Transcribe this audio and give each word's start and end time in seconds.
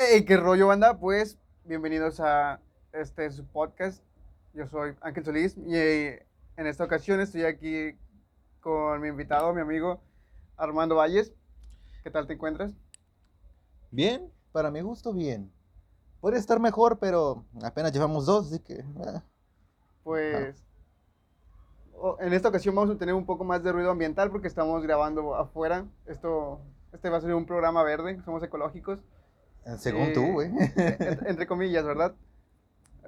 Hey, 0.00 0.24
qué 0.24 0.36
rollo, 0.36 0.68
banda. 0.68 0.96
Pues 1.00 1.38
bienvenidos 1.64 2.20
a 2.20 2.60
este 2.92 3.28
su 3.32 3.44
podcast. 3.44 4.00
Yo 4.54 4.68
soy 4.68 4.94
Ángel 5.00 5.24
Solís 5.24 5.56
y 5.58 5.74
eh, 5.74 6.24
en 6.56 6.68
esta 6.68 6.84
ocasión 6.84 7.20
estoy 7.20 7.42
aquí 7.42 7.98
con 8.60 9.00
mi 9.00 9.08
invitado, 9.08 9.52
mi 9.52 9.60
amigo 9.60 10.00
Armando 10.56 10.94
Valles. 10.94 11.32
¿Qué 12.04 12.12
tal 12.12 12.28
te 12.28 12.34
encuentras? 12.34 12.72
Bien, 13.90 14.32
para 14.52 14.70
mi 14.70 14.82
gusto, 14.82 15.12
bien. 15.12 15.50
Podría 16.20 16.38
estar 16.38 16.60
mejor, 16.60 17.00
pero 17.00 17.44
apenas 17.64 17.92
llevamos 17.92 18.24
dos, 18.24 18.46
así 18.52 18.60
que. 18.60 18.74
eh, 18.74 19.22
Pues 20.04 20.64
en 22.20 22.32
esta 22.32 22.50
ocasión 22.50 22.76
vamos 22.76 22.94
a 22.94 22.98
tener 22.98 23.16
un 23.16 23.26
poco 23.26 23.42
más 23.42 23.64
de 23.64 23.72
ruido 23.72 23.90
ambiental 23.90 24.30
porque 24.30 24.46
estamos 24.46 24.80
grabando 24.84 25.34
afuera. 25.34 25.86
Esto, 26.06 26.60
este 26.92 27.10
va 27.10 27.16
a 27.16 27.20
ser 27.20 27.34
un 27.34 27.46
programa 27.46 27.82
verde, 27.82 28.22
somos 28.24 28.44
ecológicos. 28.44 29.00
Según 29.76 30.08
Eh, 30.08 30.12
tú, 30.14 30.32
güey. 30.32 30.48
en- 30.48 31.26
entre 31.26 31.46
comillas, 31.46 31.84
¿verdad? 31.84 32.14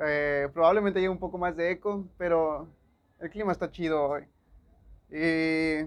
Eh, 0.03 0.49
probablemente 0.53 0.99
haya 0.99 1.11
un 1.11 1.19
poco 1.19 1.39
más 1.39 1.57
de 1.57 1.71
eco, 1.73 2.07
pero 2.19 2.69
el 3.19 3.31
clima 3.31 3.53
está 3.53 3.71
chido 3.71 4.03
hoy. 4.09 4.23
Y 5.11 5.87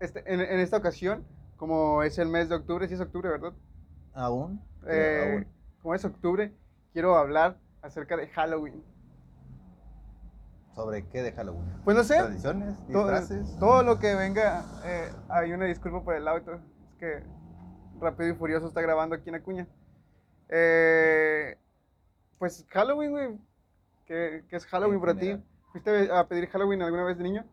este, 0.00 0.22
en, 0.32 0.40
en 0.40 0.60
esta 0.60 0.76
ocasión, 0.78 1.24
como 1.56 2.02
es 2.02 2.18
el 2.18 2.28
mes 2.28 2.48
de 2.48 2.56
octubre, 2.56 2.88
sí 2.88 2.94
es 2.94 3.00
octubre, 3.00 3.28
¿verdad? 3.28 3.52
Eh, 3.52 4.14
aún. 4.14 4.60
como 5.80 5.94
es 5.94 6.04
octubre, 6.04 6.52
quiero 6.92 7.16
hablar 7.16 7.56
acerca 7.82 8.16
de 8.16 8.28
Halloween. 8.28 8.82
¿Sobre 10.74 11.06
qué 11.08 11.22
de 11.22 11.32
Halloween? 11.32 11.70
Pues 11.84 11.96
no 11.96 12.02
sé, 12.02 12.16
¿Tradiciones? 12.16 12.76
todo, 12.90 13.02
¿Disfraces? 13.10 13.58
todo 13.58 13.82
lo 13.82 13.98
que 13.98 14.14
venga, 14.14 14.64
eh, 14.84 15.12
hay 15.28 15.52
una 15.52 15.66
disculpa 15.66 16.02
por 16.02 16.14
el 16.14 16.26
auto, 16.26 16.54
es 16.54 16.94
que 16.98 17.22
Rápido 18.02 18.30
y 18.30 18.34
Furioso 18.34 18.66
está 18.66 18.80
grabando 18.82 19.14
aquí 19.14 19.28
en 19.28 19.36
Acuña. 19.36 19.66
Eh, 20.48 21.56
pues 22.38 22.66
Halloween, 22.70 23.10
güey, 23.12 23.38
¿qué, 24.06 24.44
qué 24.48 24.56
es 24.56 24.66
Halloween 24.66 24.96
En 24.96 25.00
para 25.00 25.14
ti? 25.18 25.36
¿Fuiste 25.70 26.10
a 26.12 26.26
pedir 26.28 26.48
Halloween 26.48 26.82
alguna 26.82 27.04
vez 27.04 27.16
de 27.16 27.24
niño? 27.24 27.44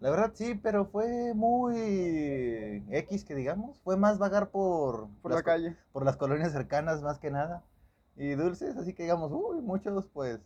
La 0.00 0.10
verdad 0.10 0.32
sí, 0.34 0.54
pero 0.62 0.84
fue 0.86 1.32
muy 1.34 2.84
X 2.90 3.24
que 3.24 3.34
digamos. 3.34 3.80
Fue 3.80 3.96
más 3.96 4.18
vagar 4.18 4.50
por, 4.50 5.08
Por 5.22 5.30
las 5.30 5.38
la 5.40 5.42
calle. 5.44 5.76
por 5.92 6.04
las 6.04 6.16
colonias 6.16 6.52
cercanas 6.52 7.00
más 7.02 7.18
que 7.18 7.30
nada. 7.30 7.62
Y 8.16 8.34
dulces, 8.34 8.76
así 8.76 8.92
que 8.92 9.04
digamos, 9.04 9.30
uy, 9.32 9.60
muchos 9.62 10.06
pues... 10.12 10.40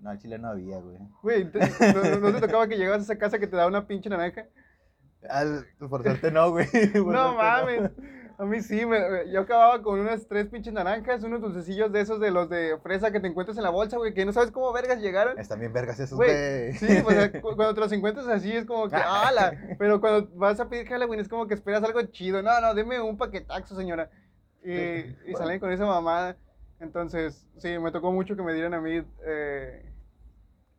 No, 0.00 0.10
al 0.10 0.18
chile 0.18 0.38
no 0.38 0.48
había, 0.48 0.78
güey. 0.78 0.98
Güey, 1.22 1.50
te- 1.50 1.58
¿no, 1.92 2.02
no- 2.02 2.30
no 2.30 2.32
te 2.32 2.40
tocaba 2.46 2.68
que 2.68 2.76
llegabas 2.76 3.00
a 3.00 3.04
esa 3.04 3.18
casa 3.18 3.38
que 3.38 3.46
te 3.48 3.56
daba 3.56 3.68
una 3.68 3.86
pinche 3.86 4.08
naranja? 4.08 4.46
Al, 5.28 5.66
por 5.88 6.02
suerte 6.02 6.30
no, 6.30 6.50
güey. 6.52 6.66
por 6.92 7.12
No 7.12 7.34
mames. 7.34 7.90
A 8.40 8.44
mí 8.44 8.62
sí, 8.62 8.86
me- 8.86 9.28
yo 9.32 9.40
acababa 9.40 9.82
con 9.82 9.98
unas 9.98 10.28
tres 10.28 10.46
pinches 10.46 10.72
naranjas, 10.72 11.24
unos 11.24 11.40
dulcecillos 11.40 11.90
de 11.90 12.00
esos 12.00 12.20
de 12.20 12.30
los 12.30 12.48
de 12.48 12.78
fresa 12.84 13.10
que 13.10 13.18
te 13.18 13.26
encuentras 13.26 13.56
en 13.56 13.64
la 13.64 13.70
bolsa, 13.70 13.96
güey, 13.96 14.14
que 14.14 14.24
no 14.24 14.32
sabes 14.32 14.52
cómo 14.52 14.72
vergas 14.72 15.00
llegaron. 15.00 15.36
Están 15.40 15.58
bien 15.58 15.72
vergas 15.72 15.98
esos, 15.98 16.16
Güey, 16.16 16.72
sí, 16.74 17.00
pues 17.02 17.16
eh, 17.18 17.40
cu- 17.40 17.48
cuando 17.56 17.74
te 17.74 17.80
los 17.80 17.90
encuentras 17.90 18.28
así 18.28 18.52
es 18.52 18.64
como 18.64 18.88
que, 18.88 18.94
¡ala! 18.94 19.54
Pero 19.80 20.00
cuando 20.00 20.28
vas 20.36 20.60
a 20.60 20.68
pedir 20.68 20.86
Halloween 20.86 21.18
es 21.18 21.28
como 21.28 21.48
que 21.48 21.54
esperas 21.54 21.82
algo 21.82 22.00
chido. 22.02 22.40
No, 22.40 22.60
no, 22.60 22.74
deme 22.74 23.00
un 23.00 23.16
paquetaxo, 23.18 23.74
señora. 23.74 24.08
Y, 24.62 24.68
Sí. 25.02 25.16
y 25.26 25.34
salen 25.34 25.58
con 25.58 25.72
esa 25.72 25.84
mamada. 25.86 26.36
Entonces, 26.78 27.44
sí, 27.56 27.76
me 27.80 27.90
tocó 27.90 28.12
mucho 28.12 28.36
que 28.36 28.42
me 28.42 28.54
dieran 28.54 28.72
a 28.74 28.80
mí 28.80 29.04
eh, 29.26 29.84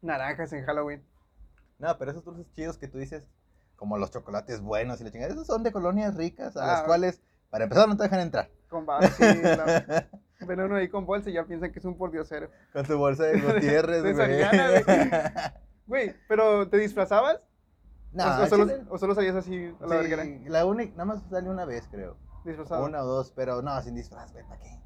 naranjas 0.01 0.53
en 0.53 0.63
Halloween. 0.65 1.03
No, 1.77 1.97
pero 1.97 2.11
esos 2.11 2.23
dulces 2.23 2.49
chidos 2.53 2.77
que 2.77 2.87
tú 2.87 2.97
dices, 2.97 3.27
como 3.79 3.97
los 3.97 4.11
chocolates 4.11 4.61
buenos 4.61 4.99
y 4.99 5.05
la 5.05 5.11
chingada, 5.11 5.31
esos 5.33 5.47
son 5.47 5.63
de 5.63 5.71
colonias 5.71 6.15
ricas, 6.15 6.55
a 6.57 6.67
las 6.67 6.81
Ah. 6.81 6.85
cuales, 6.85 7.21
para 7.49 7.63
empezar, 7.63 7.87
no 7.87 7.95
te 7.97 8.03
dejan 8.03 8.19
entrar. 8.19 8.49
Con 8.69 8.85
sí, 9.17 9.23
la- 9.41 10.07
ven 10.47 10.59
uno 10.59 10.75
ahí 10.75 10.89
con 10.89 11.05
bolsa 11.05 11.29
y 11.29 11.33
ya 11.33 11.45
piensan 11.45 11.71
que 11.71 11.79
es 11.79 11.85
un 11.85 11.97
pordiosero. 11.97 12.49
Con 12.73 12.85
tu 12.85 12.97
bolsa 12.97 13.23
de 13.23 13.39
Gutiérrez, 13.41 14.03
De 14.03 14.13
güey. 14.13 14.25
Soriana, 14.43 15.53
Güey, 15.87 16.13
¿pero 16.27 16.69
te 16.69 16.77
disfrazabas? 16.77 17.39
no, 18.11 18.23
o, 18.25 18.43
o 18.43 18.47
solo, 18.47 18.65
chile, 18.67 18.83
o 18.89 18.97
solo 18.97 19.15
salías 19.15 19.35
así 19.35 19.73
a 19.81 19.85
la 19.87 20.03
sí, 20.03 20.43
la 20.47 20.65
única, 20.65 20.91
nada 20.91 21.05
más 21.05 21.23
salió 21.29 21.49
una 21.51 21.65
vez, 21.65 21.87
creo. 21.89 22.17
Disfrazado. 22.45 22.85
Una 22.85 23.01
o 23.03 23.05
dos, 23.07 23.31
pero 23.35 23.61
no, 23.61 23.81
sin 23.81 23.95
disfraz, 23.95 24.31
güey, 24.33 24.43
¿para 24.45 24.59
qué? 24.61 24.79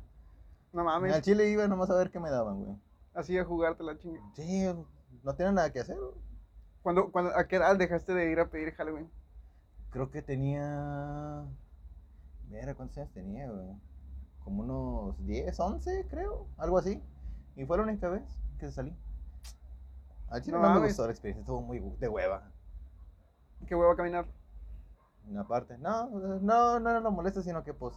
No 0.72 0.84
mames, 0.84 1.14
Al 1.14 1.22
chile 1.22 1.50
iba 1.50 1.68
nomás 1.68 1.90
a 1.90 1.96
ver 1.96 2.10
qué 2.10 2.20
me 2.20 2.30
daban, 2.30 2.64
güey. 2.64 2.78
así 3.14 3.38
a 3.38 3.44
jugarte 3.46 3.84
la 3.84 3.98
chinga. 3.98 4.20
Sí, 4.36 4.66
no 5.24 5.36
tienen 5.36 5.56
nada 5.56 5.72
que 5.72 5.80
hacer, 5.82 5.98
güey. 5.98 6.14
¿Cuándo, 6.84 7.12
cuándo, 7.12 7.36
¿A 7.36 7.48
qué 7.48 7.56
edad 7.56 7.76
dejaste 7.78 8.14
de 8.14 8.32
ir 8.32 8.40
a 8.40 8.50
pedir 8.52 8.74
Halloween? 8.76 9.10
Creo 9.92 10.12
que 10.12 10.22
tenía... 10.22 11.46
Mira, 12.50 12.76
¿cuántos 12.76 12.98
años 12.98 13.12
tenía, 13.14 13.50
güey? 13.50 13.76
Como 14.44 14.64
unos 14.64 15.26
10, 15.26 15.60
11, 15.60 16.08
creo, 16.10 16.48
algo 16.58 16.78
así. 16.78 17.02
Y 17.56 17.66
fue 17.66 17.78
la 17.78 17.84
única 17.84 18.10
vez 18.10 18.24
que 18.60 18.72
salí. 18.72 18.96
Al 20.30 20.42
chile 20.42 20.60
No 20.60 20.60
no, 20.60 20.70
me 20.70 20.80
gustó 20.88 21.06
la 21.06 21.12
experiencia, 21.12 21.42
estuvo 21.42 21.62
muy 21.62 21.80
de 22.00 22.08
hueva. 22.10 22.52
¿Qué 23.68 23.76
huevo 23.76 23.92
a 23.92 23.96
caminar? 23.98 24.26
Una 25.28 25.48
parte. 25.48 25.78
No, 25.78 26.10
no, 26.10 26.80
no 26.80 26.90
era 26.90 27.00
lo 27.00 27.12
molesto, 27.12 27.42
sino 27.42 27.64
que 27.64 27.74
pues, 27.74 27.96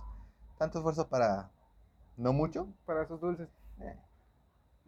tanto 0.59 0.79
esfuerzo 0.79 1.09
para 1.09 1.51
no 2.17 2.33
mucho. 2.33 2.69
para 2.85 3.03
esos 3.03 3.21
dulces. 3.21 3.49
Eh, 3.81 3.97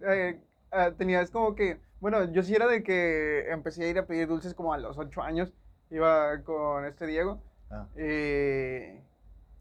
Eh, 0.00 0.40
ah, 0.70 0.92
tenías 0.96 1.30
como 1.30 1.54
que, 1.54 1.80
bueno, 2.00 2.24
yo 2.32 2.42
sí 2.42 2.54
era 2.54 2.66
de 2.66 2.82
que 2.82 3.50
empecé 3.50 3.84
a 3.84 3.88
ir 3.88 3.98
a 3.98 4.06
pedir 4.06 4.28
dulces 4.28 4.54
como 4.54 4.72
a 4.72 4.78
los 4.78 4.98
8 4.98 5.22
años. 5.22 5.52
Iba 5.90 6.42
con 6.44 6.84
este 6.84 7.06
Diego. 7.06 7.40
ah, 7.70 7.86
Y 7.96 9.00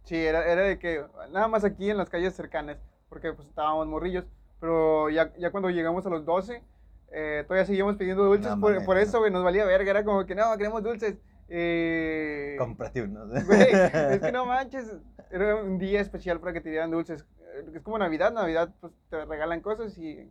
sí, 0.03 0.16
era, 0.18 0.45
era 0.51 0.62
de 0.63 0.79
que 0.79 1.03
nada 1.31 1.47
más 1.47 1.63
aquí 1.63 1.90
en 1.90 1.97
las 1.97 2.09
calles 2.09 2.34
cercanas, 2.35 2.78
porque 3.09 3.34
pues 3.34 3.47
estábamos 3.47 3.88
morrillos. 3.88 4.25
Pero 4.59 5.09
ya, 5.09 5.34
ya 5.38 5.51
cuando 5.51 5.69
llegamos 5.69 6.06
a 6.06 6.09
los 6.09 6.25
12, 6.25 6.63
eh, 7.12 7.44
todavía 7.47 7.66
seguíamos 7.66 7.95
pidiendo 7.95 8.24
dulces. 8.25 8.51
No 8.51 8.59
por, 8.59 8.84
por 8.85 8.97
eso, 8.97 9.19
güey, 9.19 9.31
nos 9.31 9.44
valía 9.44 9.66
verga. 9.66 9.91
Era 9.91 10.03
como 10.03 10.25
que 10.25 10.35
no, 10.35 10.57
queremos 10.57 10.84
dulces. 10.84 11.16
Eh, 11.50 12.56
cómprate 12.57 13.03
unos. 13.03 13.29
Güey, 13.45 13.68
es 13.72 14.19
que 14.19 14.31
no 14.34 14.45
manches, 14.45 14.91
era 15.31 15.56
un 15.56 15.78
día 15.78 16.01
especial 16.01 16.39
para 16.39 16.53
que 16.53 16.62
te 16.62 16.69
dieran 16.69 16.91
dulces. 16.91 17.25
Eh, 17.56 17.72
Es 17.75 17.81
como 17.84 17.97
Navidad, 17.97 18.34
Navidad 18.34 18.74
pues 18.81 18.94
te 19.09 19.24
regalan 19.25 19.62
cosas 19.62 19.97
y 19.97 20.29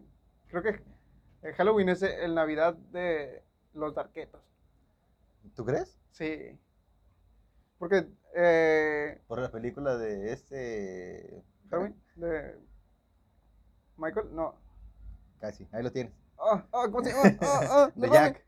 creo 0.49 0.63
que 0.63 0.81
eh, 1.43 1.53
Halloween 1.55 1.89
es 1.89 2.03
el 2.03 2.35
Navidad 2.35 2.75
de 2.75 3.43
los 3.75 3.95
darquetos. 3.95 4.41
¿Tú 5.55 5.65
crees? 5.65 5.99
Sí. 6.13 6.59
Porque 7.79 8.09
eh, 8.35 9.21
Por 9.27 9.41
la 9.41 9.51
película 9.51 9.97
de 9.97 10.33
este... 10.33 11.43
Halloween 11.71 11.95
de 12.17 12.59
Michael, 13.97 14.35
no. 14.35 14.55
Casi, 15.41 15.67
ahí 15.73 15.83
lo 15.83 15.93
tienes. 15.93 16.13
¿cómo 16.71 17.03
se 17.03 17.11
llama? 17.11 17.37
Ah, 17.41 17.61
ah, 17.71 17.91
no 17.95 18.03
De. 18.07 18.13
Jack. 18.13 18.45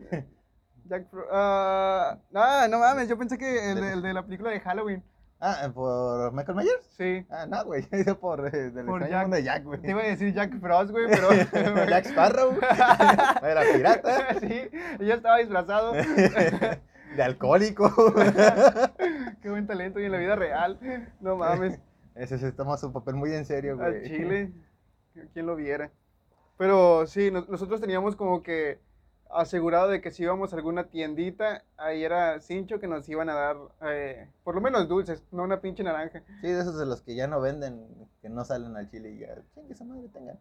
Jack 0.84 1.10
Fro- 1.10 1.26
ah, 1.30 2.18
no, 2.30 2.68
no 2.68 2.78
mames, 2.78 3.08
yo 3.08 3.18
pensé 3.18 3.36
que 3.36 3.72
el 3.72 3.80
de, 3.80 3.92
el 3.92 4.02
de 4.02 4.12
la 4.14 4.24
película 4.24 4.50
de 4.50 4.60
Halloween. 4.60 5.02
Ah, 5.40 5.70
¿por 5.72 6.32
Michael 6.32 6.56
Myers? 6.58 6.84
Sí. 6.96 7.24
Ah, 7.30 7.46
no, 7.46 7.64
güey, 7.64 7.82
dice 7.92 8.14
por 8.16 8.44
eh, 8.54 8.70
del 8.70 8.86
Por 8.86 9.08
Jack. 9.08 9.28
de 9.28 9.42
Jack, 9.44 9.64
güey. 9.64 9.80
Te 9.80 9.90
iba 9.90 10.00
a 10.02 10.06
decir 10.06 10.34
Jack 10.34 10.58
Frost, 10.60 10.90
güey, 10.90 11.06
pero... 11.08 11.28
Jack 11.88 12.06
Sparrow. 12.06 12.52
Era 13.42 13.62
pirata. 13.72 14.40
sí, 14.40 14.68
yo 14.98 15.14
estaba 15.14 15.38
disfrazado. 15.38 15.92
De 15.92 17.22
alcohólico. 17.22 17.90
Qué 19.42 19.50
buen 19.50 19.66
talento 19.66 20.00
y 20.00 20.04
en 20.06 20.12
la 20.12 20.18
vida 20.18 20.34
real. 20.36 20.78
No 21.20 21.36
mames. 21.36 21.78
Ese 22.14 22.38
se 22.38 22.50
toma 22.52 22.76
su 22.76 22.92
papel 22.92 23.14
muy 23.14 23.32
en 23.32 23.44
serio, 23.44 23.76
güey. 23.76 23.86
Al 23.96 24.02
Chile. 24.02 24.52
¿Quién 25.32 25.46
lo 25.46 25.54
viera? 25.56 25.90
Pero 26.56 27.06
sí, 27.06 27.30
nos- 27.30 27.48
nosotros 27.48 27.80
teníamos 27.80 28.16
como 28.16 28.42
que 28.42 28.80
asegurado 29.30 29.88
de 29.88 30.00
que 30.00 30.10
si 30.10 30.22
íbamos 30.22 30.52
a 30.52 30.56
alguna 30.56 30.84
tiendita, 30.88 31.64
ahí 31.76 32.02
era 32.04 32.40
cincho 32.40 32.80
que 32.80 32.88
nos 32.88 33.08
iban 33.08 33.28
a 33.28 33.34
dar 33.34 33.56
eh, 33.82 34.28
por 34.44 34.54
lo 34.54 34.60
menos 34.60 34.88
dulces, 34.88 35.22
no 35.30 35.42
una 35.44 35.60
pinche 35.60 35.82
naranja. 35.82 36.22
Sí, 36.40 36.48
de 36.48 36.60
esos 36.60 36.78
de 36.78 36.86
los 36.86 37.02
que 37.02 37.14
ya 37.14 37.26
no 37.26 37.40
venden, 37.40 37.86
que 38.22 38.28
no 38.28 38.44
salen 38.44 38.76
al 38.76 38.90
chile 38.90 39.10
y 39.10 39.18
ya, 39.18 39.28
chingue 39.54 39.74
esa 39.74 39.84
madre 39.84 40.08
tengan. 40.08 40.38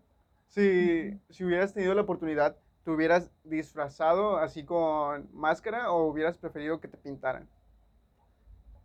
Si, 0.48 1.20
si 1.30 1.44
hubieras 1.44 1.74
tenido 1.74 1.94
la 1.94 2.02
oportunidad, 2.04 2.58
¿te 2.84 2.92
hubieras 2.92 3.30
disfrazado 3.44 4.38
así 4.38 4.64
con 4.64 5.28
máscara 5.34 5.92
o 5.92 6.08
hubieras 6.08 6.38
preferido 6.38 6.80
que 6.80 6.88
te 6.88 6.98
pintaran? 6.98 7.48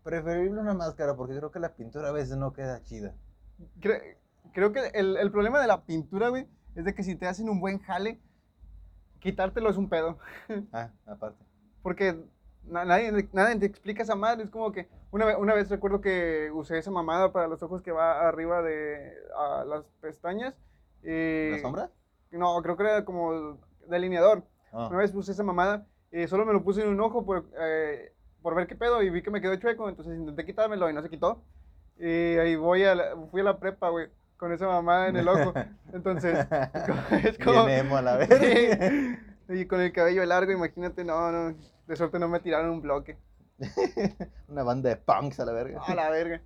Preferible 0.02 0.60
una 0.60 0.74
máscara 0.74 1.14
porque 1.14 1.36
creo 1.36 1.52
que 1.52 1.60
la 1.60 1.74
pintura 1.74 2.08
a 2.08 2.12
veces 2.12 2.36
no 2.36 2.52
queda 2.52 2.82
chida. 2.82 3.14
Cre- 3.80 4.16
creo 4.52 4.72
que 4.72 4.88
el, 4.94 5.16
el 5.16 5.30
problema 5.30 5.60
de 5.60 5.68
la 5.68 5.84
pintura, 5.84 6.28
güey, 6.28 6.48
es 6.74 6.84
de 6.84 6.94
que 6.94 7.04
si 7.04 7.14
te 7.14 7.26
hacen 7.28 7.48
un 7.48 7.60
buen 7.60 7.78
jale, 7.78 8.18
quitártelo 9.22 9.70
es 9.70 9.76
un 9.76 9.88
pedo. 9.88 10.18
Ah, 10.72 10.90
aparte. 11.06 11.42
Porque 11.82 12.16
na- 12.64 12.84
nadie, 12.84 13.28
nadie 13.32 13.56
te 13.58 13.66
explica 13.66 14.02
esa 14.02 14.14
madre. 14.14 14.44
Es 14.44 14.50
como 14.50 14.72
que 14.72 14.88
una, 15.10 15.24
ve- 15.24 15.36
una 15.36 15.54
vez 15.54 15.68
recuerdo 15.70 16.00
que 16.00 16.50
usé 16.52 16.78
esa 16.78 16.90
mamada 16.90 17.32
para 17.32 17.48
los 17.48 17.62
ojos 17.62 17.82
que 17.82 17.92
va 17.92 18.26
arriba 18.28 18.62
de 18.62 19.12
a 19.36 19.64
las 19.64 19.84
pestañas. 20.00 20.54
y- 21.02 21.50
¿La 21.52 21.58
sombra? 21.60 21.90
No, 22.30 22.60
creo 22.62 22.76
que 22.76 22.82
era 22.84 23.04
como 23.04 23.58
delineador. 23.88 24.42
Ah. 24.72 24.88
Una 24.88 24.98
vez 24.98 25.12
puse 25.12 25.32
esa 25.32 25.42
mamada 25.42 25.86
y 26.10 26.26
solo 26.28 26.46
me 26.46 26.52
lo 26.52 26.62
puse 26.62 26.82
en 26.82 26.88
un 26.88 27.00
ojo 27.00 27.24
por, 27.26 27.44
eh, 27.60 28.12
por 28.42 28.54
ver 28.54 28.66
qué 28.66 28.74
pedo 28.74 29.02
y 29.02 29.10
vi 29.10 29.22
que 29.22 29.30
me 29.30 29.40
quedó 29.40 29.56
chueco. 29.56 29.88
Entonces 29.88 30.16
intenté 30.18 30.44
quitármelo 30.46 30.88
y 30.88 30.94
no 30.94 31.02
se 31.02 31.10
quitó. 31.10 31.42
Y 31.98 32.36
ahí 32.38 32.56
voy 32.56 32.84
a 32.84 32.94
la, 32.94 33.16
fui 33.30 33.40
a 33.42 33.44
la 33.44 33.58
prepa, 33.58 33.90
güey, 33.90 34.08
con 34.42 34.50
esa 34.50 34.66
mamá 34.66 35.06
en 35.06 35.14
el 35.14 35.28
ojo. 35.28 35.52
Entonces, 35.92 36.48
es 37.24 37.38
como... 37.38 37.64
Bien 37.64 37.86
emo 37.86 37.96
a 37.96 38.02
la 38.02 38.16
vez. 38.16 38.28
Y 39.48 39.66
con 39.66 39.80
el 39.80 39.92
cabello 39.92 40.24
largo, 40.24 40.50
imagínate, 40.50 41.04
no, 41.04 41.30
no, 41.30 41.54
de 41.86 41.96
suerte 41.96 42.18
no 42.18 42.26
me 42.26 42.40
tiraron 42.40 42.70
un 42.70 42.80
bloque. 42.80 43.18
Una 44.48 44.62
banda 44.62 44.88
de 44.88 44.96
punks 44.96 45.38
a 45.40 45.44
la 45.44 45.52
verga. 45.52 45.80
A 45.86 45.94
la 45.94 46.10
verga. 46.10 46.40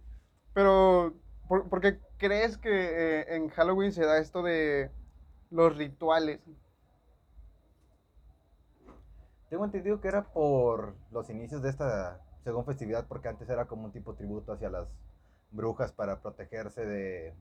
Pero, 0.53 1.15
¿por, 1.47 1.69
por 1.69 1.81
qué 1.81 2.01
crees 2.19 2.59
que 2.59 2.71
eh, 2.71 3.37
en 3.37 3.49
Halloween 3.51 3.93
se 3.93 4.05
da 4.05 4.19
esto 4.19 4.43
de 4.43 4.91
los 5.51 5.77
rituales? 5.77 6.41
Tengo 9.49 9.65
entendido 9.65 10.01
que 10.01 10.09
era 10.09 10.25
por 10.25 10.97
los 11.13 11.31
inicios 11.31 11.63
de 11.63 11.71
esta 11.71 12.21
según 12.43 12.65
festividad, 12.65 13.07
porque 13.07 13.29
antes 13.29 13.49
era 13.49 13.67
como 13.67 13.85
un 13.85 13.93
tipo 13.93 14.15
tributo 14.15 14.53
hacia 14.53 14.69
las 14.69 14.89
brujas 15.51 15.93
para 15.93 16.21
protegerse 16.21 16.85
de, 16.85 17.35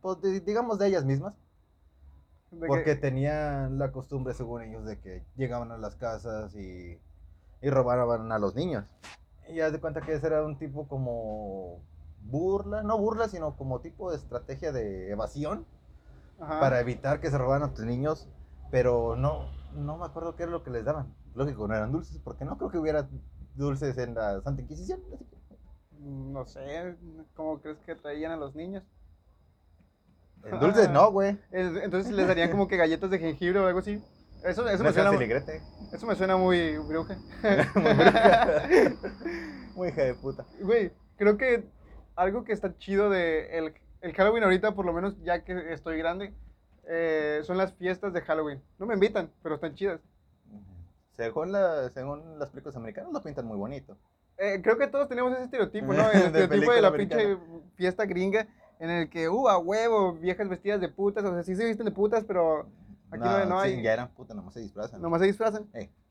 pues, 0.00 0.20
de- 0.20 0.40
digamos, 0.40 0.78
de 0.78 0.88
ellas 0.88 1.04
mismas. 1.04 1.36
De 2.50 2.60
que- 2.60 2.66
Porque 2.66 2.94
tenían 2.96 3.78
la 3.78 3.92
costumbre, 3.92 4.34
según 4.34 4.62
ellos, 4.62 4.84
de 4.84 4.98
que 5.00 5.24
llegaban 5.36 5.72
a 5.72 5.78
las 5.78 5.96
casas 5.96 6.54
y, 6.54 6.98
y 7.60 7.70
robaban 7.70 8.30
a 8.32 8.38
los 8.38 8.54
niños. 8.54 8.84
Y 9.48 9.60
haz 9.60 9.72
de 9.72 9.80
cuenta 9.80 10.00
que 10.00 10.14
ese 10.14 10.26
era 10.26 10.44
un 10.44 10.58
tipo 10.58 10.88
como 10.88 11.80
burla, 12.22 12.82
no 12.82 12.98
burla, 12.98 13.28
sino 13.28 13.56
como 13.56 13.80
tipo 13.80 14.10
de 14.10 14.16
estrategia 14.16 14.72
de 14.72 15.10
evasión 15.10 15.66
Ajá. 16.40 16.60
para 16.60 16.80
evitar 16.80 17.20
que 17.20 17.30
se 17.30 17.38
robaran 17.38 17.70
a 17.70 17.74
tus 17.74 17.84
niños, 17.84 18.28
pero 18.70 19.16
no, 19.16 19.46
no 19.74 19.96
me 19.98 20.04
acuerdo 20.06 20.34
qué 20.34 20.44
era 20.44 20.52
lo 20.52 20.62
que 20.62 20.70
les 20.70 20.84
daban. 20.84 21.14
Lógico, 21.34 21.68
no 21.68 21.74
eran 21.74 21.92
dulces, 21.92 22.18
porque 22.24 22.44
no 22.44 22.56
creo 22.56 22.70
que 22.70 22.78
hubiera 22.78 23.08
dulces 23.54 23.96
en 23.98 24.14
la 24.14 24.40
Santa 24.40 24.62
Inquisición. 24.62 25.00
No 26.00 26.44
sé, 26.46 26.96
¿cómo 27.34 27.60
crees 27.60 27.78
que 27.80 27.94
traían 27.94 28.32
a 28.32 28.36
los 28.36 28.54
niños? 28.54 28.84
En 30.44 30.60
dulces 30.60 30.90
no, 30.90 31.10
güey. 31.10 31.38
El- 31.50 31.78
Entonces 31.78 32.12
les 32.12 32.26
darían 32.26 32.50
como 32.50 32.68
que 32.68 32.76
galletas 32.76 33.10
de 33.10 33.18
jengibre 33.18 33.58
o 33.58 33.66
algo 33.66 33.80
así. 33.80 34.02
Eso, 34.44 34.68
eso, 34.68 34.84
me, 34.84 34.92
suena, 34.92 35.10
eso 35.92 36.06
me 36.06 36.14
suena 36.14 36.36
muy 36.36 36.78
bruja. 36.78 37.16
Muy 37.74 37.94
bruja. 37.94 38.68
Muy 39.74 39.88
hija 39.88 40.02
de 40.04 40.14
puta. 40.14 40.44
Güey, 40.60 40.92
creo 41.16 41.36
que 41.36 41.64
algo 42.14 42.44
que 42.44 42.52
está 42.52 42.76
chido 42.78 43.10
de 43.10 43.58
el, 43.58 43.74
el 44.02 44.12
Halloween 44.14 44.44
ahorita, 44.44 44.74
por 44.74 44.86
lo 44.86 44.92
menos 44.92 45.20
ya 45.24 45.42
que 45.42 45.72
estoy 45.72 45.98
grande, 45.98 46.32
eh, 46.88 47.40
son 47.42 47.58
las 47.58 47.72
fiestas 47.74 48.12
de 48.12 48.20
Halloween. 48.20 48.62
No 48.78 48.86
me 48.86 48.94
invitan, 48.94 49.30
pero 49.42 49.56
están 49.56 49.74
chidas. 49.74 50.00
Según, 51.16 51.50
la, 51.50 51.90
según 51.90 52.38
las 52.38 52.50
películas 52.50 52.76
americanas 52.76 53.12
lo 53.12 53.22
pintan 53.22 53.46
muy 53.46 53.56
bonito. 53.56 53.96
Eh, 54.38 54.60
creo 54.62 54.76
que 54.78 54.86
todos 54.86 55.08
tenemos 55.08 55.32
ese 55.32 55.44
estereotipo, 55.44 55.92
¿no? 55.92 56.10
El 56.12 56.22
estereotipo 56.22 56.72
de 56.72 56.82
la 56.82 56.92
película 56.92 57.20
pinche 57.20 57.38
fiesta 57.74 58.04
gringa 58.04 58.46
en 58.78 58.90
el 58.90 59.08
que, 59.10 59.28
uh, 59.28 59.48
a 59.48 59.58
huevo, 59.58 60.12
viejas 60.14 60.48
vestidas 60.48 60.80
de 60.80 60.88
putas, 60.88 61.24
o 61.24 61.32
sea, 61.32 61.42
sí 61.42 61.54
se 61.56 61.64
visten 61.64 61.86
de 61.86 61.92
putas, 61.92 62.24
pero 62.24 62.66
aquí 63.10 63.24
no, 63.24 63.44
no 63.46 63.62
sí, 63.62 63.68
hay, 63.68 63.82
ya 63.82 63.92
eran 63.94 64.08
puta, 64.08 64.34
nomás 64.34 64.54
se 64.54 64.60
disfrazan. 64.60 65.00
nomás 65.00 65.20
se 65.20 65.26
disfrazan. 65.26 65.66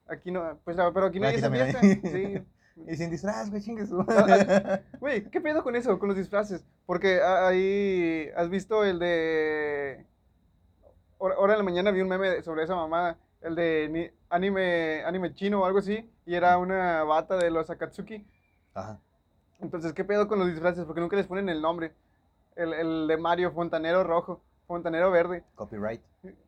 Aquí 0.07 0.31
no, 0.31 0.57
pues, 0.63 0.77
ah, 0.79 0.91
pero 0.93 1.07
aquí 1.07 1.19
no 1.19 1.27
hay 1.27 1.31
Aquí 1.35 1.39
esa 1.39 1.45
también 1.49 1.75
fiesta. 1.75 2.07
hay. 2.07 2.35
Sí. 2.35 2.45
Y 2.89 2.97
sin 2.97 3.09
disfraz, 3.09 3.49
güey, 3.49 3.61
chingue 3.61 3.85
su. 3.87 4.01
Ah, 4.05 4.81
Güey, 4.99 5.29
¿qué 5.29 5.39
pedo 5.39 5.63
con 5.63 5.77
eso, 5.77 5.97
con 5.97 6.09
los 6.09 6.17
disfraces? 6.17 6.65
Porque 6.85 7.21
ahí, 7.21 8.27
¿has 8.35 8.49
visto 8.49 8.83
el 8.83 8.99
de... 8.99 10.05
Ahora 11.19 11.53
en 11.53 11.59
la 11.59 11.63
mañana 11.63 11.91
vi 11.91 12.01
un 12.01 12.09
meme 12.09 12.43
sobre 12.43 12.63
esa 12.65 12.75
mamada, 12.75 13.17
el 13.39 13.55
de 13.55 13.87
ni- 13.89 14.11
anime, 14.29 15.03
anime 15.05 15.33
chino 15.33 15.61
o 15.61 15.65
algo 15.65 15.79
así, 15.79 16.11
y 16.25 16.35
era 16.35 16.57
una 16.57 17.03
bata 17.05 17.37
de 17.37 17.49
los 17.49 17.69
Akatsuki. 17.69 18.27
Ajá. 18.73 18.99
Entonces, 19.61 19.93
¿qué 19.93 20.03
pedo 20.03 20.27
con 20.27 20.37
los 20.39 20.49
disfraces? 20.49 20.83
Porque 20.83 20.99
nunca 20.99 21.15
les 21.15 21.27
ponen 21.27 21.47
el 21.47 21.61
nombre. 21.61 21.93
El, 22.55 22.73
el 22.73 23.07
de 23.07 23.17
Mario, 23.17 23.51
Fontanero 23.51 24.03
Rojo, 24.03 24.41
Fontanero 24.67 25.11
Verde. 25.11 25.43
Copyright. 25.55 26.01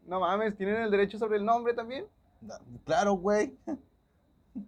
No 0.05 0.19
mames, 0.21 0.55
¿tienen 0.57 0.81
el 0.81 0.91
derecho 0.91 1.17
sobre 1.17 1.37
el 1.37 1.45
nombre 1.45 1.73
también? 1.73 2.05
No, 2.41 2.55
Claro, 2.85 3.13
güey. 3.13 3.57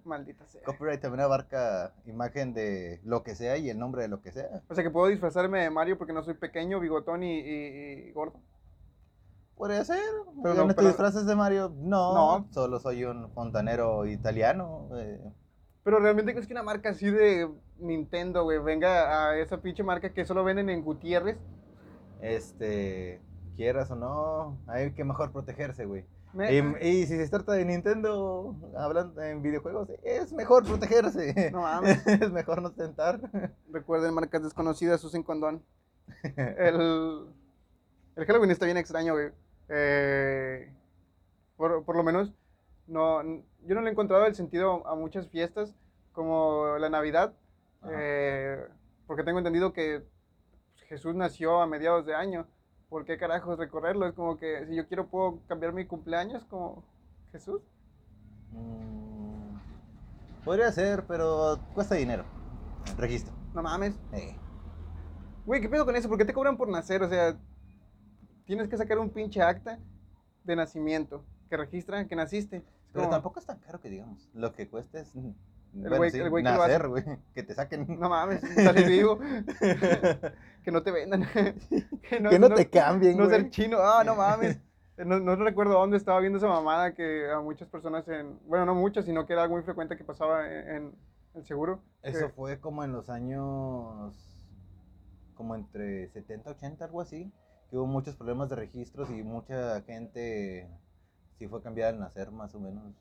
Maldita 0.03 0.45
sea. 0.47 0.61
Copyright 0.63 1.01
también 1.01 1.21
abarca 1.21 1.93
imagen 2.05 2.53
de 2.53 2.99
lo 3.03 3.23
que 3.23 3.33
sea 3.35 3.57
y 3.57 3.69
el 3.69 3.79
nombre 3.79 4.03
de 4.03 4.07
lo 4.07 4.21
que 4.21 4.31
sea. 4.31 4.61
O 4.69 4.75
sea, 4.75 4.83
que 4.83 4.91
puedo 4.91 5.07
disfrazarme 5.07 5.61
de 5.63 5.69
Mario 5.71 5.97
porque 5.97 6.13
no 6.13 6.23
soy 6.23 6.35
pequeño, 6.35 6.79
bigotón 6.79 7.23
y, 7.23 7.39
y- 7.39 8.09
y 8.09 8.11
gordo. 8.11 8.39
Podría 9.55 9.83
ser. 9.83 9.99
Pero 10.43 10.53
¿Ya 10.55 10.61
no, 10.61 10.67
no 10.67 10.73
te 10.73 10.75
pero- 10.75 10.87
disfraces 10.89 11.25
de 11.25 11.35
Mario? 11.35 11.73
No. 11.75 12.13
No. 12.39 12.47
Solo 12.51 12.79
soy 12.79 13.03
un 13.03 13.31
fontanero 13.31 14.05
italiano. 14.05 14.89
eh. 14.95 15.19
Pero 15.83 15.99
realmente 15.99 16.33
crees 16.33 16.45
que 16.47 16.53
una 16.53 16.63
marca 16.63 16.89
así 16.89 17.09
de 17.09 17.49
Nintendo, 17.79 18.43
güey, 18.43 18.59
venga 18.59 19.29
a 19.29 19.37
esa 19.37 19.61
pinche 19.61 19.83
marca 19.83 20.13
que 20.13 20.25
solo 20.25 20.43
venden 20.43 20.69
en 20.69 20.83
Gutiérrez. 20.83 21.37
Este. 22.21 23.21
Quieras 23.55 23.91
o 23.91 23.95
no, 23.95 24.57
hay 24.67 24.91
que 24.93 25.03
mejor 25.03 25.31
protegerse, 25.31 25.85
güey. 25.85 26.05
Y 26.81 27.05
si 27.07 27.17
se 27.17 27.27
trata 27.27 27.53
de 27.53 27.65
Nintendo, 27.65 28.55
hablando 28.77 29.21
en 29.21 29.41
videojuegos, 29.41 29.89
es 30.03 30.31
mejor 30.31 30.63
protegerse. 30.63 31.51
No 31.51 31.61
mames. 31.63 32.05
es 32.05 32.31
mejor 32.31 32.61
no 32.61 32.71
tentar. 32.71 33.19
Recuerden, 33.71 34.13
marcas 34.13 34.43
desconocidas, 34.43 35.03
usen 35.03 35.23
condón. 35.23 35.63
El, 36.35 37.25
el 38.15 38.25
Halloween 38.25 38.51
está 38.51 38.65
bien 38.65 38.77
extraño, 38.77 39.13
güey. 39.13 39.29
Eh, 39.69 40.71
por, 41.57 41.83
por 41.83 41.95
lo 41.95 42.03
menos, 42.03 42.33
no, 42.87 43.23
yo 43.23 43.75
no 43.75 43.81
le 43.81 43.89
he 43.89 43.91
encontrado 43.91 44.25
el 44.25 44.35
sentido 44.35 44.85
a 44.87 44.95
muchas 44.95 45.27
fiestas 45.27 45.75
como 46.13 46.77
la 46.79 46.89
Navidad. 46.89 47.33
Eh, 47.87 48.67
porque 49.07 49.23
tengo 49.23 49.39
entendido 49.39 49.73
que 49.73 50.03
Jesús 50.87 51.15
nació 51.15 51.61
a 51.61 51.67
mediados 51.67 52.05
de 52.05 52.15
año. 52.15 52.47
¿Por 52.89 53.05
qué 53.05 53.17
carajos 53.17 53.59
recorrerlo? 53.59 54.07
Es 54.07 54.13
como 54.13 54.37
que 54.37 54.65
si 54.65 54.75
yo 54.75 54.87
quiero 54.87 55.07
puedo 55.07 55.39
cambiar 55.47 55.73
mi 55.73 55.85
cumpleaños 55.85 56.43
como 56.45 56.83
Jesús. 57.31 57.61
Mm, 58.51 59.57
podría 60.43 60.71
ser, 60.71 61.05
pero 61.07 61.59
cuesta 61.75 61.95
dinero. 61.95 62.25
Registro. 62.97 63.33
No 63.53 63.61
mames. 63.61 63.93
Eh. 64.13 64.35
Güey, 65.45 65.61
¿qué 65.61 65.69
pedo 65.69 65.85
con 65.85 65.95
eso? 65.95 66.09
¿Por 66.09 66.17
qué 66.17 66.25
te 66.25 66.33
cobran 66.33 66.57
por 66.57 66.67
nacer? 66.67 67.03
O 67.03 67.09
sea, 67.09 67.37
tienes 68.45 68.67
que 68.67 68.77
sacar 68.77 68.97
un 68.97 69.11
pinche 69.11 69.41
acta 69.41 69.79
de 70.43 70.55
nacimiento 70.55 71.23
que 71.49 71.57
registra 71.57 72.07
que 72.07 72.15
naciste. 72.15 72.63
Pero 72.91 73.05
como, 73.05 73.09
tampoco 73.09 73.39
es 73.39 73.45
tan 73.45 73.59
caro 73.59 73.79
que 73.79 73.89
digamos. 73.89 74.29
Lo 74.33 74.53
que 74.53 74.67
cuesta 74.67 74.99
es. 74.99 75.13
El 75.73 75.81
bueno, 75.81 75.97
güey- 75.97 76.11
sí, 76.11 76.19
el 76.19 76.29
güey 76.29 76.43
que 76.43 76.49
lo 76.51 76.57
nacer, 76.57 76.87
güey. 76.87 77.03
Que 77.33 77.43
te 77.43 77.53
saquen. 77.53 77.85
No 77.99 78.09
mames, 78.09 78.41
salir 78.55 78.87
vivo. 78.87 79.19
que 80.63 80.71
no 80.71 80.81
te 80.83 80.91
vendan. 80.91 81.25
que 81.33 82.19
que 82.29 82.39
no, 82.39 82.49
te 82.49 82.69
cambien, 82.69 83.17
No 83.17 83.25
güey. 83.25 83.39
ser 83.41 83.49
chino. 83.51 83.77
Ah, 83.79 84.03
no 84.03 84.15
mames. 84.15 84.59
No, 84.97 85.19
no 85.19 85.35
recuerdo 85.37 85.73
dónde 85.73 85.95
estaba 85.95 86.19
viendo 86.19 86.39
esa 86.39 86.47
mamada 86.47 86.93
que 86.93 87.31
a 87.31 87.39
muchas 87.39 87.69
personas 87.69 88.05
en... 88.09 88.37
Bueno, 88.47 88.65
no 88.65 88.75
muchas, 88.75 89.05
sino 89.05 89.25
que 89.25 89.31
era 89.31 89.43
algo 89.43 89.55
muy 89.55 89.63
frecuente 89.63 89.95
que 89.95 90.03
pasaba 90.03 90.45
en, 90.45 90.69
en 90.75 90.95
el 91.35 91.45
seguro. 91.45 91.81
Eso 92.01 92.27
que- 92.27 92.33
fue 92.33 92.59
como 92.59 92.83
en 92.83 92.91
los 92.91 93.09
años. 93.09 94.13
Como 95.35 95.55
entre 95.55 96.09
70, 96.09 96.49
80, 96.49 96.83
algo 96.85 96.99
así. 96.99 97.31
Que 97.69 97.77
hubo 97.77 97.85
muchos 97.85 98.15
problemas 98.17 98.49
de 98.49 98.57
registros 98.57 99.09
y 99.11 99.23
mucha 99.23 99.79
gente. 99.83 100.67
Sí 101.37 101.47
fue 101.47 101.61
cambiada 101.61 101.91
al 101.91 101.99
nacer, 101.99 102.31
más 102.31 102.53
o 102.55 102.59
menos. 102.59 102.93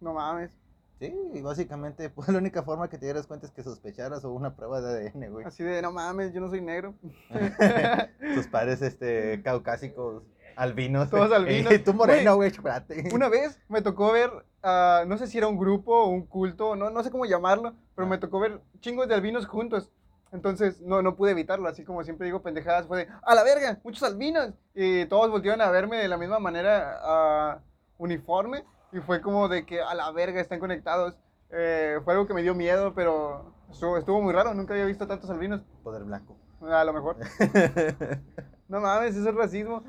No 0.00 0.12
mames. 0.12 0.50
Sí, 0.98 1.14
y 1.32 1.40
básicamente, 1.42 2.10
pues 2.14 2.28
la 2.28 2.38
única 2.38 2.62
forma 2.62 2.88
que 2.88 2.98
te 2.98 3.06
dieras 3.06 3.26
cuenta 3.26 3.46
es 3.46 3.52
que 3.52 3.62
sospecharas 3.62 4.24
o 4.24 4.32
una 4.32 4.54
prueba 4.56 4.80
de 4.80 5.08
ADN, 5.08 5.30
güey. 5.30 5.46
Así 5.46 5.62
de, 5.62 5.80
no 5.82 5.92
mames, 5.92 6.32
yo 6.32 6.40
no 6.40 6.48
soy 6.50 6.60
negro. 6.60 6.94
Sus 8.34 8.46
padres, 8.48 8.82
este, 8.82 9.40
caucásicos, 9.42 10.24
albinos. 10.56 11.10
Todos 11.10 11.32
albinos. 11.32 11.72
Y 11.74 11.78
tú 11.78 11.94
moreno, 11.94 12.36
güey, 12.36 12.50
chocolate. 12.50 13.10
Una 13.14 13.28
vez 13.28 13.60
me 13.68 13.80
tocó 13.82 14.12
ver, 14.12 14.30
ah, 14.62 15.04
no 15.06 15.16
sé 15.18 15.26
si 15.28 15.38
era 15.38 15.46
un 15.46 15.58
grupo 15.58 15.94
o 15.94 16.08
un 16.08 16.26
culto, 16.26 16.74
no, 16.74 16.90
no 16.90 17.02
sé 17.04 17.10
cómo 17.10 17.26
llamarlo, 17.26 17.74
pero 17.94 18.06
Ah. 18.06 18.10
me 18.10 18.18
tocó 18.18 18.40
ver 18.40 18.60
chingos 18.80 19.06
de 19.08 19.14
albinos 19.14 19.46
juntos. 19.46 19.90
Entonces, 20.30 20.82
no, 20.82 21.00
no 21.00 21.16
pude 21.16 21.30
evitarlo, 21.30 21.68
así 21.68 21.84
como 21.84 22.04
siempre 22.04 22.26
digo 22.26 22.42
pendejadas, 22.42 22.86
fue 22.86 22.98
de, 23.06 23.08
¡a 23.22 23.34
la 23.34 23.44
verga! 23.44 23.80
¡Muchos 23.82 24.02
albinos! 24.02 24.52
Y 24.74 25.06
todos 25.06 25.30
voltearon 25.30 25.62
a 25.62 25.70
verme 25.70 25.96
de 25.96 26.08
la 26.08 26.18
misma 26.18 26.38
manera 26.38 26.98
ah, 27.02 27.58
uniforme, 27.96 28.62
y 28.92 28.98
fue 29.00 29.20
como 29.20 29.48
de 29.48 29.64
que, 29.66 29.80
¡a 29.80 29.94
la 29.94 30.10
verga! 30.12 30.40
Están 30.40 30.60
conectados. 30.60 31.14
Eh, 31.50 31.98
fue 32.04 32.12
algo 32.14 32.26
que 32.26 32.34
me 32.34 32.42
dio 32.42 32.54
miedo, 32.54 32.94
pero 32.94 33.54
estuvo, 33.70 33.96
estuvo 33.96 34.20
muy 34.20 34.32
raro, 34.32 34.52
nunca 34.54 34.74
había 34.74 34.84
visto 34.86 35.06
tantos 35.06 35.30
albinos. 35.30 35.62
Poder 35.82 36.04
blanco. 36.04 36.36
A 36.62 36.84
lo 36.84 36.92
mejor. 36.92 37.16
No 38.68 38.80
mames, 38.80 39.16
eso 39.16 39.30
es 39.30 39.34
racismo. 39.34 39.82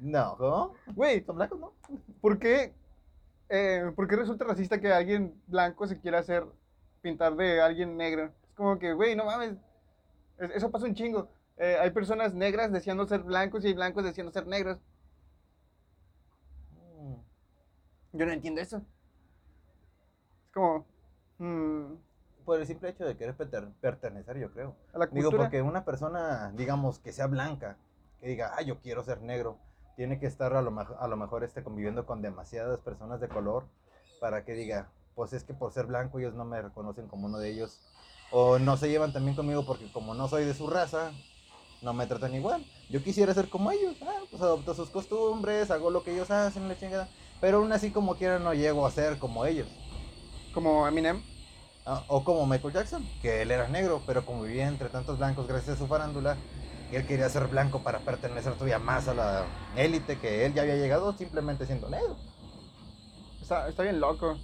no, 0.00 0.36
¿cómo? 0.38 0.74
Güey, 0.94 1.24
¿Son 1.24 1.34
blancos, 1.34 1.58
no? 1.58 1.72
¿Por 2.20 2.38
qué, 2.38 2.72
eh, 3.48 3.90
por 3.96 4.06
qué 4.06 4.14
resulta 4.14 4.44
racista 4.44 4.80
que 4.80 4.92
alguien 4.92 5.34
blanco 5.48 5.84
se 5.88 5.98
quiera 5.98 6.20
hacer 6.20 6.44
pintar 7.02 7.34
de 7.34 7.60
alguien 7.60 7.96
negro? 7.96 8.26
Es 8.48 8.54
como 8.54 8.78
que, 8.78 8.92
güey, 8.92 9.16
no 9.16 9.24
mames. 9.24 9.54
es- 10.38 10.50
Eso 10.52 10.70
pasa 10.70 10.86
un 10.86 10.94
chingo. 10.94 11.28
Eh, 11.56 11.76
hay 11.80 11.90
personas 11.90 12.34
negras 12.34 12.70
deseando 12.70 13.04
ser 13.04 13.22
blancos 13.24 13.64
y 13.64 13.66
hay 13.68 13.74
blancos 13.74 14.04
deseando 14.04 14.30
ser 14.32 14.46
negros. 14.46 14.78
Mm. 16.72 17.14
Yo 18.16 18.26
no 18.26 18.32
entiendo 18.32 18.60
eso. 18.60 18.78
Es 20.46 20.52
como, 20.52 20.86
mm, 21.38 21.94
por 22.46 22.60
el 22.60 22.66
simple 22.66 22.88
hecho 22.88 23.04
de 23.04 23.16
querer 23.16 23.34
pertenecer, 23.34 24.38
yo 24.38 24.50
creo. 24.52 24.74
A 24.94 24.98
la 24.98 25.06
Digo, 25.06 25.30
porque 25.30 25.60
una 25.60 25.84
persona, 25.84 26.52
digamos, 26.56 26.98
que 26.98 27.12
sea 27.12 27.26
blanca, 27.26 27.76
que 28.20 28.28
diga, 28.28 28.54
ah, 28.56 28.62
yo 28.62 28.80
quiero 28.80 29.02
ser 29.02 29.20
negro, 29.20 29.58
tiene 29.96 30.18
que 30.18 30.26
estar 30.26 30.54
a 30.54 30.62
lo, 30.62 30.72
a 30.78 31.08
lo 31.08 31.16
mejor 31.16 31.44
este, 31.44 31.62
conviviendo 31.62 32.06
con 32.06 32.22
demasiadas 32.22 32.80
personas 32.80 33.20
de 33.20 33.28
color 33.28 33.64
para 34.20 34.44
que 34.44 34.54
diga, 34.54 34.88
pues 35.14 35.32
es 35.32 35.44
que 35.44 35.54
por 35.54 35.72
ser 35.72 35.86
blanco 35.86 36.18
ellos 36.18 36.34
no 36.34 36.44
me 36.44 36.62
reconocen 36.62 37.08
como 37.08 37.26
uno 37.26 37.38
de 37.38 37.50
ellos. 37.50 37.80
O 38.30 38.58
no 38.58 38.76
se 38.76 38.88
llevan 38.88 39.12
también 39.12 39.36
conmigo 39.36 39.64
porque 39.66 39.90
como 39.92 40.14
no 40.14 40.28
soy 40.28 40.44
de 40.44 40.54
su 40.54 40.68
raza, 40.68 41.12
no 41.82 41.92
me 41.92 42.06
tratan 42.06 42.34
igual. 42.34 42.64
Yo 42.90 43.02
quisiera 43.02 43.34
ser 43.34 43.48
como 43.48 43.70
ellos, 43.70 43.96
ah, 44.02 44.20
pues 44.30 44.42
adopto 44.42 44.74
sus 44.74 44.90
costumbres, 44.90 45.70
hago 45.70 45.90
lo 45.90 46.02
que 46.02 46.12
ellos 46.12 46.30
hacen, 46.30 46.68
la 46.68 46.78
chingada. 46.78 47.08
Pero 47.40 47.58
aún 47.58 47.72
así 47.72 47.90
como 47.90 48.16
quiera 48.16 48.38
no 48.38 48.54
llego 48.54 48.86
a 48.86 48.90
ser 48.90 49.18
como 49.18 49.44
ellos. 49.44 49.68
Como 50.52 50.86
Eminem. 50.86 51.22
Ah, 51.84 52.02
o 52.08 52.24
como 52.24 52.46
Michael 52.46 52.74
Jackson, 52.74 53.08
que 53.22 53.42
él 53.42 53.50
era 53.50 53.68
negro, 53.68 54.02
pero 54.06 54.26
como 54.26 54.42
vivía 54.42 54.66
entre 54.66 54.88
tantos 54.88 55.18
blancos 55.18 55.46
gracias 55.46 55.76
a 55.76 55.78
su 55.78 55.86
farándula, 55.86 56.36
él 56.90 57.06
quería 57.06 57.28
ser 57.28 57.46
blanco 57.46 57.82
para 57.82 58.00
pertenecer 58.00 58.54
todavía 58.54 58.78
más 58.78 59.06
a 59.06 59.14
la 59.14 59.44
élite 59.76 60.18
que 60.18 60.44
él 60.46 60.54
ya 60.54 60.62
había 60.62 60.76
llegado 60.76 61.12
simplemente 61.16 61.66
siendo 61.66 61.88
negro. 61.88 62.16
Está, 63.40 63.68
está 63.68 63.82
bien 63.84 64.00
loco. 64.00 64.36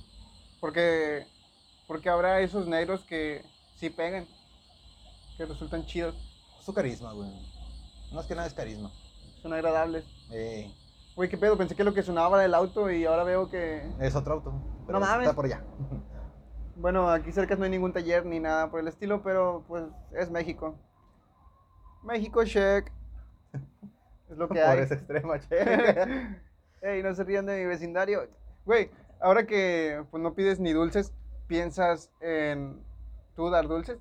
Porque, 0.60 1.26
porque 1.88 2.08
habrá 2.08 2.40
esos 2.40 2.68
negros 2.68 3.02
que 3.02 3.44
sí 3.74 3.90
pegan. 3.90 4.28
Que 5.36 5.44
resultan 5.44 5.84
chidos. 5.86 6.14
Su 6.64 6.72
carisma, 6.72 7.12
güey. 7.12 7.28
Más 8.12 8.26
que 8.26 8.36
nada 8.36 8.46
es 8.46 8.54
carisma. 8.54 8.92
Son 9.42 9.52
agradables. 9.52 10.04
Eh, 10.30 10.70
Güey, 11.14 11.28
qué 11.28 11.36
pedo. 11.36 11.56
Pensé 11.58 11.74
que 11.74 11.84
lo 11.84 11.92
que 11.94 12.02
sonaba 12.02 12.36
era 12.38 12.46
el 12.46 12.54
auto 12.54 12.90
y 12.90 13.04
ahora 13.04 13.24
veo 13.24 13.50
que. 13.50 13.82
es 14.00 14.14
otro 14.14 14.34
auto. 14.34 14.52
pero 14.86 14.98
No 14.98 15.06
mames. 15.06 15.26
Está 15.26 15.36
por 15.36 15.44
allá. 15.46 15.62
Bueno, 16.76 17.08
aquí 17.10 17.30
cerca 17.32 17.54
no 17.54 17.64
hay 17.64 17.70
ningún 17.70 17.92
taller 17.92 18.24
ni 18.24 18.40
nada 18.40 18.70
por 18.70 18.80
el 18.80 18.88
estilo, 18.88 19.22
pero 19.22 19.62
pues 19.68 19.84
es 20.12 20.30
México. 20.30 20.74
México, 22.02 22.44
check. 22.44 22.90
Es 24.30 24.38
lo 24.38 24.48
que 24.48 24.54
por 24.54 24.64
hay. 24.70 24.78
ese 24.80 24.94
extremo, 24.94 25.36
che. 25.48 26.38
Ey, 26.80 27.02
no 27.02 27.14
se 27.14 27.24
rían 27.24 27.46
de 27.46 27.58
mi 27.60 27.66
vecindario. 27.66 28.26
Güey, 28.64 28.90
ahora 29.20 29.46
que 29.46 30.02
pues 30.10 30.22
no 30.22 30.34
pides 30.34 30.58
ni 30.58 30.72
dulces, 30.72 31.12
¿piensas 31.46 32.10
en 32.20 32.82
tú 33.36 33.50
dar 33.50 33.68
dulces? 33.68 33.98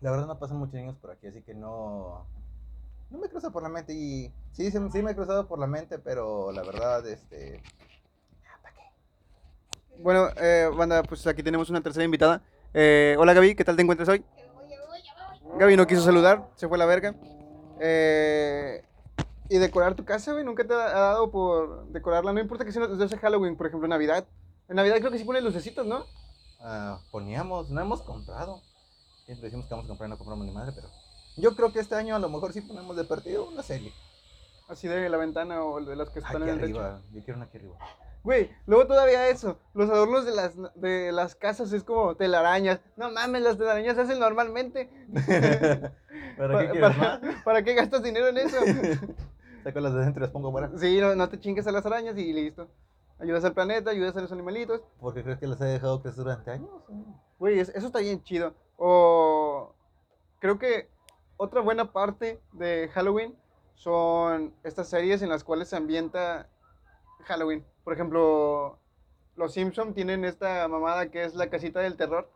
La 0.00 0.10
verdad 0.10 0.26
no 0.26 0.38
pasan 0.38 0.56
muchos 0.56 0.74
niños 0.74 0.96
por 0.96 1.10
aquí, 1.10 1.26
así 1.26 1.42
que 1.42 1.52
no... 1.54 2.26
No 3.10 3.18
me 3.18 3.28
cruza 3.28 3.50
por 3.50 3.62
la 3.62 3.68
mente 3.68 3.92
y... 3.92 4.32
Sí, 4.52 4.70
sí, 4.70 4.78
sí 4.92 5.02
me 5.02 5.10
he 5.10 5.14
cruzado 5.14 5.46
por 5.46 5.58
la 5.58 5.66
mente, 5.66 5.98
pero 5.98 6.52
la 6.52 6.62
verdad, 6.62 7.06
este... 7.06 7.62
Bueno, 9.98 10.28
eh, 10.36 10.70
banda, 10.74 11.02
pues 11.02 11.26
aquí 11.26 11.42
tenemos 11.42 11.68
una 11.68 11.82
tercera 11.82 12.04
invitada. 12.04 12.42
Eh, 12.72 13.16
hola 13.18 13.34
Gaby, 13.34 13.54
¿qué 13.54 13.64
tal 13.64 13.76
te 13.76 13.82
encuentras 13.82 14.08
hoy? 14.08 14.24
Gaby 15.58 15.76
no 15.76 15.86
quiso 15.86 16.02
saludar, 16.02 16.48
se 16.54 16.68
fue 16.68 16.76
a 16.76 16.78
la 16.78 16.86
verga. 16.86 17.14
Eh, 17.80 18.82
y 19.48 19.58
decorar 19.58 19.94
tu 19.94 20.04
casa, 20.04 20.32
güey, 20.32 20.44
nunca 20.44 20.64
te 20.64 20.72
ha 20.72 20.76
dado 20.76 21.30
por 21.30 21.88
decorarla. 21.88 22.32
No 22.32 22.40
importa 22.40 22.64
que 22.64 22.72
sea 22.72 22.86
desde 22.86 23.18
Halloween, 23.18 23.56
por 23.56 23.66
ejemplo, 23.66 23.88
Navidad. 23.88 24.26
En 24.68 24.76
Navidad 24.76 24.98
creo 24.98 25.10
que 25.10 25.18
sí 25.18 25.24
ponen 25.24 25.44
lucecitos, 25.44 25.84
¿no? 25.84 26.04
Ah, 26.60 27.00
poníamos, 27.10 27.70
no 27.70 27.80
hemos 27.80 28.02
comprado. 28.02 28.62
Siempre 29.26 29.46
decimos 29.46 29.66
que 29.66 29.74
vamos 29.74 29.86
a 29.86 29.88
comprar 29.88 30.08
y 30.08 30.10
no 30.10 30.18
compramos 30.18 30.46
ni 30.46 30.52
madre, 30.52 30.72
pero 30.74 30.88
yo 31.36 31.54
creo 31.56 31.72
que 31.72 31.80
este 31.80 31.94
año 31.94 32.16
a 32.16 32.18
lo 32.18 32.28
mejor 32.28 32.52
sí 32.52 32.60
ponemos 32.60 32.96
de 32.96 33.04
partido 33.04 33.48
una 33.48 33.62
serie. 33.62 33.92
Así 34.68 34.86
de 34.88 35.08
la 35.08 35.16
ventana 35.16 35.64
o 35.64 35.80
de 35.80 35.96
las 35.96 36.10
que 36.10 36.20
están 36.20 36.42
Aquí 36.42 36.50
en 36.50 36.60
el 36.60 36.60
techo. 36.66 36.80
arriba, 36.80 37.02
yo 37.12 37.24
quiero 37.24 37.36
una 37.38 37.46
aquí 37.46 37.56
arriba. 37.58 37.76
Güey, 38.22 38.50
luego 38.66 38.86
todavía 38.86 39.28
eso, 39.28 39.58
los 39.72 39.88
adornos 39.88 40.26
de 40.26 40.32
las, 40.32 40.52
de 40.74 41.10
las 41.10 41.34
casas 41.34 41.72
es 41.72 41.82
como 41.82 42.14
telarañas. 42.16 42.78
No 42.96 43.10
mames, 43.10 43.42
las 43.42 43.56
telarañas 43.56 43.96
se 43.96 44.02
hacen 44.02 44.18
normalmente. 44.20 44.90
¿Para 46.36 46.52
Pa- 46.52 46.60
qué 46.66 46.70
quieres 46.70 46.96
para- 47.44 47.62
qué 47.62 47.74
gastas 47.74 48.02
dinero 48.02 48.28
en 48.28 48.38
eso? 48.38 48.56
Saco 49.64 49.80
las 49.80 49.92
de 49.94 50.00
dentro 50.00 50.20
y 50.20 50.24
las 50.26 50.30
pongo 50.30 50.50
fuera. 50.52 50.70
Sí, 50.78 51.00
no, 51.00 51.14
no 51.14 51.28
te 51.28 51.38
chingues 51.40 51.66
a 51.66 51.72
las 51.72 51.84
arañas 51.84 52.16
y 52.16 52.32
listo. 52.32 52.68
Ayudas 53.18 53.44
al 53.44 53.52
planeta, 53.52 53.90
ayudas 53.90 54.16
a 54.16 54.20
los 54.22 54.32
animalitos. 54.32 54.80
Porque 55.00 55.22
crees 55.22 55.38
que 55.38 55.46
las 55.46 55.60
he 55.60 55.66
dejado 55.66 56.00
crecer 56.00 56.24
durante 56.24 56.50
años. 56.50 56.70
Güey, 57.38 57.58
es- 57.58 57.68
eso 57.70 57.86
está 57.86 57.98
bien 58.00 58.22
chido. 58.22 58.54
O 58.76 59.74
creo 60.38 60.58
que 60.58 60.88
otra 61.40 61.62
buena 61.62 61.90
parte 61.90 62.38
de 62.52 62.90
Halloween 62.92 63.34
son 63.74 64.52
estas 64.62 64.90
series 64.90 65.22
en 65.22 65.30
las 65.30 65.42
cuales 65.42 65.70
se 65.70 65.76
ambienta 65.76 66.50
Halloween. 67.24 67.64
Por 67.82 67.94
ejemplo, 67.94 68.78
los 69.36 69.54
Simpson 69.54 69.94
tienen 69.94 70.26
esta 70.26 70.68
mamada 70.68 71.10
que 71.10 71.24
es 71.24 71.34
la 71.34 71.48
casita 71.48 71.80
del 71.80 71.96
terror. 71.96 72.30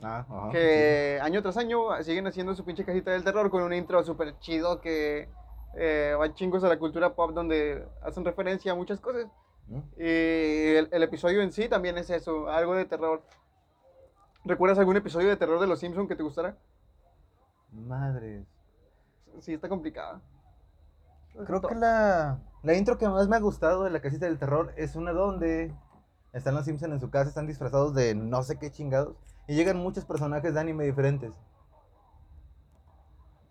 Ah, 0.00 0.26
ajá. 0.28 0.50
que 0.52 1.18
año 1.22 1.40
tras 1.42 1.56
año 1.56 2.02
siguen 2.02 2.26
haciendo 2.26 2.54
su 2.54 2.66
pinche 2.66 2.84
casita 2.84 3.12
del 3.12 3.24
terror 3.24 3.48
con 3.50 3.62
un 3.62 3.72
intro 3.72 4.02
súper 4.04 4.38
chido 4.40 4.82
que 4.82 5.26
eh, 5.74 6.14
va 6.18 6.34
chingos 6.34 6.62
a 6.64 6.68
la 6.68 6.78
cultura 6.78 7.14
pop 7.14 7.32
donde 7.32 7.86
hacen 8.02 8.24
referencia 8.24 8.72
a 8.72 8.74
muchas 8.74 9.00
cosas. 9.00 9.26
Y 9.98 10.76
el, 10.76 10.88
el 10.92 11.02
episodio 11.02 11.42
en 11.42 11.52
sí 11.52 11.68
también 11.68 11.98
es 11.98 12.08
eso, 12.08 12.48
algo 12.48 12.74
de 12.74 12.86
terror. 12.86 13.22
¿Recuerdas 14.44 14.78
algún 14.78 14.96
episodio 14.96 15.28
de 15.28 15.36
terror 15.36 15.60
de 15.60 15.66
Los 15.66 15.80
Simpsons 15.80 16.08
que 16.08 16.16
te 16.16 16.22
gustara? 16.22 16.56
Madres. 17.76 18.46
Sí, 19.40 19.54
está 19.54 19.68
complicado. 19.68 20.20
Creo 21.46 21.60
que 21.60 21.74
la, 21.74 22.38
la 22.62 22.74
intro 22.74 22.96
que 22.96 23.08
más 23.08 23.28
me 23.28 23.36
ha 23.36 23.40
gustado 23.40 23.84
de 23.84 23.90
la 23.90 24.00
casita 24.00 24.24
del 24.26 24.38
terror 24.38 24.72
es 24.76 24.96
una 24.96 25.12
donde 25.12 25.74
están 26.32 26.54
los 26.54 26.64
Simpsons 26.64 26.94
en 26.94 27.00
su 27.00 27.10
casa, 27.10 27.28
están 27.28 27.46
disfrazados 27.46 27.94
de 27.94 28.14
no 28.14 28.42
sé 28.42 28.58
qué 28.58 28.70
chingados. 28.70 29.16
Y 29.46 29.54
llegan 29.54 29.76
muchos 29.76 30.04
personajes 30.06 30.54
de 30.54 30.60
anime 30.60 30.84
diferentes. 30.84 31.32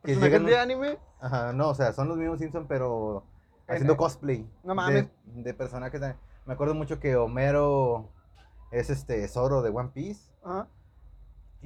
Que 0.03 0.13
¿Personajes 0.13 0.31
llegan- 0.41 0.45
de 0.45 0.57
anime? 0.59 0.99
Ajá, 1.19 1.53
no, 1.53 1.69
o 1.69 1.75
sea, 1.75 1.93
son 1.93 2.07
los 2.07 2.17
mismos 2.17 2.39
Simpsons, 2.39 2.65
pero 2.67 3.23
En- 3.67 3.75
haciendo 3.75 3.97
cosplay. 3.97 4.43
No 4.63 4.69
de- 4.71 4.75
mames. 4.75 5.07
De, 5.25 5.53
personajes. 5.53 6.01
de- 6.01 6.15
me 6.45 6.53
acuerdo 6.53 6.73
mucho 6.75 6.99
que 6.99 7.15
Homero 7.15 8.09
es 8.71 8.89
este 8.89 9.27
Zoro 9.27 9.61
de 9.61 9.69
One 9.69 9.89
Piece. 9.93 10.31
Ajá. 10.43 10.67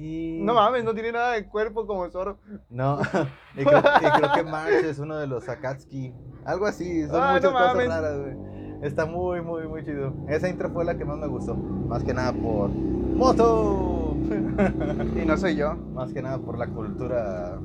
Y... 0.00 0.40
No 0.42 0.54
mames, 0.54 0.82
no 0.84 0.94
tiene 0.94 1.12
nada 1.12 1.32
de 1.32 1.46
cuerpo 1.46 1.86
como 1.86 2.08
Zoro. 2.10 2.38
No, 2.70 2.98
y 3.56 3.64
creo, 3.64 3.78
y 4.00 4.10
creo 4.18 4.32
que 4.34 4.44
March 4.44 4.84
es 4.84 4.98
uno 4.98 5.16
de 5.18 5.26
los 5.26 5.48
Akatsuki. 5.48 6.14
Algo 6.44 6.66
así, 6.66 7.06
son 7.06 7.22
Ah, 7.22 7.32
muchas 7.34 7.52
no 7.52 7.58
cosas 7.58 7.74
mames. 7.74 7.88
raras, 7.88 8.18
güey. 8.18 8.36
Está 8.82 9.04
muy, 9.04 9.42
muy, 9.42 9.68
muy 9.68 9.84
chido. 9.84 10.14
Esa 10.28 10.48
intro 10.48 10.70
fue 10.70 10.86
la 10.86 10.96
que 10.96 11.04
más 11.04 11.18
me 11.18 11.26
gustó. 11.26 11.54
Más 11.54 12.02
que 12.02 12.14
nada 12.14 12.32
por 12.32 12.70
Moto. 12.70 14.16
Y 15.14 15.24
no 15.26 15.36
soy 15.36 15.56
yo. 15.56 15.74
más 15.74 16.12
que 16.12 16.22
nada 16.22 16.38
por 16.38 16.56
la 16.58 16.66
cultura 16.68 17.58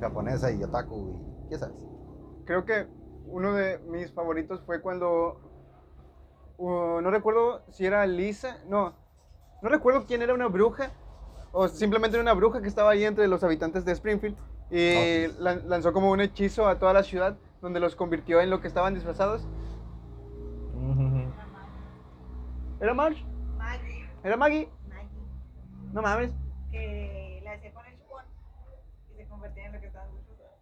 japonesa 0.00 0.50
y 0.52 0.62
otaku 0.62 1.16
y 1.46 1.48
qué 1.48 1.58
sabes. 1.58 1.76
Creo 2.44 2.64
que 2.64 2.86
uno 3.26 3.54
de 3.54 3.78
mis 3.88 4.12
favoritos 4.12 4.60
fue 4.66 4.80
cuando. 4.80 5.40
uh, 6.58 7.00
no 7.00 7.10
recuerdo 7.10 7.62
si 7.70 7.86
era 7.86 8.06
Lisa. 8.06 8.58
No. 8.68 8.94
No 9.62 9.68
recuerdo 9.68 10.04
quién 10.06 10.22
era 10.22 10.34
una 10.34 10.48
bruja. 10.48 10.92
O 11.52 11.68
simplemente 11.68 12.16
era 12.16 12.22
una 12.22 12.32
bruja 12.32 12.60
que 12.62 12.68
estaba 12.68 12.90
ahí 12.90 13.04
entre 13.04 13.28
los 13.28 13.44
habitantes 13.44 13.84
de 13.84 13.92
Springfield. 13.92 14.36
Y 14.70 15.28
Oh, 15.28 15.32
sí. 15.32 15.36
lan- 15.40 15.62
lanzó 15.68 15.92
como 15.92 16.10
un 16.10 16.20
hechizo 16.20 16.66
a 16.66 16.78
toda 16.78 16.92
la 16.94 17.02
ciudad. 17.02 17.36
Donde 17.60 17.78
los 17.78 17.94
convirtió 17.94 18.40
en 18.40 18.50
lo 18.50 18.60
que 18.60 18.66
estaban 18.68 18.94
disfrazados. 18.94 19.46
¿Era 22.80 22.94
Marge? 22.94 23.24
Maggie, 23.56 24.08
¿Era 24.24 24.36
Maggie? 24.36 24.68
Maggie, 24.88 25.08
No 25.92 26.02
mames. 26.02 26.32
que 26.72 27.40
la 27.44 27.52
hacía 27.52 27.72
con 27.72 27.86
el 27.86 27.96
chupón 27.98 28.24
y 29.12 29.16
se 29.16 29.28
convertía 29.28 29.66
en 29.66 29.72
lo 29.74 29.80
que 29.80 29.86
estaban 29.86 30.08
disfrazados. 30.16 30.58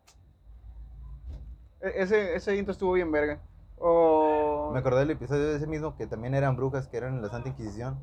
E- 1.81 2.03
Ese, 2.03 2.35
ese 2.35 2.57
intro 2.57 2.73
estuvo 2.73 2.93
bien 2.93 3.11
verga. 3.11 3.41
O. 3.79 4.71
Me 4.75 4.81
acordé 4.81 5.01
del 5.01 5.11
episodio 5.13 5.47
de 5.49 5.57
ese 5.57 5.67
mismo 5.67 5.97
que 5.97 6.07
también 6.07 6.35
eran 6.35 6.57
brujas 6.57 6.87
que 6.89 6.99
eran 6.99 7.15
en 7.15 7.23
la 7.23 7.31
Santa 7.31 7.49
Inquisición. 7.49 7.99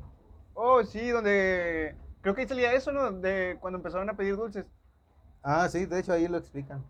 Oh, 0.54 0.82
sí, 0.82 1.10
donde. 1.10 1.94
Creo 2.20 2.34
que 2.34 2.42
ahí 2.42 2.48
salía 2.48 2.72
eso, 2.72 2.92
¿no? 2.92 3.10
De 3.12 3.56
cuando 3.60 3.78
empezaron 3.78 4.08
a 4.10 4.16
pedir 4.16 4.36
dulces. 4.36 4.66
Ah, 5.42 5.68
sí, 5.68 5.86
de 5.86 6.00
hecho 6.00 6.12
ahí 6.12 6.26
lo 6.28 6.36
explican. 6.38 6.84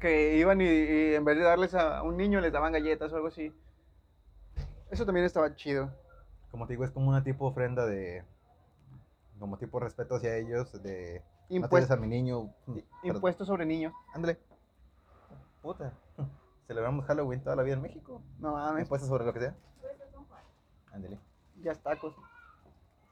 que 0.00 0.36
iban 0.36 0.60
y, 0.60 0.64
y 0.64 1.14
en 1.14 1.24
vez 1.24 1.36
de 1.38 1.44
darles 1.44 1.74
a 1.74 2.02
un 2.02 2.16
niño 2.16 2.40
les 2.40 2.52
daban 2.52 2.72
galletas 2.72 3.12
o 3.12 3.16
algo 3.16 3.28
así. 3.28 3.52
Eso 4.90 5.04
también 5.04 5.26
estaba 5.26 5.54
chido. 5.56 5.90
Como 6.50 6.66
te 6.66 6.74
digo, 6.74 6.84
es 6.84 6.90
como 6.90 7.08
una 7.10 7.24
tipo 7.24 7.46
ofrenda 7.46 7.84
de. 7.86 8.24
Como 9.38 9.58
tipo 9.58 9.80
respeto 9.80 10.14
hacia 10.16 10.36
ellos, 10.36 10.80
de. 10.82 11.22
No 11.50 11.56
Impuest- 11.56 11.70
tires 11.70 11.90
a 11.90 11.96
mi 11.96 12.06
niño. 12.06 12.52
Perdón. 12.64 12.84
impuestos 13.02 13.46
sobre 13.48 13.66
niños. 13.66 13.92
Ándale. 14.14 14.38
Puta. 15.62 15.92
Celebramos 16.66 17.04
Halloween 17.06 17.40
toda 17.42 17.56
la 17.56 17.62
vida 17.62 17.74
en 17.74 17.82
México. 17.82 18.20
No 18.38 18.52
mames, 18.52 18.82
Impuestos 18.82 19.08
sobre 19.08 19.24
lo 19.24 19.32
que 19.32 19.40
sea. 19.40 19.54
Ándale. 20.92 21.18
ya 21.62 21.74
tacos. 21.74 22.14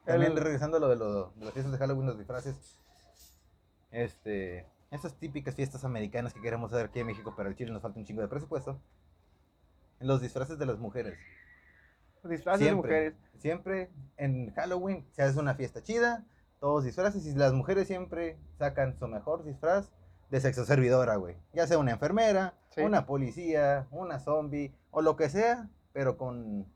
También 0.04 0.32
El- 0.32 0.38
regresando 0.38 0.76
a 0.76 0.80
lo 0.80 0.88
de, 0.88 0.96
lo, 0.96 1.30
de 1.30 1.44
las 1.44 1.52
fiestas 1.54 1.72
de 1.72 1.78
Halloween, 1.78 2.06
los 2.06 2.18
disfraces. 2.18 2.78
Este. 3.90 4.66
Esas 4.90 5.14
típicas 5.14 5.54
fiestas 5.56 5.84
americanas 5.84 6.32
que 6.34 6.40
queremos 6.40 6.72
hacer 6.72 6.86
aquí 6.86 7.00
en 7.00 7.06
México, 7.06 7.34
pero 7.36 7.48
al 7.48 7.56
Chile 7.56 7.72
nos 7.72 7.82
falta 7.82 7.98
un 7.98 8.04
chingo 8.06 8.22
de 8.22 8.28
presupuesto. 8.28 8.80
Los 9.98 10.20
disfraces 10.20 10.58
de 10.58 10.66
las 10.66 10.78
mujeres. 10.78 11.18
Disfraces 12.22 12.60
de 12.60 12.66
Siempre. 12.66 12.74
mujeres. 12.76 13.14
Siempre 13.38 13.90
en 14.16 14.52
Halloween 14.54 15.06
se 15.12 15.22
hace 15.22 15.38
una 15.38 15.54
fiesta 15.54 15.82
chida, 15.82 16.24
todos 16.60 16.84
disfraces 16.84 17.26
y 17.26 17.34
las 17.34 17.52
mujeres 17.52 17.88
siempre 17.88 18.38
sacan 18.58 18.96
su 18.98 19.08
mejor 19.08 19.44
disfraz 19.44 19.90
de 20.30 20.40
sexo 20.40 20.64
servidora, 20.64 21.16
güey. 21.16 21.36
Ya 21.52 21.66
sea 21.66 21.78
una 21.78 21.90
enfermera, 21.92 22.54
Sí. 22.70 22.80
una 22.82 23.04
policía, 23.06 23.86
una 23.90 24.18
zombie 24.20 24.74
o 24.90 25.02
lo 25.02 25.16
que 25.16 25.28
sea, 25.28 25.68
pero 25.92 26.16
con, 26.16 26.66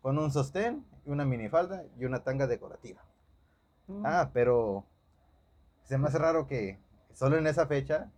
con 0.00 0.18
un 0.18 0.30
sostén 0.32 0.84
una 1.06 1.24
minifalda 1.24 1.84
y 1.98 2.04
una 2.04 2.22
tanga 2.22 2.46
decorativa. 2.46 3.02
Mm. 3.86 4.02
Ah, 4.04 4.30
pero 4.32 4.84
se 5.84 5.98
me 5.98 6.08
hace 6.08 6.18
raro 6.18 6.46
que 6.46 6.78
solo 7.12 7.36
en 7.36 7.46
esa 7.46 7.66
fecha 7.66 8.10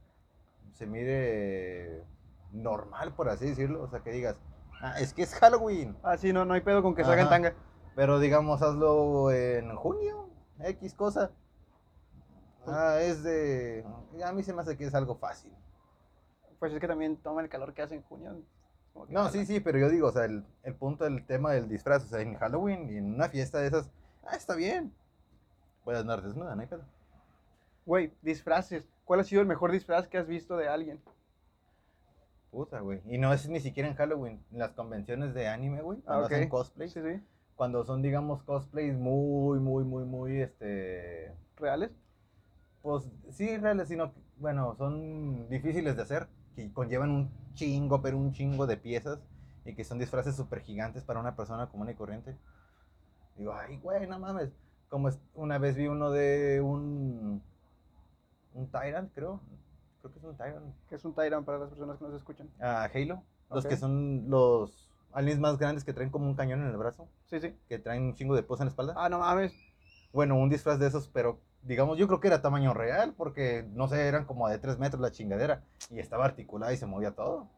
se 0.72 0.86
mire 0.86 2.04
normal, 2.52 3.14
por 3.14 3.28
así 3.28 3.46
decirlo. 3.48 3.82
O 3.82 3.88
sea, 3.88 4.00
que 4.00 4.10
digas, 4.10 4.36
ah, 4.80 4.98
es 5.00 5.12
que 5.12 5.22
es 5.22 5.34
Halloween. 5.34 5.96
Ah, 6.02 6.16
sí, 6.16 6.32
no, 6.32 6.44
no 6.44 6.54
hay 6.54 6.60
pedo 6.60 6.82
con 6.82 6.94
que 6.94 7.04
salga 7.04 7.22
en 7.22 7.28
tanga. 7.28 7.54
Pero 7.94 8.18
digamos, 8.18 8.62
hazlo 8.62 9.30
en 9.30 9.74
junio, 9.74 10.28
X 10.60 10.94
cosa. 10.94 11.30
Ah, 12.66 12.98
es 13.00 13.22
de... 13.22 13.84
A 14.24 14.32
mí 14.32 14.42
se 14.42 14.52
me 14.52 14.60
hace 14.60 14.76
que 14.76 14.84
es 14.84 14.94
algo 14.94 15.16
fácil. 15.16 15.52
Pues 16.58 16.72
es 16.72 16.80
que 16.80 16.88
también 16.88 17.16
toma 17.16 17.42
el 17.42 17.48
calor 17.48 17.74
que 17.74 17.82
hace 17.82 17.94
en 17.94 18.02
junio. 18.02 18.42
Como 18.96 19.06
que 19.06 19.12
No, 19.12 19.28
sí, 19.28 19.44
sí, 19.44 19.60
pero 19.60 19.78
yo 19.78 19.90
digo, 19.90 20.08
o 20.08 20.12
sea, 20.12 20.24
el, 20.24 20.42
el 20.62 20.74
punto 20.74 21.04
del 21.04 21.22
tema 21.26 21.52
del 21.52 21.68
disfraz, 21.68 22.04
o 22.04 22.08
sea, 22.08 22.20
en 22.22 22.34
Halloween 22.36 22.88
y 22.90 22.96
en 22.96 23.14
una 23.14 23.28
fiesta 23.28 23.58
de 23.58 23.66
esas, 23.66 23.90
ah, 24.26 24.36
está 24.36 24.54
bien. 24.56 24.90
Puedes 25.84 26.00
andar 26.00 26.22
desnuda, 26.22 26.54
no 26.54 26.62
hay 26.62 26.66
pedo. 26.66 26.82
Güey, 27.84 28.10
disfraces. 28.22 28.88
¿Cuál 29.04 29.20
ha 29.20 29.24
sido 29.24 29.42
el 29.42 29.46
mejor 29.46 29.70
disfraz 29.70 30.08
que 30.08 30.16
has 30.16 30.26
visto 30.26 30.56
de 30.56 30.66
alguien? 30.66 30.98
Puta, 32.50 32.80
güey. 32.80 33.02
Y 33.06 33.18
no 33.18 33.34
es 33.34 33.46
ni 33.50 33.60
siquiera 33.60 33.86
en 33.88 33.94
Halloween, 33.96 34.42
en 34.50 34.58
las 34.58 34.72
convenciones 34.72 35.34
de 35.34 35.46
anime, 35.46 35.82
güey, 35.82 35.98
Ah, 36.00 36.04
cuando 36.06 36.26
ok. 36.26 36.32
hacen 36.32 36.48
cosplay. 36.48 36.88
Sí, 36.88 37.00
sí. 37.02 37.22
Cuando 37.54 37.84
son, 37.84 38.00
digamos, 38.00 38.42
cosplays 38.44 38.96
muy, 38.96 39.60
muy, 39.60 39.84
muy, 39.84 40.04
muy, 40.04 40.40
este... 40.40 41.32
¿Reales? 41.56 41.90
Pues 42.82 43.04
sí, 43.30 43.56
reales, 43.58 43.88
sino, 43.88 44.12
que, 44.12 44.20
bueno, 44.38 44.74
son 44.76 45.48
difíciles 45.48 45.96
de 45.96 46.02
hacer, 46.02 46.28
que 46.56 46.72
conllevan 46.72 47.10
un 47.10 47.30
chingo, 47.54 48.02
pero 48.02 48.16
un 48.18 48.32
chingo 48.32 48.66
de 48.66 48.76
piezas, 48.76 49.20
y 49.64 49.74
que 49.74 49.84
son 49.84 49.98
disfraces 49.98 50.34
súper 50.34 50.60
gigantes 50.62 51.04
para 51.04 51.20
una 51.20 51.36
persona 51.36 51.68
común 51.68 51.90
y 51.90 51.94
corriente. 51.94 52.36
Digo, 53.36 53.52
ay, 53.52 53.76
güey, 53.78 54.06
no 54.08 54.18
mames. 54.18 54.50
Como 54.88 55.10
una 55.34 55.58
vez 55.58 55.76
vi 55.76 55.86
uno 55.86 56.10
de 56.10 56.60
un, 56.60 57.42
un 58.54 58.70
Tyrant, 58.70 59.12
creo. 59.14 59.40
Creo 60.00 60.12
que 60.12 60.18
es 60.18 60.24
un 60.24 60.36
Tyrant. 60.36 60.74
Que 60.88 60.94
es 60.94 61.04
un 61.04 61.14
Tyrant 61.14 61.44
para 61.44 61.58
las 61.58 61.68
personas 61.68 61.98
que 61.98 62.04
nos 62.04 62.14
escuchan. 62.14 62.48
Ah, 62.60 62.88
Halo. 62.92 63.22
Los 63.50 63.66
que 63.66 63.76
son 63.76 64.28
los 64.30 64.90
aliens 65.12 65.40
más 65.40 65.58
grandes 65.58 65.84
que 65.84 65.92
traen 65.92 66.10
como 66.10 66.26
un 66.26 66.34
cañón 66.34 66.62
en 66.62 66.68
el 66.68 66.76
brazo, 66.76 67.08
Sí, 67.26 67.40
sí. 67.40 67.54
que 67.68 67.78
traen 67.78 68.02
un 68.04 68.14
chingo 68.14 68.34
de 68.34 68.42
poza 68.42 68.62
en 68.62 68.66
la 68.66 68.70
espalda. 68.70 68.94
Ah, 68.96 69.08
no 69.08 69.18
mames. 69.18 69.52
Bueno, 70.12 70.36
un 70.36 70.48
disfraz 70.48 70.78
de 70.78 70.86
esos, 70.86 71.08
pero 71.08 71.40
digamos, 71.66 71.98
yo 71.98 72.06
creo 72.06 72.20
que 72.20 72.28
era 72.28 72.40
tamaño 72.40 72.72
real, 72.72 73.14
porque 73.16 73.66
no 73.72 73.88
sé, 73.88 74.06
eran 74.06 74.24
como 74.24 74.48
de 74.48 74.58
3 74.58 74.78
metros 74.78 75.00
la 75.00 75.10
chingadera, 75.10 75.62
y 75.90 75.98
estaba 75.98 76.24
articulada 76.24 76.72
y 76.72 76.76
se 76.76 76.86
movía 76.86 77.12
todo. 77.12 77.48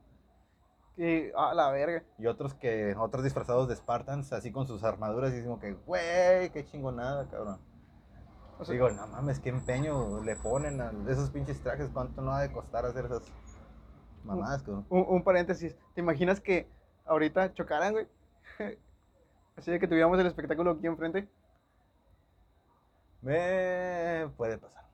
Y, 0.96 1.30
ah, 1.36 1.52
la 1.54 1.70
verga. 1.70 2.02
Y 2.18 2.26
otros 2.26 2.54
que, 2.54 2.94
otros 2.98 3.22
disfrazados 3.22 3.68
de 3.68 3.76
Spartans, 3.76 4.32
así 4.32 4.50
con 4.50 4.66
sus 4.66 4.82
armaduras, 4.82 5.32
y 5.34 5.44
como 5.44 5.60
que, 5.60 5.74
güey, 5.74 6.50
qué 6.50 6.64
chingonada, 6.64 7.28
cabrón. 7.28 7.60
O 8.58 8.64
sea, 8.64 8.72
Digo, 8.72 8.90
no 8.90 9.06
mames, 9.06 9.38
qué 9.38 9.50
empeño 9.50 10.24
le 10.24 10.34
ponen 10.34 10.80
a 10.80 10.92
esos 11.08 11.30
pinches 11.30 11.60
trajes, 11.60 11.90
cuánto 11.92 12.20
no 12.22 12.32
ha 12.32 12.40
de 12.40 12.50
costar 12.50 12.84
hacer 12.86 13.04
esas 13.04 13.22
mamadas, 14.24 14.62
cabrón. 14.62 14.86
un, 14.88 15.06
un 15.08 15.22
paréntesis. 15.22 15.76
¿Te 15.94 16.00
imaginas 16.00 16.40
que 16.40 16.66
ahorita 17.06 17.52
chocaran, 17.54 17.92
güey? 17.92 18.08
Así 19.56 19.70
de 19.70 19.78
que 19.78 19.86
tuviéramos 19.86 20.18
el 20.18 20.26
espectáculo 20.26 20.72
aquí 20.72 20.86
enfrente. 20.86 21.28
Me 23.22 24.28
puede 24.36 24.58
pasar. 24.58 24.84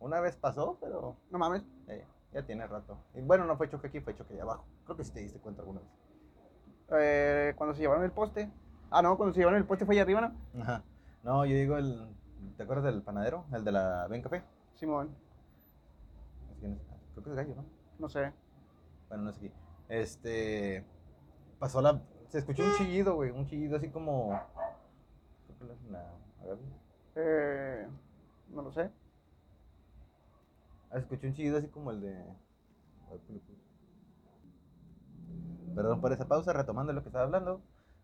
Una 0.00 0.20
vez 0.20 0.36
pasó, 0.36 0.78
pero 0.80 1.16
No 1.30 1.38
mames. 1.38 1.62
eh, 1.88 2.04
ya 2.32 2.44
tiene 2.44 2.66
rato. 2.66 2.98
Y 3.14 3.20
bueno, 3.20 3.44
no 3.44 3.56
fue 3.56 3.68
choque 3.68 3.88
aquí, 3.88 4.00
fue 4.00 4.14
choque 4.14 4.34
allá 4.34 4.42
abajo. 4.42 4.64
Creo 4.84 4.96
que 4.96 5.04
sí 5.04 5.12
te 5.12 5.20
diste 5.20 5.38
cuenta 5.40 5.62
alguna 5.62 5.80
vez. 5.80 5.88
Eh, 7.00 7.54
cuando 7.56 7.74
se 7.74 7.80
llevaron 7.82 8.04
el 8.04 8.12
poste. 8.12 8.50
Ah, 8.90 9.02
no, 9.02 9.16
cuando 9.16 9.32
se 9.34 9.40
llevaron 9.40 9.58
el 9.60 9.66
poste 9.66 9.84
fue 9.84 9.94
allá 9.94 10.02
arriba, 10.02 10.20
¿no? 10.20 10.62
Ajá. 10.62 10.82
No, 11.22 11.44
yo 11.44 11.54
digo 11.56 11.76
el. 11.76 12.08
¿Te 12.56 12.62
acuerdas 12.62 12.84
del 12.92 13.02
panadero? 13.02 13.44
El 13.52 13.64
de 13.64 13.72
la 13.72 14.06
Ben 14.08 14.22
Café. 14.22 14.42
Simón, 14.76 15.14
Creo 16.60 17.24
que 17.24 17.30
es 17.30 17.36
gallo, 17.36 17.54
¿no? 17.56 17.64
no 17.98 18.08
sé. 18.08 18.32
Bueno, 19.08 19.24
no 19.24 19.32
sé 19.32 19.40
qué. 19.40 19.52
Este. 19.88 20.84
Pasó 21.58 21.80
la. 21.82 22.00
Se 22.28 22.38
escuchó 22.38 22.62
un 22.64 22.74
chillido, 22.76 23.14
güey. 23.16 23.30
Un 23.30 23.46
chillido 23.46 23.76
así 23.76 23.88
como. 23.90 24.40
creo 25.58 25.58
que 25.76 25.90
la- 25.90 25.98
la- 26.00 26.42
a 26.42 26.46
ver. 26.46 26.58
Eh, 27.20 27.86
no 28.50 28.62
lo 28.62 28.72
sé. 28.72 28.90
Ah, 30.90 30.94
se 30.94 30.98
escuchó 31.00 31.26
un 31.26 31.34
chillido 31.34 31.58
así 31.58 31.66
como 31.66 31.90
el 31.90 32.00
de. 32.00 32.24
Perdón 35.74 36.00
por 36.00 36.12
esa 36.12 36.28
pausa, 36.28 36.52
retomando 36.52 36.92
lo 36.92 37.02
que 37.02 37.08
estaba 37.08 37.24
hablando. 37.24 37.60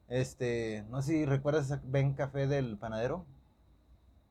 Este. 0.09 0.85
No 0.91 1.01
sé 1.01 1.13
si 1.13 1.27
recuerdas 1.27 1.67
esa 1.67 1.81
Ben 1.85 2.15
Café 2.15 2.49
del 2.49 2.77
panadero. 2.77 3.25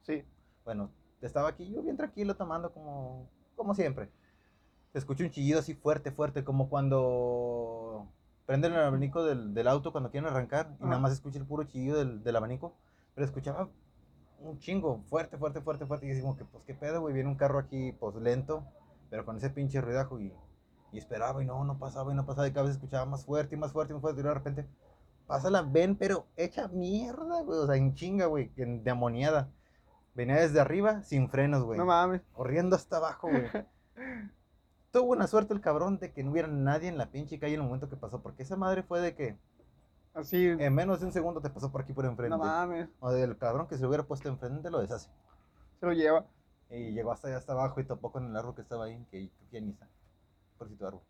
Sí. 0.01 0.25
Bueno, 0.65 0.89
estaba 1.21 1.49
aquí 1.49 1.71
yo 1.71 1.81
bien 1.81 1.95
tranquilo 1.95 2.35
tomando 2.35 2.73
como, 2.73 3.29
como 3.55 3.73
siempre. 3.73 4.09
Se 4.91 4.99
escucha 4.99 5.23
un 5.23 5.31
chillido 5.31 5.59
así 5.59 5.75
fuerte, 5.75 6.11
fuerte, 6.11 6.43
como 6.43 6.69
cuando 6.69 8.07
prenden 8.45 8.73
el 8.73 8.81
abanico 8.81 9.23
del, 9.23 9.53
del 9.53 9.67
auto 9.69 9.93
cuando 9.93 10.11
quieren 10.11 10.29
arrancar 10.29 10.75
y 10.81 10.83
nada 10.83 10.99
más 10.99 11.13
escucha 11.13 11.39
el 11.39 11.45
puro 11.45 11.63
chillido 11.63 11.97
del, 11.97 12.21
del 12.21 12.35
abanico. 12.35 12.75
Pero 13.15 13.25
escuchaba 13.25 13.69
un 14.43 14.59
chingo, 14.59 15.01
fuerte, 15.09 15.37
fuerte, 15.37 15.61
fuerte, 15.61 15.85
fuerte. 15.85 16.07
Y 16.17 16.21
como 16.21 16.37
que, 16.37 16.45
pues, 16.45 16.63
qué 16.65 16.73
pedo, 16.73 17.01
güey, 17.01 17.13
viene 17.13 17.29
un 17.29 17.35
carro 17.35 17.59
aquí, 17.59 17.91
pues, 17.93 18.15
lento, 18.15 18.63
pero 19.09 19.25
con 19.25 19.37
ese 19.37 19.49
pinche 19.49 19.81
ruidajo 19.81 20.19
y, 20.19 20.33
y 20.91 20.97
esperaba 20.97 21.41
y 21.43 21.45
no, 21.45 21.63
no 21.65 21.77
pasaba 21.79 22.11
y 22.11 22.15
no 22.15 22.25
pasaba 22.25 22.47
y 22.47 22.51
cada 22.51 22.65
vez 22.67 22.75
escuchaba 22.75 23.05
más 23.05 23.25
fuerte 23.25 23.55
y 23.55 23.57
más 23.59 23.71
fuerte 23.71 23.93
y 23.93 23.95
más 23.95 24.01
fuerte 24.01 24.21
y 24.21 24.23
de 24.23 24.33
repente 24.33 24.67
pasa 25.27 25.49
la 25.49 25.61
ven, 25.61 25.95
pero 25.95 26.27
hecha 26.35 26.67
mierda, 26.67 27.41
güey, 27.43 27.59
o 27.59 27.65
sea, 27.67 27.75
en 27.75 27.95
chinga, 27.95 28.25
güey, 28.27 28.51
en- 28.57 28.83
de 28.83 28.91
amoniada. 28.91 29.49
Venía 30.15 30.35
desde 30.35 30.59
arriba 30.59 31.01
sin 31.03 31.29
frenos, 31.29 31.63
güey. 31.63 31.77
No 31.79 31.85
mames. 31.85 32.21
corriendo 32.33 32.75
hasta 32.75 32.97
abajo, 32.97 33.29
güey. 33.29 33.45
Tuvo 34.91 35.11
una 35.13 35.25
suerte 35.27 35.53
el 35.53 35.61
cabrón 35.61 35.97
de 35.97 36.11
que 36.13 36.23
no 36.23 36.31
hubiera 36.31 36.47
nadie 36.47 36.87
en 36.87 36.97
la 36.99 37.09
pinche 37.09 37.39
calle 37.39 37.55
en 37.55 37.61
el 37.61 37.65
momento 37.65 37.89
que 37.89 37.95
pasó, 37.95 38.21
porque 38.21 38.43
esa 38.43 38.55
madre 38.57 38.83
fue 38.83 39.01
de 39.01 39.15
que 39.15 39.37
Así. 40.13 40.45
en 40.45 40.73
menos 40.75 40.99
de 40.99 41.07
un 41.07 41.11
segundo 41.11 41.41
te 41.41 41.49
pasó 41.49 41.71
por 41.71 41.81
aquí 41.81 41.93
por 41.93 42.05
enfrente. 42.05 42.37
no 42.37 42.43
mames. 42.43 42.89
O 42.99 43.11
del 43.11 43.37
cabrón 43.37 43.67
que 43.67 43.77
se 43.77 43.85
hubiera 43.85 44.03
puesto 44.03 44.29
enfrente 44.29 44.69
lo 44.69 44.79
deshace. 44.79 45.09
Se 45.79 45.85
lo 45.85 45.93
lleva. 45.93 46.25
Y 46.69 46.91
llegó 46.91 47.11
hasta 47.11 47.27
allá 47.27 47.37
hasta 47.37 47.53
abajo 47.53 47.79
y 47.79 47.83
topó 47.83 48.11
con 48.11 48.25
el 48.29 48.35
árbol 48.35 48.55
que 48.55 48.61
estaba 48.61 48.85
ahí, 48.85 49.05
que 49.11 49.29
ya 49.51 49.59
ni 49.61 49.71
está. 49.71 49.87
Por 50.57 50.69
si 50.69 50.75
tu 50.75 50.85
árbol. 50.85 51.01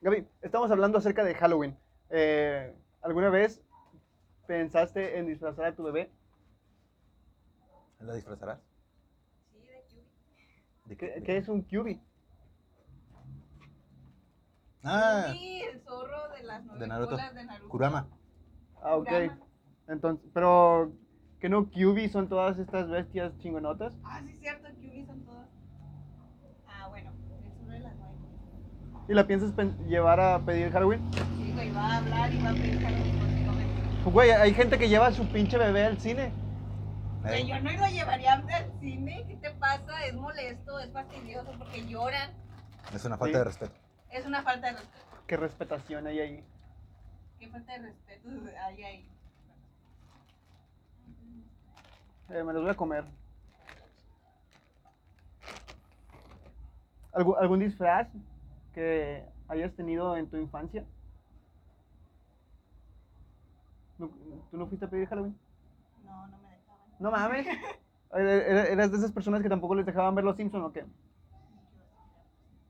Gaby, 0.00 0.26
estamos 0.42 0.70
hablando 0.70 0.98
acerca 0.98 1.24
de 1.24 1.34
Halloween. 1.34 1.76
Eh, 2.10 2.74
¿Alguna 3.02 3.30
vez 3.30 3.60
pensaste 4.46 5.18
en 5.18 5.26
disfrazar 5.26 5.66
a 5.66 5.74
tu 5.74 5.82
bebé? 5.84 6.10
¿La 8.00 8.14
disfrazarás? 8.14 8.60
Sí, 9.52 9.60
de. 9.66 9.84
¿De 10.86 10.96
¿Qué, 10.96 11.06
de 11.10 11.22
qué 11.22 11.36
es 11.38 11.48
un 11.48 11.62
cubi? 11.62 12.00
Ah, 14.82 15.28
Sí, 15.32 15.62
el 15.62 15.80
zorro 15.82 16.28
de 16.36 16.42
las 16.42 16.62
nueve 16.64 16.80
De 16.80 16.86
Naruto. 16.86 17.16
de 17.16 17.44
Naruto. 17.44 17.68
Kurama. 17.70 18.06
Ah, 18.84 18.96
ok. 18.96 19.08
Entonces, 19.88 20.30
pero 20.34 20.92
¿que 21.40 21.48
no 21.48 21.70
cubi 21.70 22.08
son 22.08 22.28
todas 22.28 22.58
estas 22.58 22.88
bestias 22.88 23.36
chingonotas? 23.38 23.94
Ah, 24.04 24.20
sí, 24.24 24.36
cierto, 24.40 24.68
Cutie 24.74 25.06
son 25.06 25.24
todas. 25.24 25.48
Ah, 26.68 26.88
bueno, 26.88 27.10
el 27.42 27.52
zorro 27.58 27.72
de 27.72 27.80
las. 27.80 27.94
¿Y 29.08 29.14
la 29.14 29.26
piensas 29.26 29.52
llevar 29.88 30.20
a 30.20 30.38
pedir 30.38 30.70
Halloween? 30.70 31.00
Sí, 31.12 31.52
güey, 31.54 31.70
va 31.72 31.94
a 31.94 31.96
hablar 31.98 32.32
y 32.32 32.42
va 32.42 32.50
a 32.50 32.52
pedir 32.52 32.80
Halloween. 32.80 33.14
Pues, 34.04 34.14
Güey, 34.14 34.30
hay 34.32 34.52
gente 34.54 34.78
que 34.78 34.88
lleva 34.88 35.06
a 35.06 35.12
su 35.12 35.26
pinche 35.28 35.56
bebé 35.56 35.84
al 35.86 35.98
cine. 35.98 36.30
Güey, 37.22 37.46
yo 37.46 37.58
no 37.60 37.72
lo 37.72 37.86
llevaría 37.86 38.34
al 38.34 38.80
cine. 38.80 39.24
¿Qué 39.26 39.36
te 39.36 39.50
pasa? 39.52 40.04
Es 40.06 40.14
molesto, 40.14 40.78
es 40.78 40.92
fastidioso 40.92 41.52
porque 41.58 41.86
lloran. 41.86 42.30
es 42.94 43.04
una 43.06 43.16
falta 43.16 43.32
Sí. 43.32 43.38
de 43.38 43.44
respeto. 43.44 43.74
Es 44.10 44.26
una 44.26 44.42
falta 44.42 44.66
de 44.68 44.72
respeto. 44.74 45.04
Qué 45.26 45.36
respetación 45.38 46.06
hay 46.06 46.18
ahí. 46.20 46.44
¿Qué 47.44 47.50
falta 47.50 47.72
de 47.74 47.78
respeto 47.80 48.28
hay 48.64 48.82
ahí? 48.84 49.08
Eh, 52.30 52.42
me 52.42 52.54
los 52.54 52.62
voy 52.62 52.70
a 52.70 52.74
comer. 52.74 53.04
¿Algún, 57.12 57.34
algún 57.38 57.58
disfraz 57.60 58.08
que 58.72 59.26
hayas 59.48 59.74
tenido 59.74 60.16
en 60.16 60.26
tu 60.30 60.38
infancia? 60.38 60.86
¿No- 63.98 64.08
¿Tú 64.50 64.56
no 64.56 64.66
fuiste 64.66 64.86
a 64.86 64.88
pedir 64.88 65.06
Halloween? 65.08 65.38
No, 66.02 66.26
no 66.28 66.38
me 66.38 66.48
dejaban. 66.48 66.80
No 66.98 67.10
mames. 67.10 67.46
¿Er- 67.46 68.26
er- 68.48 68.72
¿Eras 68.72 68.90
de 68.90 68.96
esas 68.96 69.12
personas 69.12 69.42
que 69.42 69.50
tampoco 69.50 69.74
les 69.74 69.84
dejaban 69.84 70.14
ver 70.14 70.24
los 70.24 70.36
Simpsons 70.36 70.64
o 70.64 70.72
qué? 70.72 70.86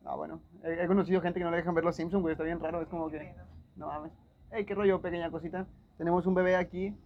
Ah, 0.04 0.16
bueno. 0.16 0.40
He, 0.64 0.82
he 0.82 0.86
conocido 0.88 1.20
gente 1.20 1.38
que 1.38 1.44
no 1.44 1.52
le 1.52 1.58
dejan 1.58 1.76
ver 1.76 1.84
los 1.84 1.94
Simpsons, 1.94 2.22
güey. 2.22 2.32
Está 2.32 2.42
bien 2.42 2.58
raro. 2.58 2.82
Es 2.82 2.88
como 2.88 3.08
que. 3.08 3.32
No 3.76 3.86
mames. 3.86 4.10
Ey, 4.54 4.64
qué 4.64 4.74
rollo, 4.74 5.00
pequeña 5.00 5.30
cosita. 5.32 5.66
tenemos 5.98 6.26
un 6.26 6.34
bebé 6.34 6.54
aquí, 6.54 6.96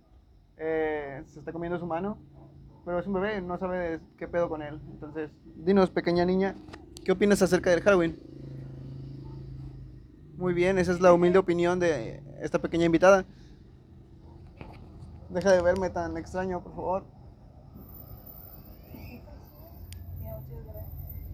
eh, 0.58 1.22
se 1.26 1.38
está 1.38 1.50
comiendo 1.50 1.78
su 1.78 1.86
mano, 1.86 2.18
pero 2.84 2.98
es 2.98 3.06
un 3.06 3.14
bebé, 3.14 3.40
no 3.40 3.58
sabe 3.58 4.00
qué 4.18 4.28
pedo 4.28 4.48
con 4.50 4.60
él. 4.62 4.78
Entonces, 4.90 5.30
dinos, 5.56 5.88
pequeña 5.90 6.24
niña, 6.26 6.54
¿qué 7.04 7.12
opinas 7.12 7.40
acerca 7.40 7.70
del 7.70 7.80
Halloween? 7.80 8.18
Muy 10.36 10.52
bien, 10.52 10.78
esa 10.78 10.92
es 10.92 11.00
la 11.00 11.12
humilde 11.12 11.38
opinión 11.38 11.80
de 11.80 12.22
esta 12.42 12.58
pequeña 12.58 12.84
invitada. 12.84 13.24
Deja 15.30 15.50
de 15.52 15.62
verme 15.62 15.88
tan 15.90 16.16
extraño, 16.18 16.62
por 16.62 16.74
favor. 16.74 17.04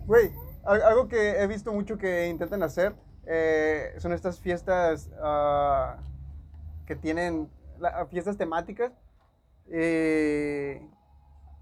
Güey, 0.06 0.30
al- 0.64 0.82
algo 0.82 1.08
que 1.08 1.40
he 1.42 1.46
visto 1.48 1.72
mucho 1.72 1.98
que 1.98 2.28
intentan 2.28 2.62
hacer 2.62 2.94
eh, 3.26 3.94
son 3.98 4.12
estas 4.12 4.38
fiestas 4.40 5.10
ah, 5.22 5.98
que 6.86 6.96
tienen 6.96 7.48
la- 7.78 8.06
fiestas 8.06 8.36
temáticas. 8.36 8.92
Eh, 9.70 10.86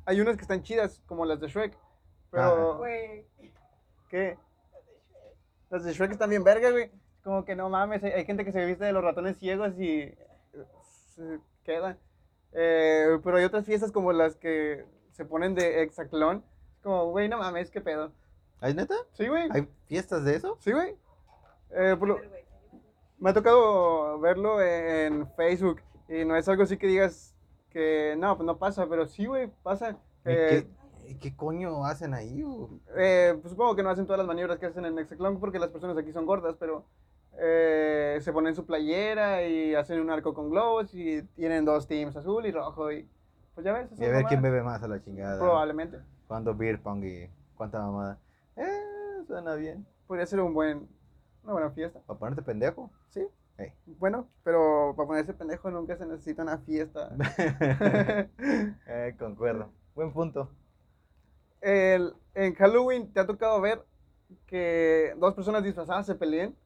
hay 0.05 0.21
unas 0.21 0.37
que 0.37 0.43
están 0.43 0.63
chidas, 0.63 1.03
como 1.07 1.25
las 1.25 1.41
de 1.41 1.49
Shrek. 1.49 1.77
Pero, 2.31 2.79
Güey. 2.79 3.27
¿qué? 4.09 4.39
Las 5.71 5.85
de 5.85 5.93
Shrek 5.93 6.11
están 6.13 6.31
bien 6.31 6.45
vergas, 6.45 6.73
güey. 6.73 6.91
Como 7.23 7.45
que 7.45 7.55
no 7.55 7.69
mames, 7.69 8.03
hay, 8.03 8.13
hay 8.13 8.25
gente 8.25 8.45
que 8.45 8.53
se 8.53 8.65
viste 8.65 8.85
de 8.85 8.93
los 8.93 9.05
ratones 9.05 9.39
ciegos 9.39 9.79
y 9.79 10.13
se 11.15 11.39
queda. 11.65 11.97
Eh, 12.53 13.19
pero 13.23 13.37
hay 13.37 13.45
otras 13.45 13.65
fiestas 13.65 13.93
como 13.93 14.13
las 14.13 14.37
que 14.37 14.85
se 15.13 15.25
ponen 15.25 15.55
de 15.55 15.83
hexaclón. 15.83 16.45
Como, 16.83 17.11
güey, 17.11 17.29
no 17.29 17.39
mames, 17.39 17.71
qué 17.71 17.81
pedo. 17.81 18.13
¿Ay, 18.61 18.75
neta? 18.75 18.95
Sí, 19.13 19.29
güey. 19.29 19.49
¿Hay 19.53 19.69
fiestas 19.87 20.25
de 20.25 20.35
eso? 20.37 20.57
Sí, 20.61 20.73
güey. 20.73 20.97
Eh, 21.75 21.97
por 21.99 22.09
lo- 22.09 22.19
me 23.19 23.31
ha 23.31 23.35
tocado 23.35 24.19
verlo 24.21 24.61
en 24.61 25.27
Facebook 25.37 25.81
y 26.09 26.25
no 26.25 26.37
es 26.37 26.49
algo 26.49 26.65
así 26.65 26.77
que 26.77 26.87
digas 26.87 27.35
que 27.71 28.15
no, 28.19 28.37
pues 28.37 28.47
no 28.47 28.59
pasa, 28.59 28.87
pero 28.89 29.07
sí, 29.07 29.27
güey, 29.27 29.51
pasa. 29.63 29.91
¿Y 29.91 29.95
Eh, 30.27 30.67
¿Qué, 31.07 31.19
qué 31.19 31.37
coño 31.37 31.85
hacen 31.85 32.15
ahí? 32.15 32.45
eh, 32.97 33.37
pues 33.41 33.51
supongo 33.53 33.75
que 33.77 33.83
no 33.83 33.91
hacen 33.91 34.05
todas 34.07 34.19
las 34.19 34.27
maniobras 34.27 34.59
que 34.59 34.67
hacen 34.67 34.85
en 34.85 34.99
Hexaclón 34.99 35.41
porque 35.41 35.59
las 35.59 35.71
personas 35.71 35.97
aquí 35.97 36.13
son 36.13 36.27
gordas, 36.27 36.57
pero 36.59 36.85
eh, 37.39 38.19
se 38.21 38.33
ponen 38.33 38.55
su 38.55 38.67
playera 38.67 39.47
y 39.47 39.75
hacen 39.75 40.01
un 40.01 40.11
arco 40.11 40.35
con 40.35 40.51
globos 40.51 40.93
y 40.95 41.23
tienen 41.35 41.65
dos 41.65 41.87
teams, 41.87 42.15
azul 42.17 42.45
y 42.45 42.51
rojo 42.53 42.93
y 42.93 43.09
pues 43.55 43.65
ya 43.65 43.73
ves. 43.73 43.89
Y 43.99 44.05
a 44.05 44.11
ver 44.11 44.25
quién 44.27 44.43
bebe 44.43 44.63
más 44.63 44.83
a 44.83 44.89
la 44.89 45.01
chingada. 45.03 45.39
Probablemente. 45.39 45.99
Cuando 46.29 46.55
beer 46.55 46.81
pong 46.83 47.05
y 47.05 47.31
cuánta 47.57 47.79
mamada. 47.81 48.19
Eh, 48.57 49.23
suena 49.27 49.55
bien. 49.55 49.87
Podría 50.07 50.27
ser 50.27 50.41
un 50.41 50.53
buen, 50.53 50.89
una 51.45 51.53
buena 51.53 51.71
fiesta. 51.71 52.01
¿Para 52.07 52.19
ponerte 52.19 52.43
pendejo? 52.43 52.91
Sí. 53.11 53.27
Bueno, 53.87 54.29
pero 54.43 54.95
para 54.97 55.07
ponerse 55.07 55.35
pendejo 55.35 55.71
nunca 55.71 55.97
se 55.97 56.07
necesita 56.07 56.43
una 56.43 56.59
fiesta. 56.59 57.15
eh, 58.87 59.15
concuerdo. 59.19 59.71
Buen 59.95 60.13
punto. 60.13 60.49
El- 61.61 62.15
en 62.35 62.55
Halloween 62.55 63.13
te 63.13 63.21
ha 63.21 63.27
tocado 63.27 63.61
ver 63.61 63.85
que 64.47 65.15
dos 65.19 65.35
personas 65.35 65.63
disfrazadas 65.63 66.07
se 66.07 66.15
peleen. 66.15 66.57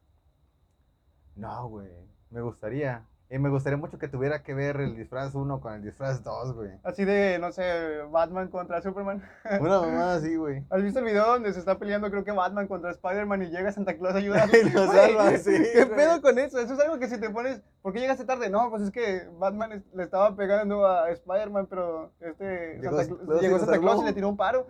No, 1.36 1.68
güey. 1.68 1.88
Me 2.30 2.40
gustaría. 2.40 3.06
Y 3.28 3.38
me 3.38 3.48
gustaría 3.48 3.76
mucho 3.76 3.98
que 3.98 4.06
tuviera 4.06 4.44
que 4.44 4.54
ver 4.54 4.76
el 4.80 4.94
disfraz 4.94 5.34
1 5.34 5.60
con 5.60 5.74
el 5.74 5.82
disfraz 5.82 6.22
2, 6.22 6.54
güey. 6.54 6.70
Así 6.84 7.04
de, 7.04 7.40
no 7.40 7.50
sé, 7.50 8.02
Batman 8.10 8.48
contra 8.48 8.80
Superman. 8.80 9.20
Una 9.60 9.80
mamada 9.80 10.14
así, 10.14 10.36
güey. 10.36 10.64
¿Has 10.70 10.80
visto 10.80 11.00
el 11.00 11.06
video 11.06 11.26
donde 11.26 11.52
se 11.52 11.58
está 11.58 11.76
peleando, 11.76 12.08
creo 12.08 12.22
que 12.22 12.30
Batman 12.30 12.68
contra 12.68 12.92
Spider-Man 12.92 13.42
y 13.42 13.46
llega 13.50 13.72
Santa 13.72 13.96
Claus 13.96 14.14
a 14.14 14.18
ayudarle? 14.18 14.60
Y 14.66 14.70
lo 14.70 14.86
salva, 14.86 15.30
sí, 15.38 15.50
¿Qué 15.74 15.86
pedo 15.86 16.22
con 16.22 16.38
eso? 16.38 16.60
Eso 16.60 16.74
es 16.74 16.80
algo 16.80 17.00
que 17.00 17.08
si 17.08 17.18
te 17.18 17.28
pones. 17.30 17.60
¿Por 17.82 17.92
qué 17.92 17.98
llegaste 17.98 18.24
tarde? 18.24 18.48
No, 18.48 18.70
pues 18.70 18.82
es 18.82 18.90
que 18.92 19.28
Batman 19.38 19.72
es- 19.72 19.92
le 19.92 20.04
estaba 20.04 20.36
pegando 20.36 20.86
a 20.86 21.10
Spider-Man, 21.10 21.66
pero 21.68 22.12
este 22.20 22.78
Llegó 22.80 22.96
Santa, 23.02 23.24
Claus 23.24 23.42
y 23.42 23.44
llegó 23.44 23.58
Santa 23.58 23.78
Claus 23.80 24.02
y 24.02 24.04
le 24.04 24.12
tiró 24.12 24.28
un 24.28 24.36
paro. 24.36 24.68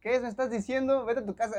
¿Qué 0.00 0.14
es? 0.14 0.22
¿Me 0.22 0.28
estás 0.28 0.48
diciendo? 0.48 1.04
Vete 1.04 1.20
a 1.20 1.26
tu 1.26 1.34
casa. 1.34 1.56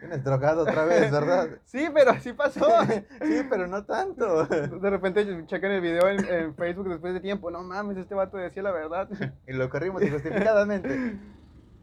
Tienes 0.00 0.22
drogado 0.24 0.62
otra 0.62 0.84
vez, 0.84 1.10
¿verdad? 1.10 1.48
sí, 1.64 1.88
pero 1.92 2.10
así 2.10 2.32
pasó. 2.32 2.66
sí, 3.22 3.40
pero 3.48 3.66
no 3.66 3.84
tanto. 3.84 4.44
De 4.46 4.90
repente 4.90 5.46
checan 5.46 5.70
el 5.72 5.80
video 5.80 6.08
en, 6.08 6.24
en 6.24 6.54
Facebook 6.54 6.88
después 6.88 7.14
de 7.14 7.20
tiempo. 7.20 7.50
No 7.50 7.62
mames, 7.62 7.96
este 7.96 8.14
vato 8.14 8.36
decía 8.36 8.62
la 8.62 8.72
verdad. 8.72 9.08
y 9.46 9.52
lo 9.52 9.68
corrimos 9.70 10.02
injustificadamente. 10.02 11.18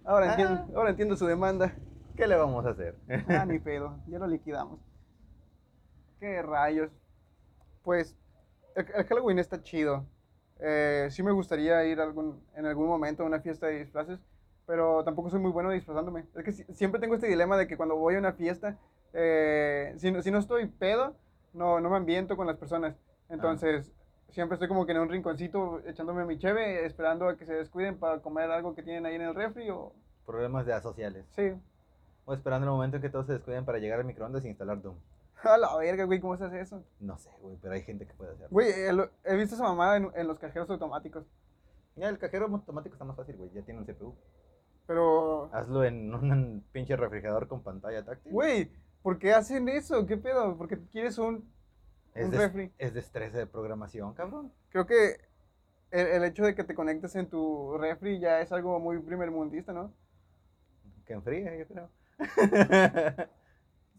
Ahora, 0.06 0.28
Ah. 0.28 0.30
entiendo, 0.32 0.68
ahora 0.78 0.90
entiendo 0.92 1.16
su 1.16 1.26
demanda. 1.26 1.74
¿Qué 2.16 2.28
le 2.28 2.36
vamos 2.36 2.66
a 2.66 2.70
hacer? 2.70 2.96
Ah, 3.28 3.46
ni 3.46 3.58
pedo, 3.58 3.98
ya 4.08 4.20
lo 4.20 4.28
liquidamos. 4.28 4.80
Qué 6.20 6.42
rayos. 6.42 6.92
Pues, 7.84 8.16
el, 8.76 8.86
el 8.96 9.06
Halloween 9.06 9.40
está 9.40 9.62
chido. 9.62 10.06
Eh, 10.60 11.08
sí 11.10 11.24
me 11.24 11.32
gustaría 11.32 11.84
ir 11.86 12.00
algún, 12.00 12.42
en 12.56 12.66
algún 12.66 12.88
momento 12.88 13.24
a 13.24 13.26
una 13.26 13.42
fiesta 13.42 13.68
de 13.68 13.80
disfraces, 13.80 14.20
pero 14.66 15.04
tampoco 15.04 15.30
soy 15.30 15.40
muy 15.40 15.52
bueno 15.52 15.70
disfrazándome. 15.72 16.26
Es 16.36 16.44
que 16.44 16.52
si- 16.52 16.64
siempre 16.74 17.00
tengo 17.02 17.16
este 17.16 17.28
dilema 17.28 17.58
de 17.58 17.68
que 17.68 17.78
cuando 17.78 17.96
voy 17.96 18.16
a 18.16 18.20
una 18.20 18.34
fiesta, 18.34 18.78
eh, 19.14 19.94
si, 19.98 20.12
no- 20.12 20.22
si 20.22 20.32
no 20.32 20.40
estoy 20.40 20.68
pedo, 20.68 21.16
no, 21.54 21.80
no 21.80 21.90
me 21.90 21.98
ambiento 21.98 22.36
con 22.38 22.48
las 22.48 22.58
personas. 22.58 22.96
Entonces, 23.30 23.92
siempre 24.30 24.56
estoy 24.56 24.68
como 24.68 24.86
que 24.86 24.92
en 24.94 25.00
un 25.00 25.10
rinconcito 25.10 25.80
echándome 25.88 26.26
mi 26.26 26.38
cheve, 26.38 26.86
esperando 26.86 27.28
a 27.28 27.38
que 27.38 27.46
se 27.46 27.54
descuiden 27.54 27.98
para 27.98 28.20
comer 28.22 28.50
algo 28.52 28.74
que 28.76 28.84
tienen 28.84 29.06
ahí 29.06 29.16
en 29.16 29.22
el 29.22 29.36
refri 29.36 29.70
o... 29.70 29.94
Problemas 30.26 30.66
de 30.66 30.74
asociales. 30.74 31.26
Sí. 31.36 31.54
O 32.26 32.34
esperando 32.34 32.66
el 32.66 32.72
momento 32.72 32.98
en 32.98 33.02
que 33.04 33.10
todos 33.10 33.26
se 33.28 33.34
descuiden 33.34 33.66
para 33.66 33.78
llegar 33.80 34.00
al 34.00 34.06
microondas 34.06 34.44
e 34.46 34.50
instalar 34.50 34.82
Doom. 34.82 34.96
A 35.44 35.58
la 35.58 35.76
verga, 35.78 36.06
güey, 36.06 36.20
¿cómo 36.22 36.38
se 36.38 36.46
hace 36.46 36.62
eso? 36.62 36.84
No 37.00 37.18
sé, 37.18 37.30
güey, 37.42 37.58
pero 37.62 37.74
hay 37.74 37.82
gente 37.82 38.08
que 38.08 38.14
puede 38.14 38.32
hacerlo. 38.32 38.48
Güey, 38.52 38.72
el- 38.72 39.10
he 39.26 39.36
visto 39.36 39.56
esa 39.56 39.64
mamada 39.66 39.98
en, 39.98 40.10
en 40.16 40.28
los 40.28 40.40
cajeros 40.40 40.70
automáticos. 40.70 41.26
Ya, 41.96 42.08
el 42.10 42.18
cajero 42.18 42.46
automático 42.48 42.96
está 42.96 43.06
más 43.06 43.16
fácil, 43.18 43.36
güey. 43.36 43.52
Ya 43.52 43.62
tiene 43.62 43.80
un 43.82 43.86
CPU. 43.86 44.16
Pero, 44.88 45.50
Hazlo 45.54 45.84
en 45.84 46.14
un 46.14 46.64
pinche 46.72 46.96
refrigerador 46.96 47.48
con 47.48 47.64
pantalla 47.64 48.04
táctil. 48.04 48.32
güey, 48.32 48.72
¿por 49.02 49.18
qué 49.18 49.34
hacen 49.34 49.70
eso? 49.70 50.06
¿Qué 50.06 50.18
pedo? 50.18 50.58
Porque 50.58 50.78
quieres 50.92 51.18
un... 51.18 51.50
es, 52.14 52.26
un 52.26 52.32
de, 52.32 52.38
refri. 52.38 52.72
es 52.78 52.94
de 52.94 53.00
estrés 53.00 53.34
de 53.34 53.48
programación, 53.48 54.14
cabrón. 54.14 54.52
Creo 54.70 54.86
que 54.86 55.22
el, 55.92 56.08
el 56.08 56.24
hecho 56.26 56.44
de 56.44 56.56
que 56.56 56.64
te 56.64 56.76
conectes 56.76 57.16
en 57.16 57.30
tu 57.30 57.78
refri 57.78 58.20
ya 58.20 58.42
es 58.42 58.52
algo 58.52 58.80
muy 58.80 59.00
primermundista, 59.00 59.72
¿no? 59.72 59.94
Que 61.06 61.14
enfríe, 61.14 61.60
yo 61.60 61.68
creo. 61.68 61.90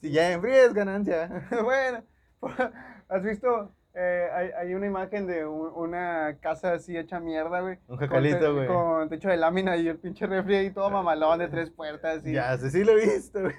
si 0.01 0.11
ya 0.11 0.33
enfríe 0.33 0.66
es 0.66 0.75
ganancia. 0.75 1.49
bueno, 1.62 2.03
¿has 3.09 3.23
visto? 3.23 3.75
Eh, 3.96 4.28
hay, 4.35 4.50
hay 4.59 4.74
una 4.74 4.87
imagen 4.87 5.24
de 5.28 5.46
un- 5.46 5.70
una 5.74 6.37
casa 6.40 6.72
así 6.72 6.96
hecha 6.96 7.20
mierda, 7.20 7.61
güey. 7.61 7.78
Un 7.87 7.96
jacalito, 7.96 8.52
güey. 8.52 8.66
Con 8.66 9.09
techo 9.09 9.28
de 9.28 9.37
lámina 9.37 9.76
y 9.76 9.87
el 9.87 9.98
pinche 9.98 10.26
refri 10.26 10.57
ahí 10.57 10.70
todo 10.72 10.90
mamalón 10.90 11.38
de 11.38 11.46
tres 11.46 11.70
puertas. 11.70 12.26
Y 12.26 12.33
Ya, 12.33 12.59
sí, 12.59 12.70
sí 12.70 12.83
lo 12.83 12.92
he 12.92 13.04
visto, 13.14 13.40
güey. 13.40 13.54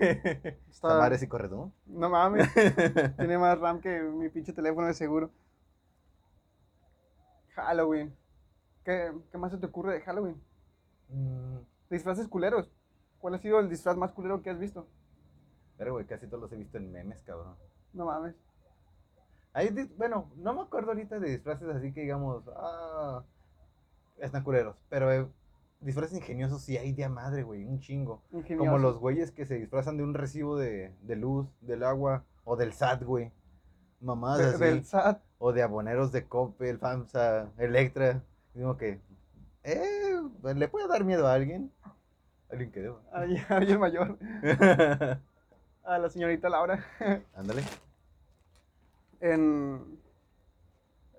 Está- 0.70 0.90
madre 1.00 1.18
sí 1.18 1.28
corre 1.28 1.48
Doom. 1.48 1.72
No 1.86 2.10
mames. 2.10 2.48
Tiene 3.18 3.38
más 3.38 3.58
RAM 3.60 3.80
que 3.80 4.02
mi 4.02 4.28
pinche 4.30 4.52
teléfono 4.52 4.88
de 4.88 4.94
seguro. 4.94 5.32
Halloween. 7.56 8.14
¿Qué, 8.84 9.12
qué 9.32 9.38
más 9.38 9.52
se 9.52 9.58
te 9.58 9.66
ocurre 9.68 9.94
de 9.94 10.02
Halloween? 10.02 10.42
Mm, 11.10 11.60
Disfraces 11.90 12.28
culeros. 12.28 12.70
¿Cuál 13.20 13.36
ha 13.36 13.40
sido 13.40 13.60
el 13.60 13.70
disfraz 13.70 13.96
más 13.96 14.12
culero 14.12 14.42
que 14.42 14.50
has 14.50 14.60
visto? 14.60 14.86
Pero, 15.78 15.94
güey, 15.94 16.06
casi 16.06 16.28
todos 16.28 16.42
los 16.42 16.52
he 16.52 16.58
visto 16.58 16.78
en 16.78 16.92
memes, 16.92 17.24
cabrón. 17.24 17.56
No 17.94 18.06
mames. 18.06 18.36
Hay 19.58 19.70
dis- 19.70 19.90
bueno, 19.98 20.30
no 20.36 20.54
me 20.54 20.62
acuerdo 20.62 20.92
ahorita 20.92 21.18
de 21.18 21.30
disfraces 21.30 21.70
así 21.70 21.94
que 21.94 22.02
digamos, 22.02 22.44
ah, 22.58 23.24
están 24.18 24.44
culeros, 24.44 24.76
pero 24.90 25.10
eh, 25.14 25.26
disfraces 25.80 26.18
ingeniosos 26.18 26.62
sí 26.62 26.78
hay 26.78 26.92
de 26.92 27.08
madre, 27.08 27.44
güey, 27.44 27.64
un 27.64 27.80
chingo. 27.80 28.22
Ingenioso. 28.34 28.66
Como 28.70 28.78
los 28.80 29.00
güeyes 29.00 29.32
que 29.32 29.46
se 29.46 29.56
disfrazan 29.56 29.96
de 29.96 30.04
un 30.04 30.14
recibo 30.14 30.58
de, 30.58 30.94
de 31.04 31.16
luz, 31.16 31.48
del 31.62 31.84
agua, 31.84 32.26
o 32.44 32.58
del 32.58 32.74
SAT, 32.74 33.04
güey. 33.04 33.32
Mamadas 34.02 34.60
De- 34.60 34.66
así. 34.68 34.76
del 34.76 34.84
SAT. 34.86 35.22
O 35.38 35.54
de 35.54 35.64
aboneros 35.64 36.12
de 36.12 36.26
Coppel, 36.28 36.78
FAMSA, 36.78 37.50
Electra. 37.58 38.22
Digo 38.54 38.76
que, 38.78 39.00
eh, 39.64 40.22
¿le 40.54 40.68
puede 40.68 40.88
dar 40.90 41.06
miedo 41.06 41.28
a 41.28 41.34
alguien? 41.34 41.72
Alguien 42.50 42.72
que 42.72 42.82
deba. 42.82 43.00
Alguien 43.14 43.80
mayor. 43.80 44.18
A 45.84 45.98
la 45.98 46.10
señorita 46.10 46.50
Laura. 46.50 46.84
Ándale. 47.36 47.64
En. 49.34 50.00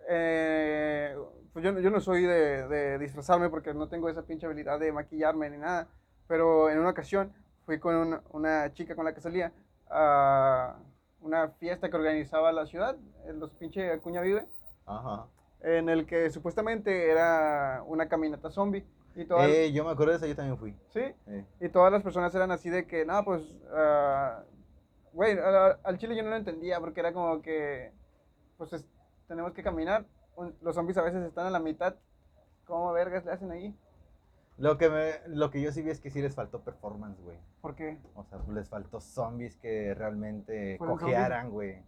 eh, 0.09 1.17
pues 1.53 1.65
yo, 1.65 1.73
no- 1.73 1.81
yo 1.81 1.91
no 1.91 2.01
soy 2.01 2.23
de, 2.23 2.69
de 2.69 2.99
disfrazarme 2.99 3.49
porque 3.49 3.73
no 3.75 3.89
tengo 3.89 4.09
esa 4.09 4.23
pinche 4.23 4.47
habilidad 4.47 4.79
de 4.79 4.93
maquillarme 4.93 5.51
ni 5.51 5.59
nada. 5.59 5.89
Pero 6.29 6.69
en 6.71 6.79
una 6.79 6.91
ocasión 6.91 7.33
fui 7.65 7.79
con 7.79 7.95
una, 7.97 8.23
una 8.33 8.73
chica 8.73 8.95
con 8.95 9.05
la 9.05 9.15
que 9.15 9.21
salía 9.21 9.53
a 9.89 10.77
una 11.21 11.49
fiesta 11.49 11.89
que 11.89 11.97
organizaba 11.97 12.53
la 12.53 12.67
ciudad, 12.67 12.97
en 13.27 13.41
los 13.41 13.53
pinche 13.55 13.91
Acuña 13.91 14.21
Vive, 14.21 14.47
Ajá. 14.85 15.27
en 15.63 15.89
el 15.89 16.07
que 16.07 16.31
supuestamente 16.31 17.11
era 17.11 17.83
una 17.87 18.09
caminata 18.09 18.51
zombie. 18.51 18.85
Y 19.15 19.25
todas, 19.25 19.49
Eh, 19.49 19.73
yo 19.73 19.83
me 19.85 19.91
acuerdo 19.93 20.13
de 20.13 20.19
eso, 20.19 20.27
yo 20.27 20.37
también 20.37 20.59
fui. 20.59 20.75
¿sí? 20.93 21.01
Eh, 21.27 21.45
Y 21.61 21.69
todas 21.71 21.91
las 21.91 22.03
personas 22.03 22.35
eran 22.35 22.51
así 22.51 22.69
de 22.69 22.87
que, 22.87 23.05
no, 23.07 23.25
pues, 23.25 23.43
ah, 23.73 24.43
güey, 25.17 25.39
a- 25.39 25.67
a- 25.67 25.79
al 25.83 25.99
chile 25.99 26.15
yo 26.15 26.23
no 26.23 26.31
lo 26.31 26.37
entendía 26.37 26.79
porque 26.79 27.01
era 27.01 27.13
como 27.13 27.41
que, 27.43 27.91
pues, 28.59 28.73
es- 28.75 28.85
tenemos 29.27 29.53
que 29.53 29.63
caminar 29.63 30.05
un- 30.37 30.55
los 30.61 30.75
zombies 30.75 30.99
a 30.99 31.03
veces 31.03 31.25
están 31.25 31.47
a 31.47 31.51
la 31.51 31.59
mitad. 31.59 31.95
¿Cómo 32.67 32.93
vergas 32.93 33.25
le 33.25 33.33
hacen 33.33 33.51
ahí? 33.51 33.75
Lo 34.59 34.77
que, 34.79 34.89
me, 34.91 35.13
lo 35.29 35.51
que 35.51 35.61
yo 35.63 35.73
sí 35.73 35.83
vi 35.83 35.91
es 35.91 36.01
que 36.01 36.11
sí 36.11 36.21
les 36.23 36.35
faltó 36.35 36.61
performance, 36.63 37.21
güey. 37.23 37.39
¿Por 37.61 37.75
qué? 37.75 37.99
O 38.15 38.25
sea, 38.25 38.39
les 38.53 38.69
faltó 38.69 39.01
zombies 39.01 39.57
que 39.57 39.95
realmente 39.95 40.77
¿Fueron 40.79 40.99
cojearan, 40.99 41.51
güey. 41.51 41.83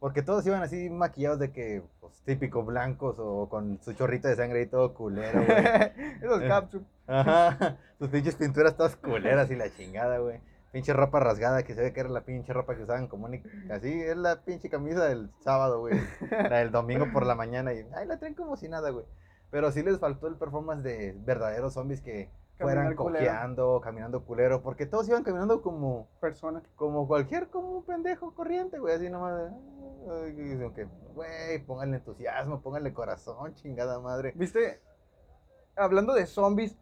Porque 0.00 0.22
todos 0.22 0.44
iban 0.46 0.62
así 0.62 0.90
maquillados 0.90 1.38
de 1.38 1.52
que, 1.52 1.82
pues, 2.00 2.20
típico 2.24 2.64
blancos 2.64 3.16
o 3.18 3.48
con 3.48 3.78
su 3.82 3.92
chorrito 3.92 4.26
de 4.28 4.36
sangre 4.36 4.62
y 4.62 4.66
todo 4.66 4.94
culero, 4.94 5.44
güey. 5.44 5.46
Esos 6.22 6.42
Eh. 6.42 6.48
capsules. 6.48 6.86
Ajá. 7.06 7.76
Sus 7.98 8.08
pinches 8.08 8.34
pinturas 8.36 8.76
todas 8.76 8.96
culeras 8.96 9.50
y 9.50 9.56
la 9.56 9.70
chingada, 9.70 10.18
güey. 10.18 10.40
Pinche 10.72 10.94
ropa 10.94 11.20
rasgada 11.20 11.62
que 11.64 11.74
se 11.74 11.82
ve 11.82 11.92
que 11.92 12.00
era 12.00 12.08
la 12.08 12.24
pinche 12.24 12.52
ropa 12.54 12.74
que 12.74 12.82
usaban 12.82 13.06
común 13.06 13.34
y 13.34 13.70
así. 13.70 13.92
Es 13.92 14.16
la 14.16 14.42
pinche 14.42 14.70
camisa 14.70 15.04
del 15.04 15.30
sábado, 15.40 15.80
güey. 15.80 16.00
La 16.30 16.58
del 16.58 16.72
domingo 16.72 17.06
por 17.12 17.26
la 17.26 17.34
mañana 17.34 17.74
y, 17.74 17.86
ay, 17.94 18.06
la 18.06 18.18
traen 18.18 18.34
como 18.34 18.56
si 18.56 18.68
nada, 18.68 18.88
güey. 18.90 19.04
Pero 19.50 19.70
sí 19.70 19.82
les 19.82 19.98
faltó 19.98 20.28
el 20.28 20.36
performance 20.36 20.82
de 20.82 21.14
verdaderos 21.26 21.74
zombies 21.74 22.00
que 22.00 22.30
fueran 22.58 22.94
cojeando, 22.94 23.82
caminando 23.82 24.24
culero. 24.24 24.62
Porque 24.62 24.86
todos 24.86 25.06
iban 25.08 25.24
caminando 25.24 25.60
como, 25.60 26.08
Persona. 26.20 26.62
como 26.74 27.06
cualquier, 27.06 27.48
como 27.48 27.68
un 27.76 27.84
pendejo 27.84 28.34
corriente, 28.34 28.78
güey. 28.78 28.94
Así 28.94 29.10
nomás. 29.10 29.52
que, 30.74 30.88
güey, 31.14 31.58
pónganle 31.66 31.98
entusiasmo, 31.98 32.62
pónganle 32.62 32.94
corazón, 32.94 33.54
chingada 33.56 34.00
madre. 34.00 34.32
¿Viste? 34.36 34.80
Hablando 35.76 36.14
de 36.14 36.24
zombies, 36.24 36.78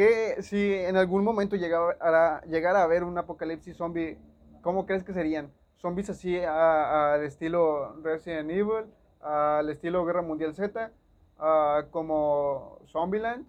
que 0.00 0.40
si 0.40 0.72
en 0.72 0.96
algún 0.96 1.22
momento 1.22 1.56
llegara 1.56 1.94
a, 2.00 2.40
llegara 2.46 2.80
a 2.80 2.84
haber 2.84 3.04
un 3.04 3.18
apocalipsis 3.18 3.76
zombie, 3.76 4.16
¿cómo 4.62 4.86
crees 4.86 5.04
que 5.04 5.12
serían? 5.12 5.52
¿Zombies 5.76 6.08
así 6.08 6.38
al 6.38 7.22
estilo 7.22 8.00
Resident 8.02 8.50
Evil, 8.50 8.86
al 9.20 9.68
estilo 9.68 10.06
Guerra 10.06 10.22
Mundial 10.22 10.54
Z, 10.54 10.90
a 11.38 11.84
como 11.90 12.78
Zombieland? 12.86 13.44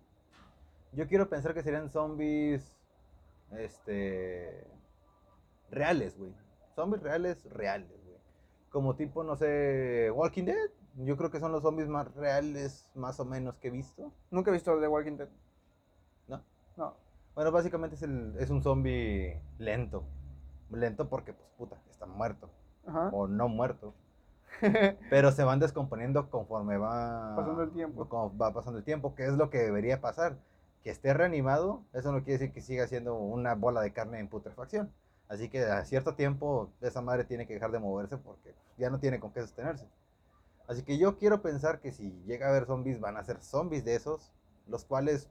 Yo 0.92 1.08
quiero 1.08 1.30
pensar 1.30 1.54
que 1.54 1.64
serían 1.64 1.90
zombies. 1.90 2.78
Este. 3.58 4.68
Reales, 5.70 6.18
güey. 6.18 6.34
Zombies 6.76 7.02
reales, 7.02 7.46
reales, 7.50 7.98
güey. 8.04 8.18
Como 8.72 8.98
tipo, 8.98 9.24
no 9.24 9.38
sé. 9.38 10.12
Walking 10.14 10.44
Dead. 10.44 10.70
Yo 10.98 11.16
creo 11.16 11.32
que 11.32 11.40
son 11.40 11.54
los 11.54 11.64
zombies 11.64 11.88
más 11.88 12.14
reales, 12.14 12.90
más 12.94 13.22
o 13.22 13.26
menos, 13.26 13.56
que 13.56 13.70
he 13.70 13.72
visto. 13.72 14.12
Nunca 14.32 14.50
he 14.50 14.54
visto 14.54 14.78
The 14.82 14.90
Walking 14.90 15.16
Dead. 15.16 15.30
¿No? 17.36 17.36
No. 17.36 17.36
Bueno, 17.36 17.52
básicamente 17.52 17.96
es, 17.96 18.04
el, 18.04 18.36
es 18.40 18.50
un 18.50 18.62
zombie 18.62 19.42
lento. 19.58 20.04
Lento 20.72 21.10
porque, 21.10 21.34
pues, 21.34 21.50
puta, 21.58 21.78
está 21.90 22.06
muerto. 22.06 22.50
Ajá. 22.86 23.10
O 23.14 23.28
no 23.28 23.48
muerto. 23.48 23.94
Pero 25.10 25.32
se 25.32 25.44
van 25.44 25.60
descomponiendo 25.60 26.30
conforme 26.30 26.78
va 26.78 27.36
Pasando 27.36 27.64
el 27.64 27.72
tiempo. 27.72 28.08
como 28.10 28.38
va 28.38 28.54
pasando 28.54 28.80
el 28.80 28.86
tiempo, 28.86 29.16
que 29.16 29.26
es 29.26 29.34
lo 29.34 29.50
que 29.50 29.60
debería 29.60 30.02
pasar. 30.02 30.38
Que 30.84 30.90
esté 30.90 31.14
reanimado, 31.14 31.84
eso 31.94 32.12
no 32.12 32.24
quiere 32.24 32.40
decir 32.40 32.54
que 32.54 32.62
siga 32.62 32.88
siendo 32.88 33.16
una 33.16 33.54
bola 33.56 33.82
de 33.82 33.94
carne 33.94 34.20
en 34.20 34.28
putrefacción. 34.28 34.92
Así 35.30 35.48
que 35.50 35.64
a 35.64 35.86
cierto 35.86 36.16
tiempo 36.16 36.72
esa 36.82 37.02
madre 37.02 37.24
tiene 37.24 37.48
que 37.48 37.54
dejar 37.54 37.72
de 37.72 37.80
moverse 37.80 38.18
porque 38.18 38.56
ya 38.78 38.90
no 38.90 39.00
tiene 39.00 39.20
con 39.20 39.32
qué 39.32 39.42
sostenerse. 39.42 39.88
Así 40.68 40.84
que 40.84 40.98
yo 40.98 41.18
quiero 41.18 41.42
pensar 41.42 41.80
que 41.80 41.92
si 41.92 42.12
llega 42.26 42.48
a 42.48 42.50
haber 42.50 42.66
zombies, 42.66 43.00
van 43.00 43.18
a 43.18 43.24
ser 43.24 43.42
zombies 43.42 43.86
de 43.86 43.96
esos, 43.96 44.32
los 44.68 44.86
cuales 44.86 45.30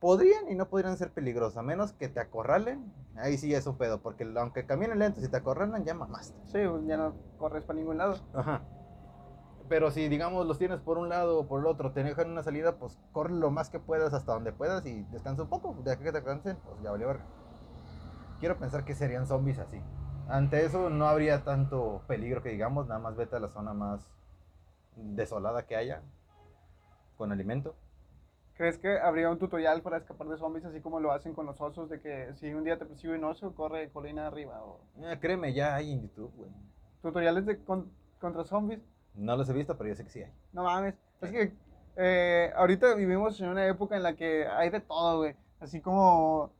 podrían 0.00 0.50
y 0.50 0.54
no 0.54 0.68
podrían 0.68 0.96
ser 0.96 1.10
peligrosos, 1.10 1.56
a 1.56 1.62
menos 1.62 1.92
que 1.92 2.08
te 2.08 2.20
acorralen. 2.20 2.92
Ahí 3.16 3.36
sí 3.36 3.52
es 3.54 3.66
un 3.66 3.76
pedo, 3.76 4.00
porque 4.00 4.30
aunque 4.36 4.66
caminen 4.66 4.98
lento, 4.98 5.20
si 5.20 5.28
te 5.28 5.36
acorralan, 5.36 5.84
ya 5.84 5.94
mamaste. 5.94 6.38
Sí, 6.46 6.58
pues 6.68 6.86
ya 6.86 6.96
no 6.96 7.14
corres 7.38 7.64
para 7.64 7.78
ningún 7.78 7.98
lado. 7.98 8.16
Ajá. 8.32 8.62
Pero 9.68 9.90
si, 9.90 10.08
digamos, 10.08 10.46
los 10.46 10.58
tienes 10.58 10.80
por 10.80 10.98
un 10.98 11.08
lado 11.08 11.40
o 11.40 11.46
por 11.46 11.60
el 11.60 11.66
otro, 11.66 11.92
te 11.92 12.02
dejan 12.02 12.30
una 12.30 12.42
salida, 12.42 12.76
pues 12.76 12.98
corre 13.12 13.34
lo 13.34 13.50
más 13.50 13.68
que 13.68 13.78
puedas 13.78 14.14
hasta 14.14 14.32
donde 14.32 14.52
puedas 14.52 14.86
y 14.86 15.02
descansa 15.10 15.42
un 15.42 15.48
poco. 15.48 15.76
De 15.84 15.92
aquí 15.92 16.04
que 16.04 16.12
te 16.12 16.22
cansen, 16.22 16.56
pues 16.64 16.80
ya 16.82 16.90
valió 16.90 17.08
verga. 17.08 17.24
Quiero 18.40 18.56
pensar 18.56 18.84
que 18.84 18.94
serían 18.94 19.26
zombies 19.26 19.58
así. 19.58 19.82
Ante 20.28 20.64
eso 20.64 20.90
no 20.90 21.06
habría 21.06 21.42
tanto 21.44 22.02
peligro 22.06 22.42
que 22.42 22.50
digamos, 22.50 22.86
nada 22.86 23.00
más 23.00 23.16
vete 23.16 23.36
a 23.36 23.40
la 23.40 23.48
zona 23.48 23.74
más 23.74 24.08
desolada 24.96 25.66
que 25.66 25.76
haya 25.76 26.02
con 27.16 27.32
alimento. 27.32 27.74
¿Crees 28.58 28.76
que 28.78 28.98
habría 28.98 29.30
un 29.30 29.38
tutorial 29.38 29.80
para 29.82 29.96
escapar 29.98 30.26
de 30.28 30.36
zombies 30.36 30.64
así 30.66 30.80
como 30.80 30.98
lo 31.00 31.12
hacen 31.12 31.32
con 31.32 31.46
los 31.46 31.58
osos? 31.60 31.88
De 31.88 32.00
que 32.00 32.34
si 32.34 32.52
un 32.52 32.64
día 32.64 32.76
te 32.78 32.84
persigue 32.84 33.14
un 33.14 33.24
oso, 33.24 33.54
corre 33.54 33.88
colina 33.90 34.26
arriba. 34.26 34.62
O... 34.64 34.80
Eh, 35.00 35.16
créeme, 35.20 35.54
ya 35.54 35.76
hay 35.76 35.92
en 35.92 36.02
YouTube, 36.02 36.32
güey. 36.36 36.50
¿Tutoriales 37.00 37.46
de 37.46 37.62
con- 37.64 37.90
contra 38.20 38.44
zombies? 38.44 38.80
No 39.14 39.36
los 39.36 39.48
he 39.48 39.52
visto, 39.52 39.78
pero 39.78 39.88
yo 39.88 39.94
sé 39.94 40.04
que 40.04 40.10
sí 40.10 40.22
hay. 40.22 40.32
No 40.52 40.64
mames. 40.64 40.94
Es 41.20 41.30
que 41.30 41.52
eh, 41.96 42.52
ahorita 42.56 42.94
vivimos 42.96 43.40
en 43.40 43.48
una 43.48 43.64
época 43.66 43.96
en 43.96 44.02
la 44.02 44.14
que 44.14 44.46
hay 44.46 44.70
de 44.70 44.80
todo, 44.80 45.18
güey. 45.18 45.36
Así 45.60 45.80
como 45.80 46.50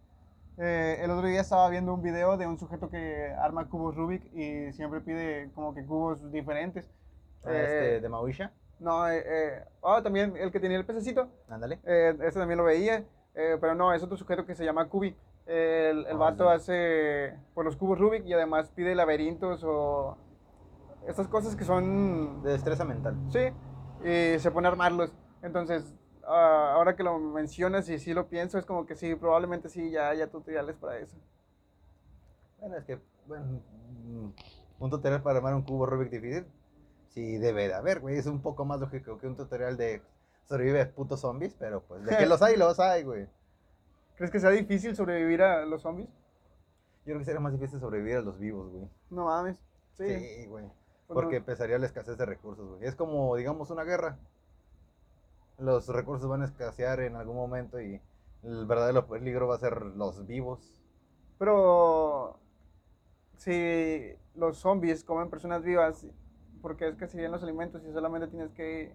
eh, 0.56 0.98
el 1.02 1.10
otro 1.10 1.26
día 1.26 1.40
estaba 1.40 1.68
viendo 1.68 1.92
un 1.92 2.02
video 2.02 2.36
de 2.36 2.46
un 2.46 2.58
sujeto 2.58 2.88
que 2.90 3.32
arma 3.40 3.68
cubos 3.68 3.96
Rubik 3.96 4.24
y 4.34 4.72
siempre 4.72 5.00
pide 5.00 5.50
como 5.52 5.74
que 5.74 5.84
cubos 5.84 6.30
diferentes. 6.30 6.88
Ah, 7.44 7.50
Eh, 7.52 7.62
este, 7.62 8.00
de 8.00 8.08
Mausha, 8.08 8.52
No, 8.80 9.08
eh, 9.08 9.22
eh, 9.26 9.64
ah, 9.82 10.00
también 10.02 10.36
el 10.36 10.52
que 10.52 10.60
tenía 10.60 10.78
el 10.78 10.84
pececito. 10.86 11.28
ándale. 11.48 11.80
Eh, 11.84 12.16
ese 12.22 12.38
también 12.38 12.58
lo 12.58 12.64
veía, 12.64 13.04
eh, 13.34 13.56
pero 13.60 13.74
no, 13.74 13.92
es 13.92 14.02
otro 14.02 14.16
sujeto 14.16 14.46
que 14.46 14.54
se 14.54 14.64
llama 14.64 14.88
Kubi. 14.88 15.16
El, 15.46 16.06
el 16.06 16.16
Ah, 16.16 16.18
vato 16.18 16.44
sí. 16.44 16.54
hace 16.54 17.34
por 17.54 17.64
los 17.64 17.76
cubos 17.76 17.98
Rubik 17.98 18.24
y 18.26 18.34
además 18.34 18.70
pide 18.70 18.94
laberintos 18.94 19.64
o 19.64 20.16
estas 21.06 21.26
cosas 21.26 21.56
que 21.56 21.64
son... 21.64 22.42
De 22.42 22.52
destreza 22.52 22.84
mental. 22.84 23.16
Sí, 23.30 23.48
y 24.06 24.38
se 24.38 24.50
pone 24.50 24.68
a 24.68 24.70
armarlos. 24.70 25.10
Entonces, 25.42 25.94
ah, 26.26 26.72
ahora 26.74 26.94
que 26.94 27.02
lo 27.02 27.18
mencionas 27.18 27.88
y 27.88 27.98
sí 27.98 28.12
lo 28.12 28.28
pienso, 28.28 28.58
es 28.58 28.66
como 28.66 28.84
que 28.86 28.94
sí, 28.94 29.14
probablemente 29.14 29.68
sí, 29.70 29.90
ya 29.90 30.10
haya 30.10 30.30
tutoriales 30.30 30.76
para 30.76 30.98
eso. 30.98 31.16
Bueno, 32.60 32.76
es 32.76 32.84
que, 32.84 32.98
bueno, 33.26 33.60
un 34.78 34.90
tutorial 34.90 35.22
para 35.22 35.38
armar 35.38 35.54
un 35.54 35.62
cubo 35.62 35.86
Rubik 35.86 36.10
difícil, 36.10 36.44
sí 37.08 37.38
debe 37.38 37.68
de 37.68 37.74
haber, 37.74 38.00
güey. 38.00 38.16
Es 38.16 38.26
un 38.26 38.40
poco 38.40 38.64
más 38.64 38.80
lógico 38.80 39.18
que 39.18 39.26
un 39.26 39.36
tutorial 39.36 39.76
de 39.76 40.02
sobrevive 40.46 40.80
a 40.80 40.90
putos 40.90 41.20
zombies, 41.20 41.54
pero 41.58 41.82
pues 41.82 42.04
de 42.04 42.16
que 42.16 42.26
los 42.26 42.42
hay, 42.42 42.56
los 42.56 42.80
hay, 42.80 43.02
güey. 43.02 43.26
¿Crees 44.16 44.30
que 44.30 44.40
sea 44.40 44.50
difícil 44.50 44.96
sobrevivir 44.96 45.42
a 45.42 45.64
los 45.64 45.82
zombies? 45.82 46.08
Yo 46.08 47.12
creo 47.12 47.18
que 47.18 47.24
sería 47.24 47.40
más 47.40 47.52
difícil 47.52 47.78
sobrevivir 47.80 48.16
a 48.16 48.22
los 48.22 48.38
vivos, 48.38 48.70
güey. 48.70 48.88
No 49.10 49.26
mames. 49.26 49.56
Sí. 49.92 50.18
Sí, 50.18 50.46
güey. 50.46 50.66
Pues 51.06 51.14
Porque 51.14 51.36
empezaría 51.36 51.78
la 51.78 51.86
escasez 51.86 52.18
de 52.18 52.26
recursos, 52.26 52.68
güey. 52.68 52.84
Es 52.84 52.94
como, 52.94 53.34
digamos, 53.36 53.70
una 53.70 53.84
guerra. 53.84 54.18
Los 55.58 55.88
recursos 55.88 56.28
van 56.28 56.42
a 56.42 56.44
escasear 56.44 57.00
en 57.00 57.16
algún 57.16 57.36
momento 57.36 57.80
y 57.80 58.00
el 58.42 58.66
verdadero 58.66 59.06
peligro 59.06 59.48
va 59.48 59.56
a 59.56 59.58
ser 59.58 59.80
los 59.82 60.26
vivos. 60.26 60.82
Pero 61.38 62.38
si 63.36 64.14
los 64.34 64.58
zombies 64.58 65.04
comen 65.04 65.30
personas 65.30 65.62
vivas, 65.62 66.06
¿por 66.60 66.76
qué 66.76 66.88
es 66.88 66.96
que 66.96 67.08
serían 67.08 67.32
los 67.32 67.42
alimentos 67.42 67.82
y 67.84 67.92
solamente 67.92 68.28
tienes 68.28 68.50
que... 68.52 68.94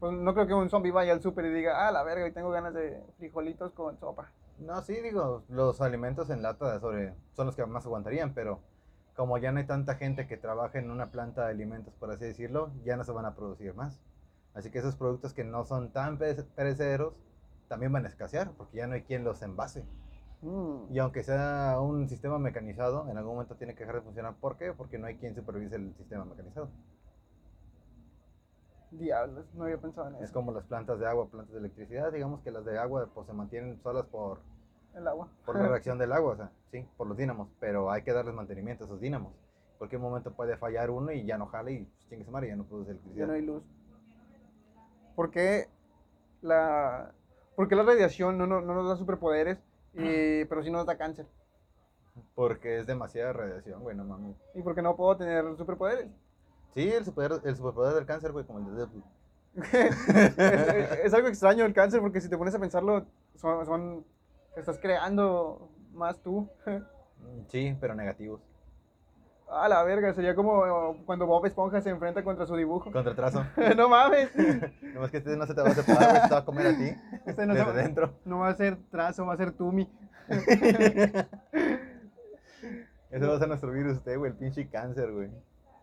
Pues 0.00 0.12
no 0.12 0.34
creo 0.34 0.46
que 0.46 0.54
un 0.54 0.68
zombie 0.68 0.90
vaya 0.90 1.12
al 1.12 1.22
súper 1.22 1.44
y 1.46 1.50
diga, 1.50 1.86
ah, 1.86 1.92
la 1.92 2.02
verga, 2.02 2.24
hoy 2.24 2.32
tengo 2.32 2.50
ganas 2.50 2.74
de 2.74 3.02
frijolitos 3.18 3.72
con 3.72 3.98
sopa. 3.98 4.30
No, 4.58 4.80
sí, 4.82 5.00
digo, 5.00 5.44
los 5.48 5.80
alimentos 5.80 6.28
en 6.30 6.42
lata 6.42 6.78
sobre, 6.80 7.14
son 7.34 7.46
los 7.46 7.56
que 7.56 7.64
más 7.66 7.86
aguantarían, 7.86 8.34
pero 8.34 8.60
como 9.14 9.38
ya 9.38 9.52
no 9.52 9.58
hay 9.60 9.66
tanta 9.66 9.94
gente 9.96 10.26
que 10.26 10.36
trabaja 10.36 10.78
en 10.78 10.90
una 10.90 11.10
planta 11.10 11.44
de 11.44 11.50
alimentos, 11.50 11.94
por 11.94 12.10
así 12.10 12.24
decirlo, 12.24 12.72
ya 12.84 12.96
no 12.96 13.04
se 13.04 13.12
van 13.12 13.26
a 13.26 13.34
producir 13.34 13.74
más. 13.74 14.00
Así 14.54 14.70
que 14.70 14.78
esos 14.80 14.96
productos 14.96 15.34
que 15.34 15.44
no 15.44 15.64
son 15.64 15.92
tan 15.92 16.18
pere- 16.18 16.44
perecederos 16.54 17.14
también 17.68 17.92
van 17.92 18.04
a 18.04 18.08
escasear, 18.08 18.50
porque 18.52 18.78
ya 18.78 18.86
no 18.86 18.94
hay 18.94 19.02
quien 19.02 19.24
los 19.24 19.40
envase. 19.42 19.84
Mm, 20.42 20.92
Y 20.92 20.98
aunque 20.98 21.22
sea 21.22 21.78
un 21.80 22.08
sistema 22.08 22.38
mecanizado, 22.38 23.08
en 23.08 23.16
algún 23.16 23.34
momento 23.34 23.54
tiene 23.56 23.74
que 23.74 23.80
dejar 23.80 23.96
de 23.96 24.02
funcionar. 24.02 24.34
¿Por 24.40 24.56
qué? 24.58 24.72
Porque 24.72 24.98
no 24.98 25.06
hay 25.06 25.16
quien 25.16 25.34
supervise 25.34 25.76
el 25.76 25.94
sistema 25.96 26.24
mecanizado. 26.24 26.68
diablos, 28.90 29.46
no 29.54 29.64
había 29.64 29.78
pensado 29.78 30.08
en 30.08 30.16
Es 30.16 30.22
eso. 30.24 30.34
como 30.34 30.52
las 30.52 30.64
plantas 30.64 30.98
de 30.98 31.06
agua, 31.06 31.28
plantas 31.28 31.52
de 31.54 31.60
electricidad, 31.60 32.12
digamos 32.12 32.42
que 32.42 32.50
las 32.50 32.64
de 32.64 32.78
agua 32.78 33.08
pues 33.14 33.26
se 33.26 33.32
mantienen 33.32 33.80
solas 33.82 34.04
por, 34.06 34.40
El 34.94 35.06
agua. 35.08 35.28
por 35.46 35.56
la 35.58 35.68
reacción 35.68 35.96
del 35.98 36.12
agua, 36.12 36.32
o 36.32 36.36
sea, 36.36 36.50
sí, 36.70 36.86
por 36.98 37.06
los 37.06 37.16
dínamos, 37.16 37.48
pero 37.58 37.90
hay 37.90 38.02
que 38.02 38.12
darles 38.12 38.34
mantenimiento 38.34 38.84
a 38.84 38.86
esos 38.88 39.00
dínamos. 39.00 39.32
En 39.72 39.78
cualquier 39.78 40.00
momento 40.02 40.32
puede 40.34 40.56
fallar 40.58 40.90
uno 40.90 41.10
y 41.12 41.24
ya 41.24 41.38
no 41.38 41.46
jala 41.46 41.70
y 41.70 41.84
pues, 41.86 42.08
chingue 42.08 42.24
su 42.26 42.30
madre, 42.30 42.48
ya 42.48 42.56
no 42.56 42.64
produce 42.64 42.88
Ya 42.90 42.92
electricidad. 42.92 43.26
no 43.28 43.32
hay 43.32 43.42
luz. 43.42 43.62
¿Por 45.16 45.30
qué 45.30 45.68
la, 46.42 47.12
por 47.56 47.68
qué 47.68 47.76
la 47.76 47.82
radiación 47.84 48.36
no, 48.36 48.46
no, 48.46 48.60
no 48.60 48.74
nos 48.74 48.88
da 48.88 48.96
superpoderes, 48.96 49.58
y, 49.94 50.44
pero 50.46 50.62
sí 50.62 50.70
nos 50.70 50.86
da 50.86 50.96
cáncer? 50.96 51.26
Porque 52.34 52.78
es 52.80 52.86
demasiada 52.86 53.32
radiación, 53.32 53.82
güey, 53.82 53.96
no 53.96 54.04
mames. 54.04 54.36
¿Y 54.54 54.62
por 54.62 54.74
qué 54.74 54.82
no 54.82 54.96
puedo 54.96 55.16
tener 55.16 55.44
superpoderes? 55.56 56.08
Sí, 56.74 56.90
el 56.90 57.04
superpoder, 57.04 57.46
el 57.48 57.56
superpoder 57.56 57.94
del 57.94 58.06
cáncer, 58.06 58.32
güey, 58.32 58.44
como 58.44 58.58
el 58.60 58.66
de 58.66 58.72
Deadpool. 58.72 59.04
es, 59.72 60.08
es- 60.08 60.98
es 61.04 61.14
algo 61.14 61.28
extraño 61.28 61.64
el 61.64 61.74
cáncer 61.74 62.00
porque 62.00 62.20
si 62.20 62.28
te 62.28 62.36
pones 62.38 62.54
a 62.54 62.58
pensarlo, 62.58 63.06
son, 63.36 63.64
son 63.66 64.06
estás 64.56 64.78
creando 64.78 65.70
más 65.92 66.18
tú. 66.22 66.48
Sí, 67.48 67.76
pero 67.80 67.94
negativos. 67.94 68.40
A 69.54 69.68
la 69.68 69.82
verga, 69.84 70.12
sería 70.14 70.34
como 70.34 70.96
cuando 71.04 71.26
Bob 71.26 71.44
Esponja 71.46 71.80
se 71.82 71.90
enfrenta 71.90 72.24
contra 72.24 72.46
su 72.46 72.56
dibujo. 72.56 72.90
Contra 72.90 73.14
trazo. 73.14 73.44
no 73.76 73.88
mames. 73.88 74.30
Nomás 74.94 75.10
que 75.10 75.18
este 75.18 75.36
no 75.36 75.46
se 75.46 75.54
te 75.54 75.60
va 75.62 75.68
a 75.68 75.74
separar, 75.74 76.10
güey, 76.10 76.22
te 76.28 76.34
va 76.34 76.38
a 76.40 76.44
comer 76.44 76.66
a 76.68 76.76
ti. 76.76 76.94
Este 77.26 77.44
no, 77.46 77.54
desde 77.54 77.72
se- 77.72 77.78
dentro. 77.82 78.14
no 78.24 78.38
va 78.38 78.48
a 78.48 78.54
ser 78.54 78.78
trazo, 78.90 79.26
va 79.26 79.34
a 79.34 79.36
ser 79.36 79.52
Tumi. 79.52 79.90
Ese 83.10 83.26
va 83.26 83.34
a 83.36 83.38
ser 83.38 83.48
nuestro 83.48 83.70
virus, 83.72 83.98
usted, 83.98 84.16
güey, 84.16 84.30
el 84.30 84.36
pinche 84.38 84.68
cáncer, 84.70 85.12
güey. 85.12 85.28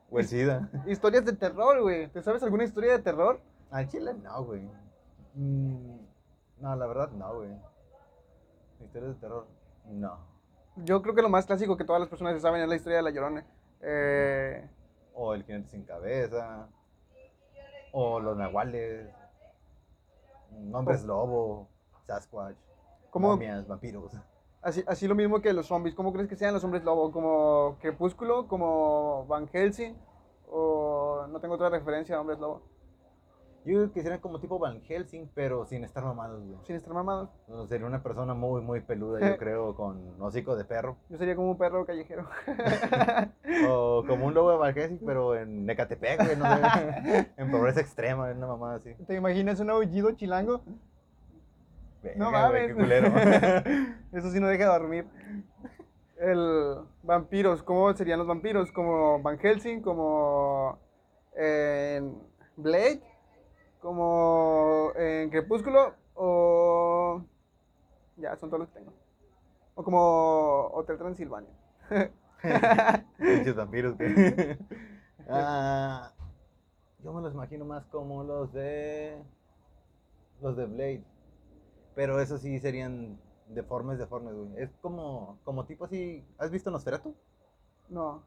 O 0.09 0.17
el 0.19 0.25
SIDA. 0.25 0.69
Historias 0.87 1.23
de 1.25 1.33
terror, 1.33 1.79
güey. 1.81 2.07
¿Te 2.07 2.23
sabes 2.23 2.41
alguna 2.41 2.63
historia 2.63 2.93
de 2.93 2.99
terror? 3.03 3.39
Al 3.69 3.87
chile 3.87 4.15
no, 4.15 4.43
güey. 4.45 4.67
Mm, 5.35 5.99
no, 6.59 6.75
la 6.75 6.87
verdad 6.87 7.11
no, 7.11 7.35
güey. 7.35 7.51
Historias 8.83 9.13
de 9.13 9.19
terror, 9.19 9.45
no. 9.85 10.17
Yo 10.77 11.01
creo 11.03 11.13
que 11.13 11.21
lo 11.21 11.29
más 11.29 11.45
clásico 11.45 11.77
que 11.77 11.83
todas 11.83 11.99
las 11.99 12.09
personas 12.09 12.33
se 12.33 12.39
saben 12.39 12.61
es 12.63 12.67
la 12.69 12.75
historia 12.75 12.97
de 12.97 13.03
la 13.03 13.11
Llorona. 13.11 13.45
Eh, 13.81 14.67
O 15.13 15.33
el 15.33 15.43
jinete 15.43 15.69
sin 15.69 15.83
cabeza. 15.83 16.67
O 17.91 18.19
los 18.19 18.37
nahuales. 18.37 19.09
Hombres 20.71 21.03
lobo. 21.03 21.67
Sasquatch. 22.05 22.57
¿Cómo, 23.09 23.29
momias, 23.29 23.67
vampiros. 23.67 24.11
así, 24.61 24.83
así 24.87 25.07
lo 25.07 25.15
mismo 25.15 25.41
que 25.41 25.53
los 25.53 25.67
zombies. 25.67 25.95
¿Cómo 25.95 26.13
crees 26.13 26.27
que 26.27 26.35
sean 26.35 26.53
los 26.53 26.63
hombres 26.63 26.83
lobo? 26.83 27.11
¿Como 27.11 27.77
Crepúsculo? 27.81 28.47
¿Como 28.47 29.25
Van 29.27 29.47
Helsing? 29.47 29.95
¿O 30.51 31.25
no 31.29 31.39
tengo 31.39 31.55
otra 31.55 31.69
referencia 31.69 32.15
a 32.15 32.21
hombres 32.21 32.39
lobo? 32.39 32.61
Yo 33.65 33.75
creo 33.75 33.91
que 33.91 34.01
serían 34.01 34.19
como 34.21 34.39
tipo 34.39 34.57
Van 34.57 34.81
Helsing, 34.81 35.29
pero 35.35 35.65
sin 35.65 35.83
estar 35.83 36.03
mamados, 36.03 36.43
güey. 36.43 36.57
Sin 36.65 36.75
estar 36.75 36.93
mamados. 36.93 37.29
No, 37.47 37.67
Sería 37.67 37.85
una 37.85 38.01
persona 38.01 38.33
muy, 38.33 38.61
muy 38.61 38.79
peluda, 38.81 39.19
yo 39.19 39.37
creo, 39.37 39.75
con 39.75 40.19
hocico 40.21 40.55
de 40.55 40.63
perro. 40.65 40.97
Yo 41.09 41.17
sería 41.17 41.35
como 41.35 41.51
un 41.51 41.57
perro 41.57 41.85
callejero. 41.85 42.25
O 43.67 44.03
como 44.07 44.27
un 44.27 44.33
lobo 44.33 44.51
de 44.51 44.57
Van 44.57 44.73
Helsing, 44.73 44.99
pero 45.05 45.35
en 45.35 45.69
Ecatepec, 45.69 46.23
güey, 46.23 46.37
no 46.37 46.45
sé. 46.45 47.31
En 47.37 47.51
pobreza 47.51 47.81
extrema, 47.81 48.31
una 48.31 48.47
mamada 48.47 48.75
así. 48.75 48.93
¿Te 49.07 49.15
imaginas 49.15 49.59
un 49.59 49.69
aullido 49.71 50.11
chilango? 50.11 50.61
No 52.15 52.31
mames. 52.31 52.67
qué 52.67 52.73
culero. 52.75 53.07
Eso 54.13 54.31
sí 54.31 54.39
no 54.39 54.47
deja 54.47 54.67
dormir. 54.67 55.05
El 56.17 56.77
vampiros, 57.03 57.63
¿cómo 57.63 57.91
serían 57.93 58.19
los 58.19 58.27
vampiros? 58.27 58.71
¿Como 58.71 59.21
Van 59.21 59.37
Helsing? 59.39 59.81
¿Como 59.81 60.77
en 61.35 62.17
Blade? 62.55 63.01
¿Como 63.79 64.91
en 64.95 65.29
Crepúsculo? 65.29 65.93
¿O 66.15 67.21
ya, 68.17 68.35
son 68.35 68.49
todos 68.49 68.61
los 68.61 68.69
que 68.69 68.79
tengo? 68.79 68.93
¿O 69.75 69.83
como 69.83 70.67
Hotel 70.73 70.97
Transilvania? 70.97 71.51
Pinches 73.17 73.55
vampiros. 73.55 73.95
Ah, 75.31 76.11
yo 77.03 77.13
me 77.13 77.21
los 77.21 77.35
imagino 77.35 77.63
más 77.63 77.85
como 77.85 78.23
los 78.23 78.51
de. 78.51 79.21
Los 80.41 80.57
de 80.57 80.65
Blade. 80.65 81.03
Pero 81.93 82.19
esos 82.19 82.41
sí 82.41 82.59
serían 82.59 83.19
deformes, 83.47 83.99
deformes, 83.99 84.33
güey. 84.33 84.63
Es 84.63 84.71
como, 84.81 85.37
como 85.43 85.65
tipo 85.65 85.85
así. 85.85 86.25
¿Has 86.39 86.49
visto 86.49 86.71
Nosferatu? 86.71 87.13
No. 87.89 88.23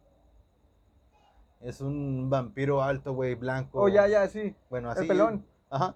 Es 1.62 1.81
un 1.81 2.29
vampiro 2.29 2.83
alto, 2.83 3.14
güey, 3.14 3.35
blanco. 3.35 3.81
Oh, 3.81 3.88
ya, 3.88 4.09
ya, 4.09 4.27
sí. 4.29 4.55
Bueno, 4.68 4.90
así. 4.90 5.03
El 5.03 5.09
pelón. 5.09 5.46
Ajá. 5.70 5.94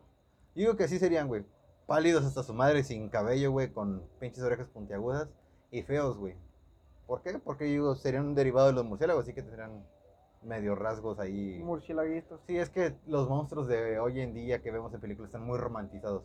Yo 0.54 0.60
digo 0.62 0.76
que 0.76 0.84
así 0.84 0.98
serían, 0.98 1.28
güey. 1.28 1.44
Pálidos 1.86 2.24
hasta 2.24 2.42
su 2.42 2.54
madre, 2.54 2.82
sin 2.84 3.08
cabello, 3.08 3.50
güey, 3.50 3.72
con 3.72 4.02
pinches 4.18 4.42
orejas 4.42 4.68
puntiagudas 4.68 5.28
y 5.70 5.82
feos, 5.82 6.16
güey. 6.16 6.34
¿Por 7.06 7.22
qué? 7.22 7.38
Porque 7.38 7.66
yo 7.66 7.72
digo, 7.72 7.94
serían 7.94 8.26
un 8.26 8.34
derivado 8.34 8.68
de 8.68 8.72
los 8.72 8.84
murciélagos, 8.84 9.24
así 9.24 9.34
que 9.34 9.42
tendrían 9.42 9.84
medio 10.42 10.74
rasgos 10.74 11.18
ahí. 11.18 11.60
Murciélaguitos. 11.62 12.40
Sí, 12.46 12.56
es 12.56 12.70
que 12.70 12.94
los 13.06 13.28
monstruos 13.28 13.68
de 13.68 13.98
hoy 13.98 14.20
en 14.20 14.34
día 14.34 14.62
que 14.62 14.70
vemos 14.70 14.92
en 14.94 15.00
películas 15.00 15.28
están 15.28 15.44
muy 15.46 15.58
romantizados. 15.58 16.24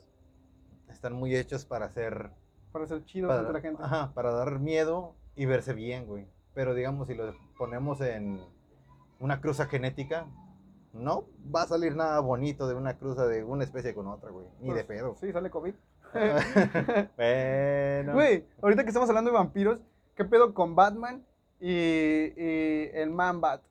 Están 0.90 1.14
muy 1.14 1.36
hechos 1.36 1.66
para 1.66 1.90
ser. 1.90 2.32
Para 2.72 2.88
ser 2.88 3.04
chidos 3.06 3.28
Para, 3.30 3.42
entre 3.42 3.54
la 3.54 3.62
gente. 3.62 3.84
ajá, 3.84 4.14
para 4.14 4.32
dar 4.32 4.60
miedo 4.60 5.16
y 5.36 5.46
verse 5.46 5.74
bien, 5.74 6.06
güey. 6.08 6.28
Pero 6.54 6.74
digamos, 6.74 7.08
si 7.08 7.16
lo 7.16 7.34
ponemos 7.58 8.02
en 8.02 8.40
una 9.22 9.40
cruza 9.40 9.68
genética, 9.68 10.26
no 10.94 11.26
va 11.56 11.62
a 11.62 11.68
salir 11.68 11.96
nada 11.96 12.20
bonito 12.20 12.68
de 12.68 12.76
una 12.76 12.98
cruza 12.98 13.26
de 13.28 13.44
una 13.44 13.64
especie 13.64 13.94
con 13.94 14.08
otra, 14.08 14.32
güey. 14.32 14.46
Ni 14.60 14.74
de 14.74 14.84
Pues, 14.84 14.86
pedo. 14.86 15.16
Sí, 15.16 15.32
sale 15.32 15.50
COVID. 15.50 15.74
bueno. 17.18 18.14
Güey, 18.14 18.46
ahorita 18.62 18.84
que 18.84 18.90
estamos 18.90 19.08
hablando 19.10 19.32
de 19.32 19.38
vampiros, 19.38 19.80
¿qué 20.16 20.26
pedo 20.26 20.54
con 20.54 20.76
Batman 20.76 21.24
y, 21.60 21.72
y 21.72 22.90
el 22.94 23.12
Man-Bat? 23.12 23.62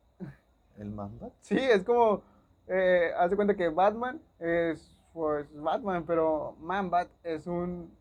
¿El 0.78 0.90
mamba? 0.92 1.28
Sí, 1.42 1.58
es 1.58 1.84
como, 1.84 2.22
eh, 2.66 3.10
haz 3.18 3.28
de 3.28 3.36
cuenta 3.36 3.54
que 3.54 3.68
Batman 3.68 4.22
es, 4.38 4.96
pues, 5.12 5.46
Batman, 5.54 6.04
pero 6.06 6.56
Man-Bat 6.60 7.08
es 7.24 7.46
un 7.46 7.94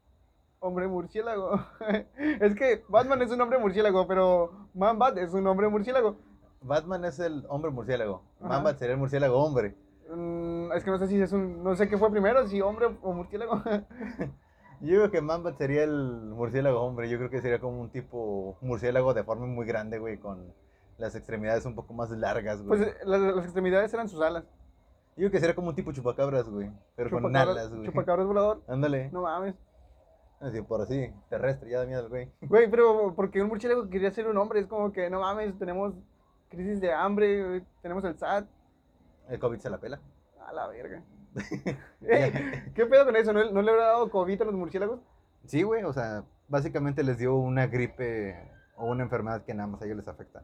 hombre 0.59 0.87
murciélago. 0.87 1.59
es 2.39 2.55
que 2.55 2.83
Batman 2.87 3.21
es 3.21 3.31
un 3.31 3.41
hombre 3.41 3.57
murciélago, 3.57 4.07
pero 4.07 4.69
Man-Bat 4.75 5.17
es 5.17 5.33
un 5.33 5.45
hombre 5.47 5.67
murciélago. 5.67 6.15
Batman 6.61 7.05
es 7.05 7.19
el 7.19 7.45
hombre 7.49 7.71
murciélago. 7.71 8.23
Ajá. 8.39 8.49
Mamba 8.49 8.73
sería 8.73 8.93
el 8.93 8.99
murciélago 8.99 9.43
hombre. 9.43 9.75
Mm, 10.09 10.71
es 10.73 10.83
que 10.83 10.91
no 10.91 10.97
sé 10.97 11.07
si 11.07 11.21
es 11.21 11.31
un, 11.31 11.63
no 11.63 11.75
sé 11.75 11.87
qué 11.87 11.97
fue 11.97 12.11
primero, 12.11 12.47
si 12.47 12.61
hombre 12.61 12.87
o 13.01 13.13
murciélago. 13.13 13.61
Yo 14.81 14.95
creo 14.95 15.11
que 15.11 15.21
Mamba 15.21 15.53
sería 15.53 15.83
el 15.83 15.91
murciélago 16.33 16.81
hombre. 16.81 17.09
Yo 17.09 17.17
creo 17.17 17.29
que 17.29 17.41
sería 17.41 17.59
como 17.59 17.81
un 17.81 17.89
tipo 17.89 18.57
murciélago 18.61 19.13
de 19.13 19.23
forma 19.23 19.45
muy 19.45 19.65
grande, 19.65 19.99
güey, 19.99 20.17
con 20.17 20.53
las 20.97 21.15
extremidades 21.15 21.65
un 21.65 21.75
poco 21.75 21.93
más 21.93 22.09
largas, 22.11 22.61
güey. 22.63 22.79
pues 22.79 22.89
eh, 22.89 22.97
las, 23.05 23.19
las 23.19 23.43
extremidades 23.45 23.93
eran 23.93 24.07
sus 24.07 24.21
alas. 24.21 24.43
Yo 25.17 25.23
creo 25.23 25.31
que 25.31 25.39
sería 25.39 25.55
como 25.55 25.69
un 25.69 25.75
tipo 25.75 25.91
chupacabras, 25.91 26.49
güey. 26.49 26.71
Pero 26.95 27.09
con 27.09 27.23
Chupacabras- 27.23 27.51
alas, 27.51 27.69
güey. 27.73 27.85
Chupacabras 27.87 28.25
volador. 28.27 28.61
Ándale. 28.67 29.09
No 29.11 29.23
mames. 29.23 29.55
Así, 30.39 30.61
por 30.61 30.79
así, 30.81 31.11
terrestre, 31.29 31.69
ya 31.69 31.79
da 31.79 31.85
miedo 31.85 32.01
el 32.03 32.07
güey. 32.09 32.31
Güey, 32.41 32.69
pero 32.71 33.13
porque 33.17 33.41
un 33.41 33.49
murciélago 33.49 33.89
quería 33.89 34.11
ser 34.11 34.27
un 34.27 34.37
hombre, 34.37 34.61
es 34.61 34.67
como 34.67 34.93
que 34.93 35.09
no 35.09 35.19
mames, 35.19 35.57
tenemos 35.59 35.93
crisis 36.49 36.81
de 36.81 36.93
hambre, 36.93 37.63
tenemos 37.81 38.03
el 38.03 38.17
SAT, 38.17 38.47
El 39.29 39.39
COVID 39.39 39.59
se 39.59 39.69
la 39.69 39.77
pela. 39.77 39.99
a 40.45 40.53
la 40.53 40.67
verga. 40.67 41.01
Ey, 42.01 42.71
¿Qué 42.73 42.85
pedo 42.85 43.05
con 43.05 43.15
eso? 43.15 43.31
¿No, 43.33 43.51
no 43.51 43.61
le 43.61 43.71
habrá 43.71 43.85
dado 43.85 44.09
COVID 44.09 44.41
a 44.41 44.45
los 44.45 44.55
murciélagos? 44.55 44.99
Sí, 45.45 45.61
güey, 45.63 45.83
o 45.83 45.93
sea, 45.93 46.23
básicamente 46.47 47.03
les 47.03 47.17
dio 47.17 47.35
una 47.35 47.67
gripe 47.67 48.35
o 48.75 48.87
una 48.87 49.03
enfermedad 49.03 49.43
que 49.43 49.53
nada 49.53 49.67
más 49.67 49.81
a 49.81 49.85
ellos 49.85 49.97
les 49.97 50.07
afecta. 50.07 50.43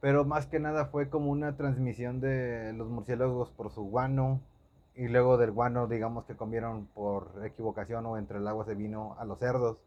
Pero 0.00 0.24
más 0.24 0.46
que 0.46 0.58
nada 0.60 0.86
fue 0.86 1.08
como 1.08 1.30
una 1.30 1.56
transmisión 1.56 2.20
de 2.20 2.72
los 2.74 2.88
murciélagos 2.88 3.50
por 3.50 3.70
su 3.70 3.84
guano 3.84 4.40
y 4.94 5.08
luego 5.08 5.36
del 5.36 5.52
guano, 5.52 5.86
digamos 5.86 6.24
que 6.24 6.36
comieron 6.36 6.86
por 6.86 7.44
equivocación 7.44 8.04
o 8.06 8.16
entre 8.18 8.38
el 8.38 8.48
agua 8.48 8.64
se 8.64 8.74
vino 8.74 9.16
a 9.18 9.24
los 9.24 9.38
cerdos 9.38 9.78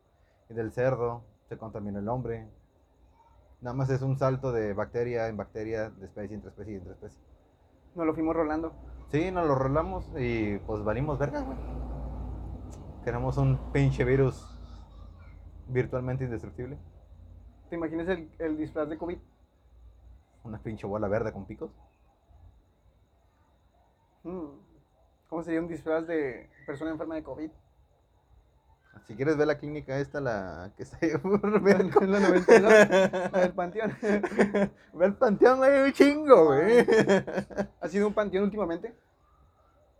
y 0.50 0.54
del 0.54 0.72
cerdo 0.72 1.24
se 1.48 1.58
contaminó 1.58 2.00
el 2.00 2.08
hombre. 2.08 2.48
Nada 3.62 3.76
más 3.76 3.90
es 3.90 4.02
un 4.02 4.18
salto 4.18 4.52
de 4.52 4.74
bacteria 4.74 5.28
en 5.28 5.36
bacteria, 5.36 5.90
de 5.90 6.06
especie 6.06 6.36
entre 6.36 6.50
especie 6.50 6.78
entre 6.78 6.94
especie. 6.94 7.20
Nos 7.96 8.06
lo 8.06 8.14
fuimos 8.14 8.36
rolando. 8.36 8.72
Sí, 9.12 9.32
nos 9.32 9.48
lo 9.48 9.56
rolamos 9.56 10.10
y 10.18 10.58
pues 10.60 10.84
valimos 10.84 11.20
verga, 11.20 11.42
güey. 11.42 11.58
Tenemos 13.04 13.38
un 13.38 13.58
pinche 13.74 14.06
virus 14.06 14.58
virtualmente 15.68 16.24
indestructible. 16.24 16.78
¿Te 17.70 17.76
imaginas 17.76 18.08
el, 18.08 18.32
el 18.40 18.58
disfraz 18.58 18.88
de 18.90 18.98
COVID? 18.98 19.18
Una 20.44 20.60
pinche 20.60 20.88
bola 20.88 21.08
verde 21.08 21.34
con 21.34 21.46
picos. 21.46 21.72
Hmm, 24.24 24.48
¿Cómo 25.30 25.44
sería 25.44 25.60
un 25.60 25.68
disfraz 25.68 26.08
de 26.08 26.50
persona 26.66 26.92
enferma 26.92 27.16
de 27.16 27.24
COVID? 27.24 27.52
Si 29.08 29.16
quieres 29.16 29.38
ver 29.38 29.48
la 29.48 29.58
clínica 29.58 29.98
esta, 29.98 30.22
la 30.22 30.72
que 30.76 30.84
está 30.84 30.98
ahí 31.02 31.18
por. 31.18 31.42
En 32.02 32.12
la 32.12 32.20
92, 32.20 32.62
la 32.62 33.30
del 33.40 33.54
panteón. 33.54 33.96
Ve 34.94 35.06
al 35.06 35.16
panteón, 35.16 35.58
güey, 35.58 35.82
un 35.82 35.94
chingo, 35.94 36.46
güey. 36.46 36.86
¿Has 37.82 37.92
sido 37.92 38.08
un 38.08 38.14
panteón 38.14 38.46
últimamente? 38.46 38.96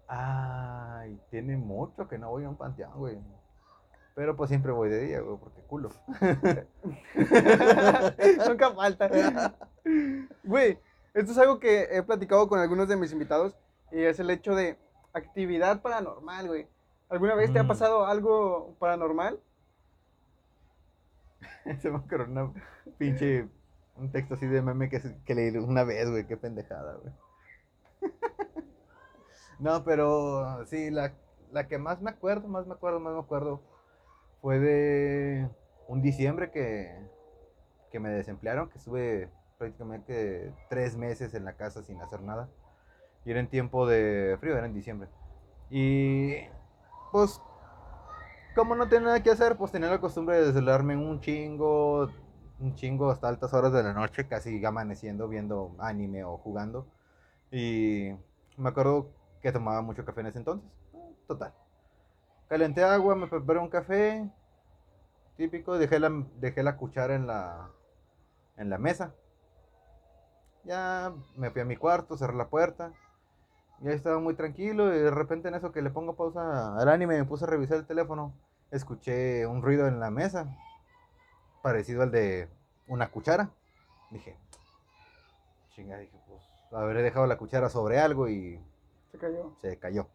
Ay, 0.08 1.20
tiene 1.30 1.58
mucho 1.58 2.08
que 2.08 2.18
no 2.18 2.30
voy 2.30 2.46
a 2.46 2.50
un 2.50 2.58
panteón, 2.58 2.92
güey. 2.96 3.18
Pero 4.16 4.36
pues 4.36 4.50
siempre 4.50 4.72
voy 4.72 4.90
de 4.90 5.02
día, 5.02 5.22
güey, 5.22 5.38
porque 5.38 5.62
culo. 5.62 5.92
Nunca 8.48 8.72
falta. 8.72 9.56
Güey, 10.44 10.80
esto 11.14 11.32
es 11.32 11.38
algo 11.38 11.60
que 11.60 11.88
he 11.92 12.04
platicado 12.04 12.48
con 12.48 12.60
algunos 12.60 12.88
de 12.88 12.98
mis 12.98 13.12
invitados 13.12 13.56
y 13.92 14.02
es 14.02 14.20
el 14.20 14.30
hecho 14.30 14.56
de 14.56 14.78
actividad 15.14 15.82
paranormal, 15.82 16.48
güey. 16.48 16.68
¿Alguna 17.10 17.36
vez 17.36 17.52
te 17.52 17.60
ha 17.60 17.64
Mm. 17.64 17.68
pasado 17.68 18.06
algo 18.06 18.76
paranormal? 18.80 19.40
Se 21.82 21.90
me 21.90 21.98
ocurrió 21.98 22.26
una 22.26 22.54
pinche. 22.98 23.48
Un 23.96 24.12
texto 24.12 24.36
así 24.36 24.46
de 24.48 24.62
meme 24.62 24.90
que, 24.90 25.02
que 25.26 25.36
leí 25.36 25.56
una 25.58 25.84
vez, 25.84 26.10
güey. 26.10 26.26
Qué 26.26 26.38
pendejada, 26.38 26.96
güey. 26.96 27.14
No, 29.60 29.84
pero 29.84 30.66
sí, 30.68 30.90
la, 30.90 31.12
la 31.52 31.68
que 31.68 31.78
más 31.78 32.02
me 32.02 32.12
acuerdo, 32.12 32.48
más 32.48 32.66
me 32.66 32.74
acuerdo, 32.76 33.02
más 33.02 33.14
me 33.14 33.20
acuerdo. 33.20 33.62
Fue 34.42 34.58
de 34.58 35.50
un 35.90 36.02
diciembre 36.02 36.50
que, 36.50 36.98
que 37.92 38.00
me 38.00 38.08
desemplearon, 38.10 38.70
que 38.70 38.78
estuve 38.78 39.30
prácticamente 39.58 40.54
tres 40.70 40.96
meses 40.96 41.34
en 41.34 41.44
la 41.44 41.58
casa 41.58 41.84
sin 41.84 42.02
hacer 42.02 42.22
nada. 42.22 42.48
Y 43.26 43.32
era 43.32 43.42
en 43.42 43.50
tiempo 43.50 43.86
de 43.86 44.38
frío, 44.40 44.56
era 44.58 44.66
en 44.66 44.74
diciembre. 44.74 45.10
Y 45.70 46.36
pues, 47.12 47.42
como 48.56 48.76
no 48.76 48.88
tenía 48.90 49.08
nada 49.08 49.24
que 49.24 49.32
hacer, 49.32 49.58
pues 49.58 49.72
tenía 49.72 49.90
la 49.90 50.02
costumbre 50.02 50.38
de 50.38 50.46
desvelarme 50.48 50.96
un 50.96 51.20
chingo, 51.22 52.10
un 52.60 52.76
chingo 52.76 53.10
hasta 53.10 53.28
altas 53.28 53.54
horas 53.54 53.72
de 53.72 53.84
la 53.84 53.94
noche, 53.94 54.28
casi 54.28 54.64
amaneciendo, 54.66 55.28
viendo 55.28 55.76
anime 55.80 56.24
o 56.24 56.38
jugando. 56.38 56.88
Y 57.52 58.10
me 58.58 58.70
acuerdo 58.70 59.10
que 59.42 59.52
tomaba 59.52 59.82
mucho 59.82 60.06
café 60.06 60.22
en 60.22 60.28
ese 60.28 60.40
entonces. 60.40 60.70
Total. 61.28 61.54
Calenté 62.48 62.84
agua, 62.84 63.16
me 63.16 63.28
preparé 63.28 63.60
un 63.60 63.70
café, 63.70 64.30
típico, 65.38 65.78
dejé 65.78 66.00
la, 66.00 66.12
dejé 66.38 66.64
la 66.64 66.76
cuchara 66.76 67.16
en 67.16 67.28
la, 67.28 67.70
en 68.58 68.70
la 68.70 68.78
mesa. 68.78 69.14
Ya 70.66 71.14
me 71.36 71.50
fui 71.52 71.62
a 71.62 71.66
mi 71.66 71.78
cuarto, 71.78 72.18
cerré 72.18 72.36
la 72.36 72.50
puerta. 72.50 72.92
Ya 73.82 73.92
estaba 73.92 74.20
muy 74.20 74.34
tranquilo 74.34 74.94
y 74.94 75.00
de 75.00 75.12
repente 75.12 75.48
en 75.48 75.56
eso 75.56 75.72
que 75.72 75.82
le 75.82 75.90
pongo 75.90 76.16
pausa 76.16 76.78
al 76.78 76.90
anime 76.90 77.18
me 77.18 77.26
puse 77.26 77.46
a 77.46 77.48
revisar 77.48 77.78
el 77.78 77.86
teléfono. 77.86 78.34
Escuché 78.72 79.48
un 79.48 79.62
ruido 79.62 79.88
en 79.88 80.00
la 80.00 80.12
mesa, 80.12 80.54
parecido 81.62 82.04
al 82.04 82.12
de 82.12 82.50
una 82.88 83.10
cuchara. 83.10 83.50
Dije, 84.12 84.38
chinga, 85.72 85.98
dije, 85.98 86.20
pues 86.28 86.42
habré 86.72 87.02
dejado 87.02 87.26
la 87.26 87.38
cuchara 87.38 87.70
sobre 87.70 88.00
algo 88.00 88.28
y 88.28 88.62
Se 89.12 89.18
cayó. 89.18 89.56
se 89.62 89.80
cayó. 89.80 90.08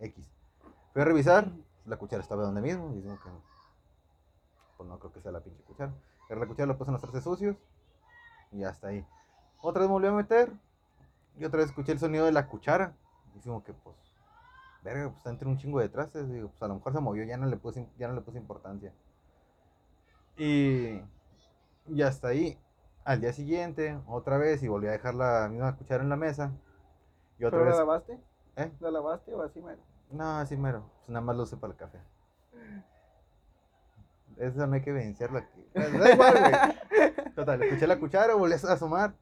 X. 0.00 0.24
Fui 0.92 1.02
a 1.02 1.04
revisar, 1.04 1.48
la 1.84 1.98
cuchara 1.98 2.22
estaba 2.22 2.42
donde 2.42 2.62
mismo. 2.62 2.90
Y 2.94 3.02
digo 3.02 3.18
que, 3.22 3.28
pues 4.78 4.88
no 4.88 4.98
creo 4.98 5.12
que 5.12 5.20
sea 5.20 5.30
la 5.30 5.40
pinche 5.40 5.62
cuchara. 5.64 5.92
Agarré 6.24 6.40
la 6.40 6.46
cuchara, 6.46 6.66
la 6.68 6.78
puse 6.78 6.88
en 6.88 6.92
los 6.94 7.02
trastes 7.02 7.24
sucios 7.24 7.56
y 8.50 8.64
hasta 8.64 8.88
ahí. 8.88 9.06
Otra 9.60 9.80
vez 9.80 9.88
me 9.88 9.92
volví 9.92 10.08
a 10.08 10.12
meter 10.12 10.52
y 11.36 11.44
otra 11.44 11.58
vez 11.58 11.68
escuché 11.68 11.92
el 11.92 11.98
sonido 11.98 12.24
de 12.24 12.32
la 12.32 12.48
cuchara. 12.48 12.94
Digo 13.34 13.62
que, 13.64 13.72
pues, 13.72 13.96
verga, 14.82 15.06
pues 15.06 15.18
está 15.18 15.30
entre 15.30 15.48
un 15.48 15.56
chingo 15.58 15.80
de 15.80 15.88
trastes. 15.88 16.28
Digo, 16.30 16.48
pues 16.48 16.62
a 16.62 16.68
lo 16.68 16.74
mejor 16.76 16.92
se 16.92 17.00
movió, 17.00 17.24
ya 17.24 17.36
no 17.36 17.46
le 17.46 17.56
puse, 17.56 17.88
ya 17.98 18.08
no 18.08 18.14
le 18.14 18.20
puse 18.20 18.38
importancia. 18.38 18.92
Y, 20.36 21.00
y 21.88 22.02
hasta 22.02 22.28
ahí. 22.28 22.58
Al 23.04 23.20
día 23.20 23.32
siguiente, 23.32 23.98
otra 24.06 24.36
vez, 24.36 24.62
y 24.62 24.68
volví 24.68 24.86
a 24.86 24.92
dejar 24.92 25.14
la 25.14 25.48
misma 25.48 25.76
cuchara 25.76 26.02
en 26.02 26.10
la 26.10 26.16
mesa. 26.16 26.52
Y 27.38 27.44
otra 27.44 27.58
¿Pero 27.58 27.70
vez. 27.70 27.74
la 27.74 27.84
lavaste? 27.84 28.20
¿Eh? 28.56 28.72
¿La 28.80 28.90
lavaste 28.90 29.34
o 29.34 29.42
así, 29.42 29.60
mero? 29.62 29.80
No, 30.10 30.38
así 30.38 30.56
mero. 30.56 30.90
Pues 30.98 31.08
nada 31.08 31.24
más 31.24 31.36
lo 31.36 31.44
usé 31.44 31.56
para 31.56 31.72
el 31.72 31.78
café. 31.78 31.98
Eso 34.36 34.66
no 34.66 34.74
hay 34.74 34.82
que 34.82 34.92
vencerlo 34.92 35.38
aquí. 35.38 35.66
Da 35.74 36.12
igual, 36.12 36.34
güey. 36.38 37.34
Total, 37.34 37.62
escuché 37.62 37.86
la 37.86 37.98
cuchara, 37.98 38.34
volví 38.34 38.52
a 38.54 38.72
asomar. 38.72 39.14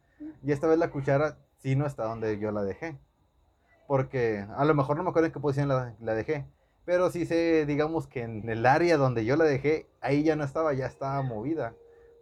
Y 0.42 0.52
esta 0.52 0.66
vez 0.66 0.78
la 0.78 0.90
cuchara 0.90 1.38
sí 1.58 1.76
no 1.76 1.86
está 1.86 2.04
donde 2.04 2.38
yo 2.38 2.50
la 2.52 2.62
dejé. 2.62 2.98
Porque 3.88 4.46
a 4.56 4.66
lo 4.66 4.74
mejor 4.76 4.96
no 4.98 5.04
me 5.04 5.10
acuerdo 5.10 5.26
en 5.28 5.32
qué 5.34 5.40
posición 5.40 5.68
la, 5.68 5.96
la 6.00 6.14
dejé. 6.14 6.46
Pero 6.86 7.10
sí 7.10 7.26
sé, 7.26 7.66
digamos 7.66 8.06
que 8.08 8.22
en 8.22 8.48
el 8.50 8.66
área 8.66 8.98
donde 8.98 9.24
yo 9.26 9.36
la 9.36 9.44
dejé, 9.46 9.88
ahí 10.02 10.24
ya 10.24 10.36
no 10.36 10.44
estaba, 10.44 10.74
ya 10.74 10.86
estaba 10.86 11.22
movida. 11.22 11.74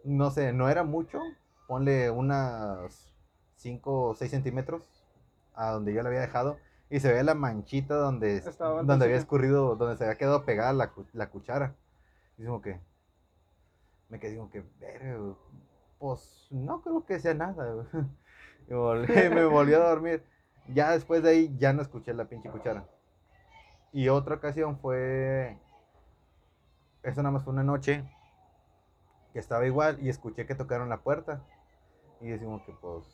No 0.05 0.31
sé, 0.31 0.53
no 0.53 0.69
era 0.69 0.83
mucho. 0.85 1.21
Ponle 1.67 2.09
unas 2.11 3.13
5 3.57 4.09
o 4.09 4.15
6 4.15 4.31
centímetros 4.31 4.83
a 5.55 5.71
donde 5.71 5.93
yo 5.93 6.03
la 6.03 6.09
había 6.09 6.21
dejado. 6.21 6.57
Y 6.89 7.01
se 7.01 7.13
ve 7.13 7.23
la 7.23 7.35
manchita 7.35 7.95
donde, 7.95 8.37
Estaba 8.37 8.83
donde 8.83 9.05
había 9.05 9.17
escurrido, 9.17 9.75
donde 9.77 9.97
se 9.97 10.05
había 10.05 10.17
quedado 10.17 10.45
pegada 10.45 10.73
la, 10.73 10.93
la 11.13 11.29
cuchara. 11.29 11.75
Y 12.39 12.45
como 12.45 12.61
que, 12.63 12.81
me 14.09 14.19
quedé 14.19 14.37
como 14.37 14.49
que, 14.49 14.63
"Verga, 14.79 15.17
güey, 15.17 15.35
pues 15.99 16.47
no 16.51 16.81
creo 16.81 17.05
que 17.05 17.19
sea 17.19 17.33
nada. 17.33 17.73
güey". 17.73 17.87
Y 18.69 18.73
volví- 18.73 19.29
me 19.33 19.45
volví 19.45 19.73
a 19.73 19.79
dormir. 19.79 20.23
Ya 20.73 20.91
después 20.91 21.23
de 21.23 21.29
ahí 21.29 21.55
ya 21.57 21.73
no 21.73 21.81
escuché 21.81 22.13
la 22.13 22.25
pinche 22.25 22.49
cuchara. 22.49 22.85
Y 23.93 24.09
otra 24.09 24.35
ocasión 24.35 24.77
fue, 24.77 25.57
eso 27.03 27.21
nada 27.21 27.31
más 27.31 27.43
fue 27.43 27.53
una 27.53 27.63
noche, 27.63 28.03
que 29.33 29.39
estaba 29.39 29.65
igual 29.65 29.97
y 30.01 30.09
escuché 30.09 30.45
que 30.45 30.55
tocaron 30.55 30.89
la 30.89 31.01
puerta. 31.01 31.41
Y 32.19 32.27
decimos 32.27 32.61
que 32.63 32.73
pues, 32.73 33.05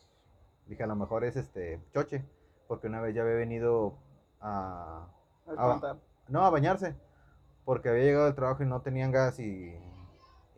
dije 0.68 0.84
a 0.84 0.88
lo 0.88 0.96
mejor 0.96 1.24
es 1.24 1.36
este 1.36 1.80
choche, 1.94 2.26
porque 2.68 2.88
una 2.88 3.02
vez 3.02 3.14
ya 3.14 3.22
había 3.22 3.36
venido 3.36 3.98
a, 4.42 5.08
A 5.48 5.98
no, 6.28 6.46
a 6.46 6.50
bañarse. 6.50 6.96
Porque 7.66 7.90
había 7.90 8.04
llegado 8.04 8.26
al 8.26 8.36
trabajo 8.36 8.64
y 8.64 8.66
no 8.66 8.82
tenían 8.82 9.12
gas 9.12 9.40
y, 9.40 9.74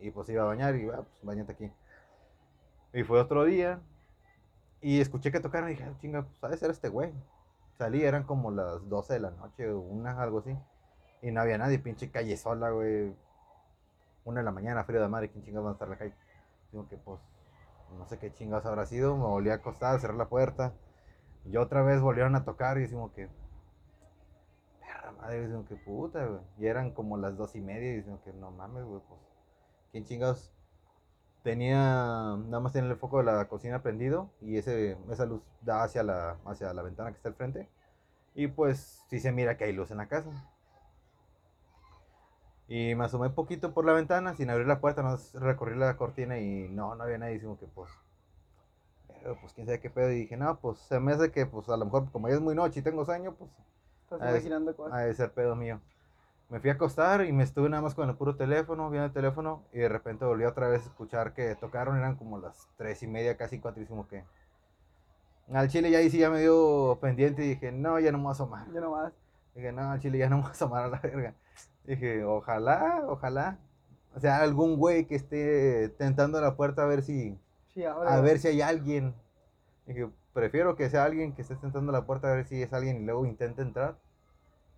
y 0.00 0.10
pues 0.10 0.28
iba 0.28 0.42
a 0.42 0.46
bañar 0.46 0.74
y 0.74 0.88
ah, 0.88 1.02
pues 1.08 1.22
bañate 1.22 1.52
aquí. 1.52 1.70
Y 2.92 3.02
fue 3.04 3.20
otro 3.20 3.44
día 3.44 3.80
y 4.86 5.00
escuché 5.00 5.32
que 5.32 5.40
tocaron 5.40 5.68
y 5.68 5.72
dije, 5.72 5.82
"Ah, 5.82 5.98
chinga, 5.98 6.22
pues 6.22 6.44
ha 6.44 6.48
de 6.48 6.56
ser 6.56 6.70
este 6.70 6.88
güey. 6.88 7.12
Salí, 7.76 8.04
eran 8.04 8.22
como 8.22 8.52
las 8.52 8.88
12 8.88 9.14
de 9.14 9.20
la 9.20 9.32
noche 9.32 9.68
o 9.68 9.80
una, 9.80 10.22
algo 10.22 10.38
así. 10.38 10.56
Y 11.22 11.32
no 11.32 11.40
había 11.40 11.58
nadie, 11.58 11.80
pinche 11.80 12.12
calle 12.12 12.36
sola, 12.36 12.70
güey. 12.70 13.12
Una 14.24 14.40
de 14.40 14.44
la 14.44 14.52
mañana, 14.52 14.84
frío 14.84 15.02
de 15.02 15.08
madre, 15.08 15.28
¿quién 15.28 15.44
chingados 15.44 15.66
va 15.66 15.70
a 15.70 15.72
estar 15.72 15.88
en 15.88 15.92
la 15.92 15.98
calle? 15.98 16.14
Digo 16.70 16.86
que 16.88 16.98
pues, 16.98 17.18
no 17.98 18.06
sé 18.06 18.18
qué 18.20 18.32
chingados 18.32 18.64
habrá 18.64 18.86
sido. 18.86 19.16
Me 19.16 19.24
volví 19.24 19.50
a 19.50 19.54
acostar, 19.54 19.98
cerré 19.98 20.16
la 20.16 20.28
puerta. 20.28 20.72
Y 21.46 21.56
otra 21.56 21.82
vez 21.82 22.00
volvieron 22.00 22.36
a 22.36 22.44
tocar 22.44 22.78
y 22.78 22.82
decimos 22.82 23.10
que, 23.10 23.28
perra 24.80 25.10
madre, 25.18 25.40
decimos 25.40 25.66
que 25.66 25.74
puta, 25.74 26.24
güey. 26.26 26.40
Y 26.58 26.66
eran 26.66 26.92
como 26.92 27.16
las 27.16 27.36
dos 27.36 27.56
y 27.56 27.60
media 27.60 27.90
y 27.90 27.96
decimos 27.96 28.20
que 28.20 28.32
no 28.32 28.52
mames, 28.52 28.84
güey, 28.84 29.02
pues, 29.08 29.20
¿quién 29.90 30.04
chingados? 30.04 30.55
Tenía, 31.46 31.76
nada 31.78 32.58
más 32.58 32.72
tenía 32.72 32.90
el 32.90 32.96
foco 32.96 33.18
de 33.18 33.22
la 33.24 33.44
cocina 33.46 33.80
prendido 33.80 34.30
y 34.40 34.56
ese, 34.56 34.96
esa 35.12 35.26
luz 35.26 35.42
da 35.60 35.84
hacia 35.84 36.02
la, 36.02 36.38
hacia 36.44 36.72
la 36.74 36.82
ventana 36.82 37.10
que 37.12 37.18
está 37.18 37.28
al 37.28 37.36
frente. 37.36 37.68
Y 38.34 38.48
pues 38.48 39.04
sí 39.08 39.20
se 39.20 39.30
mira 39.30 39.56
que 39.56 39.62
hay 39.62 39.72
luz 39.72 39.92
en 39.92 39.98
la 39.98 40.08
casa. 40.08 40.28
Y 42.66 42.96
me 42.96 43.04
asomé 43.04 43.30
poquito 43.30 43.72
por 43.72 43.84
la 43.84 43.92
ventana 43.92 44.34
sin 44.34 44.50
abrir 44.50 44.66
la 44.66 44.80
puerta, 44.80 45.04
no 45.04 45.16
recorrí 45.34 45.76
la 45.76 45.96
cortina 45.96 46.36
y 46.40 46.68
no, 46.68 46.96
no 46.96 47.04
había 47.04 47.18
nadie. 47.18 47.34
Decimos 47.34 47.60
que 47.60 47.66
pues, 47.68 47.92
pero, 49.06 49.38
pues 49.40 49.52
quién 49.52 49.66
sabe 49.68 49.78
qué 49.78 49.88
pedo. 49.88 50.10
Y 50.10 50.16
dije, 50.22 50.36
no, 50.36 50.58
pues 50.58 50.78
se 50.80 50.98
me 50.98 51.12
hace 51.12 51.30
que 51.30 51.46
pues 51.46 51.68
a 51.68 51.76
lo 51.76 51.84
mejor 51.84 52.10
como 52.10 52.28
ya 52.28 52.34
es 52.34 52.40
muy 52.40 52.56
noche 52.56 52.80
y 52.80 52.82
tengo 52.82 53.04
sueño, 53.04 53.34
pues 53.34 53.52
Estás 54.02 54.20
es- 54.20 54.30
imaginando 54.30 54.74
cosas. 54.74 54.94
ha 54.94 55.00
de 55.02 55.14
ser 55.14 55.30
pedo 55.32 55.54
mío. 55.54 55.80
Me 56.48 56.60
fui 56.60 56.70
a 56.70 56.74
acostar 56.74 57.24
y 57.24 57.32
me 57.32 57.42
estuve 57.42 57.68
nada 57.68 57.82
más 57.82 57.94
con 57.94 58.08
el 58.08 58.14
puro 58.14 58.36
teléfono, 58.36 58.88
viendo 58.88 59.06
el 59.06 59.12
teléfono, 59.12 59.64
y 59.72 59.78
de 59.78 59.88
repente 59.88 60.24
volví 60.24 60.44
otra 60.44 60.68
vez 60.68 60.82
a 60.82 60.86
escuchar 60.86 61.34
que 61.34 61.56
tocaron, 61.56 61.96
eran 61.96 62.16
como 62.16 62.38
las 62.38 62.68
tres 62.76 63.02
y 63.02 63.08
media, 63.08 63.36
casi 63.36 63.58
cuatro, 63.58 63.80
y 63.80 63.84
decimos 63.84 64.06
que... 64.06 64.24
Al 65.52 65.68
chile 65.68 65.90
ya 65.90 65.98
ahí 65.98 66.10
sí 66.10 66.18
ya 66.18 66.30
me 66.30 66.40
dio 66.40 66.98
pendiente 67.00 67.44
y 67.44 67.48
dije, 67.50 67.72
no, 67.72 67.98
ya 68.00 68.12
no 68.12 68.18
me 68.18 68.24
voy 68.24 68.30
a 68.30 68.32
asomar. 68.32 68.72
Ya 68.72 68.80
nomás. 68.80 69.12
Dije, 69.54 69.72
no, 69.72 69.90
al 69.90 70.00
chile 70.00 70.18
ya 70.18 70.28
no 70.28 70.36
me 70.36 70.42
voy 70.42 70.50
a 70.50 70.52
asomar 70.52 70.84
a 70.84 70.88
la 70.88 71.00
verga. 71.00 71.34
Dije, 71.84 72.24
ojalá, 72.24 73.04
ojalá. 73.08 73.58
O 74.14 74.20
sea, 74.20 74.38
algún 74.40 74.76
güey 74.76 75.06
que 75.06 75.14
esté 75.14 75.88
tentando 75.98 76.40
la 76.40 76.56
puerta 76.56 76.82
a 76.82 76.86
ver 76.86 77.02
si, 77.02 77.38
Sí, 77.74 77.84
ahora. 77.84 78.14
a 78.14 78.20
ver 78.20 78.38
si 78.38 78.48
hay 78.48 78.60
alguien. 78.60 79.14
Dije, 79.86 80.08
prefiero 80.32 80.74
que 80.74 80.90
sea 80.90 81.04
alguien 81.04 81.32
que 81.32 81.42
esté 81.42 81.54
tentando 81.56 81.92
la 81.92 82.06
puerta 82.06 82.30
a 82.30 82.34
ver 82.34 82.46
si 82.46 82.60
es 82.62 82.72
alguien 82.72 83.02
y 83.02 83.04
luego 83.04 83.24
intente 83.26 83.62
entrar. 83.62 83.96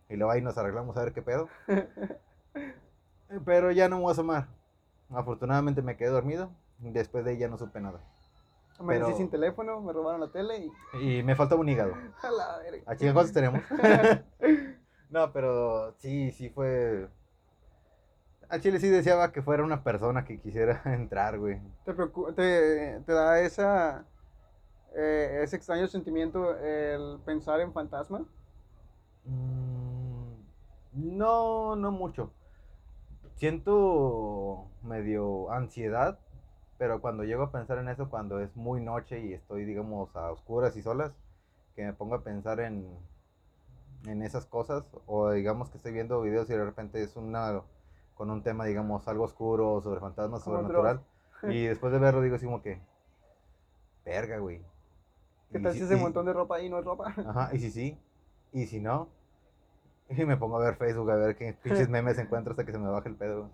Y 0.09 0.17
luego 0.17 0.31
ahí 0.33 0.41
nos 0.41 0.57
arreglamos 0.57 0.97
a 0.97 1.05
ver 1.05 1.13
qué 1.13 1.23
pedo. 1.23 1.49
Pero 3.45 3.71
ya 3.73 3.89
no 3.89 3.97
me 3.97 4.03
voy 4.03 4.11
a 4.11 4.13
asomar. 4.13 4.49
Afortunadamente 5.11 5.83
me 5.83 5.97
quedé 5.97 6.09
dormido. 6.09 6.51
Después 6.79 7.25
de 7.25 7.33
ahí 7.33 7.39
ya 7.39 7.49
no 7.49 7.59
supe 7.59 7.81
nada. 7.81 8.01
Amanecí 8.79 9.05
pero- 9.07 9.17
sin 9.17 9.31
teléfono, 9.31 9.81
me 9.81 9.93
robaron 9.93 10.21
la 10.21 10.31
tele 10.31 10.71
y. 10.93 11.19
Y 11.19 11.23
me 11.25 11.35
faltaba 11.35 11.61
un 11.61 11.69
hígado. 11.69 11.95
A 12.23 12.31
la 12.31 12.59
verga. 12.59 12.83
¿A 12.87 12.97
chinga 12.97 13.13
cuántos 13.13 13.33
tenemos? 13.35 13.61
no, 15.11 15.33
pero 15.33 15.93
sí, 15.99 16.31
sí 16.31 16.49
fue. 16.51 17.09
A 18.49 18.61
Chile 18.61 18.79
sí 18.81 18.89
deseaba 18.89 19.31
que 19.33 19.43
fuera 19.43 19.63
una 19.63 19.83
persona 19.83 20.25
que 20.25 20.41
quisiera 20.41 20.81
entrar, 20.87 21.39
güey. 21.39 21.61
¿Te, 21.85 21.93
te, 21.93 23.01
te 23.05 23.13
da 23.13 23.41
esa, 23.41 24.07
eh, 24.95 25.41
ese 25.43 25.57
extraño 25.57 25.87
sentimiento 25.89 26.57
el 26.57 27.19
pensar 27.27 27.61
en 27.61 27.73
fantasmas? 27.75 28.23
Mm, 29.25 29.88
No, 30.93 31.77
no 31.77 31.91
mucho. 31.91 32.31
Siento 33.37 34.67
medio 34.83 35.51
ansiedad, 35.51 36.19
pero 36.77 37.01
cuando 37.01 37.25
llego 37.25 37.45
a 37.45 37.53
pensar 37.53 37.79
en 37.79 37.89
eso, 37.89 38.11
cuando 38.11 38.41
es 38.41 38.55
muy 38.57 38.81
noche 38.83 39.21
y 39.21 39.33
estoy, 39.33 39.65
digamos, 39.65 40.15
a 40.17 40.31
oscuras 40.33 40.77
y 40.77 40.83
solas, 40.83 41.13
que 41.77 41.85
me 41.85 41.93
pongo 41.95 42.17
a 42.17 42.25
pensar 42.25 42.61
en, 42.61 42.87
en 44.07 44.23
esas 44.23 44.47
cosas, 44.47 44.85
o 45.07 45.31
digamos 45.33 45.71
que 45.71 45.77
estoy 45.77 45.93
viendo 45.93 46.21
videos 46.23 46.49
y 46.49 46.53
de 46.55 46.65
repente 46.65 47.03
es 47.03 47.17
una 47.17 47.63
con 48.15 48.31
un 48.31 48.43
tema, 48.43 48.65
digamos, 48.65 49.07
algo 49.07 49.25
oscuro, 49.25 49.81
sobre 49.81 50.01
fantasmas, 50.01 50.43
sobrenatural, 50.43 51.01
y 51.47 51.65
después 51.67 51.93
de 51.93 51.99
verlo 52.01 52.21
digo 52.21 52.35
así 52.37 52.47
como 52.47 52.63
que, 52.63 52.81
verga, 54.05 54.39
güey. 54.39 54.61
¿Qué 55.53 55.61
tal 55.61 55.75
si- 55.75 55.79
si 55.79 55.85
ese 55.85 55.97
y- 55.97 56.01
montón 56.01 56.27
de 56.27 56.33
ropa 56.33 56.57
ahí 56.57 56.69
no 56.69 56.79
es 56.79 56.85
ropa? 56.85 57.15
Ajá, 57.25 57.51
y 57.55 57.59
si 57.61 57.71
sí, 57.71 57.99
y 58.53 58.67
si 58.67 58.81
no, 58.81 59.09
y 60.11 60.25
me 60.27 60.37
pongo 60.37 60.57
a 60.57 60.65
ver 60.65 60.77
Facebook 60.77 61.11
a 61.11 61.17
ver 61.17 61.37
qué 61.37 61.53
pinches 61.55 61.89
memes 61.91 62.19
encuentro 62.19 62.53
hasta 62.53 62.65
que 62.65 62.73
se 62.73 62.79
me 62.79 62.89
baje 62.89 63.09
el 63.09 63.17
pedo. 63.17 63.51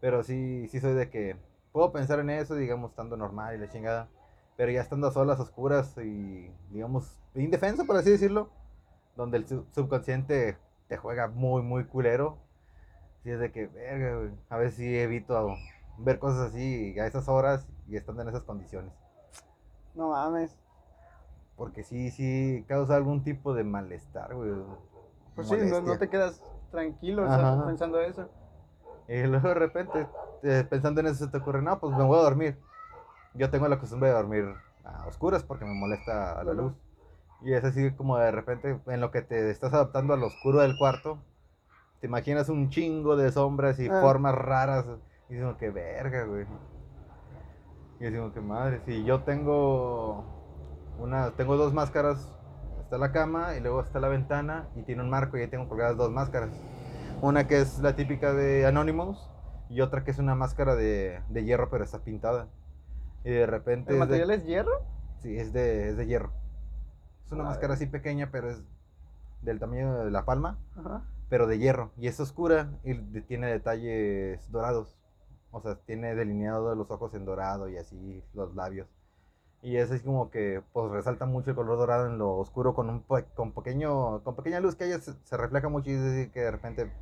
Pero 0.00 0.22
sí, 0.22 0.68
sí 0.68 0.80
soy 0.80 0.94
de 0.94 1.10
que 1.10 1.36
puedo 1.72 1.92
pensar 1.92 2.18
en 2.20 2.30
eso, 2.30 2.54
digamos, 2.54 2.90
estando 2.90 3.16
normal 3.16 3.54
y 3.56 3.58
la 3.58 3.68
chingada. 3.68 4.08
Pero 4.56 4.72
ya 4.72 4.80
estando 4.80 5.06
a 5.08 5.10
solas, 5.12 5.38
oscuras 5.40 5.96
y, 5.98 6.50
digamos, 6.70 7.18
indefenso, 7.34 7.86
por 7.86 7.96
así 7.96 8.10
decirlo, 8.10 8.48
donde 9.16 9.38
el 9.38 9.46
sub- 9.46 9.66
subconsciente 9.72 10.56
te 10.88 10.96
juega 10.96 11.28
muy, 11.28 11.62
muy 11.62 11.84
culero. 11.84 12.38
Sí, 13.22 13.30
es 13.30 13.40
de 13.40 13.52
que, 13.52 13.66
verga, 13.66 14.16
güey, 14.18 14.30
a 14.48 14.56
veces 14.56 14.76
sí 14.76 14.98
evito 14.98 15.54
ver 15.98 16.18
cosas 16.18 16.50
así 16.52 16.98
a 16.98 17.06
esas 17.06 17.28
horas 17.28 17.66
y 17.88 17.96
estando 17.96 18.22
en 18.22 18.28
esas 18.28 18.42
condiciones. 18.42 18.92
No 19.94 20.10
mames. 20.10 20.56
Porque 21.56 21.82
sí, 21.84 22.10
sí 22.10 22.64
causa 22.68 22.96
algún 22.96 23.24
tipo 23.24 23.54
de 23.54 23.64
malestar, 23.64 24.34
güey. 24.34 24.50
Pues 25.36 25.48
sí, 25.48 25.56
no, 25.70 25.80
no 25.82 25.98
te 25.98 26.08
quedas 26.08 26.42
tranquilo 26.70 27.24
o 27.24 27.26
sea, 27.28 27.64
pensando 27.66 28.00
eso. 28.00 28.28
Y 29.08 29.22
luego 29.22 29.48
de 29.48 29.54
repente, 29.54 30.06
eh, 30.42 30.66
pensando 30.68 31.00
en 31.00 31.06
eso, 31.08 31.26
se 31.26 31.30
te 31.30 31.38
ocurre, 31.38 31.62
no, 31.62 31.78
pues 31.78 31.96
me 31.96 32.02
voy 32.02 32.18
a 32.18 32.22
dormir. 32.22 32.58
Yo 33.34 33.50
tengo 33.50 33.68
la 33.68 33.78
costumbre 33.78 34.08
de 34.08 34.14
dormir 34.14 34.46
a 34.84 35.06
oscuras 35.06 35.44
porque 35.44 35.64
me 35.64 35.74
molesta 35.74 36.42
la 36.42 36.52
luz. 36.52 36.72
Y 37.42 37.52
es 37.52 37.62
así 37.64 37.90
como 37.92 38.16
de 38.16 38.30
repente, 38.30 38.80
en 38.86 39.00
lo 39.00 39.10
que 39.10 39.22
te 39.22 39.50
estás 39.50 39.72
adaptando 39.74 40.14
al 40.14 40.22
oscuro 40.22 40.60
del 40.60 40.76
cuarto, 40.78 41.18
te 42.00 42.06
imaginas 42.06 42.48
un 42.48 42.70
chingo 42.70 43.14
de 43.16 43.30
sombras 43.30 43.78
y 43.78 43.88
Ah. 43.88 44.00
formas 44.00 44.34
raras. 44.34 44.86
Y 45.28 45.34
digo, 45.34 45.56
que 45.58 45.70
verga, 45.70 46.24
güey. 46.24 46.46
Y 48.00 48.06
digo, 48.06 48.32
que 48.32 48.40
madre, 48.40 48.80
si 48.86 49.04
yo 49.04 49.22
tengo 49.22 50.24
una, 50.98 51.30
tengo 51.32 51.56
dos 51.56 51.72
máscaras, 51.72 52.32
está 52.86 52.98
la 52.98 53.10
cama 53.10 53.56
y 53.56 53.60
luego 53.60 53.80
está 53.80 53.98
la 53.98 54.06
ventana 54.06 54.68
y 54.76 54.82
tiene 54.82 55.02
un 55.02 55.10
marco 55.10 55.36
y 55.36 55.40
ahí 55.40 55.48
tengo 55.48 55.68
colgadas 55.68 55.96
dos 55.96 56.10
máscaras. 56.12 56.50
Una 57.20 57.48
que 57.48 57.60
es 57.60 57.80
la 57.80 57.96
típica 57.96 58.32
de 58.32 58.64
Anonymous 58.64 59.28
y 59.68 59.80
otra 59.80 60.04
que 60.04 60.12
es 60.12 60.20
una 60.20 60.36
máscara 60.36 60.76
de, 60.76 61.20
de 61.28 61.44
hierro 61.44 61.68
pero 61.68 61.82
está 61.82 61.98
pintada. 62.04 62.46
Y 63.24 63.30
de 63.30 63.44
repente... 63.46 63.90
¿El 63.90 63.96
es 63.96 63.98
de- 64.00 64.06
material 64.06 64.30
es 64.30 64.44
hierro? 64.44 64.82
Sí, 65.20 65.36
es 65.36 65.52
de, 65.52 65.88
es 65.88 65.96
de 65.96 66.06
hierro. 66.06 66.30
Es 67.24 67.32
una 67.32 67.42
máscara 67.42 67.74
así 67.74 67.86
pequeña, 67.86 68.30
pero 68.30 68.50
es 68.50 68.62
del 69.42 69.58
tamaño 69.58 70.04
de 70.04 70.12
la 70.12 70.24
palma, 70.24 70.58
Ajá. 70.76 71.02
pero 71.28 71.48
de 71.48 71.58
hierro. 71.58 71.90
Y 71.96 72.06
es 72.06 72.20
oscura 72.20 72.70
y 72.84 72.94
tiene 73.22 73.48
detalles 73.48 74.48
dorados. 74.52 74.96
O 75.50 75.60
sea, 75.60 75.74
tiene 75.86 76.14
delineado 76.14 76.72
los 76.76 76.88
ojos 76.92 77.14
en 77.14 77.24
dorado 77.24 77.68
y 77.68 77.78
así 77.78 78.22
los 78.32 78.54
labios. 78.54 78.86
Y 79.62 79.76
es 79.78 79.90
así 79.90 80.04
como 80.04 80.30
que 80.30 80.62
pues 80.72 80.90
resalta 80.92 81.26
mucho 81.26 81.50
el 81.50 81.56
color 81.56 81.78
dorado 81.78 82.06
en 82.06 82.18
lo 82.18 82.34
oscuro 82.36 82.74
con 82.74 82.88
un 82.90 83.04
con 83.34 83.52
pequeño 83.52 84.22
con 84.22 84.36
pequeña 84.36 84.60
luz 84.60 84.76
que 84.76 84.84
ella 84.86 85.00
se, 85.00 85.14
se 85.24 85.36
refleja 85.36 85.68
mucho 85.68 85.90
y 85.90 85.94
es 85.94 86.00
así 86.02 86.30
que 86.30 86.40
de 86.40 86.50
repente 86.50 86.92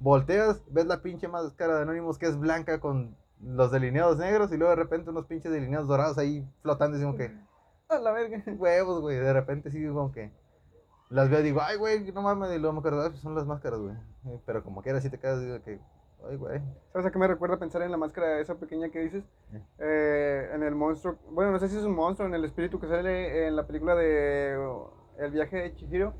volteas, 0.00 0.62
ves 0.70 0.86
la 0.86 1.02
pinche 1.02 1.28
máscara 1.28 1.76
de 1.76 1.82
Anonymous 1.82 2.18
que 2.18 2.26
es 2.26 2.38
blanca 2.38 2.80
con 2.80 3.16
los 3.42 3.70
delineados 3.70 4.16
negros 4.18 4.50
y 4.52 4.56
luego 4.56 4.70
de 4.70 4.82
repente 4.82 5.10
unos 5.10 5.26
pinches 5.26 5.52
delineados 5.52 5.88
dorados 5.88 6.16
ahí 6.18 6.46
flotando 6.62 6.96
y 6.98 7.02
como 7.02 7.16
que 7.16 7.32
A 7.88 7.98
la 7.98 8.10
verga. 8.10 8.42
huevos, 8.56 9.00
güey. 9.00 9.16
De 9.16 9.32
repente 9.32 9.70
sí, 9.70 9.86
como 9.86 10.10
que 10.10 10.32
las 11.08 11.30
veo 11.30 11.38
y 11.38 11.44
digo, 11.44 11.60
ay, 11.62 11.76
güey, 11.76 12.10
no 12.12 12.20
mames. 12.22 12.50
Y 12.52 12.58
luego 12.58 12.72
me 12.72 12.78
acuerdo, 12.80 13.02
"Ay, 13.02 13.10
pues 13.10 13.20
son 13.20 13.36
las 13.36 13.46
máscaras, 13.46 13.78
güey. 13.78 13.94
Eh, 14.26 14.40
Pero 14.44 14.64
como 14.64 14.82
quiera, 14.82 15.00
si 15.00 15.08
te 15.08 15.20
quedas, 15.20 15.40
digo 15.40 15.62
que, 15.62 15.78
ay, 16.28 16.36
güey. 16.36 16.60
¿Sabes 16.92 17.06
a 17.06 17.10
qué 17.10 17.18
me 17.18 17.26
recuerda 17.28 17.58
pensar 17.58 17.82
en 17.82 17.90
la 17.90 17.96
máscara 17.96 18.40
esa 18.40 18.54
pequeña 18.54 18.88
que 18.90 19.00
dices? 19.00 19.24
Eh. 19.52 19.62
Eh, 19.78 20.50
en 20.54 20.62
el 20.62 20.74
monstruo, 20.74 21.16
bueno, 21.30 21.52
no 21.52 21.58
sé 21.58 21.68
si 21.68 21.76
es 21.76 21.84
un 21.84 21.94
monstruo, 21.94 22.28
en 22.28 22.34
el 22.34 22.44
espíritu 22.44 22.80
que 22.80 22.88
sale 22.88 23.46
en 23.46 23.56
la 23.56 23.66
película 23.66 23.94
de 23.94 24.56
uh, 24.58 25.22
El 25.22 25.30
viaje 25.32 25.56
de 25.56 25.74
Chihiro, 25.74 26.14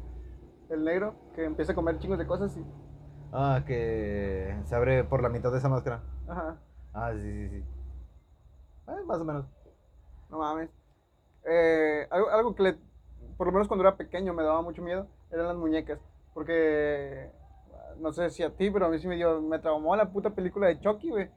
el 0.70 0.84
negro, 0.84 1.14
que 1.34 1.44
empieza 1.44 1.72
a 1.72 1.74
comer 1.74 1.98
chingos 1.98 2.18
de 2.18 2.26
cosas 2.26 2.56
y... 2.56 2.64
Ah, 3.32 3.62
que 3.66 4.56
se 4.64 4.74
abre 4.74 5.04
por 5.04 5.22
la 5.22 5.28
mitad 5.28 5.50
de 5.50 5.58
esa 5.58 5.68
máscara. 5.68 6.02
Ajá, 6.28 6.56
Ah, 6.92 7.12
sí, 7.12 7.20
sí, 7.20 7.48
sí. 7.50 7.64
Eh, 8.88 9.02
más 9.04 9.20
o 9.20 9.24
menos. 9.24 9.44
no 10.30 10.38
mames. 10.38 10.70
Eh, 11.44 12.06
algo, 12.10 12.30
algo 12.30 12.54
que 12.54 12.62
le, 12.62 12.78
por 13.36 13.46
lo 13.48 13.52
menos 13.52 13.68
cuando 13.68 13.84
era 13.86 13.96
pequeño 13.96 14.32
me 14.32 14.42
daba 14.42 14.62
mucho 14.62 14.82
miedo, 14.82 15.06
eran 15.30 15.46
las 15.48 15.56
muñecas, 15.56 16.00
porque... 16.34 17.30
No 18.00 18.12
sé 18.12 18.30
si 18.30 18.42
a 18.42 18.50
ti, 18.50 18.70
pero 18.70 18.86
a 18.86 18.88
mí 18.88 18.98
sí 18.98 19.06
me 19.08 19.16
dio, 19.16 19.40
me 19.40 19.58
traumó 19.58 19.94
la 19.96 20.10
puta 20.10 20.30
película 20.30 20.66
de 20.68 20.78
Chucky, 20.80 21.10
güey. 21.10 21.28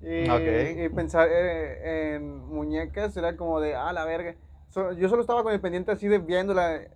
Y, 0.00 0.28
Ok. 0.30 0.40
y 0.84 0.88
pensar 0.88 1.28
eh, 1.30 2.14
en 2.16 2.38
muñecas 2.46 3.16
era 3.16 3.36
como 3.36 3.60
de, 3.60 3.74
ah, 3.74 3.92
la 3.92 4.04
verga. 4.04 4.34
So- 4.70 4.92
yo 4.92 5.08
solo 5.08 5.20
estaba 5.22 5.42
con 5.42 5.52
el 5.52 5.60
pendiente 5.60 5.92
así 5.92 6.08
de 6.08 6.18
viéndola. 6.18 6.76
Eh, 6.76 6.90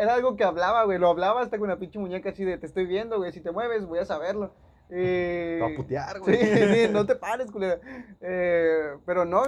Era 0.00 0.14
algo 0.14 0.36
que 0.36 0.44
hablaba, 0.44 0.84
güey. 0.84 0.98
Lo 0.98 1.08
hablaba 1.08 1.42
hasta 1.42 1.58
con 1.58 1.68
la 1.68 1.76
pinche 1.78 1.98
muñeca 1.98 2.30
así 2.30 2.44
de, 2.44 2.56
te 2.56 2.64
estoy 2.66 2.86
viendo, 2.86 3.18
güey. 3.18 3.32
Si 3.32 3.40
te 3.42 3.50
mueves, 3.52 3.84
voy 3.86 3.98
a 3.98 4.04
saberlo. 4.06 4.52
Te 4.88 5.58
va 5.60 5.66
a 5.66 5.76
putear, 5.76 6.16
Sí, 6.16 6.20
güey. 6.22 6.74
sí, 6.86 6.88
no 6.92 7.04
te 7.04 7.16
pares, 7.16 7.50
culera. 7.50 7.78
Eh, 8.20 8.94
pero 9.04 9.24
no, 9.24 9.42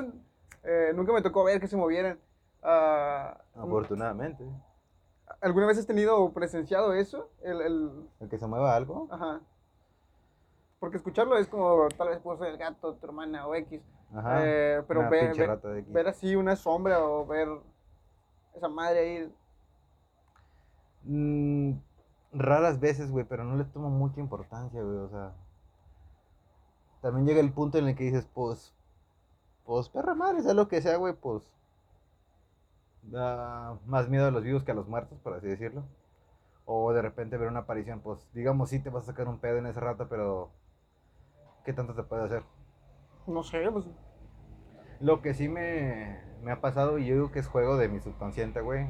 eh, 0.65 0.93
nunca 0.95 1.13
me 1.13 1.23
tocó 1.23 1.45
ver 1.45 1.61
que 1.61 1.69
se 1.69 1.77
movieran. 1.77 2.19
Ah, 2.63 3.41
Afortunadamente. 3.55 4.45
¿Alguna 5.41 5.67
vez 5.67 5.79
has 5.79 5.87
tenido 5.87 6.21
o 6.21 6.33
presenciado 6.33 6.93
eso? 6.95 7.31
El, 7.43 7.61
el- 7.61 8.09
El 8.21 8.29
que 8.29 8.39
se 8.39 8.47
mueva 8.47 8.75
algo. 8.75 9.07
Ajá. 9.11 9.41
Porque 10.81 10.97
escucharlo 10.97 11.37
es 11.37 11.47
como, 11.49 11.89
tal 11.97 12.09
vez 12.09 12.19
puedo 12.21 12.39
ser 12.39 12.49
el 12.49 12.59
gato, 12.59 12.95
tu 12.95 13.07
hermana 13.07 13.47
o 13.47 13.55
X. 13.55 13.81
Ajá. 14.15 14.41
Eh, 14.45 14.83
pero 14.89 15.01
Una 15.01 15.11
ver, 15.11 15.61
ver 15.89 16.09
así 16.09 16.35
una 16.37 16.57
sombra 16.57 17.05
o 17.05 17.27
ver 17.27 17.49
esa 18.55 18.69
madre 18.69 18.99
ahí. 19.01 19.35
Mm, 21.05 21.79
raras 22.33 22.81
veces, 22.81 23.11
güey, 23.11 23.25
pero 23.25 23.45
no 23.45 23.57
le 23.57 23.65
tomo 23.65 23.91
mucha 23.91 24.21
importancia, 24.21 24.83
güey, 24.83 24.97
o 24.99 25.09
sea. 25.09 25.33
También 27.01 27.27
llega 27.27 27.41
el 27.41 27.53
punto 27.53 27.79
en 27.79 27.87
el 27.89 27.95
que 27.97 28.05
dices, 28.05 28.27
pues, 28.35 28.75
pues, 29.65 29.89
perra 29.89 30.15
madre, 30.15 30.43
sea 30.43 30.55
lo 30.55 30.69
que 30.69 30.83
sea, 30.83 30.97
güey, 30.97 31.15
pues. 31.15 31.43
Da 33.11 33.79
más 33.87 34.09
miedo 34.09 34.27
a 34.27 34.31
los 34.31 34.43
vivos 34.43 34.63
que 34.65 34.73
a 34.73 34.75
los 34.75 34.89
muertos, 34.89 35.19
por 35.21 35.35
así 35.35 35.47
decirlo. 35.47 35.85
O 36.67 36.93
de 36.93 37.01
repente 37.03 37.37
ver 37.39 37.49
una 37.49 37.61
aparición, 37.61 38.01
pues, 38.01 38.29
digamos, 38.35 38.69
sí 38.71 38.81
te 38.81 38.91
vas 38.91 39.05
a 39.05 39.13
sacar 39.13 39.29
un 39.29 39.39
pedo 39.39 39.59
en 39.59 39.67
ese 39.67 39.81
rato, 39.81 40.07
pero. 40.09 40.51
¿Qué 41.65 41.73
tanto 41.73 41.95
te 41.95 42.03
puede 42.03 42.25
hacer? 42.25 42.43
No 43.27 43.43
sé, 43.43 43.71
pues. 43.71 43.87
Lo 45.01 45.23
que 45.23 45.33
sí 45.35 45.49
me, 45.49 46.21
me 46.43 46.51
ha 46.53 46.61
pasado, 46.61 46.99
y 46.99 47.07
yo 47.07 47.15
digo 47.15 47.31
que 47.33 47.39
es 47.39 47.47
juego 47.47 47.77
de 47.77 47.89
mi 47.89 48.01
subconsciente, 48.01 48.61
güey. 48.61 48.87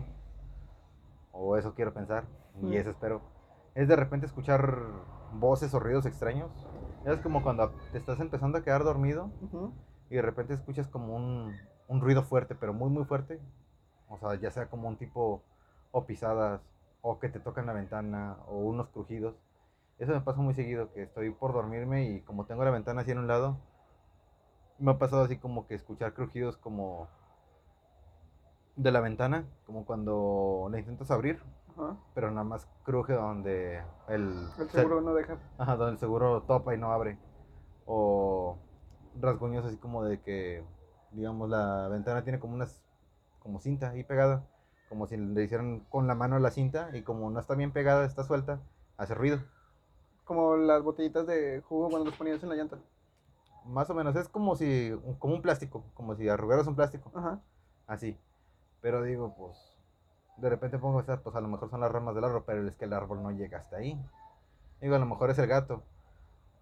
O 1.33 1.57
eso 1.57 1.75
quiero 1.75 1.93
pensar, 1.95 2.25
y 2.63 2.67
Mm. 2.67 2.73
eso 2.75 2.91
espero. 2.91 3.21
Es 3.75 3.87
de 3.89 3.97
repente 3.97 4.27
escuchar 4.27 4.77
voces 5.35 5.73
o 5.75 5.79
ruidos 5.81 6.07
extraños. 6.07 6.51
Es 7.05 7.21
como 7.21 7.43
cuando 7.43 7.71
te 7.93 7.99
estás 7.99 8.19
empezando 8.21 8.59
a 8.59 8.65
quedar 8.65 8.83
dormido 8.83 9.31
y 10.11 10.17
de 10.17 10.23
repente 10.23 10.55
escuchas 10.55 10.89
como 10.89 11.15
un, 11.15 11.57
un 11.87 12.01
ruido 12.01 12.23
fuerte, 12.25 12.55
pero 12.57 12.73
muy, 12.73 12.91
muy 12.91 13.05
fuerte. 13.05 13.39
O 14.09 14.19
sea, 14.19 14.35
ya 14.37 14.51
sea 14.51 14.69
como 14.69 14.89
un 14.89 14.97
tipo 14.97 15.43
o 15.93 16.05
pisadas, 16.05 16.61
o 17.03 17.19
que 17.19 17.29
te 17.29 17.41
tocan 17.41 17.67
la 17.67 17.73
ventana, 17.73 18.37
o 18.49 18.57
unos 18.59 18.89
crujidos. 18.89 19.35
Eso 19.99 20.13
me 20.13 20.21
pasa 20.21 20.41
muy 20.41 20.55
seguido, 20.55 20.93
que 20.93 21.03
estoy 21.03 21.31
por 21.31 21.53
dormirme 21.53 22.05
y 22.05 22.21
como 22.21 22.47
tengo 22.47 22.65
la 22.65 22.71
ventana 22.71 23.03
así 23.03 23.11
en 23.11 23.19
un 23.19 23.27
lado, 23.29 23.57
me 24.79 24.93
ha 24.93 24.99
pasado 24.99 25.23
así 25.23 25.37
como 25.37 25.67
que 25.67 25.75
escuchar 25.75 26.15
crujidos 26.15 26.57
como 26.57 27.09
de 28.77 28.93
la 28.93 29.01
ventana, 29.01 29.45
como 29.67 29.85
cuando 29.85 30.69
la 30.71 30.79
intentas 30.79 31.11
abrir, 31.11 31.43
Ajá. 31.77 31.97
pero 32.15 32.31
nada 32.31 32.45
más 32.45 32.69
cruje 32.85 33.13
donde 33.15 33.83
el, 34.09 34.49
El 34.59 34.71
seguro 34.71 35.01
no 35.01 35.15
deja. 35.15 35.37
Ajá, 35.59 35.77
donde 35.77 35.93
el 35.95 35.99
seguro 35.99 36.43
topa 36.43 36.75
y 36.75 36.79
no 36.79 36.93
abre. 36.93 37.19
O 37.87 38.57
rasguños 39.21 39.65
así 39.65 39.77
como 39.79 40.05
de 40.05 40.21
que, 40.21 40.63
digamos, 41.11 41.49
la 41.51 41.89
ventana 41.89 42.23
tiene 42.23 42.39
como 42.39 42.55
unas, 42.55 42.85
como 43.49 43.61
cinta 43.61 43.89
ahí 43.89 44.05
pegada. 44.05 44.45
Como 44.91 45.07
si 45.07 45.17
le 45.17 45.43
hicieran 45.43 45.81
con 45.89 46.07
la 46.07 46.15
mano 46.15 46.37
a 46.37 46.39
la 46.39 46.51
cinta 46.51 46.91
y 46.93 47.03
como 47.03 47.31
no 47.31 47.41
está 47.41 47.55
bien 47.55 47.73
pegada, 47.73 48.05
está 48.05 48.23
suelta, 48.25 48.61
hace 48.99 49.15
ruido. 49.15 49.39
Como 50.25 50.57
las 50.57 50.83
botellitas 50.83 51.27
de 51.27 51.63
jugo 51.63 51.89
cuando 51.89 52.11
los 52.11 52.19
ponías 52.19 52.43
en 52.43 52.51
la 52.51 52.57
llanta. 52.57 52.79
Más 53.65 53.89
o 53.89 53.95
menos, 53.95 54.17
es 54.17 54.29
como 54.29 54.55
si, 54.55 54.93
como 55.19 55.35
un 55.35 55.41
plástico, 55.41 55.83
como 55.95 56.15
si 56.15 56.29
arrugaras 56.29 56.67
un 56.67 56.77
plástico, 56.77 57.11
Ajá. 57.15 57.41
así. 57.87 58.19
Pero 58.83 59.03
digo, 59.03 59.35
pues, 59.35 59.57
de 60.37 60.51
repente 60.51 60.79
pongo 60.79 60.99
a 60.99 61.03
pensar, 61.03 61.23
pues 61.23 61.35
a 61.35 61.41
lo 61.41 61.49
mejor 61.49 61.71
son 61.71 61.81
las 61.81 61.91
ramas 61.91 62.15
del 62.15 62.25
árbol, 62.25 62.45
pero 62.47 62.67
es 62.69 62.77
que 62.77 62.85
el 62.85 62.93
árbol 62.93 63.23
no 63.23 63.31
llega 63.31 63.59
hasta 63.59 63.77
ahí. 63.77 63.99
Digo, 64.81 64.95
a 64.95 64.99
lo 64.99 65.07
mejor 65.07 65.31
es 65.31 65.39
el 65.39 65.47
gato. 65.47 65.83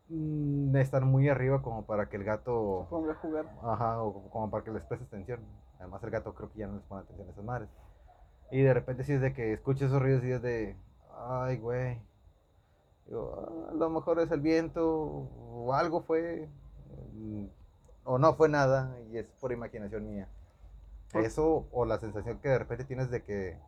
Mm, 0.08 0.70
de 0.70 0.80
estar 0.80 1.04
muy 1.04 1.28
arriba 1.28 1.62
como 1.62 1.84
para 1.84 2.08
que 2.08 2.16
el 2.16 2.22
gato 2.22 2.86
Pongo 2.88 3.10
a 3.10 3.14
jugar. 3.16 3.46
Ajá, 3.62 4.00
o 4.02 4.30
como 4.30 4.50
para 4.50 4.62
que 4.62 4.70
les 4.70 4.84
prestes 4.84 5.08
atención. 5.08 5.40
Además 5.78 6.02
el 6.02 6.10
gato 6.10 6.34
creo 6.34 6.50
que 6.52 6.60
ya 6.60 6.66
no 6.66 6.74
les 6.76 6.84
pone 6.84 7.02
atención 7.02 7.28
a 7.28 7.32
esas 7.32 7.44
madres. 7.44 7.68
Y 8.50 8.62
de 8.62 8.74
repente 8.74 9.04
sí 9.04 9.12
es 9.12 9.20
de 9.20 9.32
que 9.34 9.52
escucho 9.52 9.86
esos 9.86 10.00
ruidos 10.00 10.24
y 10.24 10.30
es 10.32 10.42
de, 10.42 10.76
ay, 11.18 11.58
güey. 11.58 11.98
Digo, 13.06 13.34
"Ah, 13.68 13.70
a 13.70 13.74
lo 13.74 13.90
mejor 13.90 14.20
es 14.20 14.30
el 14.30 14.40
viento 14.40 14.84
o 14.88 15.72
algo 15.74 16.02
fue. 16.02 16.48
mm, 17.14 17.44
O 18.04 18.18
no 18.18 18.34
fue 18.34 18.48
nada 18.48 18.96
y 19.10 19.18
es 19.18 19.26
por 19.40 19.50
imaginación 19.52 20.08
mía. 20.08 20.28
Eso 21.12 21.66
o 21.72 21.84
la 21.84 21.98
sensación 21.98 22.38
que 22.38 22.48
de 22.48 22.58
repente 22.58 22.84
tienes 22.84 23.10
de 23.10 23.22
que 23.24 23.58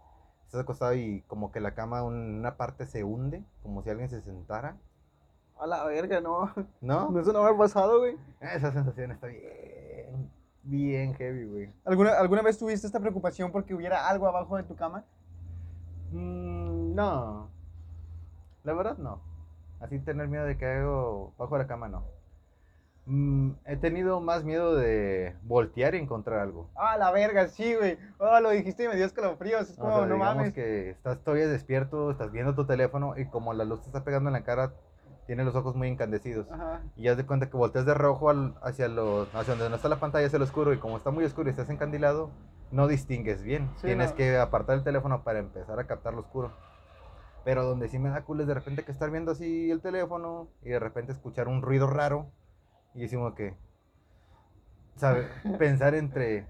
estás 0.47 0.61
acostado 0.63 0.95
y 0.95 1.23
como 1.23 1.51
que 1.51 1.61
la 1.61 1.75
cama 1.75 2.03
un- 2.05 2.39
una 2.39 2.57
parte 2.57 2.87
se 2.87 3.03
hunde, 3.05 3.43
como 3.63 3.83
si 3.83 3.91
alguien 3.91 4.09
se 4.11 4.21
sentara. 4.23 4.77
A 5.59 5.67
la 5.67 5.85
verga, 5.85 6.21
no. 6.21 6.53
¿No? 6.81 7.11
No, 7.11 7.21
eso 7.21 7.33
no 7.33 7.43
me 7.43 7.51
ha 7.51 7.57
pasado, 7.59 7.99
güey. 8.01 8.17
Esa 8.41 8.73
sensación 8.73 9.11
está 9.13 9.27
bien. 9.27 9.43
Bien 10.69 11.15
heavy, 11.15 11.45
güey. 11.45 11.73
¿Alguna, 11.85 12.13
¿Alguna 12.19 12.43
vez 12.43 12.59
tuviste 12.59 12.87
esta 12.87 13.01
preocupación 13.01 13.51
porque 13.53 13.75
hubiera 13.75 14.09
algo 14.09 14.27
abajo 14.27 14.57
de 14.57 14.63
tu 14.65 14.77
cama? 14.77 15.05
Mm, 16.13 16.95
no. 16.95 17.49
La 18.65 18.73
verdad, 18.75 18.99
no. 18.99 19.21
Así 19.81 19.99
tener 20.01 20.29
miedo 20.29 20.45
de 20.45 20.57
que 20.57 20.67
algo 20.67 21.33
bajo 21.39 21.57
la 21.57 21.67
cama, 21.67 21.89
no. 21.89 22.05
Mm, 23.07 23.53
he 23.65 23.77
tenido 23.77 24.21
más 24.21 24.45
miedo 24.45 24.75
de 24.77 25.35
voltear 25.43 25.95
y 25.95 25.99
encontrar 25.99 26.41
algo. 26.41 26.69
Ah, 26.75 26.99
la 26.99 27.11
verga, 27.11 27.49
sí, 27.49 27.75
güey. 27.75 27.97
Oh, 28.19 28.39
lo 28.41 28.51
dijiste 28.51 28.85
y 28.85 28.89
me 28.89 28.97
dio 28.97 29.07
escalofríos. 29.07 29.71
Es 29.71 29.79
O 29.79 29.83
como, 29.83 29.97
sea, 29.99 30.07
no 30.07 30.17
mames. 30.19 30.53
que 30.53 30.91
estás 30.91 31.19
todavía 31.25 31.47
despierto, 31.49 32.11
estás 32.11 32.31
viendo 32.33 32.55
tu 32.55 32.67
teléfono 32.67 33.17
y 33.17 33.25
como 33.27 33.55
la 33.55 33.65
luz 33.65 33.81
te 33.81 33.87
está 33.87 34.05
pegando 34.05 34.29
en 34.29 34.35
la 34.35 34.45
cara, 34.45 34.75
tienes 35.29 35.45
los 35.47 35.55
ojos 35.55 35.77
muy 35.77 35.89
incandescidos. 35.89 36.51
Ajá. 36.51 36.81
Y 36.97 37.03
ya 37.03 37.15
de 37.15 37.27
cuenta 37.27 37.51
que 37.51 37.57
volteas 37.59 37.85
de 37.85 37.93
rojo 37.93 38.31
al- 38.31 38.55
hacia, 38.63 38.87
hacia 38.87 39.55
donde 39.55 39.69
no 39.69 39.77
está 39.77 39.89
la 39.91 40.01
pantalla, 40.01 40.27
hacia 40.27 40.39
el 40.39 40.43
oscuro, 40.43 40.73
y 40.73 40.79
como 40.79 40.97
está 40.97 41.11
muy 41.11 41.23
oscuro 41.25 41.49
y 41.49 41.51
estás 41.51 41.69
encandilado, 41.69 42.31
no 42.73 42.89
distingues 42.89 43.43
bien. 43.43 43.69
Sí, 43.77 43.87
Tienes 43.89 44.11
no. 44.11 44.17
que 44.17 44.39
apartar 44.39 44.77
el 44.79 44.85
teléfono 44.85 45.23
para 45.25 45.39
empezar 45.39 45.79
a 45.79 45.87
captar 45.87 46.15
lo 46.15 46.21
oscuro. 46.21 46.51
Pero 47.45 47.65
donde 47.65 47.89
sí 47.89 47.99
me 47.99 48.09
da 48.09 48.23
cool 48.23 48.41
es 48.41 48.47
de 48.47 48.55
repente 48.55 48.85
que 48.85 48.91
estar 48.93 49.11
viendo 49.11 49.33
así 49.33 49.71
el 49.71 49.81
teléfono 49.83 50.49
y 50.63 50.71
de 50.71 50.79
repente 50.79 51.13
escuchar 51.13 51.47
un 51.47 51.61
ruido 51.63 51.87
raro 51.87 52.31
y 52.95 53.03
decimos 53.03 53.35
que, 53.35 53.55
¿sabe? 54.97 55.29
Pensar 55.59 55.95
entre, 55.95 56.47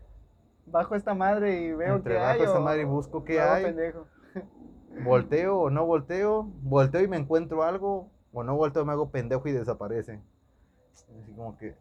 Bajo 0.67 0.95
esta 0.95 1.15
madre 1.15 1.63
y 1.63 1.73
veo 1.73 1.97
entre 1.97 2.15
que 2.15 2.21
bajo 2.21 2.31
hay. 2.33 2.43
esta 2.43 2.59
o- 2.59 2.63
madre 2.63 2.83
y 2.83 2.85
busco 2.85 3.25
qué 3.25 3.41
hay. 3.41 3.65
pendejo. 3.65 4.07
volteo 5.03 5.59
o 5.59 5.71
no 5.71 5.85
volteo, 5.85 6.45
volteo 6.63 7.03
y 7.03 7.09
me 7.09 7.17
encuentro 7.17 7.63
algo, 7.65 8.11
o 8.33 8.43
no 8.43 8.57
volteo, 8.57 8.85
me 8.85 8.93
hago 8.93 9.11
pendejo 9.11 9.49
y 9.49 9.53
desaparece. 9.53 10.21
Así 10.95 11.33
como 11.35 11.57
que, 11.57 11.75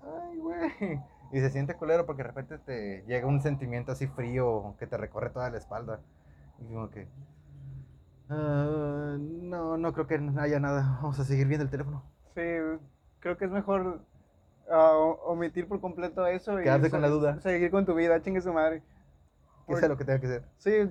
ay, 0.00 0.38
güey. 0.38 1.00
Y 1.32 1.38
se 1.40 1.50
siente 1.50 1.76
culero 1.76 2.06
porque 2.06 2.22
de 2.22 2.28
repente 2.28 2.58
te 2.58 3.04
llega 3.06 3.26
un 3.26 3.40
sentimiento 3.40 3.92
así 3.92 4.06
frío 4.08 4.74
que 4.78 4.86
te 4.86 4.96
recorre 4.96 5.30
toda 5.30 5.48
la 5.50 5.58
espalda. 5.58 6.00
Y 6.60 6.64
como 6.72 6.90
que, 6.90 7.08
"Ah, 8.28 9.16
no, 9.18 9.76
no 9.78 9.92
creo 9.92 10.06
que 10.06 10.20
haya 10.38 10.60
nada. 10.60 10.98
Vamos 11.02 11.18
a 11.20 11.24
seguir 11.24 11.46
viendo 11.46 11.64
el 11.64 11.70
teléfono. 11.70 12.02
Sí, 12.34 12.42
creo 13.20 13.36
que 13.36 13.44
es 13.44 13.50
mejor 13.50 14.00
o- 14.70 15.18
omitir 15.24 15.66
por 15.68 15.80
completo 15.80 16.26
eso 16.26 16.60
y 16.60 16.64
Quedarte 16.64 16.90
con 16.90 17.00
la 17.02 17.08
duda. 17.08 17.40
Seguir 17.40 17.70
con 17.70 17.84
tu 17.86 17.94
vida, 17.94 18.20
chingue 18.22 18.40
su 18.40 18.52
madre. 18.52 18.82
Que 19.66 19.76
sea 19.76 19.88
lo 19.88 19.96
que 19.96 20.04
tenga 20.04 20.20
que 20.20 20.26
ser. 20.26 20.44
Sí, 20.58 20.90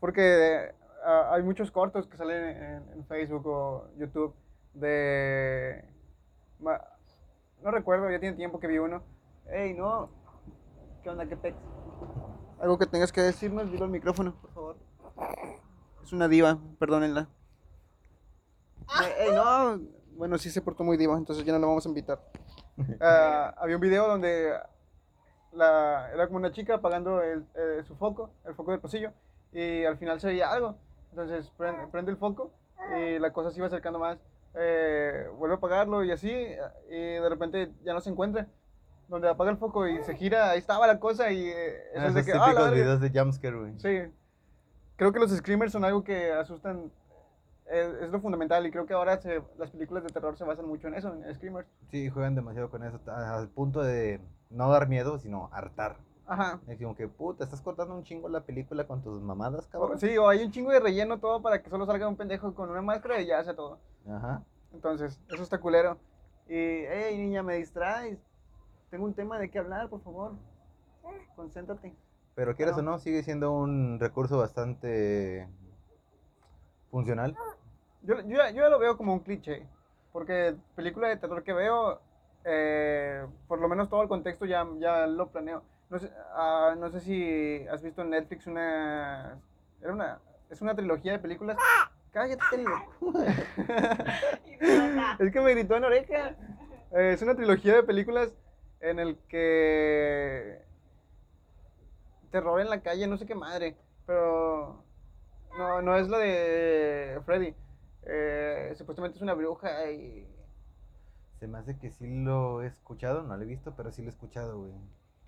porque 0.00 0.72
ah, 1.06 1.30
hay 1.32 1.42
muchos 1.42 1.70
cortos 1.70 2.06
que 2.06 2.16
salen 2.16 2.56
en, 2.56 2.92
en 2.92 3.06
Facebook 3.06 3.46
o 3.46 3.88
YouTube 3.96 4.34
de... 4.74 5.84
ma- 6.60 6.82
No 7.62 7.70
recuerdo, 7.70 8.10
ya 8.10 8.20
tiene 8.20 8.36
tiempo 8.36 8.60
que 8.60 8.66
vi 8.66 8.78
uno. 8.78 9.02
Ey, 9.50 9.72
no. 9.74 10.10
¿Qué 11.02 11.10
onda? 11.10 11.26
¿Qué 11.26 11.36
pex? 11.36 11.56
Algo 12.60 12.78
que 12.78 12.86
tengas 12.86 13.12
que 13.12 13.20
decirnos, 13.22 13.70
dilo 13.70 13.84
al 13.84 13.90
micrófono, 13.90 14.34
por 14.40 14.50
favor. 14.52 14.76
Es 16.02 16.12
una 16.12 16.28
diva, 16.28 16.58
perdónenla. 16.78 17.28
Ey, 19.18 19.32
no. 19.34 19.80
Bueno, 20.16 20.38
sí 20.38 20.50
se 20.50 20.62
portó 20.62 20.82
muy 20.84 20.96
diva, 20.96 21.16
entonces 21.16 21.44
ya 21.44 21.52
no 21.52 21.58
la 21.58 21.66
vamos 21.66 21.86
a 21.86 21.88
invitar. 21.88 22.20
Ah, 23.00 23.54
había 23.56 23.76
un 23.76 23.80
video 23.80 24.06
donde 24.06 24.52
la, 25.52 26.10
era 26.12 26.26
como 26.26 26.38
una 26.38 26.52
chica 26.52 26.74
apagando 26.74 27.22
el, 27.22 27.46
eh, 27.54 27.82
su 27.86 27.96
foco, 27.96 28.30
el 28.44 28.54
foco 28.54 28.72
del 28.72 28.80
pasillo, 28.80 29.12
y 29.50 29.82
al 29.84 29.96
final 29.96 30.20
se 30.20 30.26
veía 30.26 30.52
algo. 30.52 30.76
Entonces 31.16 31.50
prende, 31.56 31.86
prende 31.86 32.10
el 32.10 32.18
foco 32.18 32.50
y 32.98 33.18
la 33.18 33.32
cosa 33.32 33.50
se 33.50 33.56
iba 33.58 33.66
acercando 33.68 33.98
más. 33.98 34.18
Eh, 34.54 35.26
vuelve 35.38 35.54
a 35.54 35.56
apagarlo 35.56 36.04
y 36.04 36.10
así, 36.12 36.30
y 36.30 36.94
de 36.94 37.28
repente 37.28 37.72
ya 37.84 37.94
no 37.94 38.00
se 38.02 38.10
encuentra. 38.10 38.46
Donde 39.08 39.28
apaga 39.28 39.50
el 39.50 39.56
foco 39.56 39.86
y 39.86 40.02
se 40.02 40.14
gira, 40.14 40.50
ahí 40.50 40.58
estaba 40.58 40.86
la 40.86 40.98
cosa 41.00 41.30
y 41.30 41.46
eh, 41.46 41.76
eso 41.94 42.02
Ah, 42.02 42.06
es 42.08 42.14
de 42.14 42.24
que, 42.24 42.32
ah, 42.32 42.40
típicos 42.44 42.64
verga. 42.64 42.70
videos 42.82 43.00
de 43.00 43.10
jumpscare, 43.18 43.56
güey. 43.56 43.72
Sí. 43.78 44.12
Creo 44.96 45.12
que 45.12 45.20
los 45.20 45.30
screamers 45.30 45.72
son 45.72 45.84
algo 45.84 46.04
que 46.04 46.32
asustan. 46.32 46.90
Es, 47.70 47.86
es 48.02 48.10
lo 48.10 48.20
fundamental 48.20 48.66
y 48.66 48.70
creo 48.70 48.84
que 48.86 48.92
ahora 48.94 49.18
se- 49.20 49.42
las 49.58 49.70
películas 49.70 50.02
de 50.04 50.10
terror 50.10 50.36
se 50.36 50.44
basan 50.44 50.66
mucho 50.68 50.88
en 50.88 50.94
eso, 50.94 51.14
en 51.14 51.34
screamers. 51.34 51.66
Sí, 51.90 52.10
juegan 52.10 52.34
demasiado 52.34 52.68
con 52.68 52.82
eso, 52.84 53.00
al 53.06 53.48
punto 53.48 53.80
de 53.82 54.20
no 54.50 54.70
dar 54.70 54.86
miedo, 54.88 55.18
sino 55.18 55.48
hartar. 55.52 55.96
Ajá. 56.26 56.60
Es 56.66 56.78
como 56.78 56.96
que, 56.96 57.06
puta, 57.06 57.44
estás 57.44 57.62
cortando 57.62 57.94
un 57.94 58.02
chingo 58.02 58.28
la 58.28 58.40
película 58.40 58.86
con 58.86 59.02
tus 59.02 59.22
mamadas, 59.22 59.66
cabrón. 59.68 59.98
sí, 59.98 60.16
o 60.18 60.28
hay 60.28 60.44
un 60.44 60.50
chingo 60.50 60.72
de 60.72 60.80
relleno 60.80 61.18
todo 61.18 61.40
para 61.40 61.62
que 61.62 61.70
solo 61.70 61.86
salga 61.86 62.08
un 62.08 62.16
pendejo 62.16 62.52
con 62.54 62.70
una 62.70 62.82
máscara 62.82 63.20
y 63.20 63.26
ya 63.26 63.38
hace 63.38 63.54
todo. 63.54 63.78
Ajá. 64.08 64.42
Entonces, 64.72 65.20
eso 65.28 65.42
está 65.42 65.58
culero. 65.58 65.98
Y, 66.48 66.54
hey, 66.54 67.16
niña, 67.16 67.42
me 67.42 67.56
distraes. 67.56 68.18
Tengo 68.90 69.04
un 69.04 69.14
tema 69.14 69.38
de 69.38 69.50
qué 69.50 69.58
hablar, 69.58 69.88
por 69.88 70.00
favor. 70.02 70.32
Concéntrate. 71.34 71.94
Pero 72.34 72.54
quieras 72.54 72.76
o 72.76 72.82
no, 72.82 72.98
sigue 72.98 73.22
siendo 73.22 73.52
un 73.52 73.98
recurso 73.98 74.38
bastante 74.38 75.48
funcional. 76.90 77.36
Yo, 78.02 78.20
yo, 78.20 78.36
yo 78.50 78.54
ya 78.54 78.68
lo 78.68 78.78
veo 78.78 78.96
como 78.96 79.14
un 79.14 79.20
cliché. 79.20 79.66
Porque 80.12 80.56
película 80.74 81.08
de 81.08 81.16
terror 81.16 81.42
que 81.42 81.52
veo, 81.52 82.00
eh, 82.44 83.26
por 83.48 83.60
lo 83.60 83.68
menos 83.68 83.88
todo 83.88 84.02
el 84.02 84.08
contexto 84.08 84.44
ya, 84.44 84.66
ya 84.78 85.06
lo 85.06 85.28
planeo. 85.28 85.62
No 85.88 85.98
sé, 85.98 86.10
ah, 86.32 86.74
no 86.78 86.90
sé 86.90 87.00
si 87.00 87.66
has 87.68 87.82
visto 87.82 88.02
en 88.02 88.10
Netflix 88.10 88.46
una, 88.46 89.38
era 89.80 89.92
una. 89.92 90.20
Es 90.50 90.60
una 90.60 90.74
trilogía 90.74 91.12
de 91.12 91.18
películas. 91.18 91.56
Cállate, 92.12 92.58
loco. 92.58 93.12
Es 95.18 95.32
que 95.32 95.40
me 95.40 95.52
gritó 95.52 95.76
en 95.76 95.82
la 95.82 95.88
oreja. 95.88 96.30
Eh, 96.92 97.12
es 97.12 97.22
una 97.22 97.34
trilogía 97.34 97.74
de 97.74 97.82
películas 97.82 98.34
en 98.80 98.98
el 98.98 99.16
que 99.28 100.62
terror 102.30 102.60
en 102.60 102.70
la 102.70 102.80
calle, 102.80 103.06
no 103.06 103.16
sé 103.16 103.26
qué 103.26 103.34
madre, 103.34 103.76
pero 104.06 104.82
no, 105.58 105.82
no 105.82 105.96
es 105.96 106.08
la 106.08 106.18
de 106.18 107.20
Freddy. 107.24 107.54
Eh, 108.02 108.72
supuestamente 108.76 109.16
es 109.16 109.22
una 109.22 109.34
bruja 109.34 109.90
y 109.90 110.28
Se 111.40 111.46
me 111.48 111.58
hace 111.58 111.76
que 111.78 111.90
sí 111.90 112.06
lo 112.22 112.62
he 112.62 112.66
escuchado, 112.66 113.22
no 113.22 113.36
lo 113.36 113.42
he 113.42 113.46
visto, 113.46 113.74
pero 113.76 113.90
sí 113.90 114.02
lo 114.02 114.08
he 114.08 114.10
escuchado, 114.10 114.58
güey. 114.60 114.72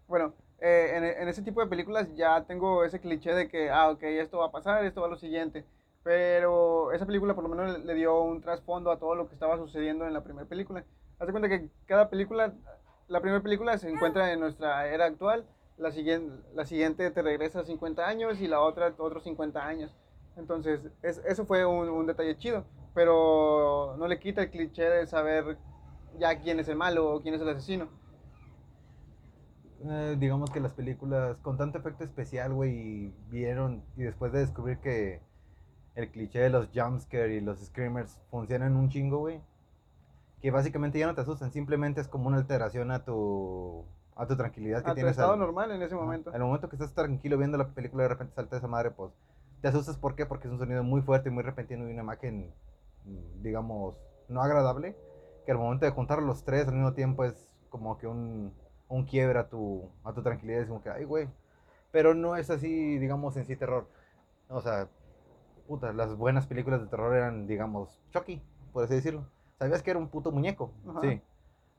bueno, 0.07 0.35
eh, 0.61 0.93
en, 0.95 1.05
en 1.05 1.29
ese 1.29 1.43
tipo 1.43 1.61
de 1.61 1.67
películas 1.69 2.09
ya 2.17 2.45
tengo 2.45 2.85
ese 2.85 3.01
cliché 3.01 3.35
de 3.35 3.49
que, 3.49 3.71
ah, 3.71 3.91
ok, 3.91 4.03
esto 4.03 4.39
va 4.39 4.47
a 4.47 4.51
pasar, 4.53 4.85
esto 4.85 5.01
va 5.01 5.07
a 5.07 5.11
lo 5.11 5.17
siguiente. 5.17 5.65
Pero 6.03 6.93
esa 6.93 7.07
película 7.07 7.35
por 7.35 7.45
lo 7.45 7.51
menos 7.51 7.85
le, 7.85 7.95
dio 7.95 8.21
un 8.23 8.41
trasfondo 8.41 8.91
a 8.91 8.99
todo 8.99 9.15
lo 9.15 9.29
que 9.29 9.35
estaba 9.35 9.57
sucediendo 9.59 10.07
en 10.07 10.13
la 10.15 10.25
primera 10.25 10.49
película. 10.49 10.85
Haz 11.19 11.27
de 11.27 11.33
cuenta 11.33 11.49
que 11.49 11.69
cada 11.87 12.09
película, 12.09 12.55
la 13.09 13.21
primera 13.21 13.43
película 13.43 13.77
se 13.79 13.91
encuentra 13.91 14.33
en 14.33 14.41
nuestra 14.41 14.87
era 14.89 15.05
actual, 15.07 15.45
la 15.77 15.91
siguiente, 15.93 16.43
la 16.55 16.65
siguiente 16.65 17.11
te 17.11 17.23
regresa 17.23 17.65
50 17.65 18.07
años 18.07 18.41
y 18.41 18.49
la 18.49 18.61
otra 18.61 18.95
otros 18.97 19.25
50 19.25 19.67
años. 19.67 19.93
Entonces, 20.37 20.81
es- 21.03 21.23
eso 21.27 21.45
fue 21.47 21.65
un, 21.67 21.89
un 21.89 22.07
detalle 22.07 22.37
chido, 22.39 22.65
pero 22.95 23.97
no 23.99 24.07
le 24.09 24.19
quita 24.19 24.43
el 24.43 24.51
cliché 24.51 24.89
de 24.89 25.07
saber 25.07 25.59
ya 26.19 26.39
quién 26.41 26.59
es 26.61 26.69
el 26.69 26.77
malo 26.77 27.11
o 27.15 27.21
quién 27.21 27.35
es 27.35 27.41
el 27.41 27.49
asesino. 27.49 27.89
Eh, 29.85 30.17
digamos 30.19 30.51
que 30.51 30.61
las 30.61 30.73
películas 30.73 31.37
con 31.43 31.57
tanto 31.57 31.79
efecto 31.79 32.03
especial, 32.05 32.53
güey, 32.53 32.73
y 32.77 33.15
vieron, 33.31 33.83
y 33.97 34.03
después 34.03 34.33
de 34.33 34.41
descubrir 34.41 34.79
que 34.79 35.21
el 35.95 36.11
cliché 36.11 36.41
de 36.41 36.51
los 36.51 36.69
jumpscare 36.75 37.35
y 37.37 37.41
los 37.41 37.61
screamers 37.65 38.19
funcionan 38.31 38.77
un 38.77 38.89
chingo, 38.89 39.19
güey, 39.19 39.41
que 40.43 40.51
básicamente 40.51 40.99
ya 40.99 41.07
no 41.07 41.15
te 41.15 41.21
asustan, 41.21 41.53
simplemente 41.53 42.01
es 42.01 42.09
como 42.09 42.27
una 42.29 42.39
alteración 42.39 42.91
a 42.91 43.05
tu, 43.05 43.85
a 44.17 44.27
tu 44.27 44.37
tranquilidad 44.37 44.83
que 44.83 44.91
A 44.91 44.93
tu 44.93 44.97
tienes. 44.97 45.13
estado 45.13 45.33
al- 45.35 45.39
normal 45.39 45.71
en 45.71 45.83
ese 45.83 45.95
momento. 45.95 46.31
Al 46.33 46.41
momento 46.41 46.69
que 46.69 46.77
estás 46.77 46.93
tranquilo 46.93 47.39
viendo 47.39 47.57
la 47.59 47.69
película 47.69 48.03
y 48.03 48.05
de 48.05 48.09
repente 48.09 48.35
salta 48.35 48.57
esa 48.57 48.69
madre, 48.69 48.91
pues 48.91 49.13
te 49.63 49.69
asustas. 49.69 49.97
¿Por 49.97 50.15
qué? 50.17 50.27
Porque 50.27 50.47
es 50.49 50.53
un 50.53 50.59
sonido 50.59 50.83
muy 50.85 51.03
fuerte 51.03 51.29
y 51.29 51.33
muy 51.33 51.43
repentino 51.43 51.89
y 51.89 51.93
una 51.93 52.03
imagen, 52.03 52.53
mm, 53.05 53.43
digamos, 53.43 53.97
no 54.29 54.43
agradable. 54.43 54.97
Que 55.47 55.53
al 55.53 55.59
momento 55.59 55.87
de 55.87 55.93
juntar 55.93 56.23
los 56.23 56.45
tres 56.45 56.69
al 56.69 56.75
mismo 56.75 56.93
tiempo 56.93 57.25
es 57.25 57.35
como 57.71 57.99
que 57.99 58.07
un, 58.07 58.53
un 58.89 59.05
quiebre 59.05 59.39
a 59.39 59.49
tu, 59.49 59.89
a 60.05 60.13
tu 60.13 60.23
tranquilidad. 60.23 60.63
Es 60.63 60.69
como 60.69 60.83
que, 60.83 60.91
ay, 60.91 61.05
güey. 61.05 61.29
Pero 61.91 62.15
no 62.15 62.37
es 62.37 62.51
así, 62.51 62.99
digamos, 62.99 63.37
en 63.37 63.47
sí 63.47 63.57
terror. 63.57 63.89
O 64.49 64.61
sea, 64.61 64.89
puta, 65.67 65.93
las 65.93 66.17
buenas 66.17 66.47
películas 66.47 66.81
de 66.81 66.87
terror 66.87 67.15
eran, 67.15 67.47
digamos, 67.47 68.01
Chucky, 68.11 68.43
por 68.73 68.85
así 68.85 68.95
decirlo. 68.95 69.27
¿Sabías 69.59 69.83
que 69.83 69.91
era 69.91 69.99
un 69.99 70.09
puto 70.09 70.31
muñeco? 70.31 70.71
Ajá. 70.89 71.01
Sí. 71.03 71.21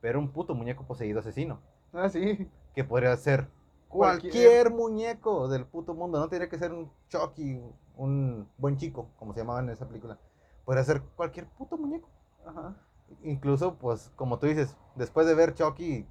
Pero 0.01 0.20
un 0.20 0.30
puto 0.32 0.53
muñeco 0.55 0.86
poseído 0.86 1.20
asesino 1.20 1.60
Ah, 1.93 2.10
sí. 2.10 2.49
que 2.74 2.84
podría 2.84 3.16
ser 3.18 3.47
Cualquier- 3.89 4.32
cualquier 4.32 4.72
muñeco 4.72 5.47
del 5.47 5.66
puto 5.66 5.93
mundo. 5.93 6.20
No 6.20 6.30
tiene 6.30 6.47
que 6.47 6.57
ser 6.60 6.72
un 6.74 6.91
Chucky, 7.10 7.60
un 7.97 8.47
buen 8.57 8.78
chico, 8.78 9.10
como 9.18 9.34
se 9.34 9.39
llamaba 9.39 9.60
en 9.62 9.70
esa 9.70 9.88
película. 9.88 10.18
Podría 10.66 10.84
ser 10.84 11.01
cualquier 11.16 11.47
puto 11.47 11.78
muñeco. 11.78 12.07
Ajá. 12.45 12.76
Incluso, 13.24 13.76
pues, 13.76 14.12
como 14.16 14.38
tú 14.38 14.45
dices, 14.47 14.76
después 14.95 15.26
de 15.26 15.34
ver 15.34 15.55
Chucky, 15.55 16.05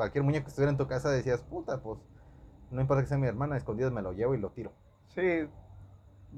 cualquier 0.00 0.24
muñeco 0.24 0.44
que 0.44 0.48
estuviera 0.48 0.70
en 0.70 0.78
tu 0.78 0.86
casa, 0.86 1.10
decías, 1.10 1.42
puta, 1.42 1.82
pues, 1.82 1.98
no 2.70 2.80
importa 2.80 3.02
que 3.02 3.08
sea 3.08 3.18
mi 3.18 3.26
hermana, 3.26 3.58
escondidas 3.58 3.92
me 3.92 4.00
lo 4.00 4.12
llevo 4.12 4.34
y 4.34 4.38
lo 4.38 4.48
tiro. 4.48 4.72
Sí, 5.08 5.46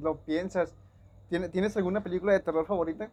lo 0.00 0.16
piensas. 0.24 0.74
¿Tiene- 1.28 1.48
¿Tienes 1.48 1.76
alguna 1.76 2.02
película 2.02 2.32
de 2.32 2.40
terror 2.40 2.66
favorita? 2.66 3.08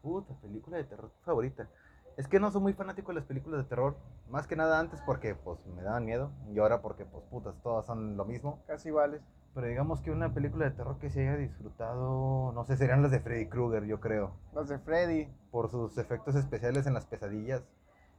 Puta, 0.00 0.34
película 0.40 0.78
de 0.78 0.84
terror 0.84 1.10
favorita. 1.26 1.68
Es 2.16 2.26
que 2.26 2.40
no 2.40 2.50
soy 2.50 2.62
muy 2.62 2.72
fanático 2.72 3.08
de 3.12 3.16
las 3.16 3.24
películas 3.26 3.62
de 3.64 3.68
terror. 3.68 3.96
Más 4.30 4.46
que 4.46 4.56
nada 4.56 4.78
antes 4.80 5.00
porque 5.04 5.34
pues 5.34 5.66
me 5.66 5.82
daban 5.82 6.06
miedo. 6.06 6.30
Y 6.54 6.58
ahora 6.58 6.80
porque 6.80 7.04
pues 7.04 7.22
putas, 7.24 7.54
todas 7.62 7.84
son 7.84 8.16
lo 8.16 8.24
mismo. 8.24 8.62
Casi 8.66 8.88
iguales. 8.88 9.20
Pero 9.54 9.66
digamos 9.66 10.00
que 10.00 10.10
una 10.10 10.32
película 10.32 10.64
de 10.64 10.70
terror 10.70 10.98
que 10.98 11.10
se 11.10 11.20
haya 11.20 11.36
disfrutado, 11.36 12.50
no 12.52 12.64
sé, 12.64 12.76
serían 12.78 13.02
las 13.02 13.10
de 13.10 13.20
Freddy 13.20 13.46
Krueger, 13.48 13.84
yo 13.84 14.00
creo. 14.00 14.32
Las 14.54 14.68
de 14.68 14.78
Freddy. 14.78 15.28
Por 15.50 15.70
sus 15.70 15.98
efectos 15.98 16.34
especiales 16.34 16.86
en 16.86 16.94
las 16.94 17.06
pesadillas. 17.06 17.62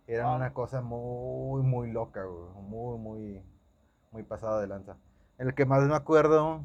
Eran 0.07 0.27
Ah. 0.27 0.35
una 0.35 0.53
cosa 0.53 0.81
muy, 0.81 1.63
muy 1.63 1.91
loca, 1.91 2.23
güey. 2.23 2.49
Muy, 2.63 2.97
muy, 2.99 3.43
muy 4.11 4.23
pasada 4.23 4.61
de 4.61 4.67
lanza. 4.67 4.97
El 5.37 5.53
que 5.55 5.65
más 5.65 5.83
me 5.87 5.95
acuerdo 5.95 6.61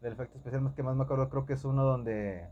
del 0.00 0.12
efecto 0.14 0.38
especial 0.38 0.62
más 0.62 0.72
que 0.74 0.82
más 0.82 0.96
me 0.96 1.02
acuerdo 1.02 1.28
creo 1.28 1.44
que 1.44 1.52
es 1.52 1.64
uno 1.64 1.84
donde 1.84 2.48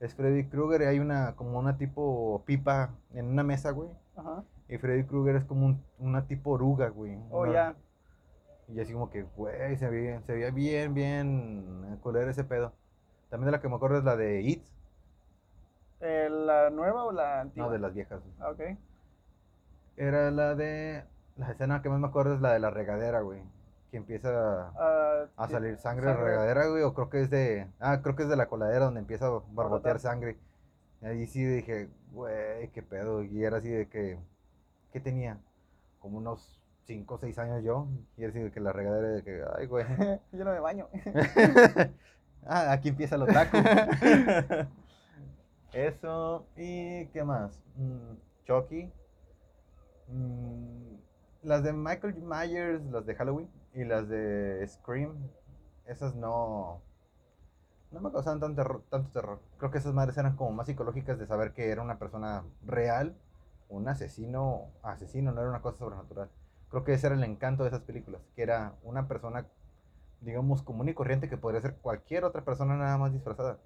es 0.00 0.14
Freddy 0.14 0.44
Krueger 0.48 0.82
y 0.82 0.84
hay 0.86 0.98
una 0.98 1.36
como 1.36 1.58
una 1.58 1.76
tipo 1.76 2.42
pipa 2.46 2.90
en 3.14 3.26
una 3.26 3.42
mesa, 3.44 3.70
güey. 3.70 3.90
Ajá. 4.16 4.42
Y 4.68 4.78
Freddy 4.78 5.04
Krueger 5.04 5.36
es 5.36 5.44
como 5.44 5.66
un- 5.66 5.84
una 5.98 6.26
tipo 6.26 6.50
oruga, 6.50 6.88
güey. 6.88 7.16
Oh, 7.30 7.42
Una- 7.42 7.52
ya. 7.52 7.76
Y 8.68 8.80
así 8.80 8.92
como 8.92 9.10
que, 9.10 9.22
güey, 9.36 9.76
se 9.76 9.88
veía, 9.88 10.20
se 10.22 10.32
veía 10.32 10.50
bien, 10.50 10.94
bien 10.94 11.98
culero 12.02 12.30
ese 12.30 12.44
pedo. 12.44 12.72
También 13.28 13.46
de 13.46 13.52
la 13.52 13.60
que 13.60 13.68
me 13.68 13.74
acuerdo 13.76 13.98
es 13.98 14.04
la 14.04 14.16
de 14.16 14.42
It, 14.42 14.64
Eh, 16.00 16.28
¿La 16.30 16.70
nueva 16.70 17.04
o 17.04 17.12
la 17.12 17.40
antigua? 17.42 17.66
no 17.68 17.72
de 17.72 17.78
las 17.78 17.94
viejas. 17.94 18.20
Ah, 18.40 18.50
Ok. 18.50 18.60
Era 19.96 20.30
la 20.30 20.54
de. 20.54 21.04
La 21.36 21.50
escena 21.50 21.82
que 21.82 21.88
más 21.88 22.00
me 22.00 22.06
acuerdo 22.06 22.34
es 22.34 22.40
la 22.40 22.52
de 22.52 22.58
la 22.58 22.70
regadera, 22.70 23.20
güey. 23.20 23.42
Que 23.90 23.96
empieza 23.98 24.68
Ah, 24.78 25.26
a 25.36 25.48
salir 25.48 25.76
sangre 25.78 26.06
de 26.06 26.14
la 26.14 26.20
regadera, 26.20 26.66
güey. 26.68 26.82
O 26.84 26.94
creo 26.94 27.10
que 27.10 27.20
es 27.22 27.30
de. 27.30 27.66
Ah, 27.80 28.00
creo 28.02 28.16
que 28.16 28.22
es 28.22 28.28
de 28.28 28.36
la 28.36 28.46
coladera 28.46 28.86
donde 28.86 29.00
empieza 29.00 29.26
a 29.26 29.40
barbotear 29.52 29.98
sangre. 29.98 30.36
Y 31.02 31.06
ahí 31.06 31.26
sí 31.26 31.44
dije, 31.44 31.88
güey, 32.12 32.68
qué 32.68 32.82
pedo. 32.82 33.22
Y 33.22 33.44
era 33.44 33.58
así 33.58 33.68
de 33.68 33.88
que. 33.88 34.18
¿Qué 34.92 35.00
tenía? 35.00 35.38
Como 35.98 36.18
unos 36.18 36.58
5 36.86 37.14
o 37.14 37.18
6 37.18 37.38
años 37.38 37.62
yo. 37.62 37.86
Y 38.16 38.22
era 38.22 38.30
así 38.30 38.38
de 38.40 38.50
que 38.50 38.60
la 38.60 38.72
regadera 38.72 39.08
de 39.08 39.22
que, 39.22 39.42
ay, 39.56 39.66
güey. 39.66 39.84
Yo 40.32 40.44
no 40.44 40.52
me 40.52 40.60
baño. 40.60 40.88
ah, 42.46 42.72
aquí 42.72 42.88
empieza 42.88 43.16
el 43.16 43.22
otaku. 43.22 43.56
Eso. 45.72 46.46
¿Y 46.56 47.06
qué 47.08 47.24
más? 47.24 47.62
Mm, 47.76 48.16
Chucky. 48.44 48.92
Mm, 50.08 50.96
las 51.42 51.62
de 51.62 51.72
Michael 51.72 52.14
Myers, 52.22 52.82
las 52.90 53.06
de 53.06 53.14
Halloween 53.14 53.48
y 53.74 53.84
las 53.84 54.08
de 54.08 54.66
Scream. 54.66 55.16
Esas 55.86 56.14
no. 56.14 56.82
No 57.90 58.00
me 58.00 58.12
causaban 58.12 58.40
tanto 58.40 58.62
terror, 58.62 58.82
tanto 58.88 59.10
terror. 59.10 59.40
Creo 59.58 59.70
que 59.70 59.78
esas 59.78 59.94
madres 59.94 60.16
eran 60.16 60.36
como 60.36 60.52
más 60.52 60.66
psicológicas 60.66 61.18
de 61.18 61.26
saber 61.26 61.52
que 61.52 61.70
era 61.70 61.82
una 61.82 61.98
persona 61.98 62.44
real, 62.64 63.16
un 63.68 63.88
asesino, 63.88 64.68
asesino, 64.82 65.32
no 65.32 65.40
era 65.40 65.50
una 65.50 65.60
cosa 65.62 65.78
sobrenatural. 65.78 66.30
Creo 66.70 66.84
que 66.84 66.94
ese 66.94 67.08
era 67.08 67.16
el 67.16 67.24
encanto 67.24 67.64
de 67.64 67.70
esas 67.70 67.82
películas, 67.82 68.22
que 68.36 68.42
era 68.42 68.74
una 68.84 69.08
persona, 69.08 69.46
digamos, 70.20 70.62
común 70.62 70.88
y 70.88 70.94
corriente 70.94 71.28
que 71.28 71.36
podría 71.36 71.60
ser 71.62 71.76
cualquier 71.76 72.24
otra 72.24 72.44
persona 72.44 72.76
nada 72.76 72.96
más 72.96 73.12
disfrazada. 73.12 73.58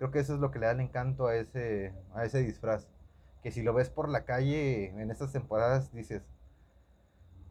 Creo 0.00 0.10
que 0.10 0.20
eso 0.20 0.32
es 0.32 0.40
lo 0.40 0.50
que 0.50 0.58
le 0.58 0.64
da 0.64 0.72
el 0.72 0.80
encanto 0.80 1.26
a 1.26 1.36
ese, 1.36 1.92
a 2.14 2.24
ese 2.24 2.38
disfraz. 2.38 2.88
Que 3.42 3.50
si 3.50 3.62
lo 3.62 3.74
ves 3.74 3.90
por 3.90 4.08
la 4.08 4.24
calle 4.24 4.98
en 4.98 5.10
estas 5.10 5.30
temporadas, 5.30 5.92
dices, 5.92 6.22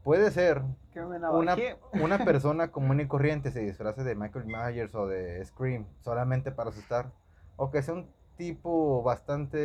puede 0.03 0.31
ser 0.31 0.63
una, 0.95 1.55
una 1.93 2.17
persona 2.25 2.71
común 2.71 3.01
y 3.01 3.07
corriente 3.07 3.51
se 3.51 3.59
disfrace 3.59 4.03
de 4.03 4.15
Michael 4.15 4.47
Myers 4.47 4.95
o 4.95 5.05
de 5.05 5.45
Scream 5.45 5.85
solamente 5.99 6.51
para 6.51 6.71
asustar. 6.71 7.11
O 7.55 7.69
que 7.69 7.83
sea 7.83 7.93
un 7.93 8.09
tipo 8.35 9.03
bastante 9.03 9.59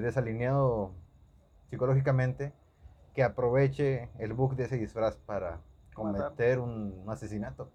desalineado 0.00 0.94
psicológicamente 1.68 2.54
que 3.14 3.24
aproveche 3.24 4.08
el 4.18 4.32
bug 4.32 4.56
de 4.56 4.64
ese 4.64 4.78
disfraz 4.78 5.16
para 5.16 5.60
cometer 5.92 6.60
un 6.60 7.04
asesinato. 7.08 7.70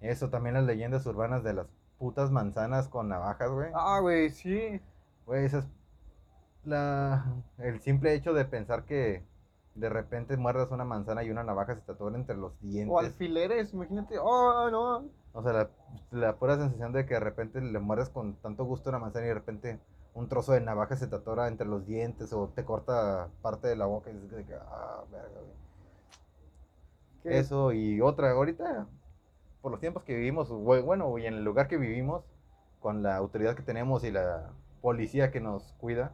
Eso 0.00 0.30
también 0.30 0.54
las 0.54 0.64
leyendas 0.64 1.04
urbanas 1.06 1.42
de 1.42 1.54
las 1.54 1.66
putas 2.00 2.30
manzanas 2.30 2.88
con 2.88 3.08
navajas, 3.08 3.50
güey. 3.50 3.70
Ah, 3.74 4.00
güey, 4.00 4.30
sí. 4.30 4.80
Güey, 5.26 5.44
esa 5.44 5.58
es 5.58 5.68
la, 6.64 7.26
el 7.58 7.80
simple 7.80 8.14
hecho 8.14 8.32
de 8.32 8.46
pensar 8.46 8.84
que 8.84 9.22
de 9.74 9.88
repente 9.90 10.36
muerdas 10.38 10.70
una 10.70 10.84
manzana 10.84 11.22
y 11.22 11.30
una 11.30 11.44
navaja 11.44 11.74
se 11.74 11.82
te 11.82 11.92
atoran 11.92 12.16
entre 12.22 12.36
los 12.36 12.58
dientes. 12.60 12.90
O 12.90 12.98
alfileres, 12.98 13.74
imagínate. 13.74 14.18
Oh, 14.18 14.70
no. 14.70 15.10
O 15.34 15.42
sea, 15.42 15.52
la, 15.52 15.70
la 16.10 16.36
pura 16.36 16.56
sensación 16.56 16.92
de 16.92 17.04
que 17.04 17.14
de 17.14 17.20
repente 17.20 17.60
le 17.60 17.78
muerdes 17.78 18.08
con 18.08 18.34
tanto 18.36 18.64
gusto 18.64 18.88
una 18.88 18.98
manzana 18.98 19.26
y 19.26 19.28
de 19.28 19.34
repente 19.34 19.78
un 20.14 20.26
trozo 20.28 20.52
de 20.52 20.62
navaja 20.62 20.96
se 20.96 21.06
te 21.06 21.16
atora 21.16 21.48
entre 21.48 21.66
los 21.66 21.86
dientes 21.86 22.32
o 22.32 22.48
te 22.48 22.64
corta 22.64 23.28
parte 23.42 23.68
de 23.68 23.76
la 23.76 23.84
boca 23.84 24.10
y 24.10 24.14
dices 24.14 24.38
de 24.38 24.46
que, 24.46 24.54
ah, 24.54 25.04
verga, 25.12 25.38
güey. 25.40 25.60
Eso 27.24 27.72
y 27.72 28.00
otra, 28.00 28.30
ahorita, 28.30 28.86
por 29.62 29.70
los 29.70 29.80
tiempos 29.80 30.04
que 30.04 30.14
vivimos, 30.14 30.48
bueno, 30.50 31.18
y 31.18 31.26
en 31.26 31.34
el 31.34 31.44
lugar 31.44 31.68
que 31.68 31.76
vivimos, 31.76 32.24
con 32.80 33.02
la 33.02 33.16
autoridad 33.16 33.54
que 33.54 33.62
tenemos 33.62 34.04
y 34.04 34.10
la 34.10 34.52
policía 34.80 35.30
que 35.30 35.40
nos 35.40 35.74
cuida, 35.74 36.12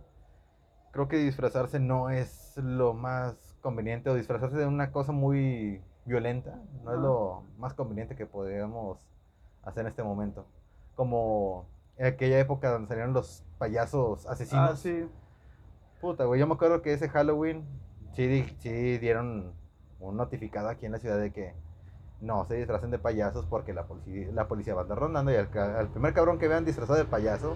creo 0.90 1.09
que 1.09 1.16
disfrazarse 1.16 1.78
no 1.78 2.11
es 2.11 2.57
lo 2.57 2.94
más 2.94 3.57
conveniente, 3.61 4.11
o 4.11 4.14
disfrazarse 4.14 4.57
de 4.57 4.66
una 4.66 4.90
cosa 4.90 5.12
muy 5.12 5.80
violenta, 6.05 6.59
no 6.84 6.92
es 6.92 6.99
lo 6.99 7.44
más 7.59 7.74
conveniente 7.74 8.16
que 8.16 8.26
podríamos 8.26 8.99
hacer 9.62 9.82
en 9.82 9.88
este 9.88 10.03
momento. 10.03 10.47
Como 10.94 11.66
en 11.99 12.07
aquella 12.07 12.38
época 12.38 12.70
donde 12.70 12.88
salieron 12.88 13.12
los 13.12 13.44
payasos 13.59 14.26
asesinos. 14.26 14.70
Ah, 14.70 14.76
sí. 14.76 15.09
Puta, 16.01 16.24
güey, 16.24 16.40
yo 16.40 16.47
me 16.47 16.55
acuerdo 16.55 16.82
que 16.82 16.92
ese 16.92 17.09
Halloween 17.09 17.64
sí, 18.14 18.44
sí 18.59 18.99
dieron 18.99 19.53
un 20.01 20.16
notificado 20.16 20.68
aquí 20.68 20.86
en 20.86 20.92
la 20.92 20.99
ciudad 20.99 21.18
de 21.18 21.32
que 21.32 21.55
no 22.20 22.44
se 22.46 22.54
disfracen 22.56 22.90
de 22.90 22.98
payasos 22.98 23.46
porque 23.46 23.72
la 23.74 23.84
policía, 23.86 24.28
la 24.32 24.48
policía 24.48 24.74
va 24.74 24.80
a 24.80 24.82
andar 24.84 24.98
rondando 24.98 25.30
y 25.32 25.36
al, 25.36 25.48
al 25.58 25.88
primer 25.88 26.14
cabrón 26.14 26.38
que 26.38 26.48
vean 26.48 26.64
disfrazado 26.64 26.98
de 26.98 27.04
payaso 27.04 27.54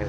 es 0.00 0.08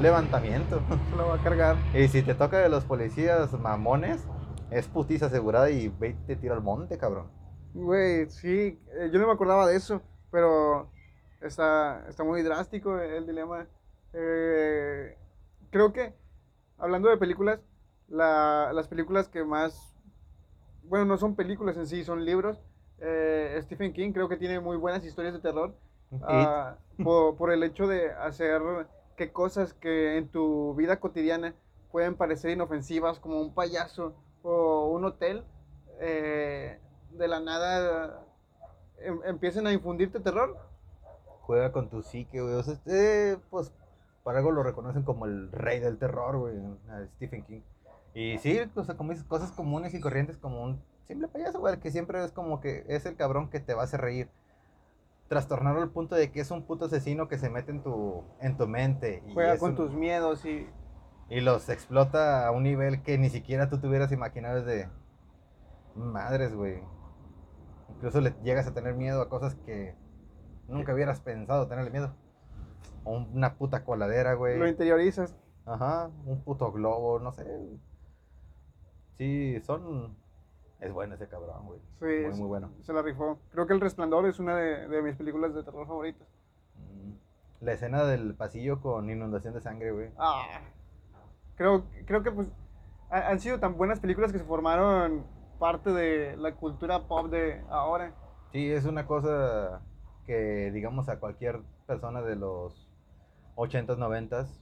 levantamiento. 0.00 0.80
Lo 1.16 1.28
va 1.28 1.34
a 1.34 1.42
cargar. 1.42 1.76
y 1.94 2.08
si 2.08 2.22
te 2.22 2.34
toca 2.34 2.58
de 2.58 2.68
los 2.68 2.84
policías 2.84 3.52
mamones, 3.54 4.24
es 4.70 4.86
putiza 4.88 5.26
asegurada 5.26 5.70
y 5.70 5.88
ve 5.88 6.10
y 6.10 6.14
te 6.26 6.36
tira 6.36 6.54
al 6.54 6.62
monte, 6.62 6.98
cabrón. 6.98 7.26
Güey, 7.74 8.30
sí. 8.30 8.80
eh, 8.94 9.10
yo 9.12 9.18
no 9.18 9.26
me 9.26 9.32
acordaba 9.32 9.66
de 9.66 9.76
eso. 9.76 10.00
Pero 10.30 10.90
está, 11.40 12.04
está 12.08 12.24
muy 12.24 12.42
drástico 12.42 12.98
el 12.98 13.26
dilema. 13.26 13.66
Eh, 14.12 15.16
creo 15.70 15.92
que, 15.92 16.14
hablando 16.78 17.08
de 17.08 17.16
películas, 17.16 17.60
la- 18.08 18.72
las 18.72 18.88
películas 18.88 19.28
que 19.28 19.44
más. 19.44 19.94
Bueno, 20.84 21.04
no 21.04 21.16
son 21.18 21.36
películas 21.36 21.76
en 21.76 21.86
sí, 21.86 22.04
son 22.04 22.24
libros. 22.24 22.60
Eh, 23.00 23.58
Stephen 23.62 23.92
King 23.92 24.12
creo 24.12 24.28
que 24.28 24.36
tiene 24.36 24.60
muy 24.60 24.76
buenas 24.76 25.04
historias 25.04 25.34
de 25.34 25.40
terror. 25.40 25.74
ah, 26.22 26.76
por, 27.02 27.36
por 27.36 27.52
el 27.52 27.62
hecho 27.62 27.86
de 27.86 28.12
hacer 28.12 28.62
que 29.16 29.32
cosas 29.32 29.74
que 29.74 30.16
en 30.18 30.28
tu 30.28 30.74
vida 30.74 30.98
cotidiana 31.00 31.54
pueden 31.90 32.14
parecer 32.16 32.50
inofensivas, 32.50 33.18
como 33.18 33.40
un 33.40 33.54
payaso 33.54 34.14
o 34.42 34.88
un 34.90 35.04
hotel, 35.04 35.44
eh, 36.00 36.78
de 37.10 37.28
la 37.28 37.40
nada 37.40 38.22
em- 38.98 39.20
empiecen 39.24 39.66
a 39.66 39.72
infundirte 39.72 40.20
terror. 40.20 40.56
Juega 41.42 41.72
con 41.72 41.88
tu 41.88 42.02
psique, 42.02 42.40
güey. 42.40 42.54
O 42.54 42.62
sea, 42.62 42.74
este, 42.74 43.38
pues, 43.50 43.72
para 44.24 44.38
algo 44.38 44.50
lo 44.50 44.62
reconocen 44.62 45.02
como 45.02 45.26
el 45.26 45.50
rey 45.52 45.80
del 45.80 45.98
terror, 45.98 46.36
güey, 46.38 46.56
a 46.90 47.06
Stephen 47.16 47.44
King. 47.44 47.60
Y 48.14 48.38
sí, 48.38 48.58
o 48.74 48.84
sea, 48.84 48.96
como 48.96 49.10
dices, 49.12 49.26
cosas 49.26 49.52
comunes 49.52 49.94
y 49.94 50.00
corrientes 50.00 50.36
como 50.38 50.62
un 50.62 50.82
simple 51.06 51.28
payaso, 51.28 51.60
güey, 51.60 51.78
que 51.78 51.90
siempre 51.90 52.22
es 52.24 52.32
como 52.32 52.60
que 52.60 52.84
es 52.88 53.06
el 53.06 53.16
cabrón 53.16 53.48
que 53.50 53.60
te 53.60 53.74
va 53.74 53.82
a 53.82 53.84
hacer 53.84 54.00
reír. 54.00 54.28
Trastornarlo 55.28 55.82
al 55.82 55.90
punto 55.90 56.14
de 56.14 56.30
que 56.30 56.40
es 56.40 56.50
un 56.50 56.62
puto 56.64 56.84
asesino 56.86 57.26
que 57.28 57.38
se 57.38 57.50
mete 57.50 57.72
en 57.72 57.82
tu, 57.82 58.22
en 58.40 58.56
tu 58.56 58.66
mente. 58.68 59.22
Y, 59.26 59.34
Juega 59.34 59.58
con 59.58 59.70
un- 59.70 59.76
tus 59.76 59.92
miedos 59.92 60.44
y... 60.44 60.68
y 61.28 61.40
los 61.40 61.68
explota 61.68 62.46
a 62.46 62.50
un 62.52 62.62
nivel 62.62 63.02
que 63.02 63.18
ni 63.18 63.28
siquiera 63.28 63.68
tú 63.68 63.78
te 63.80 63.88
hubieras 63.88 64.12
imaginado 64.12 64.62
desde 64.62 64.88
madres, 65.96 66.54
güey. 66.54 66.80
Incluso 67.90 68.20
le 68.20 68.34
llegas 68.42 68.66
a 68.66 68.74
tener 68.74 68.94
miedo 68.94 69.20
a 69.20 69.28
cosas 69.28 69.54
que 69.66 69.94
nunca 70.68 70.92
hubieras 70.94 71.20
pensado 71.20 71.66
tenerle 71.66 71.90
miedo. 71.90 72.14
O 73.04 73.18
una 73.18 73.54
puta 73.54 73.84
coladera, 73.84 74.34
güey. 74.34 74.58
lo 74.58 74.68
interiorizas. 74.68 75.34
Ajá, 75.64 76.10
un 76.24 76.40
puto 76.42 76.70
globo, 76.70 77.18
no 77.18 77.32
sé. 77.32 77.44
Sí, 79.18 79.60
son... 79.62 80.16
Es 80.80 80.92
bueno 80.92 81.14
ese 81.14 81.28
cabrón, 81.28 81.66
güey. 81.66 81.80
Sí, 81.98 82.04
Muy, 82.04 82.24
es- 82.32 82.38
muy 82.38 82.48
bueno. 82.48 82.70
se 82.82 82.92
la 82.92 83.02
rifó. 83.02 83.38
Creo 83.50 83.66
que 83.66 83.72
El 83.72 83.80
Resplandor 83.80 84.26
es 84.26 84.38
una 84.38 84.56
de, 84.56 84.88
de 84.88 85.02
mis 85.02 85.16
películas 85.16 85.54
de 85.54 85.62
terror 85.62 85.86
favoritas. 85.86 86.26
Mm. 86.76 87.12
La 87.64 87.72
escena 87.72 88.04
del 88.04 88.34
pasillo 88.34 88.80
con 88.80 89.08
inundación 89.10 89.54
de 89.54 89.60
sangre, 89.62 89.90
güey. 89.92 90.10
Ah, 90.18 90.60
creo, 91.56 91.84
creo 92.06 92.22
que 92.22 92.30
pues 92.30 92.48
ha- 93.10 93.28
han 93.30 93.40
sido 93.40 93.58
tan 93.58 93.76
buenas 93.78 94.00
películas 94.00 94.32
que 94.32 94.38
se 94.38 94.44
formaron 94.44 95.24
parte 95.58 95.90
de 95.90 96.36
la 96.36 96.54
cultura 96.54 97.06
pop 97.08 97.30
de 97.30 97.62
ahora. 97.70 98.12
Sí, 98.52 98.70
es 98.70 98.84
una 98.84 99.06
cosa 99.06 99.80
que, 100.26 100.70
digamos, 100.72 101.08
a 101.08 101.18
cualquier 101.18 101.60
persona 101.86 102.20
de 102.20 102.36
los 102.36 102.90
80s, 103.54 103.96
90s 103.96 104.60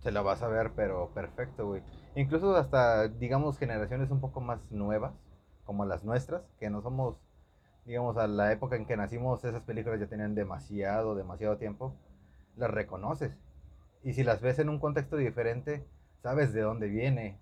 se 0.00 0.10
la 0.12 0.22
vas 0.22 0.42
a 0.42 0.48
ver, 0.48 0.72
pero 0.74 1.10
perfecto, 1.12 1.66
güey. 1.66 1.82
Incluso 2.14 2.56
hasta, 2.56 3.08
digamos, 3.08 3.58
generaciones 3.58 4.10
un 4.10 4.20
poco 4.20 4.40
más 4.40 4.60
nuevas, 4.70 5.12
como 5.66 5.84
las 5.84 6.04
nuestras, 6.04 6.42
que 6.58 6.70
no 6.70 6.80
somos, 6.80 7.16
digamos, 7.84 8.16
a 8.16 8.26
la 8.28 8.52
época 8.52 8.76
en 8.76 8.86
que 8.86 8.96
nacimos, 8.96 9.44
esas 9.44 9.62
películas 9.62 10.00
ya 10.00 10.06
tenían 10.06 10.34
demasiado, 10.34 11.14
demasiado 11.14 11.58
tiempo, 11.58 11.94
las 12.56 12.70
reconoces. 12.70 13.36
Y 14.02 14.14
si 14.14 14.22
las 14.22 14.40
ves 14.40 14.60
en 14.60 14.68
un 14.68 14.78
contexto 14.78 15.16
diferente, 15.16 15.86
sabes 16.22 16.52
de 16.52 16.62
dónde 16.62 16.88
viene, 16.88 17.38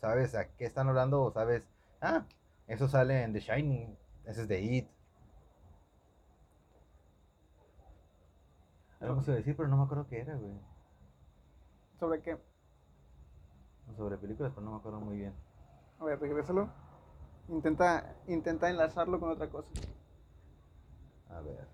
sabes 0.00 0.34
a 0.36 0.48
qué 0.56 0.64
están 0.64 0.88
hablando, 0.88 1.22
o 1.22 1.32
sabes, 1.32 1.68
ah, 2.00 2.24
eso 2.68 2.88
sale 2.88 3.24
en 3.24 3.32
The 3.32 3.40
Shining, 3.40 3.98
ese 4.24 4.42
es 4.42 4.48
de 4.48 4.60
It. 4.60 4.88
Algo 9.00 9.22
se 9.22 9.30
iba 9.30 9.34
a 9.34 9.38
decir, 9.38 9.56
pero 9.56 9.68
no 9.68 9.76
me 9.76 9.84
acuerdo 9.84 10.06
qué 10.08 10.20
era, 10.20 10.36
güey. 10.36 10.54
¿Sobre 11.98 12.22
qué? 12.22 12.38
Sobre 13.96 14.16
películas, 14.16 14.52
pero 14.54 14.64
no 14.64 14.72
me 14.72 14.78
acuerdo 14.78 15.00
muy 15.00 15.16
bien. 15.16 15.34
A 16.00 16.04
ver, 16.04 16.20
regrésalo. 16.20 16.68
Intenta, 17.48 18.14
intenta 18.26 18.68
enlazarlo 18.70 19.20
con 19.20 19.30
otra 19.30 19.48
cosa. 19.48 19.68
A 21.30 21.40
ver. 21.40 21.66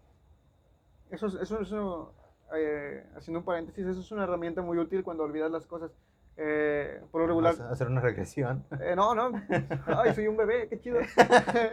Eso, 1.10 1.26
es- 1.26 1.34
eso, 1.34 1.60
eso 1.60 2.14
eh, 2.54 3.04
haciendo 3.16 3.40
un 3.40 3.44
paréntesis, 3.44 3.86
eso 3.86 4.00
es 4.00 4.12
una 4.12 4.24
herramienta 4.24 4.60
muy 4.62 4.78
útil 4.78 5.02
cuando 5.04 5.24
olvidas 5.24 5.50
las 5.50 5.66
cosas. 5.66 5.90
Eh, 6.38 7.02
por 7.10 7.20
lo 7.20 7.26
regular. 7.26 7.54
A 7.60 7.70
hacer 7.72 7.88
una 7.88 8.00
regresión. 8.00 8.64
Eh, 8.80 8.94
no, 8.96 9.14
no. 9.14 9.32
Ay, 9.86 10.14
soy 10.14 10.26
un 10.28 10.36
bebé, 10.38 10.66
qué 10.68 10.80
chido. 10.80 10.98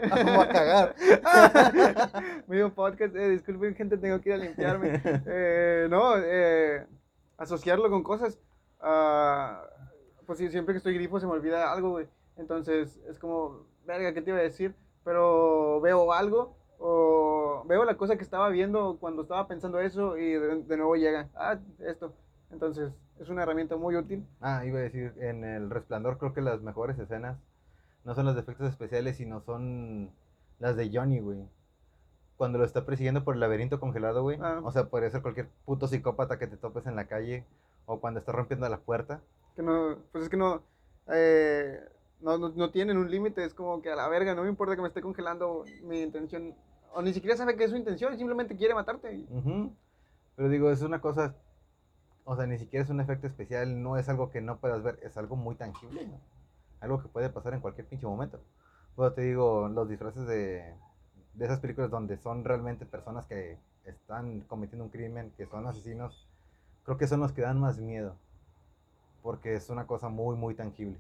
Vamos 0.10 0.46
a 0.46 0.50
cagar. 0.50 0.96
Medio 2.48 2.74
podcast, 2.74 3.16
eh, 3.16 3.30
disculpen 3.30 3.76
gente, 3.76 3.98
tengo 3.98 4.20
que 4.20 4.30
ir 4.30 4.36
a 4.36 4.38
limpiarme. 4.38 5.02
Eh, 5.26 5.88
no, 5.90 6.14
eh, 6.18 6.86
asociarlo 7.38 7.90
con 7.90 8.04
cosas. 8.04 8.38
ah, 8.82 9.64
pues 10.26 10.38
sí, 10.40 10.50
siempre 10.50 10.74
que 10.74 10.78
estoy 10.78 10.94
grifo 10.94 11.20
se 11.22 11.26
me 11.26 11.32
olvida 11.34 11.72
algo, 11.72 11.92
güey. 11.92 12.08
Entonces 12.36 13.00
es 13.10 13.18
como, 13.18 13.66
verga, 13.90 14.14
¿qué 14.14 14.22
te 14.22 14.30
iba 14.30 14.40
a 14.40 14.44
decir? 14.44 14.76
Pero 15.04 15.82
veo 15.82 16.14
algo 16.14 16.56
o 16.78 17.64
veo 17.68 17.84
la 17.84 17.98
cosa 17.98 18.16
que 18.18 18.24
estaba 18.24 18.50
viendo 18.50 18.98
cuando 19.00 19.24
estaba 19.24 19.48
pensando 19.48 19.80
eso 19.80 20.18
y 20.18 20.34
de, 20.34 20.64
de 20.64 20.78
nuevo 20.78 20.96
llega, 20.96 21.30
ah, 21.36 21.58
esto. 21.80 22.14
Entonces 22.52 22.92
es 23.20 23.30
una 23.30 23.44
herramienta 23.44 23.76
muy 23.76 23.96
útil. 23.96 24.26
Ah, 24.42 24.66
iba 24.66 24.80
a 24.80 24.84
decir, 24.84 25.14
en 25.20 25.44
El 25.44 25.70
Resplandor 25.70 26.18
creo 26.18 26.34
que 26.34 26.42
las 26.42 26.62
mejores 26.62 26.98
escenas 27.00 27.38
no 28.06 28.16
son 28.16 28.26
las 28.26 28.36
de 28.36 28.42
efectos 28.42 28.70
especiales, 28.70 29.18
sino 29.18 29.42
son 29.42 30.12
las 30.60 30.76
de 30.76 30.90
Johnny, 30.94 31.20
güey. 31.20 31.40
Cuando 32.38 32.58
lo 32.58 32.64
está 32.64 32.86
persiguiendo 32.86 33.24
por 33.24 33.34
el 33.34 33.42
laberinto 33.42 33.80
congelado, 33.80 34.24
güey. 34.24 34.38
Ah. 34.42 34.62
O 34.64 34.72
sea, 34.72 34.86
podría 34.86 35.10
ser 35.10 35.22
cualquier 35.22 35.50
puto 35.66 35.88
psicópata 35.88 36.40
que 36.40 36.48
te 36.48 36.58
topes 36.58 36.86
en 36.86 36.96
la 36.96 37.06
calle 37.06 37.44
o 37.86 38.00
cuando 38.00 38.20
está 38.20 38.32
rompiendo 38.32 38.70
la 38.70 38.80
puerta. 38.80 39.22
Que 39.56 39.64
no, 39.64 39.98
pues 40.12 40.24
es 40.24 40.30
que 40.30 40.38
no, 40.38 40.62
eh, 41.12 41.82
no, 42.22 42.38
no, 42.38 42.50
no 42.50 42.72
tienen 42.72 42.98
un 42.98 43.10
límite, 43.10 43.44
es 43.44 43.54
como 43.54 43.82
que 43.82 43.92
a 43.92 43.96
la 43.96 44.08
verga, 44.08 44.36
no 44.36 44.44
me 44.44 44.50
importa 44.50 44.76
que 44.76 44.82
me 44.82 44.88
esté 44.88 45.02
congelando 45.02 45.64
mi 45.84 46.02
intención, 46.02 46.56
o 46.94 47.02
ni 47.02 47.14
siquiera 47.14 47.38
sabe 47.38 47.56
que 47.56 47.64
es 47.64 47.72
su 47.72 47.78
intención, 47.78 48.18
simplemente 48.18 48.56
quiere 48.56 48.74
matarte. 48.74 49.26
Pero 50.36 50.50
digo, 50.50 50.72
es 50.72 50.82
una 50.82 51.02
cosa, 51.02 51.36
o 52.26 52.36
sea, 52.36 52.46
ni 52.46 52.58
siquiera 52.58 52.84
es 52.84 52.90
un 52.90 53.00
efecto 53.02 53.28
especial, 53.28 53.82
no 53.82 53.98
es 53.98 54.10
algo 54.10 54.32
que 54.32 54.42
no 54.42 54.58
puedas 54.58 54.84
ver, 54.84 55.00
es 55.04 55.18
algo 55.18 55.36
muy 55.36 55.56
tangible. 55.56 56.10
Algo 56.80 57.02
que 57.02 57.10
puede 57.10 57.30
pasar 57.30 57.54
en 57.54 57.60
cualquier 57.60 57.88
pinche 57.88 58.06
momento. 58.08 58.40
Pero 58.96 59.12
te 59.12 59.22
digo, 59.22 59.68
los 59.68 59.90
disfraces 59.90 60.26
de, 60.28 60.76
de 61.34 61.46
esas 61.46 61.60
películas 61.60 61.90
donde 61.90 62.18
son 62.18 62.46
realmente 62.46 62.86
personas 62.86 63.26
que 63.26 63.58
están 63.86 64.42
cometiendo 64.42 64.86
un 64.86 64.90
crimen, 64.90 65.34
que 65.36 65.46
son 65.46 65.68
asesinos, 65.68 66.28
creo 66.86 66.98
que 66.98 67.08
son 67.08 67.20
los 67.20 67.34
que 67.34 67.42
dan 67.42 67.60
más 67.60 67.80
miedo. 67.80 68.16
Porque 69.22 69.56
es 69.56 69.70
una 69.70 69.88
cosa 69.88 70.08
muy, 70.08 70.38
muy 70.38 70.56
tangible. 70.56 70.98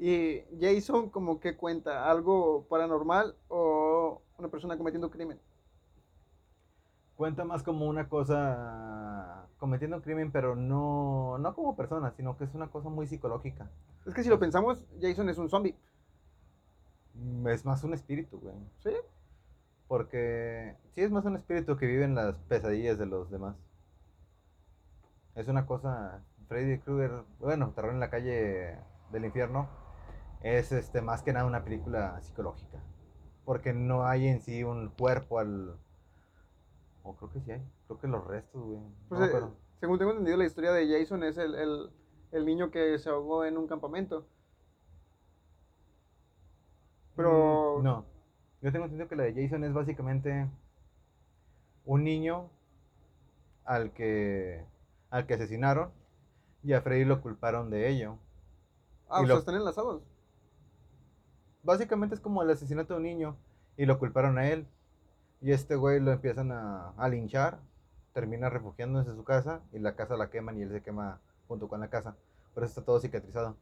Y 0.00 0.42
Jason 0.58 1.10
como 1.10 1.40
que 1.40 1.56
cuenta 1.56 2.10
algo 2.10 2.64
paranormal 2.70 3.36
o 3.48 4.22
una 4.38 4.48
persona 4.48 4.78
cometiendo 4.78 5.08
un 5.08 5.12
crimen. 5.12 5.38
Cuenta 7.16 7.44
más 7.44 7.62
como 7.62 7.86
una 7.86 8.08
cosa 8.08 9.46
cometiendo 9.58 9.98
un 9.98 10.02
crimen, 10.02 10.32
pero 10.32 10.56
no, 10.56 11.36
no 11.38 11.54
como 11.54 11.76
persona, 11.76 12.12
sino 12.16 12.38
que 12.38 12.44
es 12.44 12.54
una 12.54 12.68
cosa 12.68 12.88
muy 12.88 13.06
psicológica. 13.06 13.68
Es 14.06 14.14
que 14.14 14.22
si 14.22 14.30
lo 14.30 14.38
pensamos, 14.38 14.82
Jason 15.02 15.28
es 15.28 15.36
un 15.36 15.50
zombie, 15.50 15.76
Mm, 17.14 17.48
Es 17.48 17.64
más 17.64 17.84
un 17.84 17.94
espíritu, 17.94 18.38
güey. 18.40 18.54
¿sí? 18.82 18.90
Porque 19.88 20.76
sí 20.92 21.02
es 21.02 21.10
más 21.10 21.24
un 21.26 21.36
espíritu 21.36 21.76
que 21.76 21.86
vive 21.86 22.04
en 22.04 22.14
las 22.14 22.36
pesadillas 22.48 22.98
de 22.98 23.06
los 23.06 23.30
demás. 23.30 23.56
Es 25.34 25.48
una 25.48 25.66
cosa, 25.66 26.22
Freddy 26.48 26.78
Krueger, 26.78 27.22
bueno, 27.38 27.72
Terror 27.74 27.92
en 27.92 28.00
la 28.00 28.10
calle 28.10 28.78
del 29.12 29.24
infierno, 29.24 29.68
es 30.42 30.72
este 30.72 31.00
más 31.02 31.22
que 31.22 31.32
nada 31.32 31.46
una 31.46 31.64
película 31.64 32.20
psicológica. 32.22 32.78
Porque 33.44 33.72
no 33.72 34.06
hay 34.06 34.28
en 34.28 34.40
sí 34.40 34.62
un 34.64 34.90
cuerpo 34.90 35.38
al... 35.38 35.76
O 37.02 37.14
creo 37.16 37.30
que 37.30 37.40
sí 37.40 37.50
hay, 37.52 37.62
creo 37.86 37.98
que 37.98 38.08
los 38.08 38.26
restos, 38.26 38.62
güey. 38.62 38.80
No 38.80 38.90
Pues, 39.08 39.34
eh, 39.34 39.42
según 39.80 39.98
tengo 39.98 40.10
entendido, 40.12 40.36
la 40.36 40.44
historia 40.44 40.72
de 40.72 40.86
Jason 40.88 41.24
es 41.24 41.38
el, 41.38 41.54
el, 41.54 41.90
el 42.32 42.44
niño 42.46 42.70
que 42.70 42.98
se 42.98 43.08
ahogó 43.08 43.44
en 43.44 43.56
un 43.56 43.66
campamento. 43.66 44.26
Pero... 47.16 47.78
Mm, 47.78 47.82
No. 47.84 48.04
Yo 48.62 48.70
tengo 48.72 48.84
entendido 48.84 49.08
que 49.08 49.16
la 49.16 49.22
de 49.24 49.34
Jason 49.42 49.64
es 49.64 49.72
básicamente 49.72 50.46
un 51.86 52.04
niño 52.04 52.50
al 53.64 53.92
que 53.92 54.66
al 55.08 55.26
que 55.26 55.34
asesinaron 55.34 55.90
y 56.62 56.74
a 56.74 56.82
Freddy 56.82 57.06
lo 57.06 57.22
culparon 57.22 57.70
de 57.70 57.88
ello. 57.88 58.18
Ah, 59.08 59.20
y 59.20 59.24
o 59.24 59.28
lo- 59.28 59.34
sea, 59.34 59.38
están 59.40 59.54
enlazados. 59.54 60.02
Básicamente 61.62 62.14
es 62.14 62.20
como 62.20 62.42
el 62.42 62.50
asesinato 62.50 62.94
de 62.94 62.98
un 62.98 63.04
niño 63.04 63.36
y 63.76 63.86
lo 63.86 63.98
culparon 63.98 64.38
a 64.38 64.48
él. 64.48 64.66
Y 65.40 65.52
este 65.52 65.76
güey 65.76 66.00
lo 66.00 66.12
empiezan 66.12 66.52
a, 66.52 66.90
a 66.96 67.08
linchar, 67.08 67.60
termina 68.12 68.50
refugiándose 68.50 69.10
en 69.10 69.16
su 69.16 69.24
casa 69.24 69.62
y 69.72 69.78
la 69.78 69.96
casa 69.96 70.16
la 70.16 70.30
queman 70.30 70.58
y 70.58 70.62
él 70.62 70.70
se 70.70 70.82
quema 70.82 71.20
junto 71.48 71.68
con 71.68 71.80
la 71.80 71.88
casa. 71.88 72.16
Por 72.54 72.64
eso 72.64 72.72
está 72.72 72.84
todo 72.84 73.00
cicatrizado. 73.00 73.56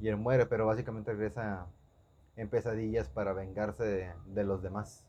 Y 0.00 0.08
él 0.08 0.16
muere, 0.16 0.46
pero 0.46 0.66
básicamente 0.66 1.12
regresa 1.12 1.66
en 2.36 2.48
pesadillas 2.48 3.08
para 3.08 3.32
vengarse 3.32 3.84
de, 3.84 4.12
de 4.26 4.44
los 4.44 4.62
demás. 4.62 5.06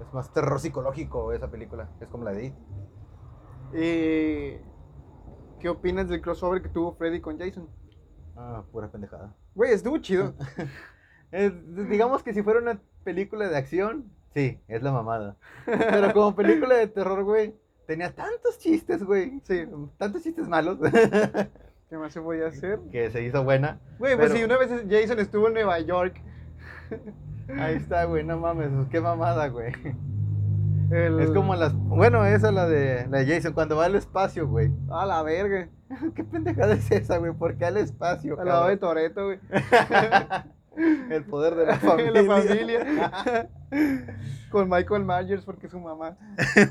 Es 0.00 0.12
más 0.14 0.32
terror 0.32 0.60
psicológico 0.60 1.32
esa 1.32 1.50
película. 1.50 1.88
Es 2.00 2.08
como 2.08 2.24
la 2.24 2.32
de 2.32 2.46
It. 2.46 2.54
¿Y 3.72 4.60
qué 5.60 5.68
opinas 5.68 6.08
del 6.08 6.22
crossover 6.22 6.62
que 6.62 6.68
tuvo 6.68 6.94
Freddy 6.94 7.20
con 7.20 7.38
Jason? 7.38 7.68
Ah, 8.36 8.64
pura 8.70 8.90
pendejada. 8.90 9.34
Güey, 9.58 9.72
estuvo 9.72 9.98
chido. 9.98 10.34
Es- 11.32 11.52
digamos 11.90 12.22
que 12.22 12.32
si 12.32 12.42
fuera 12.44 12.60
una 12.60 12.80
película 13.02 13.48
de 13.48 13.56
acción, 13.56 14.04
sí, 14.32 14.60
es 14.68 14.82
la 14.84 14.92
mamada. 14.92 15.36
Pero 15.66 16.12
como 16.14 16.34
película 16.36 16.76
de 16.76 16.86
terror, 16.86 17.24
güey, 17.24 17.54
tenía 17.86 18.14
tantos 18.14 18.58
chistes, 18.60 19.02
güey. 19.02 19.40
Sí. 19.42 19.66
Tantos 19.98 20.22
chistes 20.22 20.46
malos 20.48 20.78
¿Qué 21.90 21.98
más 21.98 22.12
se 22.12 22.20
podía 22.20 22.46
hacer? 22.46 22.78
que 22.92 23.10
se 23.10 23.24
hizo 23.24 23.42
buena. 23.42 23.80
Güey, 23.98 24.14
pues 24.16 24.28
Pero- 24.28 24.38
si 24.38 24.44
una 24.44 24.58
vez 24.58 24.70
Jason 24.88 25.18
estuvo 25.18 25.48
en 25.48 25.54
Nueva 25.54 25.80
York. 25.80 26.14
Ahí 27.58 27.74
está, 27.76 28.04
güey, 28.04 28.22
no 28.24 28.38
mames, 28.38 28.70
pues, 28.72 28.88
qué 28.88 29.00
mamada, 29.00 29.48
güey. 29.48 29.72
El- 30.90 31.20
Es 31.20 31.30
como 31.30 31.54
las. 31.54 31.72
Bueno, 31.74 32.24
esa 32.24 32.50
la 32.52 32.66
de, 32.66 33.06
la 33.08 33.18
de 33.18 33.26
Jason, 33.26 33.52
cuando 33.52 33.76
va 33.76 33.84
al 33.86 33.94
espacio, 33.94 34.46
güey. 34.48 34.70
A 34.90 35.04
la 35.06 35.22
verga. 35.22 35.68
¿Qué 36.14 36.24
pendejada 36.24 36.74
es 36.74 36.90
esa, 36.90 37.18
güey? 37.18 37.32
¿Por 37.32 37.56
qué 37.56 37.66
al 37.66 37.76
espacio? 37.78 38.38
Al 38.40 38.46
lado 38.46 38.68
de? 38.68 38.76
Toreto, 38.76 39.24
güey. 39.26 39.40
El 41.10 41.24
poder 41.24 41.56
de 41.56 41.66
la 41.66 41.74
familia. 41.80 42.22
la 42.22 42.42
familia. 42.42 43.50
Con 44.50 44.68
Michael 44.70 45.04
Myers 45.04 45.44
porque 45.44 45.68
su 45.68 45.80
mamá. 45.80 46.16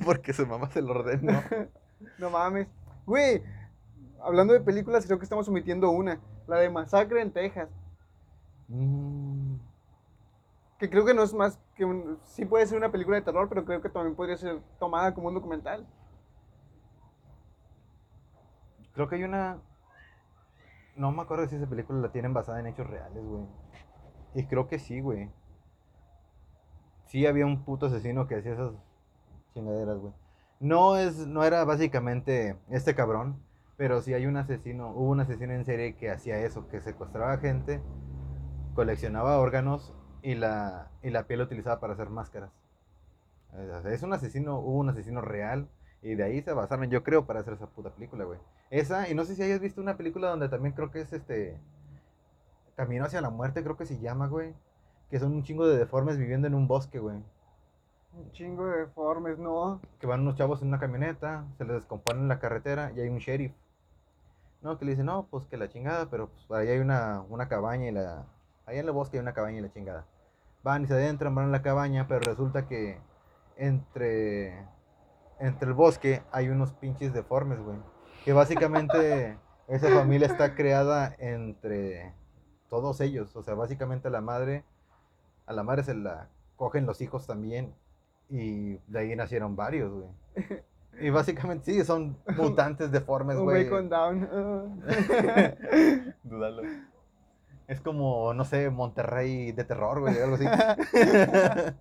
Porque 0.06 0.32
su 0.34 0.48
mamá 0.48 0.70
se 0.72 0.82
lo 0.82 0.92
ordenó. 0.92 1.42
No 2.18 2.30
mames. 2.30 2.68
Güey, 3.06 3.44
hablando 4.24 4.54
de 4.54 4.62
películas, 4.62 5.06
creo 5.06 5.18
que 5.20 5.26
estamos 5.26 5.48
omitiendo 5.50 5.90
una. 5.92 6.20
La 6.48 6.58
de 6.58 6.70
Masacre 6.70 7.22
en 7.22 7.32
Texas. 7.32 7.68
Mm. 8.70 9.47
Que 10.78 10.90
creo 10.90 11.06
que 11.06 11.14
no 11.14 11.24
es 11.24 11.34
más 11.34 11.60
que 11.76 11.86
un... 11.86 12.20
Sí 12.26 12.46
puede 12.46 12.66
ser 12.68 12.78
una 12.78 12.92
película 12.92 13.18
de 13.18 13.24
terror, 13.24 13.50
pero 13.50 13.66
creo 13.66 13.82
que 13.82 13.90
también 13.90 14.16
podría 14.16 14.38
ser 14.38 14.62
tomada 14.80 15.14
como 15.14 15.30
un 15.30 15.34
documental. 15.34 15.88
Creo 18.94 19.08
que 19.08 19.16
hay 19.16 19.24
una. 19.24 19.60
No 20.96 21.12
me 21.12 21.22
acuerdo 21.22 21.48
si 21.48 21.56
esa 21.56 21.68
película 21.68 22.00
la 22.00 22.12
tienen 22.12 22.34
basada 22.34 22.60
en 22.60 22.66
hechos 22.66 22.88
reales, 22.88 23.24
güey. 23.24 23.46
Y 24.34 24.46
creo 24.48 24.68
que 24.68 24.80
sí, 24.80 25.02
güey. 25.02 25.32
Sí 27.06 27.28
había 27.28 27.46
un 27.46 27.64
puto 27.64 27.86
asesino 27.86 28.28
que 28.28 28.36
hacía 28.36 28.54
esas 28.54 28.74
chingaderas, 29.54 30.00
güey. 30.00 30.14
No 30.60 30.98
es, 30.98 31.28
no 31.28 31.44
era 31.44 31.64
básicamente 31.64 32.58
este 32.70 32.96
cabrón, 32.96 33.40
pero 33.78 34.02
sí 34.02 34.16
hay 34.16 34.26
un 34.26 34.38
asesino, 34.38 34.90
hubo 34.90 35.12
un 35.12 35.20
asesino 35.20 35.54
en 35.54 35.64
serie 35.64 35.96
que 35.96 36.10
hacía 36.10 36.40
eso, 36.40 36.68
que 36.68 36.82
secuestraba 36.82 37.38
gente, 37.38 37.80
coleccionaba 38.74 39.38
órganos 39.38 39.94
y 40.28 40.36
la, 40.36 40.92
y 41.04 41.10
la 41.10 41.24
piel 41.24 41.40
la 41.40 41.46
utilizaba 41.46 41.80
para 41.80 41.94
hacer 41.94 42.10
máscaras. 42.10 42.52
Es 43.86 44.04
un 44.04 44.12
asesino, 44.12 44.60
hubo 44.60 44.80
un 44.80 44.90
asesino 44.90 45.22
real 45.22 45.70
Y 46.02 46.16
de 46.16 46.24
ahí 46.24 46.42
se 46.42 46.52
basaron, 46.52 46.90
yo 46.90 47.02
creo, 47.02 47.26
para 47.26 47.40
hacer 47.40 47.54
esa 47.54 47.68
puta 47.68 47.92
película, 47.92 48.26
güey. 48.26 48.38
Esa, 48.70 49.08
y 49.10 49.16
no 49.16 49.24
sé 49.24 49.36
si 49.36 49.44
hayas 49.44 49.62
visto 49.62 49.80
una 49.80 49.96
película 49.96 50.28
donde 50.28 50.50
también 50.50 50.76
creo 50.76 50.92
que 50.92 51.00
es 51.00 51.14
este. 51.14 51.58
Camino 52.76 53.06
hacia 53.06 53.22
la 53.22 53.30
muerte, 53.30 53.64
creo 53.64 53.78
que 53.78 53.86
se 53.86 54.00
llama, 54.00 54.28
güey. 54.28 54.54
Que 55.10 55.18
son 55.18 55.32
un 55.34 55.44
chingo 55.44 55.66
de 55.66 55.78
deformes 55.78 56.18
viviendo 56.18 56.46
en 56.46 56.56
un 56.56 56.68
bosque, 56.68 57.00
güey. 57.00 57.24
Un 58.14 58.30
chingo 58.34 58.66
de 58.66 58.80
deformes, 58.80 59.40
¿no? 59.40 59.80
Que 60.02 60.08
van 60.08 60.22
unos 60.22 60.36
chavos 60.36 60.62
en 60.62 60.68
una 60.68 60.80
camioneta, 60.80 61.46
se 61.58 61.64
les 61.64 61.76
descompone 61.76 62.20
en 62.20 62.28
la 62.28 62.40
carretera 62.40 62.92
y 62.94 63.00
hay 63.00 63.08
un 63.08 63.20
sheriff. 63.20 63.54
No, 64.62 64.78
que 64.78 64.84
le 64.84 64.92
dice, 64.92 65.06
no, 65.06 65.26
pues 65.32 65.46
que 65.46 65.56
la 65.56 65.70
chingada, 65.70 66.10
pero 66.10 66.28
pues 66.28 66.52
ahí 66.52 66.68
hay 66.68 66.80
una, 66.80 67.22
una 67.30 67.48
cabaña 67.48 67.88
y 67.88 67.92
la. 67.92 68.26
Ahí 68.66 68.78
en 68.78 68.86
el 68.86 68.92
bosque 68.92 69.16
hay 69.16 69.22
una 69.22 69.34
cabaña 69.34 69.60
y 69.60 69.62
la 69.62 69.72
chingada. 69.72 70.06
Van 70.68 70.84
y 70.84 70.88
se 70.88 70.96
adentran, 70.96 71.34
van 71.34 71.46
a 71.46 71.48
la 71.48 71.62
cabaña, 71.62 72.10
pero 72.10 72.20
resulta 72.20 72.68
que 72.68 73.00
entre. 73.56 74.68
Entre 75.40 75.66
el 75.70 75.74
bosque 75.74 76.24
hay 76.30 76.50
unos 76.50 76.74
pinches 76.74 77.14
deformes, 77.14 77.62
güey. 77.62 77.78
Que 78.26 78.34
básicamente 78.34 79.38
esa 79.70 79.88
familia 79.98 80.28
está 80.28 80.56
creada 80.56 81.16
entre 81.20 82.14
todos 82.70 83.00
ellos. 83.00 83.34
O 83.38 83.44
sea, 83.44 83.54
básicamente 83.54 84.10
la 84.10 84.20
madre. 84.20 84.66
A 85.46 85.54
la 85.54 85.64
madre 85.64 85.84
se 85.84 85.94
la 85.94 86.28
cogen 86.58 86.86
los 86.86 87.00
hijos 87.00 87.26
también. 87.26 87.74
Y 88.30 88.74
de 88.88 89.00
ahí 89.00 89.16
nacieron 89.16 89.56
varios, 89.56 89.94
güey. 89.94 90.10
Y 91.00 91.12
básicamente 91.12 91.72
sí, 91.72 91.86
son 91.86 92.18
mutantes 92.38 92.92
deformes, 92.92 93.38
Un 93.38 93.44
güey. 93.44 93.70
con 93.70 93.88
down. 93.88 94.28
ah. 94.34 94.66
Es 97.68 97.82
como, 97.82 98.34
no 98.34 98.46
sé, 98.46 98.70
Monterrey 98.70 99.52
de 99.52 99.64
terror, 99.66 100.00
güey, 100.00 100.18
algo 100.22 100.36
así. 100.36 100.46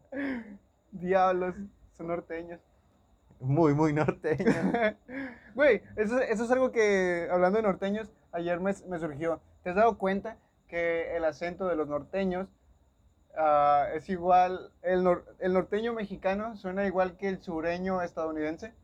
Diablos, 0.90 1.54
son 1.96 2.08
norteños. 2.08 2.60
Muy, 3.40 3.74
muy 3.74 3.92
norteño. 3.92 4.44
Güey, 5.54 5.80
eso, 5.96 6.18
eso 6.20 6.44
es 6.44 6.50
algo 6.50 6.70
que, 6.70 7.28
hablando 7.32 7.56
de 7.56 7.62
norteños, 7.62 8.10
ayer 8.30 8.60
me, 8.60 8.74
me 8.88 8.98
surgió. 8.98 9.40
¿Te 9.62 9.70
has 9.70 9.76
dado 9.76 9.96
cuenta 9.96 10.36
que 10.68 11.16
el 11.16 11.24
acento 11.24 11.66
de 11.66 11.76
los 11.76 11.88
norteños 11.88 12.46
ah, 13.38 13.86
es 13.94 14.10
igual, 14.10 14.70
el, 14.82 15.02
nor- 15.02 15.24
el 15.38 15.54
norteño 15.54 15.94
mexicano 15.94 16.56
suena 16.58 16.86
igual 16.86 17.16
que 17.16 17.30
el 17.30 17.40
sureño 17.40 18.02
estadounidense? 18.02 18.74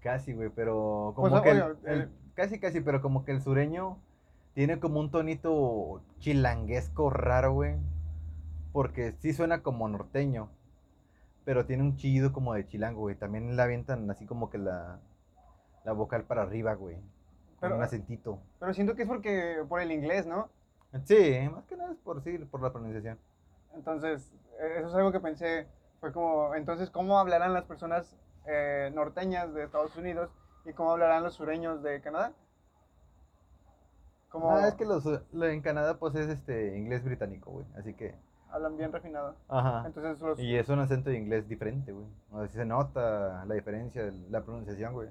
Casi, 0.00 0.32
güey, 0.34 0.50
pero 0.50 1.12
como 1.16 1.30
Pues, 1.30 1.42
que 1.42 1.50
oye, 1.50 1.64
el- 1.86 2.00
eh. 2.02 2.08
Casi, 2.34 2.58
casi, 2.58 2.80
pero 2.80 3.00
como 3.00 3.24
que 3.24 3.32
el 3.32 3.42
sureño 3.42 3.98
tiene 4.54 4.78
como 4.78 5.00
un 5.00 5.10
tonito 5.10 6.02
chilanguesco 6.18 7.10
raro, 7.10 7.52
güey. 7.52 7.76
Porque 8.72 9.14
sí 9.20 9.32
suena 9.32 9.62
como 9.62 9.88
norteño, 9.88 10.48
pero 11.44 11.64
tiene 11.64 11.84
un 11.84 11.96
chillido 11.96 12.32
como 12.32 12.54
de 12.54 12.66
chilango, 12.66 13.02
güey. 13.02 13.16
También 13.16 13.56
la 13.56 13.64
avientan 13.64 14.10
así 14.10 14.26
como 14.26 14.50
que 14.50 14.58
la, 14.58 14.98
la 15.84 15.92
vocal 15.92 16.24
para 16.24 16.42
arriba, 16.42 16.74
güey. 16.74 16.96
Con 17.60 17.72
un 17.72 17.82
acentito. 17.82 18.40
Pero 18.58 18.74
siento 18.74 18.94
que 18.94 19.02
es 19.02 19.08
porque, 19.08 19.64
por 19.68 19.80
el 19.80 19.92
inglés, 19.92 20.26
¿no? 20.26 20.48
Sí, 21.04 21.48
más 21.52 21.64
que 21.64 21.76
nada 21.76 21.92
es 21.92 21.98
por 21.98 22.22
sí, 22.22 22.38
por 22.38 22.62
la 22.62 22.72
pronunciación. 22.72 23.18
Entonces, 23.74 24.32
eh, 24.60 24.74
eso 24.78 24.88
es 24.88 24.94
algo 24.94 25.12
que 25.12 25.20
pensé. 25.20 25.66
Fue 26.00 26.12
como, 26.12 26.54
entonces, 26.54 26.90
¿cómo 26.90 27.18
hablarán 27.18 27.52
las 27.52 27.64
personas 27.64 28.16
eh, 28.46 28.90
norteñas 28.94 29.54
de 29.54 29.64
Estados 29.64 29.96
Unidos 29.96 30.30
y 30.64 30.72
cómo 30.72 30.92
hablarán 30.92 31.22
los 31.22 31.34
sureños 31.34 31.82
de 31.82 32.00
Canadá? 32.00 32.32
Como 34.30 34.50
Ah, 34.50 34.68
es 34.68 34.74
que 34.74 34.84
los, 34.84 35.04
lo- 35.32 35.46
en 35.46 35.60
Canadá 35.60 35.98
pues 35.98 36.14
es 36.16 36.28
este 36.28 36.76
inglés 36.76 37.04
británico, 37.04 37.50
güey. 37.52 37.66
Así 37.78 37.94
que, 37.94 38.14
hablan 38.50 38.76
bien 38.76 38.92
refinado. 38.92 39.36
ajá. 39.48 39.84
Entonces, 39.86 40.20
los, 40.20 40.38
Y 40.40 40.56
es 40.56 40.68
un 40.68 40.80
acento 40.80 41.10
de 41.10 41.18
inglés 41.18 41.48
diferente, 41.48 41.92
güey. 41.92 42.06
O 42.32 42.38
sea, 42.40 42.48
se 42.48 42.64
nota 42.64 43.44
la 43.46 43.54
diferencia 43.54 44.12
la 44.30 44.42
pronunciación, 44.42 44.92
güey. 44.92 45.08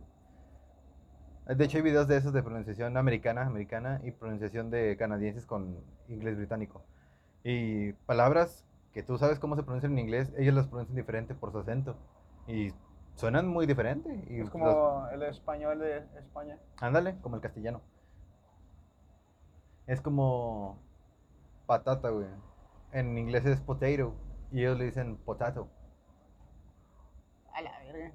De 1.45 1.63
hecho, 1.65 1.77
hay 1.77 1.83
videos 1.83 2.07
de 2.07 2.15
esos 2.17 2.31
de 2.33 2.41
pronunciación 2.41 2.95
americana, 2.95 3.41
americana 3.45 3.99
y 4.03 4.11
pronunciación 4.11 4.69
de 4.69 4.95
canadienses 4.97 5.45
con 5.45 5.77
inglés 6.07 6.37
británico. 6.37 6.81
Y 7.43 7.91
palabras 8.05 8.65
que 8.93 9.03
tú 9.03 9.17
sabes 9.17 9.39
cómo 9.39 9.55
se 9.57 9.63
pronuncian 9.63 9.91
en 9.93 9.99
inglés, 9.99 10.31
ellos 10.37 10.53
las 10.55 10.67
pronuncian 10.67 10.95
diferente 10.95 11.33
por 11.35 11.51
su 11.51 11.59
acento. 11.59 11.95
Y 12.47 12.71
suenan 13.15 13.47
muy 13.47 13.65
diferente. 13.65 14.23
Y 14.29 14.35
es 14.35 14.39
los- 14.41 14.49
como 14.49 15.07
el 15.09 15.23
español 15.23 15.79
de 15.79 15.97
España. 16.19 16.57
Ándale, 16.79 17.17
como 17.21 17.35
el 17.35 17.41
castellano. 17.41 17.81
Es 19.87 20.01
como 20.01 20.79
patata, 21.65 22.09
güey. 22.09 22.27
En 22.91 23.17
inglés 23.17 23.45
es 23.45 23.59
potato. 23.61 24.13
Y 24.51 24.61
ellos 24.61 24.77
le 24.77 24.85
dicen 24.85 25.17
potato. 25.17 25.67
A 27.53 27.61
la 27.61 27.79
verga. 27.79 28.11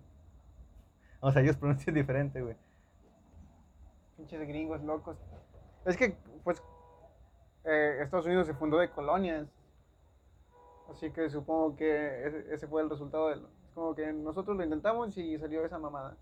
O 1.21 1.33
sea, 1.33 1.43
ellos 1.43 1.57
pronuncian 1.57 1.95
diferente, 1.95 2.41
güey. 2.43 2.57
Pinches 4.17 4.47
gringos 4.49 4.83
locos. 4.83 5.17
Es 5.85 5.97
que, 5.97 6.17
pues, 6.45 6.63
eh, 7.65 7.99
Estados 8.03 8.27
Unidos 8.27 8.47
se 8.47 8.55
fundó 8.55 8.79
de 8.79 8.91
colonias. 8.91 9.47
Así 10.91 11.11
que 11.13 11.29
supongo 11.29 11.77
que 11.77 12.27
ese, 12.27 12.55
ese 12.55 12.67
fue 12.67 12.83
el 12.83 12.89
resultado 12.91 13.29
de 13.29 13.37
lo. 13.37 13.49
Como 13.79 13.95
que 13.95 14.13
nosotros 14.13 14.57
lo 14.57 14.65
intentamos 14.65 15.17
y 15.17 15.39
salió 15.39 15.65
esa 15.65 15.79
mamada. 15.79 16.17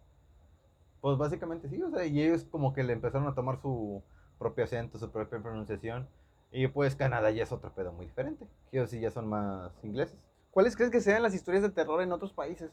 Pues 1.01 1.17
básicamente 1.17 1.71
sí, 1.71 1.83
o 1.83 1.91
sea, 1.91 2.05
y 2.05 2.21
ellos 2.21 2.45
como 2.51 2.75
que 2.75 2.83
le 2.85 2.93
empezaron 2.93 3.27
a 3.29 3.35
tomar 3.35 3.59
su 3.63 4.03
propio 4.39 4.65
acento, 4.65 4.99
su 4.99 5.11
propia 5.11 5.39
pronunciación. 5.41 6.07
Y 6.53 6.67
pues 6.69 6.95
Canadá 6.97 7.31
ya 7.31 7.45
es 7.45 7.53
otro 7.53 7.71
pedo 7.73 7.93
muy 7.93 8.05
diferente. 8.07 8.47
Ellos 8.73 8.91
sí 8.91 9.01
ya 9.01 9.11
son 9.11 9.27
más 9.29 9.73
ingleses. 9.83 10.19
¿Cuáles 10.51 10.77
crees 10.77 10.91
que 10.91 11.01
sean 11.01 11.23
las 11.23 11.33
historias 11.35 11.63
de 11.63 11.71
terror 11.71 12.03
en 12.03 12.13
otros 12.13 12.35
países? 12.35 12.71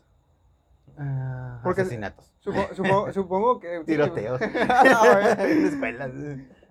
Ah, 0.97 1.61
Porque- 1.63 1.81
asesinatos. 1.83 2.33
Supo- 2.41 2.73
supo- 2.75 3.11
supongo 3.13 3.61
que... 3.61 3.83
Tiroteos. 3.85 4.41
En 4.41 4.51
escuelas. 5.65 6.11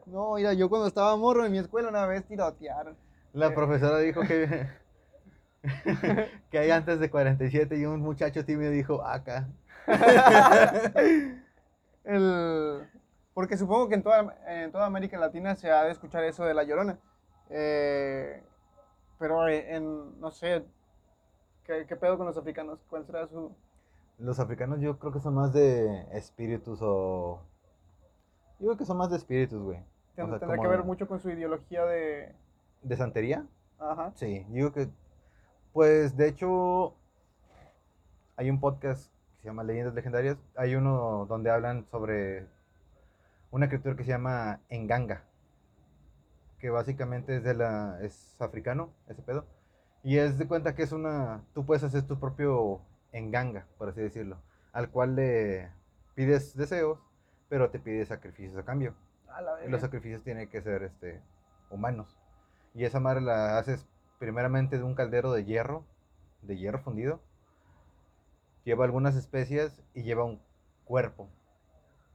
No, 0.05 0.35
mira, 0.35 0.53
yo 0.53 0.69
cuando 0.69 0.87
estaba 0.87 1.17
morro 1.17 1.47
en 1.47 1.53
mi 1.53 1.59
escuela 1.59 1.89
una 1.89 2.05
vez 2.05 2.25
tirotearon. 2.27 2.95
La 3.33 3.47
Eh. 3.47 3.51
profesora 3.53 3.99
dijo 4.01 4.21
que, 4.21 4.69
que 6.51 6.59
hay 6.59 6.71
antes 6.73 6.99
de 7.01 7.11
47 7.11 7.77
y 7.79 7.87
un 7.87 8.01
muchacho 8.01 8.45
tímido 8.45 8.71
dijo 8.71 9.05
acá. 9.05 9.49
El... 12.05 12.89
Porque 13.35 13.57
supongo 13.57 13.89
que 13.89 13.95
en 13.95 14.03
toda, 14.03 14.37
en 14.47 14.71
toda 14.73 14.87
América 14.87 15.19
Latina 15.19 15.55
se 15.57 15.71
ha 15.71 15.85
de 15.85 15.93
escuchar 15.93 16.25
eso 16.25 16.45
de 16.45 16.53
La 16.55 16.65
Llorona. 16.65 16.99
Eh, 17.49 18.43
pero 19.19 19.49
eh, 19.49 19.75
en, 19.75 20.21
no 20.21 20.31
sé, 20.31 20.65
¿qué, 21.65 21.87
qué 21.87 21.97
pedo 21.97 22.19
con 22.19 22.27
los 22.27 22.37
africanos? 22.37 22.85
¿Cuál 22.91 23.07
será 23.07 23.27
su...? 23.29 23.55
Los 24.19 24.39
africanos 24.39 24.81
yo 24.81 24.99
creo 24.99 25.13
que 25.13 25.21
son 25.21 25.35
más 25.35 25.53
de 25.53 26.07
espíritus 26.13 26.81
o... 26.83 27.41
Yo 28.59 28.67
creo 28.67 28.77
que 28.77 28.85
son 28.85 28.99
más 28.99 29.11
de 29.11 29.17
espíritus, 29.17 29.63
güey. 29.63 29.79
Tend- 30.17 30.27
O 30.27 30.29
sea, 30.31 30.39
tendrá 30.39 30.59
que 30.59 30.69
ver 30.69 30.85
mucho 30.85 31.09
con 31.09 31.19
su 31.19 31.31
ideología 31.31 31.85
de... 31.87 32.35
¿De 32.83 32.97
santería? 32.97 33.47
Ajá. 33.79 34.13
Sí, 34.15 34.45
digo 34.51 34.73
que... 34.73 34.89
Pues 35.73 36.19
de 36.19 36.29
hecho 36.29 36.95
hay 38.37 38.51
un 38.51 38.61
podcast 38.61 39.11
que 39.37 39.43
se 39.43 39.49
llama 39.49 39.65
Leyendas 39.65 39.95
Legendarias. 39.95 40.37
Hay 40.55 40.75
uno 40.75 41.25
donde 41.27 41.51
hablan 41.51 41.87
sobre 41.91 42.47
una 43.51 43.69
criatura 43.69 43.97
que 43.97 44.05
se 44.05 44.11
llama 44.11 44.61
Enganga. 44.69 45.25
Que 46.59 46.69
básicamente 46.69 47.37
es 47.37 47.45
de 47.45 47.55
la... 47.55 47.99
es 48.03 48.37
africano, 48.39 48.93
ese 49.09 49.23
pedo. 49.23 49.47
Y 50.03 50.19
es 50.19 50.37
de 50.37 50.47
cuenta 50.47 50.75
que 50.75 50.83
es 50.83 50.93
una... 50.93 51.43
Tú 51.55 51.65
puedes 51.65 51.83
hacer 51.85 52.03
tu 52.03 52.19
propio 52.21 52.83
enganga, 53.13 53.67
por 53.79 53.89
así 53.89 54.03
decirlo. 54.03 54.37
Al 54.73 54.91
cual 54.91 55.17
le 55.17 55.71
pides 56.15 56.55
deseos, 56.55 56.99
pero 57.49 57.71
te 57.71 57.79
pide 57.79 58.05
sacrificios 58.05 58.59
a 58.59 58.65
cambio. 58.65 58.95
A 59.29 59.41
la 59.41 59.65
Y 59.65 59.71
los 59.71 59.81
sacrificios 59.81 60.23
tienen 60.23 60.49
que 60.51 60.61
ser 60.61 60.83
este, 60.83 61.23
humanos. 61.71 62.19
Y 62.75 62.85
esa 62.85 63.01
madre 63.01 63.23
la 63.23 63.59
haces 63.59 63.87
primeramente 64.23 64.79
de 64.79 64.85
un 64.85 64.95
caldero 64.95 65.33
de 65.33 65.45
hierro, 65.45 65.85
de 66.43 66.57
hierro 66.57 66.79
fundido. 66.79 67.19
Lleva 68.63 68.85
algunas 68.85 69.17
especias 69.17 69.83
y 69.95 70.05
lleva 70.05 70.23
un 70.23 70.41
cuerpo. 70.85 71.29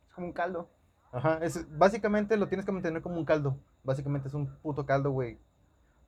Es 0.08 0.14
como 0.14 0.28
un 0.28 0.32
caldo. 0.32 0.70
Ajá, 1.12 1.39
es, 1.41 1.68
básicamente 1.78 2.38
lo 2.38 2.47
tienes 2.47 2.66
que 2.66 2.72
mantener 2.72 3.01
como 3.01 3.18
un 3.18 3.26
caldo. 3.26 3.58
Básicamente 3.84 4.30
es 4.30 4.34
un 4.34 4.47
puto 4.62 4.86
caldo, 4.86 5.12
güey. 5.12 5.38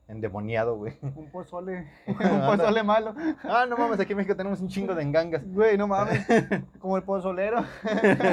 Endemoniado, 0.07 0.77
güey. 0.77 0.97
Un 1.15 1.29
pozole. 1.31 1.91
un 2.07 2.15
pozole 2.17 2.81
malo. 2.81 3.13
Ah, 3.43 3.65
no 3.69 3.77
mames, 3.77 3.99
aquí 3.99 4.13
en 4.13 4.17
México 4.17 4.37
tenemos 4.37 4.61
un 4.61 4.69
chingo 4.69 4.95
de 4.95 5.03
engangas. 5.03 5.43
Güey, 5.53 5.77
no 5.77 5.87
mames. 5.87 6.25
Como 6.79 6.95
el 6.95 7.03
pozolero. 7.03 7.63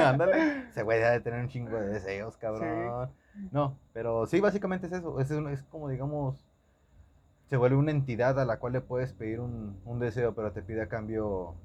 Ándale. 0.05 0.69
Ese 0.69 0.83
güey 0.83 0.99
debe 0.99 1.11
de 1.11 1.19
tener 1.19 1.41
un 1.41 1.49
chingo 1.49 1.77
de 1.77 1.87
deseos, 1.89 2.37
cabrón. 2.37 3.11
No, 3.51 3.77
pero 3.93 4.25
sí, 4.25 4.39
básicamente 4.39 4.87
es 4.87 4.93
eso. 4.93 5.19
Es, 5.19 5.29
es 5.29 5.63
como, 5.65 5.89
digamos, 5.89 6.46
se 7.49 7.57
vuelve 7.57 7.77
una 7.77 7.91
entidad 7.91 8.39
a 8.39 8.45
la 8.45 8.59
cual 8.59 8.73
le 8.73 8.81
puedes 8.81 9.13
pedir 9.13 9.39
un, 9.39 9.79
un 9.85 9.99
deseo, 9.99 10.33
pero 10.35 10.51
te 10.51 10.61
pide 10.61 10.81
a 10.81 10.87
cambio 10.89 11.55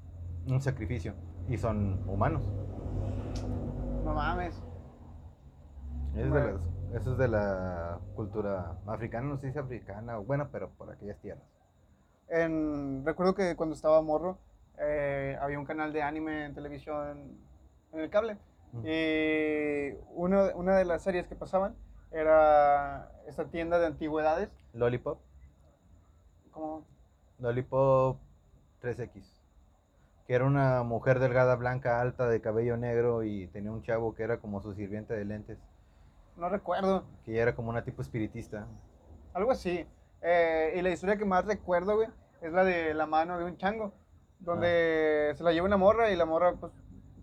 un 0.47 0.61
sacrificio. 0.61 1.13
Y 1.49 1.57
son 1.57 2.01
humanos. 2.07 2.41
No 4.05 4.13
mames. 4.13 4.55
Es 6.15 6.23
de 6.23 6.29
Bueno. 6.29 6.47
las- 6.91 7.01
eso 7.01 7.13
es 7.13 7.17
de 7.17 7.27
la 7.27 7.99
cultura 8.15 8.77
africana, 8.85 9.27
no 9.27 9.37
sé 9.37 9.47
si 9.47 9.47
es 9.47 9.57
africana, 9.57 10.19
o 10.19 10.23
bueno, 10.23 10.49
pero 10.51 10.69
por 10.69 10.91
aquellas 10.91 11.17
tierras. 11.19 11.43
en, 12.29 13.03
recuerdo 13.05 13.35
que 13.35 13.55
cuando 13.55 13.75
estaba 13.75 14.01
morro, 14.01 14.37
eh, 14.79 15.37
había 15.41 15.59
un 15.59 15.65
canal 15.65 15.91
de 15.93 16.01
anime 16.01 16.45
en 16.45 16.55
televisión, 16.55 17.37
en 17.91 17.99
el 17.99 18.09
cable. 18.09 18.37
Y 18.83 19.93
una, 20.15 20.55
una 20.55 20.75
de 20.77 20.85
las 20.85 21.03
series 21.03 21.27
que 21.27 21.35
pasaban 21.35 21.75
era 22.11 23.11
esta 23.27 23.45
tienda 23.45 23.77
de 23.77 23.85
antigüedades. 23.85 24.49
Lollipop. 24.73 25.19
Como, 26.53 26.85
Lollipop 27.39 28.17
3X. 28.81 29.23
Que 30.27 30.35
era 30.35 30.45
una 30.45 30.83
mujer 30.83 31.19
delgada, 31.19 31.55
blanca, 31.55 31.99
alta, 31.99 32.27
de 32.27 32.39
cabello 32.41 32.77
negro 32.77 33.23
y 33.23 33.47
tenía 33.47 33.71
un 33.71 33.81
chavo 33.81 34.15
que 34.15 34.23
era 34.23 34.37
como 34.39 34.61
su 34.61 34.73
sirviente 34.73 35.13
de 35.13 35.25
lentes. 35.25 35.57
no 36.37 36.47
recuerdo, 36.49 37.03
Que 37.25 37.37
era 37.39 37.55
como 37.55 37.69
una 37.69 37.83
tipo 37.83 38.01
espiritista. 38.01 38.67
algo 39.33 39.51
así. 39.51 39.85
Eh, 40.21 40.73
y 40.77 40.81
la 40.81 40.91
historia 40.91 41.17
que 41.17 41.25
más 41.25 41.45
recuerdo, 41.45 41.95
güey, 41.95 42.07
es 42.41 42.53
la 42.53 42.63
de 42.63 42.93
la 42.93 43.05
mano 43.05 43.37
de 43.37 43.45
un 43.45 43.57
chango. 43.57 43.93
Donde 44.39 45.33
se 45.35 45.43
la 45.43 45.51
lleva 45.53 45.67
una 45.67 45.77
morra 45.77 46.11
y 46.11 46.15
la 46.15 46.25
morra, 46.25 46.53
pues, 46.53 46.71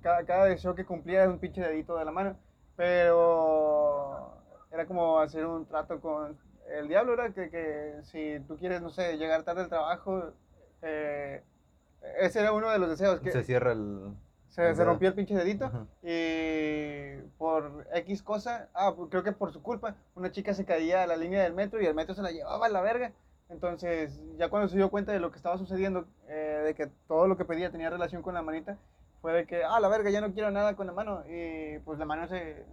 cada, 0.02 0.24
cada 0.24 0.44
deseo 0.46 0.74
que 0.74 0.86
cumplía 0.86 1.22
era 1.22 1.30
un 1.30 1.38
pinche 1.38 1.60
dedito 1.60 1.96
de 1.96 2.04
la 2.04 2.12
mano. 2.12 2.36
Pero 2.76 4.32
era 4.70 4.86
como 4.86 5.18
hacer 5.18 5.44
un 5.46 5.66
trato 5.66 6.00
con 6.00 6.38
el 6.78 6.88
diablo, 6.88 7.14
era 7.14 7.30
que, 7.32 7.50
que 7.50 7.94
si 8.04 8.40
tú 8.46 8.56
quieres, 8.56 8.80
no 8.82 8.90
sé, 8.90 9.16
llegar 9.16 9.42
tarde 9.42 9.62
al 9.62 9.68
trabajo, 9.68 10.32
eh, 10.82 11.42
ese 12.18 12.40
era 12.40 12.52
uno 12.52 12.70
de 12.70 12.78
los 12.78 12.88
deseos. 12.90 13.20
Que 13.20 13.30
Se 13.32 13.42
cierra 13.44 13.72
el. 13.72 14.14
se, 14.48 14.62
se 14.62 14.68
Ajá. 14.70 14.84
rompió 14.84 15.08
el 15.08 15.14
pinche 15.14 15.34
dedito 15.34 15.66
Ajá. 15.66 15.86
y 16.02 17.16
por 17.38 17.86
X 17.94 18.22
cosa, 18.22 18.68
ah, 18.74 18.94
pues, 18.96 19.10
creo 19.10 19.22
que 19.22 19.32
por 19.32 19.52
su 19.52 19.62
culpa, 19.62 19.94
una 20.14 20.30
chica 20.32 20.54
se 20.54 20.64
caía 20.64 21.02
a 21.02 21.06
la 21.06 21.16
línea 21.16 21.42
del 21.42 21.54
metro 21.54 21.80
y 21.80 21.86
el 21.86 21.94
metro 21.94 22.14
se 22.14 22.22
la 22.22 22.30
llevaba 22.30 22.66
a 22.66 22.70
la 22.70 22.80
verga. 22.80 23.12
Entonces, 23.48 24.20
ya 24.38 24.48
cuando 24.48 24.68
se 24.68 24.76
dio 24.76 24.90
cuenta 24.90 25.10
de 25.10 25.18
lo 25.18 25.30
que 25.32 25.36
estaba 25.36 25.58
sucediendo, 25.58 26.06
eh, 26.28 26.62
de 26.64 26.74
que 26.74 26.86
todo 27.08 27.26
lo 27.26 27.36
que 27.36 27.44
pedía 27.44 27.70
tenía 27.72 27.90
relación 27.90 28.22
con 28.22 28.34
la 28.34 28.42
manita, 28.42 28.76
fue 29.20 29.32
de 29.32 29.44
que, 29.46 29.64
ah, 29.64 29.80
la 29.80 29.88
verga, 29.88 30.08
ya 30.10 30.20
no 30.20 30.32
quiero 30.32 30.50
nada 30.52 30.76
con 30.76 30.86
la 30.86 30.92
mano. 30.92 31.24
Y 31.28 31.78
pues 31.80 31.98
la 31.98 32.04
mano 32.04 32.28
se 32.28 32.64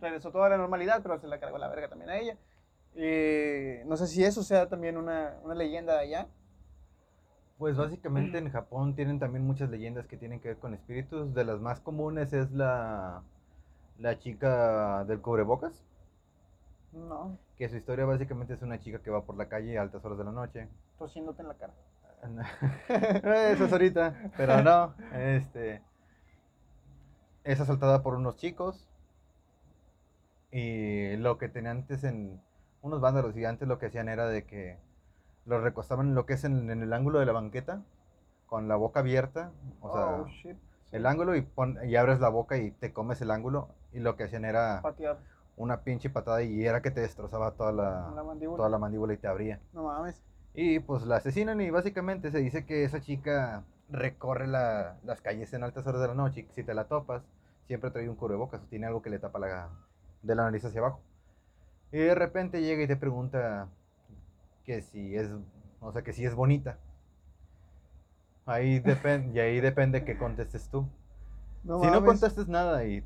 regresó 0.00 0.30
toda 0.30 0.46
a 0.46 0.50
la 0.50 0.56
normalidad, 0.56 1.00
pero 1.02 1.20
se 1.20 1.26
la 1.26 1.38
cargó 1.38 1.58
la 1.58 1.68
verga 1.68 1.88
también 1.88 2.10
a 2.10 2.16
ella. 2.16 2.36
Y 2.94 3.84
no 3.86 3.96
sé 3.96 4.06
si 4.06 4.24
eso 4.24 4.42
sea 4.42 4.68
también 4.68 4.96
una, 4.96 5.36
una 5.44 5.54
leyenda 5.54 5.94
de 5.94 6.00
allá. 6.00 6.28
Pues 7.58 7.76
básicamente 7.76 8.38
en 8.38 8.50
Japón 8.50 8.94
tienen 8.94 9.18
también 9.18 9.44
muchas 9.44 9.68
leyendas 9.68 10.06
que 10.06 10.16
tienen 10.16 10.40
que 10.40 10.48
ver 10.48 10.58
con 10.58 10.74
espíritus. 10.74 11.34
De 11.34 11.44
las 11.44 11.60
más 11.60 11.80
comunes 11.80 12.32
es 12.32 12.50
la, 12.52 13.22
la 13.98 14.18
chica 14.18 15.04
del 15.04 15.20
cubrebocas. 15.20 15.84
No, 16.92 17.36
Que 17.56 17.68
su 17.68 17.76
historia 17.76 18.06
básicamente 18.06 18.54
es 18.54 18.62
una 18.62 18.80
chica 18.80 19.00
que 19.00 19.10
va 19.10 19.24
por 19.24 19.36
la 19.36 19.48
calle 19.48 19.76
a 19.78 19.82
altas 19.82 20.04
horas 20.04 20.18
de 20.18 20.24
la 20.24 20.32
noche. 20.32 20.68
tosiéndote 20.98 21.42
en 21.42 21.48
la 21.48 21.54
cara. 21.54 21.74
Eso 23.52 23.64
es 23.66 23.72
ahorita, 23.72 24.32
pero 24.36 24.62
no. 24.62 24.94
Este 25.12 25.82
es 27.44 27.60
asaltada 27.60 28.02
por 28.02 28.14
unos 28.14 28.36
chicos. 28.36 28.86
Y 30.50 31.16
lo 31.16 31.38
que 31.38 31.48
tenían 31.48 31.78
antes 31.78 32.04
en 32.04 32.40
unos 32.82 33.00
vándalos 33.00 33.36
y 33.36 33.44
antes 33.44 33.66
lo 33.68 33.78
que 33.78 33.86
hacían 33.86 34.08
era 34.08 34.26
de 34.28 34.44
que 34.44 34.78
los 35.46 35.62
recostaban 35.62 36.08
en 36.08 36.14
lo 36.14 36.26
que 36.26 36.34
es 36.34 36.44
en, 36.44 36.70
en 36.70 36.82
el 36.82 36.92
ángulo 36.92 37.18
de 37.18 37.26
la 37.26 37.32
banqueta 37.32 37.82
con 38.46 38.68
la 38.68 38.76
boca 38.76 39.00
abierta, 39.00 39.50
o 39.80 39.92
sea, 39.92 40.06
oh, 40.06 40.26
shit. 40.28 40.56
el 40.92 41.06
ángulo 41.06 41.36
y 41.36 41.42
pon- 41.42 41.78
y 41.84 41.96
abres 41.96 42.20
la 42.20 42.28
boca 42.28 42.56
y 42.56 42.70
te 42.70 42.92
comes 42.92 43.20
el 43.20 43.30
ángulo 43.30 43.68
y 43.92 44.00
lo 44.00 44.16
que 44.16 44.24
hacían 44.24 44.44
era 44.44 44.80
Patear 44.82 45.18
una 45.56 45.80
pinche 45.82 46.08
patada 46.08 46.42
y 46.42 46.64
era 46.64 46.82
que 46.82 46.90
te 46.92 47.00
destrozaba 47.00 47.50
toda 47.52 47.72
la 47.72 48.06
toda 48.56 48.68
la 48.68 48.78
mandíbula 48.78 49.12
y 49.12 49.16
te 49.16 49.26
abría. 49.26 49.60
No 49.72 49.82
mames. 49.84 50.22
Y 50.54 50.78
pues 50.80 51.02
la 51.04 51.16
asesinan 51.16 51.60
y 51.60 51.70
básicamente 51.70 52.30
se 52.30 52.38
dice 52.38 52.64
que 52.64 52.84
esa 52.84 53.00
chica 53.00 53.64
recorre 53.90 54.46
la- 54.46 54.96
las 55.04 55.20
calles 55.20 55.52
en 55.52 55.64
altas 55.64 55.86
horas 55.86 56.00
de 56.00 56.08
la 56.08 56.14
noche 56.14 56.46
y 56.48 56.52
si 56.54 56.62
te 56.62 56.74
la 56.74 56.84
topas, 56.84 57.22
siempre 57.66 57.90
trae 57.90 58.08
un 58.08 58.16
cubrebocas 58.16 58.62
o 58.62 58.66
tiene 58.66 58.86
algo 58.86 59.02
que 59.02 59.10
le 59.10 59.18
tapa 59.18 59.38
la, 59.40 59.68
de 60.22 60.34
la 60.34 60.44
nariz 60.44 60.64
hacia 60.64 60.80
abajo. 60.80 61.00
Y 61.92 61.98
de 61.98 62.14
repente 62.14 62.60
llega 62.60 62.82
y 62.82 62.86
te 62.86 62.96
pregunta 62.96 63.68
que 64.64 64.82
si 64.82 65.16
es, 65.16 65.30
o 65.80 65.92
sea, 65.92 66.02
que 66.02 66.12
si 66.12 66.24
es 66.24 66.34
bonita. 66.34 66.78
Ahí 68.44 68.80
depende, 68.80 69.34
y 69.34 69.40
ahí 69.40 69.60
depende 69.60 70.04
que 70.04 70.18
contestes 70.18 70.68
tú. 70.68 70.86
No 71.64 71.80
si 71.80 71.86
no 71.86 72.04
contestes 72.04 72.48
nada 72.48 72.84
y, 72.84 73.04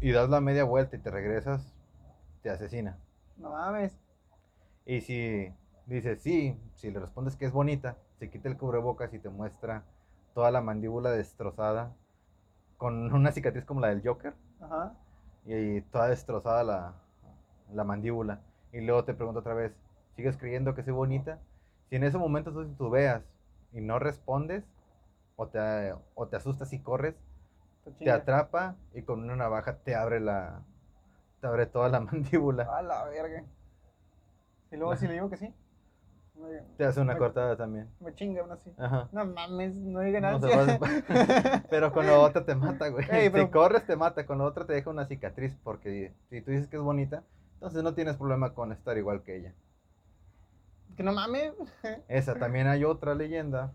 y 0.00 0.12
das 0.12 0.28
la 0.30 0.40
media 0.40 0.64
vuelta 0.64 0.96
y 0.96 1.00
te 1.00 1.10
regresas, 1.10 1.74
te 2.42 2.50
asesina. 2.50 2.98
No 3.36 3.50
mames. 3.50 3.96
Y 4.86 5.00
si 5.00 5.52
dices 5.86 6.22
sí, 6.22 6.56
si 6.74 6.90
le 6.90 7.00
respondes 7.00 7.36
que 7.36 7.46
es 7.46 7.52
bonita, 7.52 7.96
se 8.18 8.30
quita 8.30 8.48
el 8.48 8.56
cubrebocas 8.56 9.12
y 9.14 9.18
te 9.18 9.28
muestra 9.28 9.84
toda 10.34 10.50
la 10.50 10.60
mandíbula 10.60 11.10
destrozada, 11.10 11.92
con 12.76 13.12
una 13.12 13.32
cicatriz 13.32 13.64
como 13.64 13.80
la 13.80 13.88
del 13.88 14.06
Joker, 14.06 14.34
Ajá. 14.60 14.94
y 15.44 15.80
toda 15.82 16.08
destrozada 16.08 16.64
la, 16.64 16.94
la 17.74 17.84
mandíbula. 17.84 18.40
Y 18.72 18.80
luego 18.80 19.04
te 19.04 19.14
pregunto 19.14 19.40
otra 19.40 19.54
vez, 19.54 19.72
¿sigues 20.16 20.36
creyendo 20.36 20.74
que 20.74 20.82
soy 20.82 20.92
bonita? 20.92 21.38
Si 21.88 21.96
en 21.96 22.04
ese 22.04 22.18
momento 22.18 22.52
tú 22.52 22.64
titubeas 22.66 23.22
y 23.72 23.80
no 23.80 23.98
respondes, 23.98 24.64
o 25.36 25.48
te, 25.48 25.94
o 26.14 26.28
te 26.28 26.36
asustas 26.36 26.72
y 26.72 26.78
corres, 26.80 27.14
Te 27.84 27.90
te 27.92 28.10
atrapa 28.10 28.76
y 28.94 29.02
con 29.02 29.22
una 29.22 29.36
navaja 29.36 29.76
te 29.78 29.94
abre 29.94 30.20
la, 30.20 30.60
te 31.40 31.46
abre 31.46 31.66
toda 31.66 31.88
la 31.88 32.00
mandíbula. 32.00 32.64
A 32.76 32.82
la 32.82 33.04
verga. 33.04 33.42
Y 34.70 34.76
luego 34.76 34.94
si 34.96 35.06
le 35.08 35.14
digo 35.14 35.30
que 35.30 35.36
sí. 35.36 35.52
Me, 36.36 36.58
Te 36.78 36.84
hace 36.84 37.00
una 37.00 37.12
me- 37.14 37.18
cortada 37.18 37.56
también. 37.56 37.88
me 38.00 38.14
chinga 38.14 38.40
aún 38.42 38.52
así. 38.52 38.72
Ajá. 38.78 39.08
No 39.12 39.24
mames, 39.26 39.74
no 39.76 40.00
No 40.02 40.20
nada. 40.20 40.40
se 40.40 40.78
pasa. 40.78 41.64
Pero 41.70 41.92
con 41.92 42.06
la 42.06 42.18
otra 42.18 42.44
te 42.44 42.54
mata, 42.54 42.88
güey. 42.88 43.04
Ey, 43.10 43.24
Si 43.26 43.30
pero- 43.30 43.50
corres 43.50 43.84
te 43.86 43.96
mata, 43.96 44.24
con 44.26 44.38
la 44.38 44.44
otra 44.44 44.64
te 44.64 44.72
deja 44.72 44.88
una 44.90 45.06
cicatriz 45.06 45.54
porque 45.64 46.14
si 46.30 46.40
tú 46.40 46.50
dices 46.52 46.68
que 46.68 46.76
es 46.76 46.82
bonita, 46.82 47.24
entonces 47.60 47.82
no 47.82 47.92
tienes 47.92 48.16
problema 48.16 48.54
con 48.54 48.72
estar 48.72 48.96
igual 48.96 49.22
que 49.22 49.36
ella. 49.36 49.54
que 50.96 51.02
no 51.02 51.12
mames. 51.12 51.52
Esa 52.08 52.34
también 52.38 52.66
hay 52.68 52.84
otra 52.84 53.14
leyenda, 53.14 53.74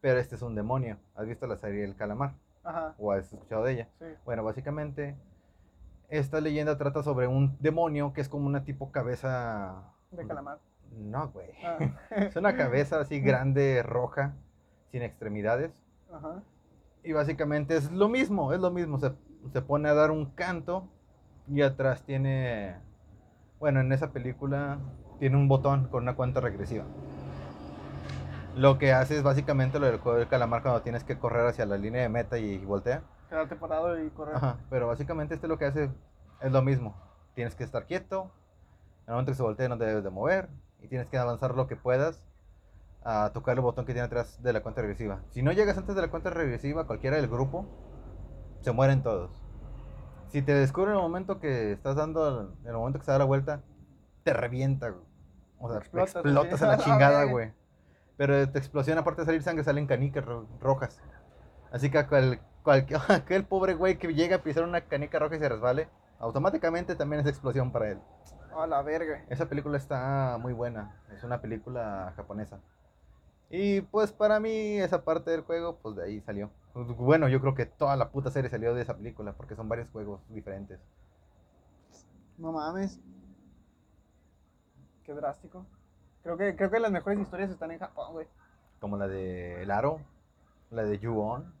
pero 0.00 0.18
este 0.18 0.36
es 0.36 0.42
un 0.42 0.54
demonio. 0.54 0.96
¿Has 1.14 1.26
visto 1.26 1.46
la 1.46 1.58
serie 1.58 1.84
El 1.84 1.94
Calamar? 1.94 2.32
Ajá. 2.64 2.94
¿O 2.98 3.12
has 3.12 3.30
escuchado 3.30 3.64
de 3.64 3.72
ella? 3.72 3.88
Sí. 3.98 4.06
Bueno, 4.24 4.42
básicamente 4.44 5.14
esta 6.08 6.40
leyenda 6.40 6.78
trata 6.78 7.02
sobre 7.02 7.26
un 7.26 7.58
demonio 7.60 8.14
que 8.14 8.22
es 8.22 8.30
como 8.30 8.46
una 8.46 8.64
tipo 8.64 8.90
cabeza... 8.90 9.92
De 10.10 10.26
calamar. 10.26 10.58
No, 10.96 11.28
güey. 11.28 11.50
Ah. 11.62 11.76
Es 12.16 12.36
una 12.36 12.56
cabeza 12.56 12.98
así 12.98 13.20
grande, 13.20 13.82
roja, 13.82 14.34
sin 14.90 15.02
extremidades. 15.02 15.70
Ajá. 16.10 16.42
Y 17.04 17.12
básicamente 17.12 17.76
es 17.76 17.92
lo 17.92 18.08
mismo, 18.08 18.54
es 18.54 18.60
lo 18.60 18.70
mismo. 18.70 18.98
Se, 18.98 19.12
se 19.52 19.60
pone 19.60 19.90
a 19.90 19.94
dar 19.94 20.10
un 20.10 20.30
canto 20.30 20.88
y 21.46 21.60
atrás 21.60 22.02
tiene, 22.04 22.76
bueno, 23.58 23.80
en 23.80 23.92
esa 23.92 24.12
película 24.12 24.78
tiene 25.18 25.36
un 25.36 25.48
botón 25.48 25.88
con 25.88 26.02
una 26.02 26.14
cuenta 26.14 26.40
regresiva. 26.40 26.84
Lo 28.54 28.78
que 28.78 28.92
hace 28.92 29.16
es 29.16 29.22
básicamente 29.22 29.78
lo 29.78 29.86
del 29.86 29.98
juego 29.98 30.18
del 30.18 30.28
calamar 30.28 30.62
cuando 30.62 30.82
tienes 30.82 31.04
que 31.04 31.18
correr 31.18 31.46
hacia 31.46 31.66
la 31.66 31.76
línea 31.76 32.02
de 32.02 32.08
meta 32.08 32.38
y 32.38 32.58
voltea. 32.64 33.02
Quedarte 33.28 33.56
parado 33.56 34.02
y 34.02 34.10
correr. 34.10 34.36
Ajá, 34.36 34.56
pero 34.70 34.86
básicamente 34.88 35.34
este 35.34 35.48
lo 35.48 35.58
que 35.58 35.66
hace 35.66 35.90
es 36.40 36.52
lo 36.52 36.62
mismo. 36.62 36.96
Tienes 37.34 37.54
que 37.54 37.64
estar 37.64 37.86
quieto, 37.86 38.30
en 39.02 39.08
el 39.08 39.12
momento 39.12 39.32
que 39.32 39.36
se 39.36 39.42
voltee 39.42 39.68
no 39.68 39.78
te 39.78 39.84
debes 39.84 40.04
de 40.04 40.10
mover 40.10 40.48
y 40.82 40.88
tienes 40.88 41.08
que 41.08 41.18
avanzar 41.18 41.54
lo 41.54 41.66
que 41.66 41.76
puedas 41.76 42.26
a 43.04 43.30
tocar 43.32 43.56
el 43.56 43.62
botón 43.62 43.86
que 43.86 43.92
tiene 43.92 44.06
atrás 44.06 44.42
de 44.42 44.52
la 44.52 44.60
cuenta 44.60 44.82
regresiva. 44.82 45.20
Si 45.30 45.42
no 45.42 45.52
llegas 45.52 45.78
antes 45.78 45.94
de 45.94 46.02
la 46.02 46.10
cuenta 46.10 46.30
regresiva, 46.30 46.86
cualquiera 46.86 47.16
del 47.16 47.28
grupo, 47.28 47.66
se 48.60 48.72
mueren 48.72 49.02
todos. 49.02 49.47
Si 50.28 50.42
te 50.42 50.52
descubre 50.54 50.90
en 50.90 50.96
el 50.96 51.02
momento 51.02 51.40
que 51.40 51.72
estás 51.72 51.96
dando, 51.96 52.54
en 52.62 52.66
el 52.68 52.74
momento 52.74 52.98
que 52.98 53.04
se 53.04 53.12
da 53.12 53.18
la 53.18 53.24
vuelta, 53.24 53.62
te 54.24 54.32
revienta. 54.32 54.90
güey. 54.90 55.04
O 55.58 55.68
sea, 55.70 55.78
Explotas, 55.78 56.16
explotas, 56.16 56.62
A 56.62 56.66
la 56.66 56.76
la 56.76 56.84
chingada, 56.84 57.24
güey. 57.24 57.52
Pero 58.16 58.48
tu 58.50 58.58
explosión, 58.58 58.98
aparte 58.98 59.22
de 59.22 59.26
salir 59.26 59.42
sangre, 59.42 59.64
salen 59.64 59.86
canicas 59.86 60.24
ro- 60.24 60.46
rojas. 60.60 61.00
Así 61.72 61.90
que 61.90 62.06
cual, 62.06 62.40
cualquier, 62.62 63.00
aquel 63.08 63.44
pobre 63.44 63.74
güey 63.74 63.98
que 63.98 64.12
llega 64.14 64.36
a 64.36 64.42
pisar 64.42 64.64
una 64.64 64.82
canica 64.82 65.18
roja 65.18 65.36
y 65.36 65.38
se 65.38 65.48
resbale, 65.48 65.88
automáticamente 66.18 66.94
también 66.96 67.20
es 67.20 67.26
explosión 67.26 67.72
para 67.72 67.90
él. 67.90 67.98
A 68.56 68.66
la 68.66 68.82
verga. 68.82 69.24
Esa 69.28 69.46
película 69.46 69.76
está 69.78 70.36
muy 70.40 70.52
buena. 70.52 71.00
Es 71.14 71.22
una 71.22 71.40
película 71.40 72.12
japonesa. 72.16 72.58
Y 73.50 73.80
pues 73.80 74.12
para 74.12 74.40
mí 74.40 74.78
esa 74.78 75.04
parte 75.04 75.30
del 75.30 75.40
juego, 75.42 75.76
pues 75.82 75.96
de 75.96 76.04
ahí 76.04 76.20
salió. 76.20 76.50
Bueno, 76.74 77.28
yo 77.28 77.40
creo 77.40 77.54
que 77.54 77.66
toda 77.66 77.96
la 77.96 78.10
puta 78.10 78.30
serie 78.30 78.50
salió 78.50 78.74
de 78.74 78.82
esa 78.82 78.96
película 78.96 79.32
porque 79.32 79.56
son 79.56 79.68
varios 79.68 79.88
juegos 79.90 80.20
diferentes. 80.28 80.78
No 82.36 82.52
mames. 82.52 83.00
Qué 85.04 85.12
drástico. 85.14 85.64
Creo 86.22 86.36
que, 86.36 86.54
creo 86.56 86.70
que 86.70 86.78
las 86.78 86.92
mejores 86.92 87.18
historias 87.18 87.50
están 87.50 87.70
en 87.70 87.78
Japón, 87.78 88.12
güey. 88.12 88.26
Como 88.80 88.96
la 88.96 89.08
de 89.08 89.62
El 89.62 89.70
Aro, 89.70 90.00
la 90.70 90.84
de 90.84 90.98
Ju-On, 90.98 91.52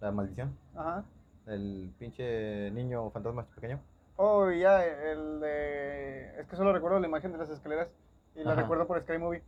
la 0.00 0.12
maldición, 0.12 0.56
Ajá. 0.76 1.04
el 1.46 1.92
pinche 1.98 2.70
niño 2.72 3.10
fantasma 3.10 3.44
pequeño. 3.54 3.80
Oh, 4.16 4.50
y 4.50 4.60
ya, 4.60 4.84
el 4.84 5.40
de... 5.40 6.40
Es 6.40 6.46
que 6.46 6.54
solo 6.56 6.72
recuerdo 6.72 7.00
la 7.00 7.08
imagen 7.08 7.32
de 7.32 7.38
las 7.38 7.48
escaleras 7.48 7.88
y 8.36 8.44
la 8.44 8.52
Ajá. 8.52 8.60
recuerdo 8.62 8.86
por 8.86 9.00
Sky 9.00 9.18
Movie. 9.18 9.42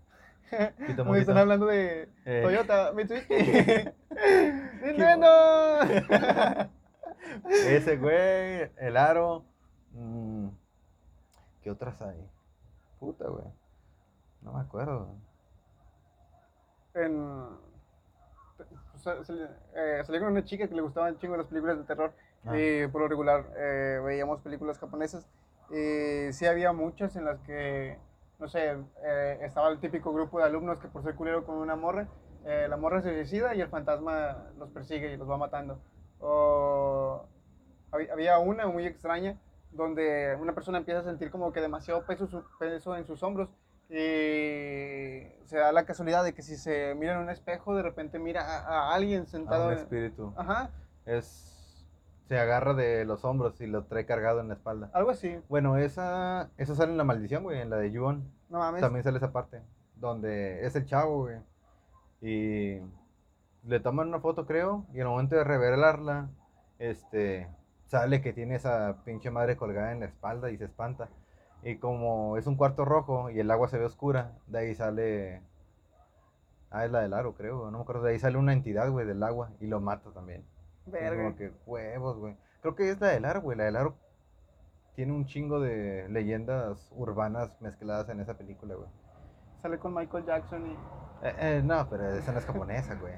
Me 1.06 1.18
están 1.18 1.38
hablando 1.38 1.66
de 1.66 2.08
Eh. 2.24 2.40
Toyota, 2.42 2.92
Mitsubishi, 2.92 3.26
Nintendo. 4.82 5.80
Ese 7.50 7.96
güey, 7.96 8.70
el 8.78 8.96
aro. 8.96 9.44
mm, 9.92 10.48
¿Qué 11.62 11.70
otras 11.70 12.00
hay? 12.02 12.28
Puta, 13.00 13.26
güey. 13.28 13.44
No 14.42 14.52
me 14.52 14.60
acuerdo. 14.60 15.08
en, 16.94 17.46
sa- 18.96 19.22
sali- 19.24 19.46
eh, 19.74 20.00
salí 20.04 20.18
con 20.18 20.28
una 20.28 20.44
chica 20.44 20.66
que 20.66 20.74
le 20.74 20.80
gustaban 20.80 21.18
chingo 21.18 21.36
las 21.36 21.46
películas 21.46 21.76
de 21.78 21.84
terror 21.84 22.12
Ah. 22.46 22.56
y 22.56 22.86
por 22.86 23.02
lo 23.02 23.08
regular 23.08 23.44
eh, 23.56 24.00
veíamos 24.04 24.40
películas 24.40 24.78
japonesas 24.78 25.26
y 25.68 26.32
sí 26.32 26.46
había 26.46 26.72
muchas 26.72 27.16
en 27.16 27.24
las 27.24 27.38
que, 27.40 27.98
no 28.38 28.48
sé, 28.48 28.76
eh, 29.04 29.38
estaba 29.42 29.68
el 29.68 29.80
típico 29.80 30.12
grupo 30.12 30.38
de 30.38 30.44
alumnos 30.44 30.78
que 30.78 30.88
por 30.88 31.02
ser 31.02 31.14
culero 31.14 31.44
con 31.44 31.56
una 31.56 31.76
morra, 31.76 32.08
eh, 32.44 32.66
la 32.68 32.76
morra 32.76 33.02
se 33.02 33.12
suicida 33.14 33.54
y 33.54 33.60
el 33.60 33.68
fantasma 33.68 34.50
los 34.58 34.70
persigue 34.70 35.12
y 35.12 35.16
los 35.16 35.28
va 35.28 35.36
matando. 35.36 35.80
O 36.20 37.26
había, 37.90 38.38
una 38.38 38.66
muy 38.66 38.86
extraña 38.86 39.38
donde 39.72 40.36
una 40.40 40.54
persona 40.54 40.78
empieza 40.78 41.00
a 41.00 41.04
sentir 41.04 41.30
como 41.30 41.52
que 41.52 41.60
demasiado 41.60 42.04
peso, 42.04 42.44
peso 42.58 42.96
en 42.96 43.06
sus 43.06 43.22
hombros 43.22 43.48
y 43.88 45.22
se 45.44 45.58
da 45.58 45.72
la 45.72 45.84
casualidad 45.84 46.24
de 46.24 46.34
que 46.34 46.42
si 46.42 46.56
se 46.56 46.94
mira 46.94 47.14
en 47.14 47.20
un 47.20 47.30
espejo, 47.30 47.74
de 47.74 47.82
repente 47.82 48.18
mira 48.18 48.42
a, 48.42 48.90
a 48.90 48.94
alguien 48.94 49.26
sentado 49.26 49.66
un 49.66 49.72
en... 49.72 49.78
espíritu. 49.78 50.32
Ajá, 50.36 50.70
Es. 51.04 51.55
Se 52.28 52.38
agarra 52.38 52.74
de 52.74 53.04
los 53.04 53.24
hombros 53.24 53.60
y 53.60 53.66
lo 53.66 53.84
trae 53.84 54.04
cargado 54.04 54.40
en 54.40 54.48
la 54.48 54.54
espalda. 54.54 54.90
algo 54.94 55.10
así. 55.10 55.38
Bueno, 55.48 55.76
esa. 55.76 56.50
Esa 56.56 56.74
sale 56.74 56.90
en 56.90 56.98
la 56.98 57.04
maldición, 57.04 57.44
güey, 57.44 57.60
en 57.60 57.70
la 57.70 57.76
de 57.76 57.92
Yuon. 57.92 58.28
No 58.48 58.58
mames. 58.58 58.80
También 58.80 59.04
sale 59.04 59.18
esa 59.18 59.32
parte. 59.32 59.62
Donde 59.94 60.66
es 60.66 60.74
el 60.74 60.86
chavo, 60.86 61.22
güey. 61.22 61.38
Y 62.20 62.80
le 63.64 63.80
toman 63.80 64.08
una 64.08 64.20
foto, 64.20 64.44
creo. 64.44 64.86
Y 64.92 65.00
al 65.00 65.06
momento 65.06 65.36
de 65.36 65.44
revelarla, 65.44 66.28
este. 66.78 67.48
Sale 67.86 68.20
que 68.20 68.32
tiene 68.32 68.56
esa 68.56 68.96
pinche 69.04 69.30
madre 69.30 69.56
colgada 69.56 69.92
en 69.92 70.00
la 70.00 70.06
espalda 70.06 70.50
y 70.50 70.58
se 70.58 70.64
espanta. 70.64 71.08
Y 71.62 71.76
como 71.78 72.36
es 72.36 72.48
un 72.48 72.56
cuarto 72.56 72.84
rojo 72.84 73.30
y 73.30 73.38
el 73.38 73.50
agua 73.52 73.68
se 73.68 73.78
ve 73.78 73.84
oscura, 73.84 74.32
de 74.48 74.58
ahí 74.58 74.74
sale. 74.74 75.42
Ah, 76.70 76.84
es 76.84 76.90
la 76.90 77.00
del 77.00 77.14
aro, 77.14 77.34
creo. 77.34 77.70
No 77.70 77.78
me 77.78 77.82
acuerdo. 77.82 78.02
De 78.02 78.10
ahí 78.12 78.18
sale 78.18 78.36
una 78.36 78.52
entidad, 78.52 78.90
güey, 78.90 79.06
del 79.06 79.22
agua 79.22 79.50
y 79.60 79.68
lo 79.68 79.80
mata 79.80 80.10
también. 80.10 80.44
Es 80.86 80.92
Verga. 80.92 81.24
como 81.24 81.36
que 81.36 81.52
huevos, 81.66 82.18
güey. 82.18 82.36
Creo 82.62 82.74
que 82.74 82.90
es 82.90 83.00
la 83.00 83.08
del 83.08 83.24
aro, 83.24 83.40
güey. 83.42 83.56
La 83.58 83.64
del 83.64 83.76
aro 83.76 83.96
tiene 84.94 85.12
un 85.12 85.26
chingo 85.26 85.60
de 85.60 86.08
leyendas 86.08 86.90
urbanas 86.94 87.60
mezcladas 87.60 88.08
en 88.08 88.20
esa 88.20 88.34
película, 88.38 88.74
güey. 88.74 88.88
Sale 89.62 89.78
con 89.78 89.94
Michael 89.94 90.24
Jackson 90.24 90.66
y... 90.66 90.72
Eh, 91.22 91.34
eh, 91.38 91.62
no, 91.64 91.88
pero 91.88 92.10
esa 92.14 92.32
no 92.32 92.38
es 92.38 92.44
japonesa, 92.46 92.94
güey. 92.94 93.14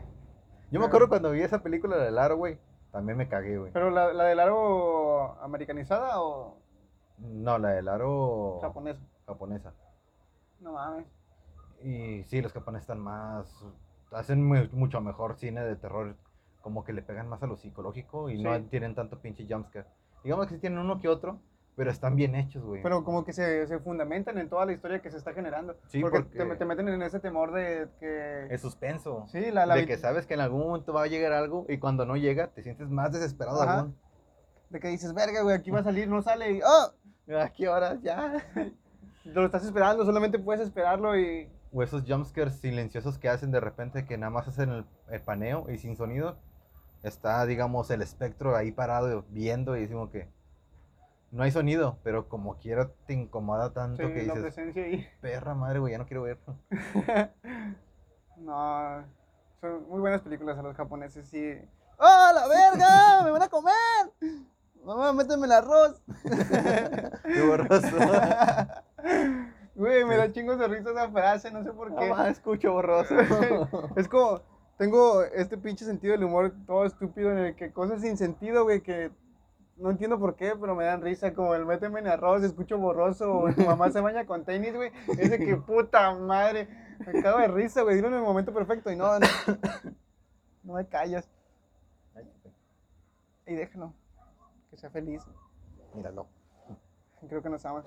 Yo 0.70 0.80
me 0.80 0.86
acuerdo 0.86 1.08
cuando 1.08 1.30
vi 1.30 1.42
esa 1.42 1.62
película 1.62 1.96
la 1.96 2.04
del 2.04 2.18
aro, 2.18 2.36
güey. 2.36 2.58
También 2.92 3.18
me 3.18 3.28
cagué, 3.28 3.58
güey. 3.58 3.72
¿Pero 3.72 3.90
la, 3.90 4.12
la 4.12 4.24
del 4.24 4.40
aro 4.40 5.40
americanizada 5.42 6.20
o 6.22 6.56
No, 7.18 7.58
la 7.58 7.70
del 7.70 7.88
aro 7.88 8.58
japonesa? 8.60 9.00
japonesa. 9.26 9.72
No 10.60 10.72
mames. 10.72 11.06
Y 11.82 12.22
sí, 12.24 12.40
los 12.40 12.52
japoneses 12.52 12.82
están 12.84 13.00
más. 13.00 13.64
Hacen 14.10 14.44
mu- 14.44 14.68
mucho 14.72 15.00
mejor 15.00 15.36
cine 15.36 15.62
de 15.62 15.76
terror. 15.76 16.16
Como 16.68 16.84
que 16.84 16.92
le 16.92 17.00
pegan 17.00 17.30
más 17.30 17.42
a 17.42 17.46
lo 17.46 17.56
psicológico 17.56 18.28
y 18.28 18.42
no 18.42 18.54
Sí. 18.56 18.66
tienen 18.68 18.94
tanto 18.94 19.18
pinche 19.22 19.46
jumpscare. 19.48 19.86
Digamos 20.22 20.46
que 20.48 20.54
sí 20.56 20.60
tienen 20.60 20.78
uno 20.80 21.00
que 21.00 21.08
otro, 21.08 21.40
pero 21.76 21.90
están 21.90 22.14
bien 22.14 22.34
hechos, 22.34 22.62
güey. 22.62 22.82
Pero 22.82 23.04
como 23.04 23.24
que 23.24 23.32
se, 23.32 23.66
se 23.66 23.78
fundamentan 23.78 24.36
en 24.36 24.50
toda 24.50 24.66
la 24.66 24.72
historia 24.72 25.00
que 25.00 25.10
se 25.10 25.16
está 25.16 25.32
generando. 25.32 25.76
Sí, 25.86 26.02
porque, 26.02 26.20
porque- 26.24 26.36
Te, 26.44 26.56
te 26.56 26.64
meten 26.66 26.88
en 26.88 27.00
ese 27.00 27.20
temor 27.20 27.52
de 27.54 27.88
que... 27.98 28.48
Es 28.50 28.60
suspenso. 28.60 29.24
Sí, 29.28 29.50
la, 29.50 29.64
la 29.64 29.76
de 29.76 29.86
que 29.86 29.96
sabes 29.96 30.26
que 30.26 30.34
en 30.34 30.40
algún 30.40 30.60
momento 30.60 30.92
va 30.92 31.04
a 31.04 31.06
llegar 31.06 31.32
algo 31.32 31.64
y 31.70 31.78
cuando 31.78 32.04
no 32.04 32.16
llega 32.16 32.48
te 32.48 32.62
sientes 32.62 32.90
más 32.90 33.12
desesperado 33.12 33.62
Ajá. 33.62 33.78
aún. 33.80 33.96
de 34.68 34.78
que 34.78 34.88
dices, 34.88 35.14
verga, 35.14 35.40
güey, 35.42 35.56
aquí 35.56 35.70
va 35.70 35.80
a 35.80 35.84
salir, 35.84 36.06
no 36.06 36.20
sale 36.20 36.52
y... 36.52 36.60
¡Oh! 36.62 36.92
¿A 37.40 37.48
qué 37.48 37.66
hora? 37.70 37.96
Ya. 38.02 38.44
Lo 39.24 39.46
estás 39.46 39.64
esperando, 39.64 40.04
solamente 40.04 40.38
puedes 40.38 40.60
esperarlo 40.62 41.18
y... 41.18 41.48
O 41.72 41.82
esos 41.82 42.02
jumpscares 42.06 42.56
silenciosos 42.60 43.18
que 43.18 43.28
hacen 43.28 43.50
de 43.50 43.60
repente 43.60 44.06
que 44.06 44.16
nada 44.16 44.30
más 44.30 44.48
hacen 44.48 44.70
el, 44.70 44.84
el 45.10 45.20
paneo 45.20 45.66
y 45.70 45.76
sin 45.78 45.96
sonido. 45.96 46.36
Está, 47.02 47.46
digamos, 47.46 47.90
el 47.90 48.02
espectro 48.02 48.56
ahí 48.56 48.72
parado 48.72 49.24
viendo 49.30 49.76
y 49.76 49.82
decimos 49.82 50.10
que 50.10 50.28
no 51.30 51.42
hay 51.42 51.50
sonido, 51.50 51.98
pero 52.02 52.28
como 52.28 52.58
quiera 52.58 52.90
te 53.06 53.12
incomoda 53.12 53.72
tanto 53.72 54.06
Sí, 54.06 54.12
que 54.12 54.22
la 54.24 54.34
dices, 54.34 54.54
presencia 54.54 54.84
ahí. 54.84 55.06
perra 55.20 55.54
madre, 55.54 55.78
güey, 55.78 55.92
ya 55.92 55.98
no 55.98 56.06
quiero 56.06 56.22
verlo. 56.22 56.56
no, 58.38 59.04
son 59.60 59.88
muy 59.88 60.00
buenas 60.00 60.22
películas 60.22 60.58
a 60.58 60.62
los 60.62 60.76
japoneses, 60.76 61.28
sí. 61.28 61.60
¡Oh, 61.98 62.30
la 62.34 62.46
verga! 62.48 63.22
¡Me 63.24 63.30
van 63.30 63.42
a 63.42 63.48
comer! 63.48 63.74
Mamá, 64.84 65.12
méteme 65.12 65.46
el 65.46 65.52
arroz. 65.52 66.00
Qué 67.24 67.42
borroso. 67.42 67.88
Güey, 69.74 70.04
me 70.04 70.16
da 70.16 70.32
chingos 70.32 70.58
de 70.58 70.66
risa 70.66 70.90
esa 70.90 71.10
frase, 71.10 71.50
no 71.50 71.62
sé 71.62 71.72
por 71.72 71.94
qué. 71.94 72.08
Mamá, 72.08 72.28
escucho 72.30 72.72
borroso. 72.72 73.14
Es 73.96 74.08
como, 74.08 74.40
tengo 74.78 75.24
este 75.24 75.58
pinche 75.58 75.84
sentido 75.84 76.12
del 76.12 76.24
humor 76.24 76.54
todo 76.66 76.84
estúpido 76.84 77.32
en 77.32 77.38
el 77.38 77.56
que 77.56 77.72
cosas 77.72 78.00
sin 78.00 78.16
sentido, 78.16 78.62
güey, 78.62 78.80
que 78.80 79.10
no 79.76 79.90
entiendo 79.90 80.18
por 80.18 80.36
qué, 80.36 80.54
pero 80.58 80.74
me 80.74 80.84
dan 80.84 81.02
risa, 81.02 81.34
como 81.34 81.54
el 81.54 81.66
méteme 81.66 82.00
en 82.00 82.06
arroz, 82.06 82.42
escucho 82.42 82.78
borroso, 82.78 83.38
o 83.38 83.52
tu 83.52 83.62
mamá 83.62 83.90
se 83.90 84.00
baña 84.00 84.24
con 84.24 84.44
tenis, 84.44 84.74
güey, 84.74 84.92
ese 85.18 85.38
que 85.38 85.56
puta 85.66 86.12
madre, 86.14 86.68
me 87.06 87.22
cago 87.22 87.38
de 87.38 87.48
risa, 87.48 87.82
güey, 87.82 87.96
dilo 87.96 88.08
en 88.08 88.14
el 88.14 88.22
momento 88.22 88.54
perfecto 88.54 88.90
y 88.90 88.96
no, 88.96 89.18
no, 89.18 89.26
no 90.62 90.74
me 90.74 90.86
callas, 90.86 91.28
y 93.46 93.54
déjalo, 93.54 93.94
que 94.70 94.76
sea 94.76 94.90
feliz, 94.90 95.22
Míralo. 95.94 96.26
creo 97.28 97.42
que 97.42 97.48
nos 97.48 97.64
ama. 97.64 97.82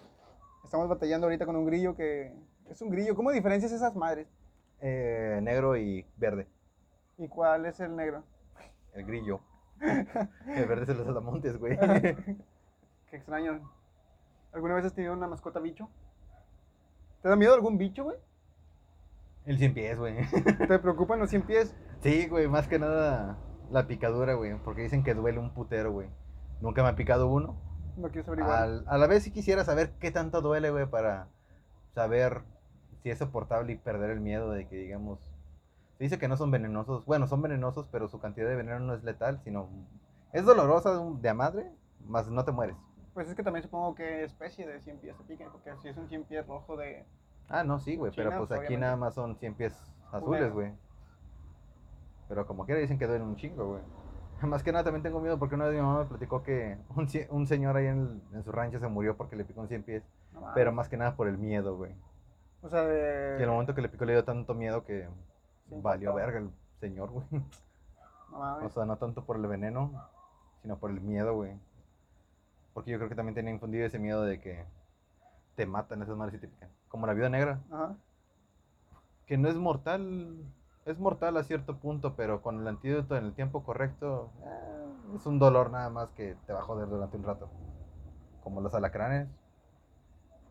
Estamos 0.65 0.89
batallando 0.89 1.27
ahorita 1.27 1.45
con 1.45 1.55
un 1.55 1.65
grillo 1.65 1.95
que 1.95 2.33
es 2.69 2.81
un 2.81 2.89
grillo, 2.89 3.15
¿cómo 3.15 3.31
diferencias 3.31 3.71
esas 3.71 3.95
madres? 3.95 4.27
Eh, 4.79 5.39
negro 5.41 5.77
y 5.77 6.05
verde. 6.17 6.47
¿Y 7.21 7.27
cuál 7.27 7.67
es 7.67 7.79
el 7.79 7.95
negro? 7.95 8.23
El 8.93 9.05
grillo. 9.05 9.41
El 9.79 10.65
verde 10.65 10.91
es 10.91 10.97
los 10.97 11.05
salamontes, 11.05 11.57
güey. 11.59 11.77
Qué 13.09 13.15
extraño. 13.15 13.61
¿Alguna 14.53 14.73
vez 14.73 14.85
has 14.85 14.93
tenido 14.95 15.13
una 15.13 15.27
mascota 15.27 15.59
bicho? 15.59 15.87
¿Te 17.21 17.29
da 17.29 17.35
miedo 17.35 17.53
algún 17.53 17.77
bicho, 17.77 18.05
güey? 18.05 18.17
El 19.45 19.59
cien 19.59 19.75
pies, 19.75 19.99
güey. 19.99 20.15
¿Te 20.67 20.79
preocupan 20.79 21.19
los 21.19 21.29
100 21.29 21.43
pies? 21.43 21.75
Sí, 22.01 22.27
güey, 22.27 22.47
más 22.47 22.67
que 22.67 22.79
nada 22.79 23.37
la 23.69 23.85
picadura, 23.85 24.33
güey. 24.33 24.55
Porque 24.63 24.81
dicen 24.81 25.03
que 25.03 25.13
duele 25.13 25.37
un 25.39 25.53
putero, 25.53 25.91
güey. 25.91 26.09
Nunca 26.59 26.81
me 26.81 26.89
ha 26.89 26.95
picado 26.95 27.27
uno. 27.27 27.55
No 27.97 28.09
quieres 28.09 28.27
averiguar. 28.27 28.63
Al- 28.63 28.83
a 28.87 28.97
la 28.97 29.05
vez 29.05 29.21
sí 29.23 29.31
quisiera 29.31 29.63
saber 29.63 29.91
qué 29.99 30.09
tanto 30.09 30.41
duele, 30.41 30.71
güey, 30.71 30.87
para 30.87 31.27
saber 31.93 32.41
si 33.03 33.11
es 33.11 33.19
soportable 33.19 33.73
y 33.73 33.77
perder 33.77 34.09
el 34.09 34.21
miedo 34.21 34.49
de 34.51 34.67
que, 34.67 34.75
digamos... 34.75 35.30
Se 36.01 36.05
dice 36.05 36.17
que 36.17 36.27
no 36.27 36.35
son 36.35 36.49
venenosos. 36.49 37.05
Bueno, 37.05 37.27
son 37.27 37.43
venenosos, 37.43 37.87
pero 37.91 38.07
su 38.07 38.19
cantidad 38.19 38.49
de 38.49 38.55
veneno 38.55 38.79
no 38.79 38.95
es 38.95 39.03
letal, 39.03 39.39
sino... 39.43 39.69
Es 40.33 40.43
dolorosa 40.43 40.95
de, 40.97 41.29
a 41.29 41.33
madre, 41.35 41.71
más 42.07 42.27
no 42.27 42.43
te 42.43 42.51
mueres. 42.51 42.75
Pues 43.13 43.29
es 43.29 43.35
que 43.35 43.43
también 43.43 43.61
supongo 43.61 43.93
que 43.93 44.23
especie 44.23 44.65
de 44.65 44.81
100 44.81 44.97
pies 44.97 45.15
te 45.15 45.23
piquen, 45.25 45.51
porque 45.51 45.69
si 45.79 45.89
es 45.89 45.97
un 45.97 46.09
100 46.09 46.23
pies 46.23 46.47
rojo 46.47 46.75
de... 46.75 47.05
Ah, 47.49 47.63
no, 47.63 47.77
sí, 47.77 47.97
güey, 47.97 48.11
pero 48.15 48.31
pues 48.35 48.47
pues, 48.47 48.61
aquí 48.61 48.77
nada 48.77 48.95
más 48.95 49.13
son 49.13 49.35
100 49.35 49.53
pies 49.53 49.93
azules, 50.11 50.51
güey. 50.51 50.73
Pero 52.29 52.47
como 52.47 52.65
quiera 52.65 52.81
dicen 52.81 52.97
que 52.97 53.05
duelen 53.05 53.27
un 53.27 53.35
chingo, 53.35 53.67
güey. 53.67 53.83
Más 54.41 54.63
que 54.63 54.71
nada 54.71 54.83
también 54.85 55.03
tengo 55.03 55.19
miedo 55.19 55.37
porque 55.37 55.53
una 55.53 55.65
vez 55.65 55.75
mi 55.75 55.81
mamá 55.81 55.99
me 55.99 56.05
platicó 56.05 56.41
que 56.41 56.79
un, 56.95 57.07
un 57.29 57.45
señor 57.45 57.77
ahí 57.77 57.85
en, 57.85 57.99
el- 57.99 58.21
en 58.37 58.43
su 58.43 58.51
rancho 58.51 58.79
se 58.79 58.87
murió 58.87 59.17
porque 59.17 59.35
le 59.35 59.45
picó 59.45 59.61
un 59.61 59.67
100 59.67 59.83
pies. 59.83 60.03
No. 60.33 60.47
Pero 60.55 60.71
más 60.71 60.89
que 60.89 60.97
nada 60.97 61.15
por 61.15 61.27
el 61.27 61.37
miedo, 61.37 61.77
güey. 61.77 61.93
O 62.63 62.69
sea, 62.69 62.85
de... 62.85 63.37
Y 63.39 63.43
el 63.43 63.49
momento 63.49 63.75
que 63.75 63.83
le 63.83 63.89
picó 63.89 64.05
le 64.05 64.13
dio 64.13 64.23
tanto 64.23 64.55
miedo 64.55 64.83
que 64.83 65.07
Sí, 65.71 65.79
valió 65.81 66.13
verga 66.13 66.39
el 66.39 66.51
señor, 66.81 67.09
güey. 67.11 67.25
No 68.29 68.39
mames. 68.39 68.65
O 68.65 68.69
sea, 68.69 68.85
no 68.85 68.97
tanto 68.97 69.23
por 69.23 69.37
el 69.37 69.47
veneno, 69.47 69.91
sino 70.61 70.77
por 70.77 70.91
el 70.91 70.99
miedo, 70.99 71.33
güey. 71.33 71.57
Porque 72.73 72.91
yo 72.91 72.97
creo 72.97 73.07
que 73.07 73.15
también 73.15 73.35
tenía 73.35 73.53
infundido 73.53 73.85
ese 73.85 73.97
miedo 73.97 74.23
de 74.23 74.41
que 74.41 74.65
te 75.55 75.65
matan 75.65 76.01
esas 76.01 76.17
madres 76.17 76.35
y 76.35 76.39
te 76.39 76.47
pican. 76.49 76.69
Como 76.89 77.07
la 77.07 77.13
vida 77.13 77.29
negra. 77.29 77.61
Ajá. 77.71 77.95
que 79.25 79.37
no 79.37 79.47
es 79.47 79.55
mortal, 79.55 80.43
es 80.85 80.99
mortal 80.99 81.37
a 81.37 81.43
cierto 81.43 81.77
punto, 81.77 82.15
pero 82.17 82.41
con 82.41 82.59
el 82.59 82.67
antídoto 82.67 83.15
en 83.15 83.23
el 83.25 83.33
tiempo 83.33 83.63
correcto, 83.63 84.29
eh, 84.43 85.15
es 85.15 85.25
un 85.25 85.39
dolor 85.39 85.71
nada 85.71 85.89
más 85.89 86.09
que 86.11 86.35
te 86.45 86.51
va 86.51 86.59
a 86.59 86.63
joder 86.63 86.89
durante 86.89 87.15
un 87.15 87.23
rato. 87.23 87.49
Como 88.43 88.59
los 88.59 88.73
alacranes. 88.73 89.29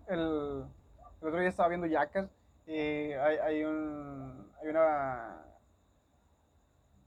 El, 0.07 0.65
el 1.21 1.29
otro 1.29 1.41
día 1.41 1.51
estaba 1.51 1.69
viendo 1.69 1.87
Yacas 1.87 2.31
y 2.67 2.73
hay, 2.73 3.37
hay, 3.39 3.65
un, 3.65 4.50
hay 4.63 4.69
una 4.69 5.45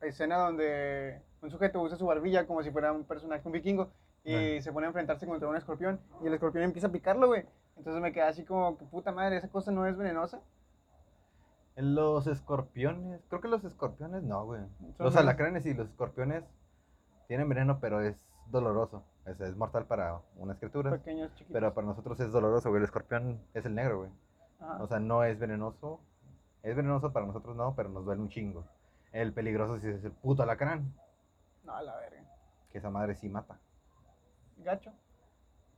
escena 0.02 0.38
donde 0.38 1.22
un 1.42 1.50
sujeto 1.50 1.82
usa 1.82 1.98
su 1.98 2.06
barbilla 2.06 2.46
como 2.48 2.62
si 2.64 2.72
fuera 2.72 2.92
un 2.92 3.06
personaje, 3.06 3.42
un 3.46 3.52
vikingo, 3.54 3.92
y 4.24 4.58
Ah. 4.58 4.62
se 4.62 4.72
pone 4.72 4.86
a 4.86 4.90
enfrentarse 4.90 5.28
contra 5.28 5.48
un 5.50 5.56
escorpión 5.56 6.00
y 6.22 6.28
el 6.28 6.34
escorpión 6.34 6.64
empieza 6.64 6.88
a 6.88 6.92
picarlo, 6.92 7.28
güey. 7.28 7.46
Entonces 7.78 8.02
me 8.02 8.12
quedé 8.14 8.24
así 8.24 8.44
como, 8.46 8.78
que 8.78 8.86
puta 8.86 9.12
madre, 9.12 9.38
esa 9.38 9.50
cosa 9.50 9.72
no 9.72 9.86
es 9.86 9.98
venenosa. 9.98 10.42
En 11.76 11.96
los 11.96 12.28
escorpiones, 12.28 13.22
creo 13.30 13.42
que 13.42 13.48
los 13.48 13.64
escorpiones 13.64 14.22
no, 14.24 14.46
güey. 14.46 14.62
Los 15.00 15.16
alacranes 15.16 15.66
y 15.66 15.74
los 15.74 15.90
escorpiones 15.90 16.44
tienen 17.28 17.50
veneno, 17.50 17.80
pero 17.80 18.00
es 18.02 18.16
doloroso. 18.48 19.04
Es, 19.26 19.40
es 19.42 19.56
mortal 19.56 19.86
para 19.86 20.20
unas 20.36 20.58
criaturas. 20.60 20.94
Pequeños, 21.00 21.34
chiquitos. 21.34 21.54
Pero 21.54 21.74
para 21.74 21.88
nosotros 21.88 22.20
es 22.20 22.32
doloroso, 22.32 22.70
güey. 22.70 22.80
El 22.80 22.84
escorpión 22.86 23.42
es 23.56 23.66
el 23.66 23.74
negro, 23.74 24.00
güey. 24.00 24.12
O 24.80 24.88
sea, 24.88 25.00
no 25.00 25.24
es 25.24 25.40
venenoso. 25.40 26.00
Es 26.64 26.76
venenoso 26.76 27.11
para 27.11 27.26
nosotros, 27.26 27.56
no, 27.56 27.76
pero 27.76 27.90
nos 27.90 28.06
duele 28.06 28.22
un 28.22 28.30
chingo. 28.30 28.64
El 29.11 29.34
peligroso 29.34 29.80
sí 29.80 29.88
es 29.90 30.03
el 30.03 30.11
puto 30.11 30.44
alacrán, 30.44 30.94
No, 31.64 31.76
a 31.76 31.81
la 31.84 31.95
verga. 31.98 32.23
que 32.72 32.77
esa 32.80 32.90
madre 32.90 33.15
sí 33.15 33.30
mata. 33.30 33.57
Gacho. 34.57 34.91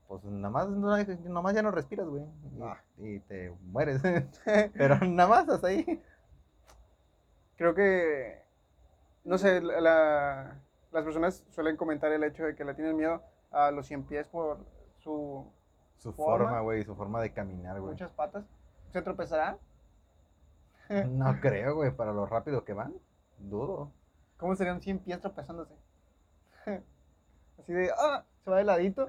Pues 0.08 0.24
nada 0.24 0.50
más, 0.52 0.70
nada 0.70 1.42
más 1.42 1.54
ya 1.56 1.64
no 1.64 1.72
respiras, 1.72 2.08
güey. 2.08 2.24
Y, 2.24 2.62
Ah. 2.62 2.78
y 2.98 3.20
te 3.22 3.50
mueres. 3.64 4.02
pero 4.74 5.00
nada 5.00 5.28
más 5.28 5.50
hasta 5.50 5.68
ahí. 5.68 6.02
Creo 7.58 7.74
que, 7.74 8.44
no 9.24 9.38
sé, 9.38 9.62
la- 9.62 9.82
la- 9.82 10.56
las 10.92 11.04
personas 11.04 11.44
suelen 11.50 11.76
comentar 11.78 12.12
el 12.12 12.24
hecho 12.24 12.44
de 12.46 12.56
que 12.56 12.64
le 12.64 12.76
tienen 12.76 12.96
miedo 12.96 13.22
a 13.52 13.72
los 13.72 13.88
cien 13.88 14.04
pies 14.04 14.28
por 14.28 14.60
su 15.00 15.52
Su 15.98 16.14
Forma. 16.14 16.46
forma, 16.46 16.60
güey, 16.62 16.84
su 16.84 16.96
forma 16.96 17.22
de 17.22 17.34
caminar, 17.34 17.80
güey. 17.80 17.94
muchas 17.94 18.12
patas. 18.12 18.46
¿Se 18.92 19.02
tropezará? 19.02 19.58
No 20.90 21.40
creo, 21.42 21.76
güey, 21.76 21.92
para 21.92 22.14
lo 22.14 22.26
rápido 22.26 22.64
que 22.64 22.74
van. 22.74 22.94
Dudo. 23.40 23.92
¿Cómo 24.38 24.56
serían 24.56 24.82
100 24.82 25.00
pies 25.00 25.22
tropezándose? 25.22 25.74
Así 27.60 27.74
de, 27.74 27.90
ah, 27.98 28.24
se 28.44 28.52
va 28.52 28.58
de 28.58 28.64
ladito. 28.64 29.08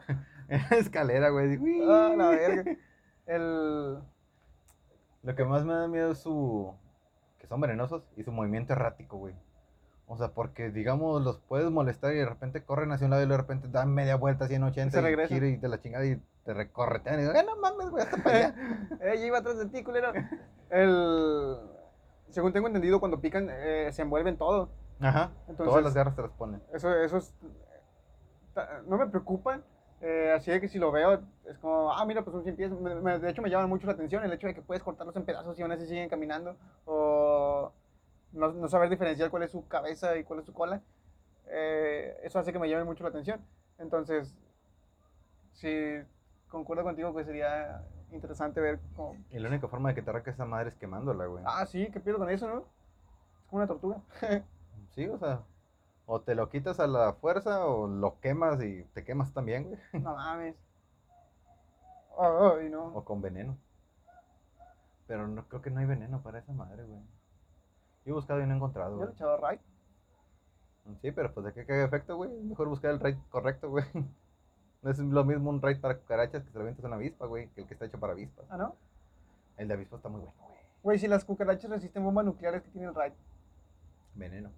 En 0.48 0.60
la 0.70 0.76
escalera, 0.78 1.30
güey. 1.30 1.58
Ah, 1.88 2.14
la 2.16 2.28
verga. 2.28 2.76
El. 3.26 3.98
Lo 5.22 5.34
que 5.34 5.44
más 5.44 5.64
me 5.64 5.74
da 5.74 5.88
miedo 5.88 6.12
es 6.12 6.18
su. 6.18 6.72
que 7.38 7.46
son 7.46 7.60
venenosos 7.60 8.04
y 8.16 8.22
su 8.22 8.32
movimiento 8.32 8.72
errático, 8.72 9.16
güey. 9.18 9.34
O 10.06 10.16
sea, 10.16 10.28
porque, 10.28 10.70
digamos, 10.70 11.22
los 11.22 11.40
puedes 11.40 11.68
molestar 11.70 12.12
y 12.12 12.18
de 12.18 12.26
repente 12.26 12.62
corren 12.62 12.92
hacia 12.92 13.06
un 13.06 13.10
lado 13.10 13.24
y 13.24 13.28
de 13.28 13.36
repente 13.36 13.68
dan 13.68 13.92
media 13.92 14.14
vuelta 14.14 14.46
180 14.46 14.98
Y 14.98 15.02
se 15.02 15.22
y, 15.24 15.26
gira 15.26 15.48
y 15.48 15.58
te 15.58 15.68
la 15.68 15.80
chingada 15.80 16.06
y 16.06 16.22
te 16.46 16.54
recorretean 16.54 17.18
y 17.18 17.22
digo, 17.24 17.34
"Eh, 17.34 17.44
no 17.44 17.56
mames, 17.56 17.90
güey, 17.90 18.04
hasta 18.04 18.16
para 18.22 18.36
allá". 18.36 18.54
Eh, 19.02 19.18
yo 19.18 19.26
iba 19.26 19.38
atrás 19.38 19.58
de 19.58 19.66
ti, 19.66 19.82
culero. 19.84 20.12
El. 20.70 21.58
Según 22.30 22.52
tengo 22.52 22.66
entendido, 22.68 22.98
cuando 23.00 23.20
pican, 23.20 23.48
eh, 23.50 23.90
se 23.92 24.02
envuelven 24.02 24.36
todo. 24.38 24.70
Ajá. 25.00 25.30
Entonces- 25.48 25.66
Todas 25.66 25.84
las 25.84 25.94
garras 25.94 26.16
te 26.16 26.22
las 26.22 26.30
ponen. 26.32 26.62
Eso, 26.72 26.92
eso 26.94 27.18
es- 27.18 27.34
no 28.86 28.96
me 28.96 29.06
preocupan. 29.08 29.62
eh, 30.02 30.30
así 30.36 30.50
de 30.50 30.60
que 30.60 30.68
si 30.68 30.78
lo 30.78 30.92
veo, 30.92 31.22
es 31.46 31.56
como, 31.58 31.90
ah, 31.90 32.04
mira, 32.04 32.22
pues 32.22 32.32
son 32.34 32.42
100 32.42 32.54
pies. 32.54 32.70
Me- 32.70 32.94
me- 32.96 33.18
de 33.18 33.30
hecho, 33.30 33.40
me 33.40 33.48
llama 33.48 33.66
mucho 33.66 33.86
la 33.86 33.94
atención 33.94 34.22
el 34.22 34.32
hecho 34.32 34.46
de 34.46 34.54
que 34.54 34.60
puedes 34.60 34.82
cortarlos 34.82 35.16
en 35.16 35.24
pedazos 35.24 35.58
y 35.58 35.62
aún 35.62 35.72
así 35.72 35.86
siguen 35.86 36.10
caminando. 36.10 36.54
O 36.84 37.72
no, 38.32 38.52
no 38.52 38.68
saber 38.68 38.90
diferenciar 38.90 39.30
cuál 39.30 39.44
es 39.44 39.50
su 39.52 39.66
cabeza 39.66 40.14
y 40.18 40.24
cuál 40.24 40.40
es 40.40 40.46
su 40.46 40.52
cola. 40.52 40.80
eh, 41.48 42.18
eso 42.24 42.38
hace 42.38 42.52
que 42.52 42.58
me 42.58 42.68
llame 42.68 42.84
mucho 42.84 43.04
la 43.04 43.08
atención. 43.10 43.40
Entonces, 43.78 44.34
sí, 45.52 46.02
concuerdo 46.48 46.84
contigo 46.84 47.14
que 47.14 47.24
sería 47.24 47.84
interesante 48.12 48.60
ver 48.60 48.80
como, 48.94 49.16
Y 49.30 49.38
la 49.38 49.48
única 49.48 49.68
forma 49.68 49.90
de 49.90 49.94
que 49.94 50.02
te 50.02 50.10
arranques 50.10 50.34
esa 50.34 50.44
madre 50.44 50.70
es 50.70 50.74
quemándola, 50.76 51.26
güey. 51.26 51.44
ah, 51.46 51.66
sí, 51.66 51.88
¿qué 51.92 52.00
pido 52.00 52.18
con 52.18 52.30
eso, 52.30 52.48
no? 52.48 52.58
Es 52.58 53.46
como 53.48 53.58
una 53.62 53.66
tortuga. 53.66 54.00
Sí, 54.94 55.06
o 55.08 55.18
sea. 55.18 55.42
O 56.06 56.22
te 56.22 56.34
lo 56.34 56.48
quitas 56.48 56.80
a 56.80 56.86
la 56.86 57.12
fuerza 57.14 57.66
o 57.66 57.86
lo 57.86 58.18
quemas 58.20 58.62
y 58.62 58.84
te 58.94 59.04
quemas 59.04 59.34
también, 59.34 59.64
güey. 59.64 59.78
no 60.02 60.14
mames. 60.14 60.56
Ay, 62.18 62.70
no. 62.70 62.86
O 62.94 63.04
con 63.04 63.20
veneno. 63.20 63.58
Pero 65.06 65.26
no 65.28 65.46
creo 65.48 65.60
que 65.60 65.70
no 65.70 65.80
hay 65.80 65.86
veneno 65.86 66.22
para 66.22 66.38
esa 66.38 66.52
madre, 66.52 66.84
güey. 66.84 67.00
Yo 68.04 68.12
he 68.12 68.12
buscado 68.12 68.40
y 68.40 68.46
no 68.46 68.54
he 68.54 68.56
encontrado, 68.56 68.98
Yo 68.98 69.06
he 69.06 69.10
echado 69.12 69.36
right. 69.46 69.60
Sí, 71.02 71.10
pero 71.12 71.32
pues 71.34 71.44
de 71.46 71.52
qué 71.52 71.66
caga 71.66 71.84
efecto, 71.84 72.16
güey. 72.16 72.30
Mejor 72.30 72.68
buscar 72.68 72.92
el 72.92 73.00
raid 73.00 73.16
correcto, 73.30 73.68
güey. 73.68 73.84
No 74.86 74.92
es 74.92 74.98
lo 75.00 75.24
mismo 75.24 75.50
un 75.50 75.60
raid 75.60 75.80
para 75.80 75.98
cucarachas 75.98 76.44
que 76.44 76.50
se 76.52 76.54
lo 76.58 76.60
avientas 76.62 76.84
a 76.84 76.86
una 76.86 76.94
avispa, 76.94 77.26
güey, 77.26 77.48
que 77.48 77.62
el 77.62 77.66
que 77.66 77.74
está 77.74 77.86
hecho 77.86 77.98
para 77.98 78.12
avispas. 78.12 78.46
Ah, 78.48 78.56
¿no? 78.56 78.76
El 79.56 79.66
de 79.66 79.74
avispa 79.74 79.96
está 79.96 80.08
muy 80.08 80.20
bueno, 80.20 80.36
güey. 80.46 80.60
Güey, 80.84 80.98
si 81.00 81.08
las 81.08 81.24
cucarachas 81.24 81.68
resisten 81.68 82.04
bombas 82.04 82.24
nucleares 82.24 82.62
que 82.62 82.70
tienen 82.70 82.94
right. 82.94 83.12
Veneno. 84.14 84.50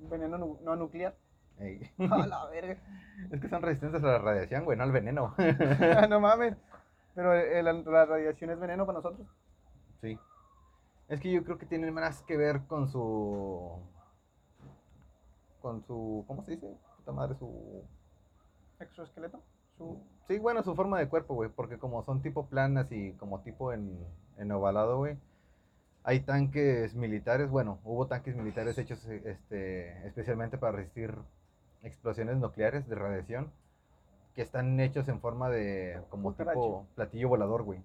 Veneno 0.00 0.36
nu- 0.36 0.58
no 0.62 0.76
nuclear. 0.76 1.16
Ey. 1.58 1.80
A 2.10 2.26
la 2.26 2.44
verga. 2.50 2.76
Es 3.32 3.40
que 3.40 3.48
son 3.48 3.62
resistentes 3.62 4.04
a 4.04 4.06
la 4.06 4.18
radiación, 4.18 4.66
güey, 4.66 4.76
no 4.76 4.84
al 4.84 4.92
veneno. 4.92 5.34
no 6.10 6.20
mames. 6.20 6.54
Pero 7.14 7.32
eh, 7.32 7.62
la, 7.62 7.72
la 7.72 8.04
radiación 8.04 8.50
es 8.50 8.60
veneno 8.60 8.84
para 8.84 8.98
nosotros. 8.98 9.26
Sí. 10.02 10.18
Es 11.08 11.20
que 11.20 11.32
yo 11.32 11.42
creo 11.42 11.56
que 11.56 11.64
tiene 11.64 11.90
más 11.90 12.22
que 12.24 12.36
ver 12.36 12.66
con 12.66 12.86
su. 12.86 13.80
Con 15.62 15.82
su. 15.84 16.22
¿Cómo 16.28 16.44
se 16.44 16.50
dice? 16.50 16.76
Puta 16.98 17.12
madre, 17.12 17.34
su. 17.38 17.82
Exoesqueleto. 18.80 19.42
Su... 19.76 19.98
Sí, 20.26 20.38
bueno, 20.38 20.62
su 20.62 20.74
forma 20.74 20.98
de 20.98 21.08
cuerpo, 21.08 21.34
güey, 21.34 21.50
porque 21.50 21.78
como 21.78 22.02
son 22.02 22.22
tipo 22.22 22.46
planas 22.46 22.90
y 22.92 23.12
como 23.12 23.40
tipo 23.40 23.72
en, 23.72 23.98
en 24.36 24.52
ovalado, 24.52 24.98
güey, 24.98 25.16
hay 26.04 26.20
tanques 26.20 26.94
militares, 26.94 27.50
bueno, 27.50 27.80
hubo 27.84 28.06
tanques 28.06 28.34
militares 28.34 28.78
hechos 28.78 29.04
este, 29.06 30.06
especialmente 30.06 30.56
para 30.58 30.72
resistir 30.72 31.14
explosiones 31.82 32.38
nucleares 32.38 32.88
de 32.88 32.94
radiación, 32.94 33.52
que 34.34 34.42
están 34.42 34.78
hechos 34.80 35.08
en 35.08 35.20
forma 35.20 35.50
de 35.50 36.00
como 36.08 36.32
tipo 36.32 36.86
platillo 36.94 37.28
volador, 37.28 37.62
güey. 37.62 37.82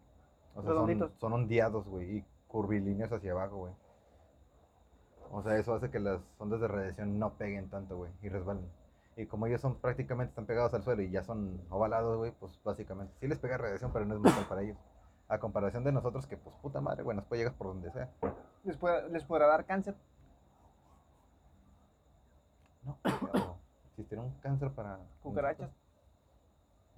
O 0.56 0.61
sea, 0.61 0.72
son, 0.72 1.11
son 1.20 1.34
ondeados, 1.34 1.88
güey, 1.88 2.18
y 2.18 2.26
curvilíneos 2.48 3.11
hacia 3.11 3.32
abajo, 3.32 3.57
güey. 3.57 3.74
O 5.32 5.41
sea, 5.41 5.57
eso 5.57 5.74
hace 5.74 5.90
que 5.90 5.99
las 5.99 6.22
ondas 6.38 6.61
de 6.61 6.68
radiación 6.68 7.18
no 7.18 7.34
peguen 7.34 7.70
tanto, 7.70 7.98
güey, 7.98 8.11
y 8.22 8.30
resbalen. 8.30 8.65
Y 9.15 9.27
como 9.27 9.45
ellos 9.45 9.61
son 9.61 9.76
prácticamente 9.80 10.30
están 10.31 10.45
pegados 10.45 10.73
al 10.73 10.84
suelo 10.84 11.02
y 11.03 11.11
ya 11.11 11.23
son 11.23 11.61
ovalados, 11.69 12.18
güey, 12.18 12.31
pues 12.40 12.60
básicamente 12.64 13.14
sí 13.19 13.27
les 13.27 13.38
pega 13.40 13.57
radiación, 13.57 13.91
pero 13.94 14.06
no 14.06 14.15
es 14.15 14.22
mortal 14.22 14.45
para 14.49 14.61
ellos. 14.61 14.77
A 15.27 15.40
comparación 15.40 15.84
de 15.84 15.91
nosotros 15.91 16.26
que, 16.27 16.38
pues 16.38 16.56
puta 16.61 16.81
madre, 16.81 17.03
güey, 17.03 17.15
nos 17.15 17.26
puede 17.26 17.41
llegar 17.44 17.56
por 17.56 17.68
donde 17.68 17.91
sea. 17.91 18.10
Les, 18.64 18.76
puede- 18.77 19.10
les 19.10 19.23
podrá 19.23 19.48
dar 19.48 19.65
cáncer. 19.65 19.95
No, 22.84 22.98
pero 23.03 23.57
existirá 23.90 24.22
un 24.22 24.34
cáncer 24.41 24.72
para... 24.72 24.99
Cucarachas. 25.22 25.69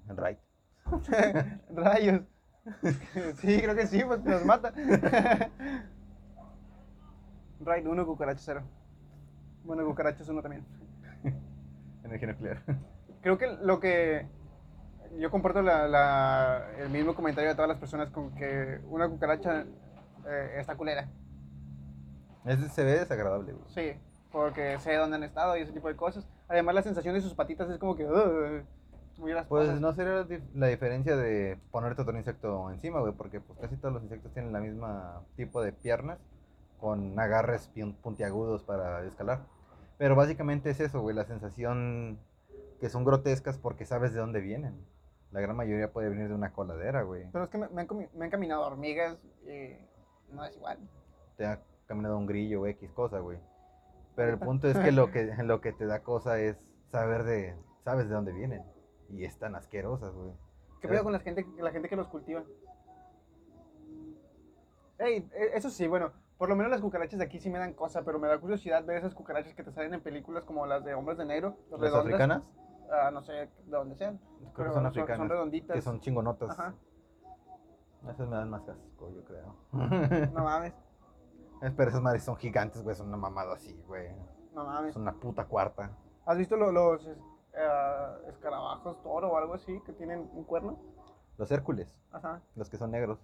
En 0.08 0.18
right. 0.18 0.40
Rayos. 1.76 2.22
sí, 3.42 3.62
creo 3.62 3.76
que 3.76 3.88
sí, 3.88 4.04
pues 4.06 4.24
nos 4.24 4.46
mata. 4.46 4.72
right, 7.60 7.86
uno, 7.86 8.06
cucaracha 8.06 8.42
cero. 8.44 8.62
Bueno, 9.64 9.86
cucarachas 9.86 10.30
uno 10.30 10.42
también. 10.42 10.66
Energía 12.06 12.28
nuclear. 12.30 12.62
Creo 13.22 13.38
que 13.38 13.48
lo 13.62 13.80
que 13.80 14.28
yo 15.18 15.32
comparto 15.32 15.62
la- 15.62 15.88
la- 15.88 16.68
el 16.78 16.90
mismo 16.90 17.16
comentario 17.16 17.50
de 17.50 17.56
todas 17.56 17.70
las 17.70 17.80
personas 17.80 18.10
con 18.12 18.34
que 18.36 18.80
una 18.90 19.10
cucaracha 19.10 19.66
eh, 20.28 20.56
está 20.58 20.76
culera. 20.76 21.10
Es, 22.46 22.60
se 22.74 22.84
ve 22.84 23.00
desagradable, 23.00 23.54
güey. 23.54 23.66
Sí, 23.70 24.00
porque 24.32 24.78
sé 24.80 24.96
dónde 24.96 25.16
han 25.18 25.24
estado 25.24 25.58
y 25.58 25.62
ese 25.62 25.72
tipo 25.74 25.88
de 25.88 25.96
cosas. 25.96 26.28
Además, 26.48 26.76
la 26.76 26.82
sensación 26.84 27.16
de 27.16 27.22
sus 27.22 27.34
patitas 27.34 27.70
es 27.70 27.80
como 27.80 27.96
que 27.96 28.06
muy 29.18 29.34
Pues 29.48 29.80
no 29.80 29.94
sería 29.94 30.14
la, 30.14 30.26
dif- 30.28 30.48
la 30.54 30.68
diferencia 30.68 31.16
de 31.16 31.58
ponerte 31.72 32.02
otro 32.02 32.16
insecto 32.18 32.70
encima, 32.70 33.00
güey, 33.00 33.14
porque 33.14 33.40
pues 33.40 33.58
casi 33.60 33.78
todos 33.78 33.94
los 33.96 34.04
insectos 34.04 34.32
tienen 34.34 34.52
la 34.54 34.60
misma 34.60 35.22
tipo 35.36 35.62
de 35.64 35.72
piernas 35.72 36.20
con 36.80 37.18
agarres 37.20 37.72
pun- 37.74 37.96
puntiagudos 37.96 38.62
para 38.64 39.04
escalar. 39.06 39.40
Pero 39.98 40.16
básicamente 40.16 40.70
es 40.70 40.80
eso, 40.80 41.02
güey, 41.02 41.16
la 41.16 41.26
sensación 41.26 42.20
que 42.80 42.90
son 42.90 43.06
grotescas 43.06 43.58
porque 43.58 43.86
sabes 43.86 44.14
de 44.14 44.20
dónde 44.20 44.42
vienen. 44.42 44.86
La 45.32 45.42
gran 45.42 45.56
mayoría 45.56 45.92
puede 45.92 46.10
venir 46.10 46.28
de 46.28 46.36
una 46.36 46.54
coladera, 46.54 47.04
güey. 47.04 47.30
Pero 47.32 47.46
es 47.46 47.50
que 47.50 47.58
me, 47.58 47.68
me 47.70 47.82
han, 47.82 47.88
me 48.14 48.26
han 48.26 48.32
caminado 48.32 48.64
hormigas 48.66 49.18
y 49.46 49.78
no 50.34 50.46
es 50.46 50.56
igual. 50.56 50.80
Te 51.38 51.46
ha 51.46 51.62
caminado 51.88 52.18
un 52.18 52.26
grillo 52.26 52.62
o 52.62 52.68
X 52.68 52.92
cosa, 52.92 53.20
güey. 53.20 53.40
Pero 54.16 54.32
el 54.34 54.40
punto 54.40 54.68
es 54.68 54.78
que 54.78 54.92
lo 54.92 55.12
que 55.12 55.34
lo 55.44 55.62
que 55.62 55.74
te 55.74 55.86
da 55.86 56.04
cosa 56.04 56.40
es 56.40 56.58
saber 56.92 57.24
de 57.24 57.56
sabes 57.84 58.08
de 58.08 58.16
dónde 58.16 58.32
vienen 58.34 58.64
y 59.10 59.26
están 59.26 59.56
asquerosas, 59.56 60.14
güey. 60.14 60.32
¿Qué 60.82 60.88
pedo 60.88 61.04
con 61.04 61.14
la 61.14 61.20
gente, 61.20 61.46
la 61.58 61.72
gente 61.72 61.90
que 61.90 61.96
los 61.96 62.08
cultiva? 62.08 62.44
Ey, 65.00 65.28
e- 65.34 65.52
eso 65.58 65.70
sí, 65.70 65.88
bueno, 65.88 66.12
por 66.38 66.50
lo 66.50 66.56
menos 66.56 66.72
las 66.72 66.82
cucarachas 66.82 67.20
de 67.20 67.26
aquí 67.26 67.40
sí 67.40 67.50
me 67.50 67.60
dan 67.60 67.74
cosa, 67.74 68.04
pero 68.04 68.20
me 68.20 68.28
da 68.28 68.40
curiosidad 68.40 68.84
ver 68.86 68.98
esas 68.98 69.16
cucarachas 69.16 69.54
que 69.54 69.64
te 69.64 69.72
salen 69.72 69.94
en 69.94 70.02
películas 70.02 70.44
como 70.44 70.66
las 70.66 70.84
de 70.84 70.94
Hombres 70.94 71.18
de 71.18 71.26
Negro, 71.26 71.56
Las 71.72 71.80
redondas. 71.80 72.06
africanas, 72.06 72.44
Ah, 72.92 73.10
no 73.12 73.24
sé 73.24 73.32
de 73.34 73.50
dónde 73.66 73.96
sean. 73.96 74.18
creo 74.40 74.52
pero 74.56 74.70
que 74.70 74.74
son 74.76 74.86
africanas. 74.86 75.18
Son 75.18 75.30
redonditas. 75.30 75.76
que 75.76 75.82
son 75.82 76.00
chingonotas. 76.02 76.52
Ajá. 76.52 76.76
Esas 78.10 78.28
me 78.28 78.36
dan 78.36 78.50
más 78.52 78.68
asco, 78.70 79.10
yo 79.12 79.24
creo. 79.26 79.56
No 79.72 80.44
mames, 80.44 80.74
Es- 81.62 81.74
Pero 81.74 81.90
esas 81.90 82.02
madres 82.02 82.24
son 82.24 82.36
gigantes, 82.36 82.84
güey. 82.84 82.96
Son 82.96 83.08
una 83.08 83.18
mamada 83.18 83.54
así, 83.56 83.74
güey. 83.88 84.10
no 84.54 84.66
mames. 84.66 84.94
Son 84.94 85.02
una 85.02 85.14
puta 85.14 85.46
cuarta. 85.46 85.98
¿Has 86.26 86.38
visto 86.38 86.56
lo- 86.58 86.72
los 86.72 87.08
eh, 87.08 87.18
escarabajos 88.28 89.02
toro 89.02 89.32
o 89.32 89.38
algo 89.38 89.54
así 89.56 89.82
que 89.86 89.94
tienen 89.94 90.30
un 90.34 90.44
cuerno? 90.44 90.78
Los 91.38 91.50
Hércules, 91.52 91.98
Ajá. 92.12 92.42
los 92.56 92.70
que 92.70 92.78
son 92.78 92.92
negros. 92.92 93.20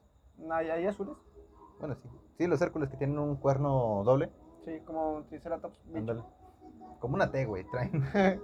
¿Hay, 0.50 0.70
hay 0.70 0.88
azules? 0.88 1.16
Bueno, 1.82 1.96
sí. 1.96 2.10
Sí, 2.38 2.48
los 2.48 2.62
Hércules 2.62 2.90
que 2.90 2.98
tienen 2.98 3.18
un 3.18 3.36
cuerno 3.36 4.04
doble. 4.06 4.30
Sí, 4.66 4.80
como 4.86 5.14
un 5.16 5.26
Triceratops. 5.26 5.78
Ándale. 5.96 6.24
Como 7.00 7.16
una 7.16 7.32
T, 7.32 7.46
güey, 7.46 7.66
traen. 7.66 8.04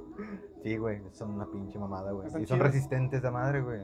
Sí, 0.63 0.75
güey, 0.75 1.01
son 1.11 1.35
una 1.35 1.45
pinche 1.45 1.77
mamada, 1.79 2.11
güey. 2.11 2.27
Y 2.41 2.45
son 2.45 2.59
resistentes 2.59 3.21
de 3.21 3.31
madre, 3.31 3.61
güey. 3.61 3.81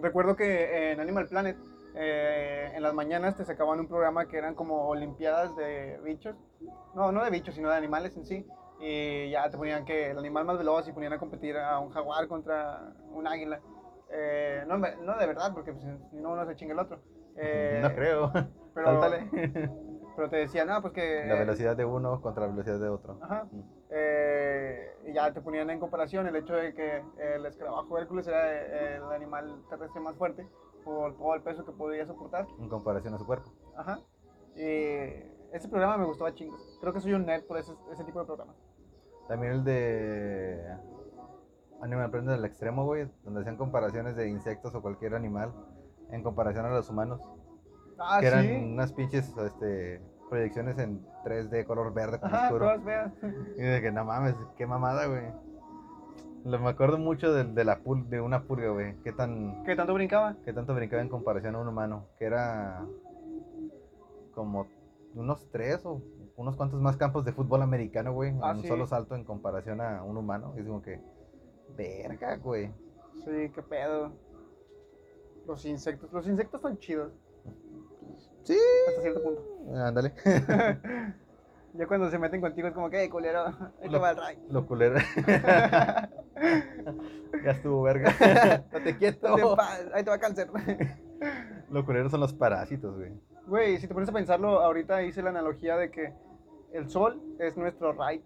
Recuerdo 0.00 0.36
que 0.36 0.92
en 0.92 1.00
Animal 1.00 1.26
Planet, 1.28 1.56
eh, 1.94 2.72
en 2.74 2.82
las 2.82 2.92
mañanas 2.92 3.36
te 3.36 3.44
sacaban 3.44 3.80
un 3.80 3.86
programa 3.86 4.26
que 4.26 4.36
eran 4.36 4.54
como 4.54 4.88
olimpiadas 4.88 5.56
de 5.56 6.00
bichos. 6.04 6.36
No, 6.94 7.12
no 7.12 7.24
de 7.24 7.30
bichos, 7.30 7.54
sino 7.54 7.70
de 7.70 7.76
animales 7.76 8.16
en 8.16 8.26
sí. 8.26 8.46
Y 8.80 9.30
ya 9.30 9.48
te 9.48 9.56
ponían 9.56 9.84
que 9.84 10.10
el 10.10 10.18
animal 10.18 10.44
más 10.44 10.58
veloz 10.58 10.88
y 10.88 10.92
ponían 10.92 11.12
a 11.12 11.18
competir 11.18 11.56
a 11.56 11.78
un 11.78 11.90
jaguar 11.90 12.26
contra 12.26 12.92
un 13.12 13.26
águila. 13.26 13.60
Eh, 14.10 14.64
no, 14.66 14.76
no 14.76 15.18
de 15.18 15.26
verdad, 15.26 15.52
porque 15.54 15.72
pues, 15.72 15.84
si 16.10 16.16
no 16.16 16.32
uno 16.32 16.44
se 16.44 16.56
chinga 16.56 16.72
el 16.72 16.80
otro. 16.80 17.00
Eh, 17.34 17.80
no 17.80 17.94
creo. 17.94 18.30
Pero, 18.74 18.86
Sáltale. 18.86 19.28
pero 20.16 20.30
te 20.30 20.36
decían, 20.36 20.68
no, 20.68 20.80
pues 20.80 20.94
que... 20.94 21.24
La 21.26 21.34
velocidad 21.34 21.76
de 21.76 21.84
uno 21.84 22.20
contra 22.20 22.46
la 22.46 22.52
velocidad 22.52 22.80
de 22.80 22.88
otro. 22.88 23.18
Ajá. 23.22 23.46
Mm. 23.50 23.62
Eh, 23.90 24.96
y 25.06 25.12
ya 25.12 25.32
te 25.32 25.40
ponían 25.40 25.68
en 25.70 25.80
comparación 25.80 26.26
el 26.26 26.36
hecho 26.36 26.54
de 26.54 26.74
que 26.74 27.02
el 27.18 27.44
escarabajo 27.44 27.98
Hércules 27.98 28.26
era 28.26 28.96
el 28.96 29.02
animal 29.12 29.62
terrestre 29.68 30.00
más 30.00 30.16
fuerte 30.16 30.46
por 30.84 31.16
todo 31.16 31.34
el 31.34 31.42
peso 31.42 31.64
que 31.64 31.72
podía 31.72 32.06
soportar. 32.06 32.46
En 32.58 32.68
comparación 32.68 33.14
a 33.14 33.18
su 33.18 33.26
cuerpo. 33.26 33.52
Ajá. 33.76 34.00
Y 34.56 34.62
ese 35.52 35.68
programa 35.68 35.98
me 35.98 36.06
gustaba 36.06 36.34
chingos. 36.34 36.78
Creo 36.80 36.92
que 36.92 37.00
soy 37.00 37.12
un 37.12 37.26
nerd 37.26 37.44
por 37.44 37.58
ese, 37.58 37.72
ese 37.92 38.04
tipo 38.04 38.20
de 38.20 38.26
programas. 38.26 38.56
También 39.28 39.52
el 39.52 39.64
de 39.64 40.76
Animal 41.82 42.10
Planet 42.10 42.34
al 42.34 42.44
extremo, 42.44 42.84
güey, 42.84 43.08
donde 43.24 43.40
hacían 43.40 43.56
comparaciones 43.56 44.16
de 44.16 44.28
insectos 44.28 44.74
o 44.74 44.82
cualquier 44.82 45.14
animal 45.14 45.52
en 46.10 46.22
comparación 46.22 46.66
a 46.66 46.70
los 46.70 46.88
humanos. 46.88 47.20
Ah, 48.04 48.20
que 48.20 48.26
eran 48.26 48.44
sí. 48.44 48.52
unas 48.72 48.92
pinches 48.92 49.32
este, 49.36 50.00
proyecciones 50.28 50.78
en 50.78 51.04
3D 51.24 51.64
color 51.66 51.92
verde 51.94 52.18
con 52.20 52.34
Ajá, 52.34 52.44
oscuro. 52.46 52.70
Y 53.56 53.62
de 53.62 53.80
que 53.80 53.90
no 53.92 54.04
mames, 54.04 54.34
qué 54.56 54.66
mamada, 54.66 55.06
güey. 55.06 55.24
Lo- 56.44 56.58
Me 56.58 56.70
acuerdo 56.70 56.98
mucho 56.98 57.32
de, 57.32 57.44
de 57.44 57.64
la 57.64 57.78
pul 57.80 58.08
de 58.10 58.20
una 58.20 58.42
pulga, 58.44 58.70
güey. 58.70 58.96
Qué 59.04 59.12
tan 59.12 59.62
¿Qué 59.64 59.76
tanto 59.76 59.94
brincaba? 59.94 60.36
qué 60.44 60.52
tanto 60.52 60.74
brincaba 60.74 61.00
en 61.02 61.08
comparación 61.08 61.54
a 61.54 61.60
un 61.60 61.68
humano. 61.68 62.06
Que 62.18 62.24
era 62.24 62.84
como 64.34 64.66
unos 65.14 65.46
tres 65.50 65.84
o 65.84 66.00
unos 66.36 66.56
cuantos 66.56 66.80
más 66.80 66.96
campos 66.96 67.24
de 67.24 67.32
fútbol 67.32 67.62
americano, 67.62 68.12
güey. 68.12 68.32
Ah, 68.42 68.50
en 68.52 68.56
un 68.56 68.62
sí. 68.62 68.68
solo 68.68 68.86
salto 68.86 69.14
en 69.14 69.24
comparación 69.24 69.80
a 69.80 70.02
un 70.02 70.16
humano. 70.16 70.54
Y 70.56 70.60
es 70.60 70.66
como 70.66 70.82
que, 70.82 71.00
verga, 71.76 72.36
güey. 72.36 72.70
Sí, 73.24 73.50
qué 73.54 73.62
pedo. 73.62 74.10
Los 75.46 75.64
insectos. 75.66 76.12
Los 76.12 76.26
insectos 76.26 76.60
son 76.62 76.78
chidos. 76.78 77.12
Sí. 78.44 78.58
Hasta 78.88 79.02
cierto 79.02 79.22
punto. 79.22 79.42
Ándale. 79.76 80.12
Ya 81.74 81.86
cuando 81.86 82.10
se 82.10 82.18
meten 82.18 82.42
contigo 82.42 82.68
es 82.68 82.74
como 82.74 82.90
que, 82.90 83.08
culero, 83.08 83.46
ahí 83.46 83.54
te 83.80 83.88
Lo- 83.88 84.00
va 84.00 84.10
el 84.10 84.16
ray. 84.18 84.38
Lo 84.50 84.66
culero. 84.66 84.96
ya 86.36 87.50
estuvo, 87.50 87.82
verga. 87.82 88.12
Date 88.70 88.98
quieto. 88.98 89.28
Ponte 89.28 89.42
en 89.42 89.56
paz, 89.56 89.84
ahí 89.94 90.04
te 90.04 90.10
va 90.10 90.18
cáncer. 90.18 90.50
Lo 91.70 91.86
culero 91.86 92.10
son 92.10 92.20
los 92.20 92.34
parásitos, 92.34 92.94
güey. 92.98 93.12
Güey, 93.46 93.78
si 93.78 93.88
te 93.88 93.94
pones 93.94 94.10
a 94.10 94.12
pensarlo, 94.12 94.60
ahorita 94.60 95.02
hice 95.02 95.22
la 95.22 95.30
analogía 95.30 95.78
de 95.78 95.90
que 95.90 96.12
el 96.74 96.90
sol 96.90 97.22
es 97.38 97.56
nuestro 97.56 97.92
right. 97.92 98.22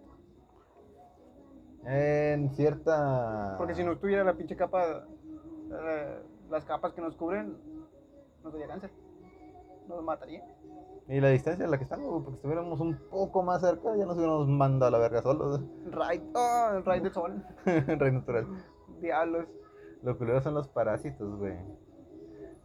En 1.85 2.51
cierta. 2.51 3.55
Porque 3.59 3.77
si 3.77 3.85
no 3.85 3.93
estuviera 3.93 4.25
la 4.25 4.35
pinche 4.35 4.57
capa, 4.57 5.07
eh, 5.71 6.19
las 6.51 6.65
capas 6.65 6.93
que 6.95 7.01
nos 7.01 7.15
cubren, 7.15 7.57
nos 8.43 8.53
daría 8.53 8.67
cáncer. 8.67 8.91
Nos 9.89 10.03
mataría. 10.03 10.45
Y 11.09 11.21
la 11.21 11.29
distancia 11.29 11.67
a 11.67 11.69
la 11.69 11.79
que 11.79 11.85
estamos, 11.85 12.23
porque 12.25 12.37
estuviéramos 12.37 12.81
un 12.81 12.99
poco 13.11 13.43
más 13.43 13.61
cerca, 13.61 13.97
ya 13.97 14.05
nos 14.07 14.17
hubiéramos 14.17 14.49
mandado 14.49 14.89
a 14.89 14.91
la 14.91 14.99
verga 14.99 15.23
solos. 15.23 15.61
Right, 15.87 16.23
oh, 16.35 16.71
el 16.77 16.85
right 16.85 17.03
del 17.03 17.13
sol. 17.13 17.45
Rey 17.65 18.13
natural. 18.13 18.47
Diablos. 19.01 19.47
Lo 20.03 20.19
culero 20.19 20.41
son 20.41 20.55
los 20.55 20.67
parásitos, 20.69 21.39
güey. 21.39 21.57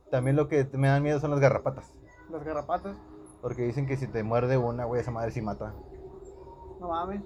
También 0.09 0.35
lo 0.35 0.47
que 0.47 0.67
me 0.73 0.87
dan 0.87 1.03
miedo 1.03 1.19
son 1.19 1.31
las 1.31 1.39
garrapatas. 1.39 1.93
Las 2.31 2.43
garrapatas. 2.43 2.97
Porque 3.41 3.63
dicen 3.63 3.85
que 3.85 3.97
si 3.97 4.07
te 4.07 4.23
muerde 4.23 4.57
una, 4.57 4.85
güey, 4.85 5.01
esa 5.01 5.11
madre 5.11 5.31
sí 5.31 5.41
mata. 5.41 5.73
No 6.79 6.89
mames. 6.89 7.21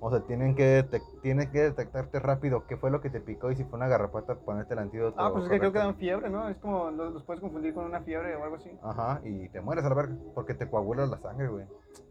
O 0.00 0.10
sea, 0.10 0.20
tienen 0.20 0.54
que, 0.54 0.84
tienes 1.22 1.48
que 1.48 1.60
detectarte 1.60 2.20
rápido 2.20 2.66
qué 2.66 2.76
fue 2.76 2.90
lo 2.90 3.00
que 3.00 3.10
te 3.10 3.20
picó 3.20 3.50
y 3.50 3.56
si 3.56 3.64
fue 3.64 3.78
una 3.78 3.88
garrapata, 3.88 4.36
ponerte 4.36 4.74
el 4.74 4.80
antídoto. 4.80 5.20
Ah, 5.20 5.32
pues 5.32 5.44
es 5.44 5.50
que 5.50 5.58
creo 5.58 5.72
que 5.72 5.78
dan 5.78 5.96
fiebre, 5.96 6.30
¿no? 6.30 6.48
Es 6.48 6.56
como, 6.58 6.90
los, 6.90 7.12
los 7.12 7.24
puedes 7.24 7.40
confundir 7.40 7.74
con 7.74 7.84
una 7.84 8.00
fiebre 8.02 8.36
o 8.36 8.44
algo 8.44 8.56
así. 8.56 8.70
Ajá, 8.82 9.20
y 9.24 9.48
te 9.48 9.60
mueres 9.60 9.84
a 9.84 9.88
la 9.88 9.96
verga. 9.96 10.16
Porque 10.34 10.54
te 10.54 10.70
coagula 10.70 11.06
la 11.06 11.18
sangre, 11.18 11.48
güey. 11.48 11.66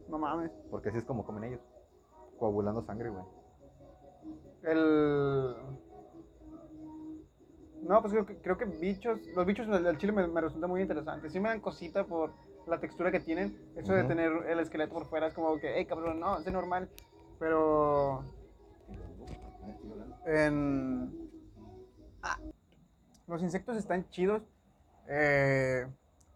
No 0.09 0.18
mames. 0.18 0.51
Porque 0.69 0.89
así 0.89 0.97
es 0.97 1.05
como 1.05 1.26
comen 1.26 1.45
ellos. 1.45 1.61
Coagulando 2.38 2.84
sangre, 2.84 3.09
güey. 3.09 3.23
El... 4.64 5.55
No, 7.84 8.01
pues 8.01 8.11
creo 8.11 8.26
que, 8.26 8.38
creo 8.41 8.57
que 8.57 8.65
bichos, 8.65 9.19
los 9.34 9.45
bichos 9.45 9.68
del 9.68 9.97
chile 9.97 10.11
me, 10.11 10.27
me 10.27 10.41
resulta 10.41 10.68
muy 10.68 10.81
interesante. 10.81 11.30
Sí 11.30 11.39
me 11.39 11.47
dan 11.47 11.61
cosita 11.61 12.03
por 12.03 12.31
la 12.68 12.80
textura 12.80 13.11
que 13.11 13.22
tienen. 13.22 13.57
Eso 13.77 13.93
de 13.93 14.03
tener 14.03 14.31
el 14.49 14.59
esqueleto 14.59 14.93
por 14.93 15.05
fuera 15.05 15.27
es 15.27 15.34
como 15.34 15.57
que, 15.57 15.73
hey 15.76 15.85
cabrón, 15.85 16.19
no, 16.19 16.39
es 16.39 16.51
normal. 16.51 16.89
Pero 17.39 18.23
en... 20.26 21.30
Ah, 22.22 22.38
los 23.27 23.41
insectos 23.41 23.77
están 23.77 24.09
chidos. 24.09 24.41
Eh, 25.07 25.88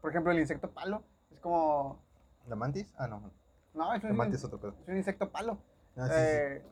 por 0.02 0.12
ejemplo, 0.12 0.32
el 0.32 0.40
insecto 0.40 0.72
palo 0.72 1.04
es 1.32 1.40
como... 1.40 2.00
¿La 2.48 2.56
mantis? 2.56 2.94
Ah, 2.98 3.08
no. 3.08 3.32
No, 3.74 3.94
es 3.94 4.04
La 4.04 4.12
un, 4.12 4.18
mantis 4.18 4.40
es 4.40 4.46
otro 4.46 4.60
pedo. 4.60 4.76
es 4.84 4.88
un 4.90 4.98
insecto 4.98 5.30
palo. 5.32 5.58
Ah, 5.98 6.08
sí, 6.08 6.14
sí. 6.14 6.20
Eh, 6.20 6.66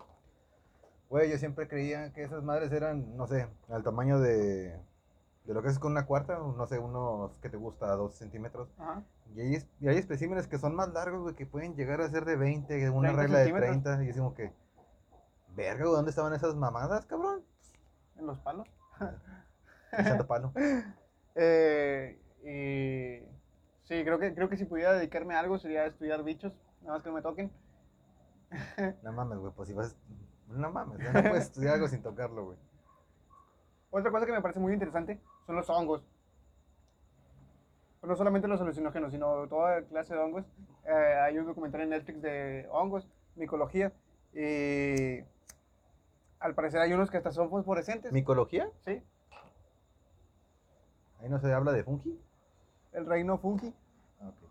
Güey, 1.09 1.31
yo 1.31 1.37
siempre 1.39 1.67
creía 1.67 2.13
que 2.13 2.23
esas 2.23 2.43
madres 2.43 2.71
eran, 2.71 3.17
no 3.17 3.25
sé, 3.25 3.47
al 3.69 3.81
tamaño 3.83 4.19
de, 4.19 4.79
de 5.45 5.53
lo 5.55 5.63
que 5.63 5.69
es 5.69 5.79
con 5.79 5.93
una 5.93 6.05
cuarta, 6.05 6.37
no 6.37 6.67
sé, 6.67 6.77
unos 6.77 7.35
que 7.39 7.49
te 7.49 7.57
gusta, 7.57 7.87
dos 7.95 8.13
centímetros. 8.13 8.69
ajá. 8.77 9.01
Y 9.35 9.41
hay, 9.41 9.63
y 9.79 9.87
hay 9.87 9.97
especímenes 9.97 10.47
que 10.47 10.57
son 10.57 10.75
más 10.75 10.89
largos, 10.89 11.21
güey, 11.21 11.35
que 11.35 11.45
pueden 11.45 11.75
llegar 11.75 12.01
a 12.01 12.09
ser 12.09 12.25
de 12.25 12.35
20, 12.35 12.73
de 12.73 12.89
una 12.89 13.09
30 13.09 13.21
regla 13.21 13.39
de 13.39 13.45
centímetros. 13.45 13.81
30. 13.83 14.03
Y 14.03 14.09
es 14.09 14.17
como 14.17 14.33
que, 14.33 14.53
verga, 15.55 15.83
güey, 15.83 15.95
¿dónde 15.95 16.09
estaban 16.09 16.33
esas 16.33 16.55
mamadas, 16.55 17.05
cabrón? 17.05 17.43
En 18.17 18.25
los 18.25 18.39
palos. 18.39 18.67
Echando 19.91 20.27
palo. 20.27 20.53
Eh, 21.41 22.19
y 22.43 23.23
sí, 23.87 24.03
creo 24.03 24.19
que, 24.19 24.33
creo 24.33 24.49
que 24.49 24.57
si 24.57 24.65
pudiera 24.65 24.91
dedicarme 24.93 25.35
a 25.35 25.39
algo 25.39 25.57
sería 25.57 25.85
estudiar 25.85 26.21
bichos, 26.23 26.51
nada 26.81 26.95
más 26.95 27.03
que 27.03 27.09
no 27.09 27.15
me 27.15 27.21
toquen. 27.21 27.51
No 29.03 29.13
mames, 29.13 29.37
güey, 29.37 29.53
pues 29.55 29.69
si 29.69 29.75
vas, 29.75 29.95
no 30.47 30.71
mames, 30.71 30.99
no 30.99 31.21
puedes 31.21 31.45
estudiar 31.45 31.75
algo 31.75 31.87
sin 31.87 32.01
tocarlo, 32.01 32.45
güey. 32.45 32.57
Otra 33.91 34.11
cosa 34.11 34.25
que 34.25 34.33
me 34.33 34.41
parece 34.41 34.59
muy 34.59 34.73
interesante 34.73 35.21
son 35.45 35.55
los 35.55 35.69
hongos. 35.69 36.03
Pues 37.99 38.09
no 38.09 38.15
solamente 38.15 38.47
los 38.47 38.61
alucinógenos, 38.61 39.11
sino 39.11 39.47
toda 39.47 39.81
clase 39.83 40.13
de 40.13 40.19
hongos. 40.21 40.45
Eh, 40.85 40.91
hay 41.21 41.37
un 41.37 41.45
documental 41.45 41.81
en 41.81 41.89
Netflix 41.89 42.21
de 42.21 42.67
hongos, 42.71 43.09
micología, 43.35 43.91
y 44.33 45.19
al 46.39 46.55
parecer 46.55 46.79
hay 46.79 46.93
unos 46.93 47.11
que 47.11 47.17
hasta 47.17 47.31
son 47.31 47.49
fosforescentes. 47.49 48.11
¿Micología? 48.13 48.69
Sí, 48.85 49.03
Ahí 51.19 51.27
no 51.27 51.37
se 51.39 51.51
habla 51.53 51.73
de 51.73 51.83
fungi. 51.83 52.17
el 52.93 53.05
reino 53.05 53.37
fungi, 53.37 53.75
Ah, 54.21 54.29
ok. 54.29 54.49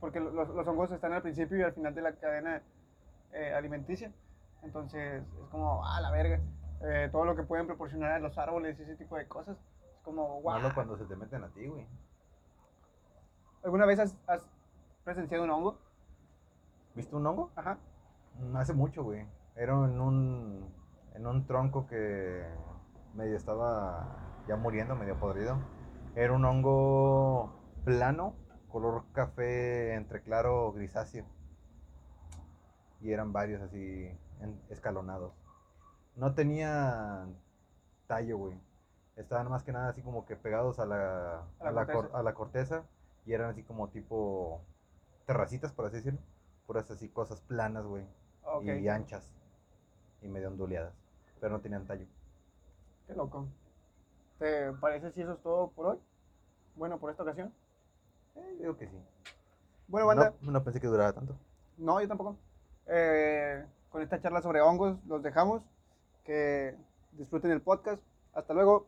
porque 0.00 0.20
lo- 0.20 0.30
los, 0.30 0.48
los 0.50 0.68
hongos 0.68 0.90
están 0.92 1.14
al 1.14 1.22
principio 1.22 1.56
y 1.58 1.62
al 1.62 1.72
final 1.72 1.94
de 1.94 2.02
la 2.02 2.12
cadena 2.12 2.62
eh, 3.32 3.54
alimenticia. 3.54 4.12
Entonces 4.62 5.22
es 5.22 5.48
como, 5.50 5.82
ah, 5.86 6.00
la 6.02 6.10
verga. 6.10 6.40
Eh, 6.82 7.08
todo 7.10 7.24
lo 7.24 7.34
que 7.36 7.42
pueden 7.44 7.66
proporcionar 7.66 8.12
a 8.12 8.18
los 8.18 8.36
árboles 8.36 8.78
y 8.78 8.82
ese 8.82 8.96
tipo 8.96 9.16
de 9.16 9.26
cosas. 9.26 9.56
Como. 10.14 10.40
Malo 10.42 10.74
cuando 10.74 10.96
se 10.96 11.04
te 11.04 11.14
meten 11.16 11.44
a 11.44 11.48
ti, 11.50 11.66
güey. 11.66 11.86
¿Alguna 13.62 13.86
vez 13.86 13.98
has, 14.00 14.16
has 14.26 14.44
presenciado 15.04 15.44
un 15.44 15.50
hongo? 15.50 15.78
¿Viste 16.94 17.14
un 17.14 17.26
hongo? 17.26 17.50
Ajá. 17.54 17.78
Mm, 18.40 18.56
Hace 18.56 18.74
mucho, 18.74 19.04
güey. 19.04 19.26
Era 19.54 19.72
en 19.74 20.00
un, 20.00 20.68
en 21.14 21.26
un 21.26 21.46
tronco 21.46 21.86
que 21.86 22.44
medio 23.14 23.36
estaba 23.36 24.16
ya 24.48 24.56
muriendo, 24.56 24.96
medio 24.96 25.18
podrido. 25.20 25.58
Era 26.16 26.32
un 26.32 26.44
hongo 26.44 27.52
plano, 27.84 28.34
color 28.68 29.04
café 29.12 29.94
entre 29.94 30.22
claro 30.22 30.72
grisáceo. 30.72 31.24
Y 33.00 33.12
eran 33.12 33.32
varios 33.32 33.62
así 33.62 34.10
en- 34.40 34.60
escalonados. 34.70 35.32
No 36.16 36.34
tenían 36.34 37.36
tallo, 38.06 38.38
güey. 38.38 38.60
Estaban 39.20 39.48
más 39.48 39.62
que 39.62 39.72
nada 39.72 39.88
así 39.90 40.02
como 40.02 40.24
que 40.26 40.36
pegados 40.36 40.78
a 40.78 40.86
la, 40.86 41.40
A 41.60 41.64
la 41.64 41.68
a 41.68 41.72
la 41.72 41.86
cor- 41.86 41.94
corteza. 41.94 42.18
a 42.18 42.22
la 42.22 42.34
corteza. 42.34 42.82
Y 43.26 43.32
eran 43.34 43.50
así 43.50 43.62
como 43.62 43.88
tipo 43.88 44.60
terracitas, 45.26 45.72
por 45.72 45.86
así 45.86 45.96
decirlo. 45.96 46.20
Puras 46.66 46.90
así 46.90 47.08
cosas 47.08 47.40
planas, 47.42 47.84
güey 47.84 48.04
y 48.64 48.88
anchas 48.88 49.30
y 50.22 50.28
medio 50.28 50.48
onduleadas, 50.48 50.92
pero 51.40 51.52
no 51.52 51.60
tenían 51.60 51.86
tallo. 51.86 52.06
Qué 53.06 53.14
loco. 53.14 53.46
¿Te 54.38 54.72
parece 54.72 55.12
si 55.12 55.22
eso 55.22 55.32
es 55.34 55.42
todo 55.42 55.68
por 55.68 55.86
hoy? 55.86 55.98
Bueno, 56.74 56.98
por 56.98 57.10
esta 57.10 57.22
ocasión. 57.22 57.52
Eh, 58.36 58.56
digo 58.60 58.76
que 58.76 58.88
sí. 58.88 58.96
Bueno, 59.88 60.06
banda, 60.06 60.32
No, 60.40 60.52
no 60.52 60.64
pensé 60.64 60.80
que 60.80 60.86
durara 60.86 61.12
tanto. 61.12 61.36
no, 61.76 62.00
yo 62.00 62.08
tampoco. 62.08 62.36
Eh, 62.86 63.64
con 63.90 64.02
esta 64.02 64.20
charla 64.20 64.40
sobre 64.42 64.60
hongos 64.62 64.96
los 65.06 65.22
dejamos. 65.22 65.62
Que 66.24 66.76
disfruten 67.12 67.50
el 67.50 67.60
podcast. 67.60 68.02
Hasta 68.32 68.54
luego. 68.54 68.86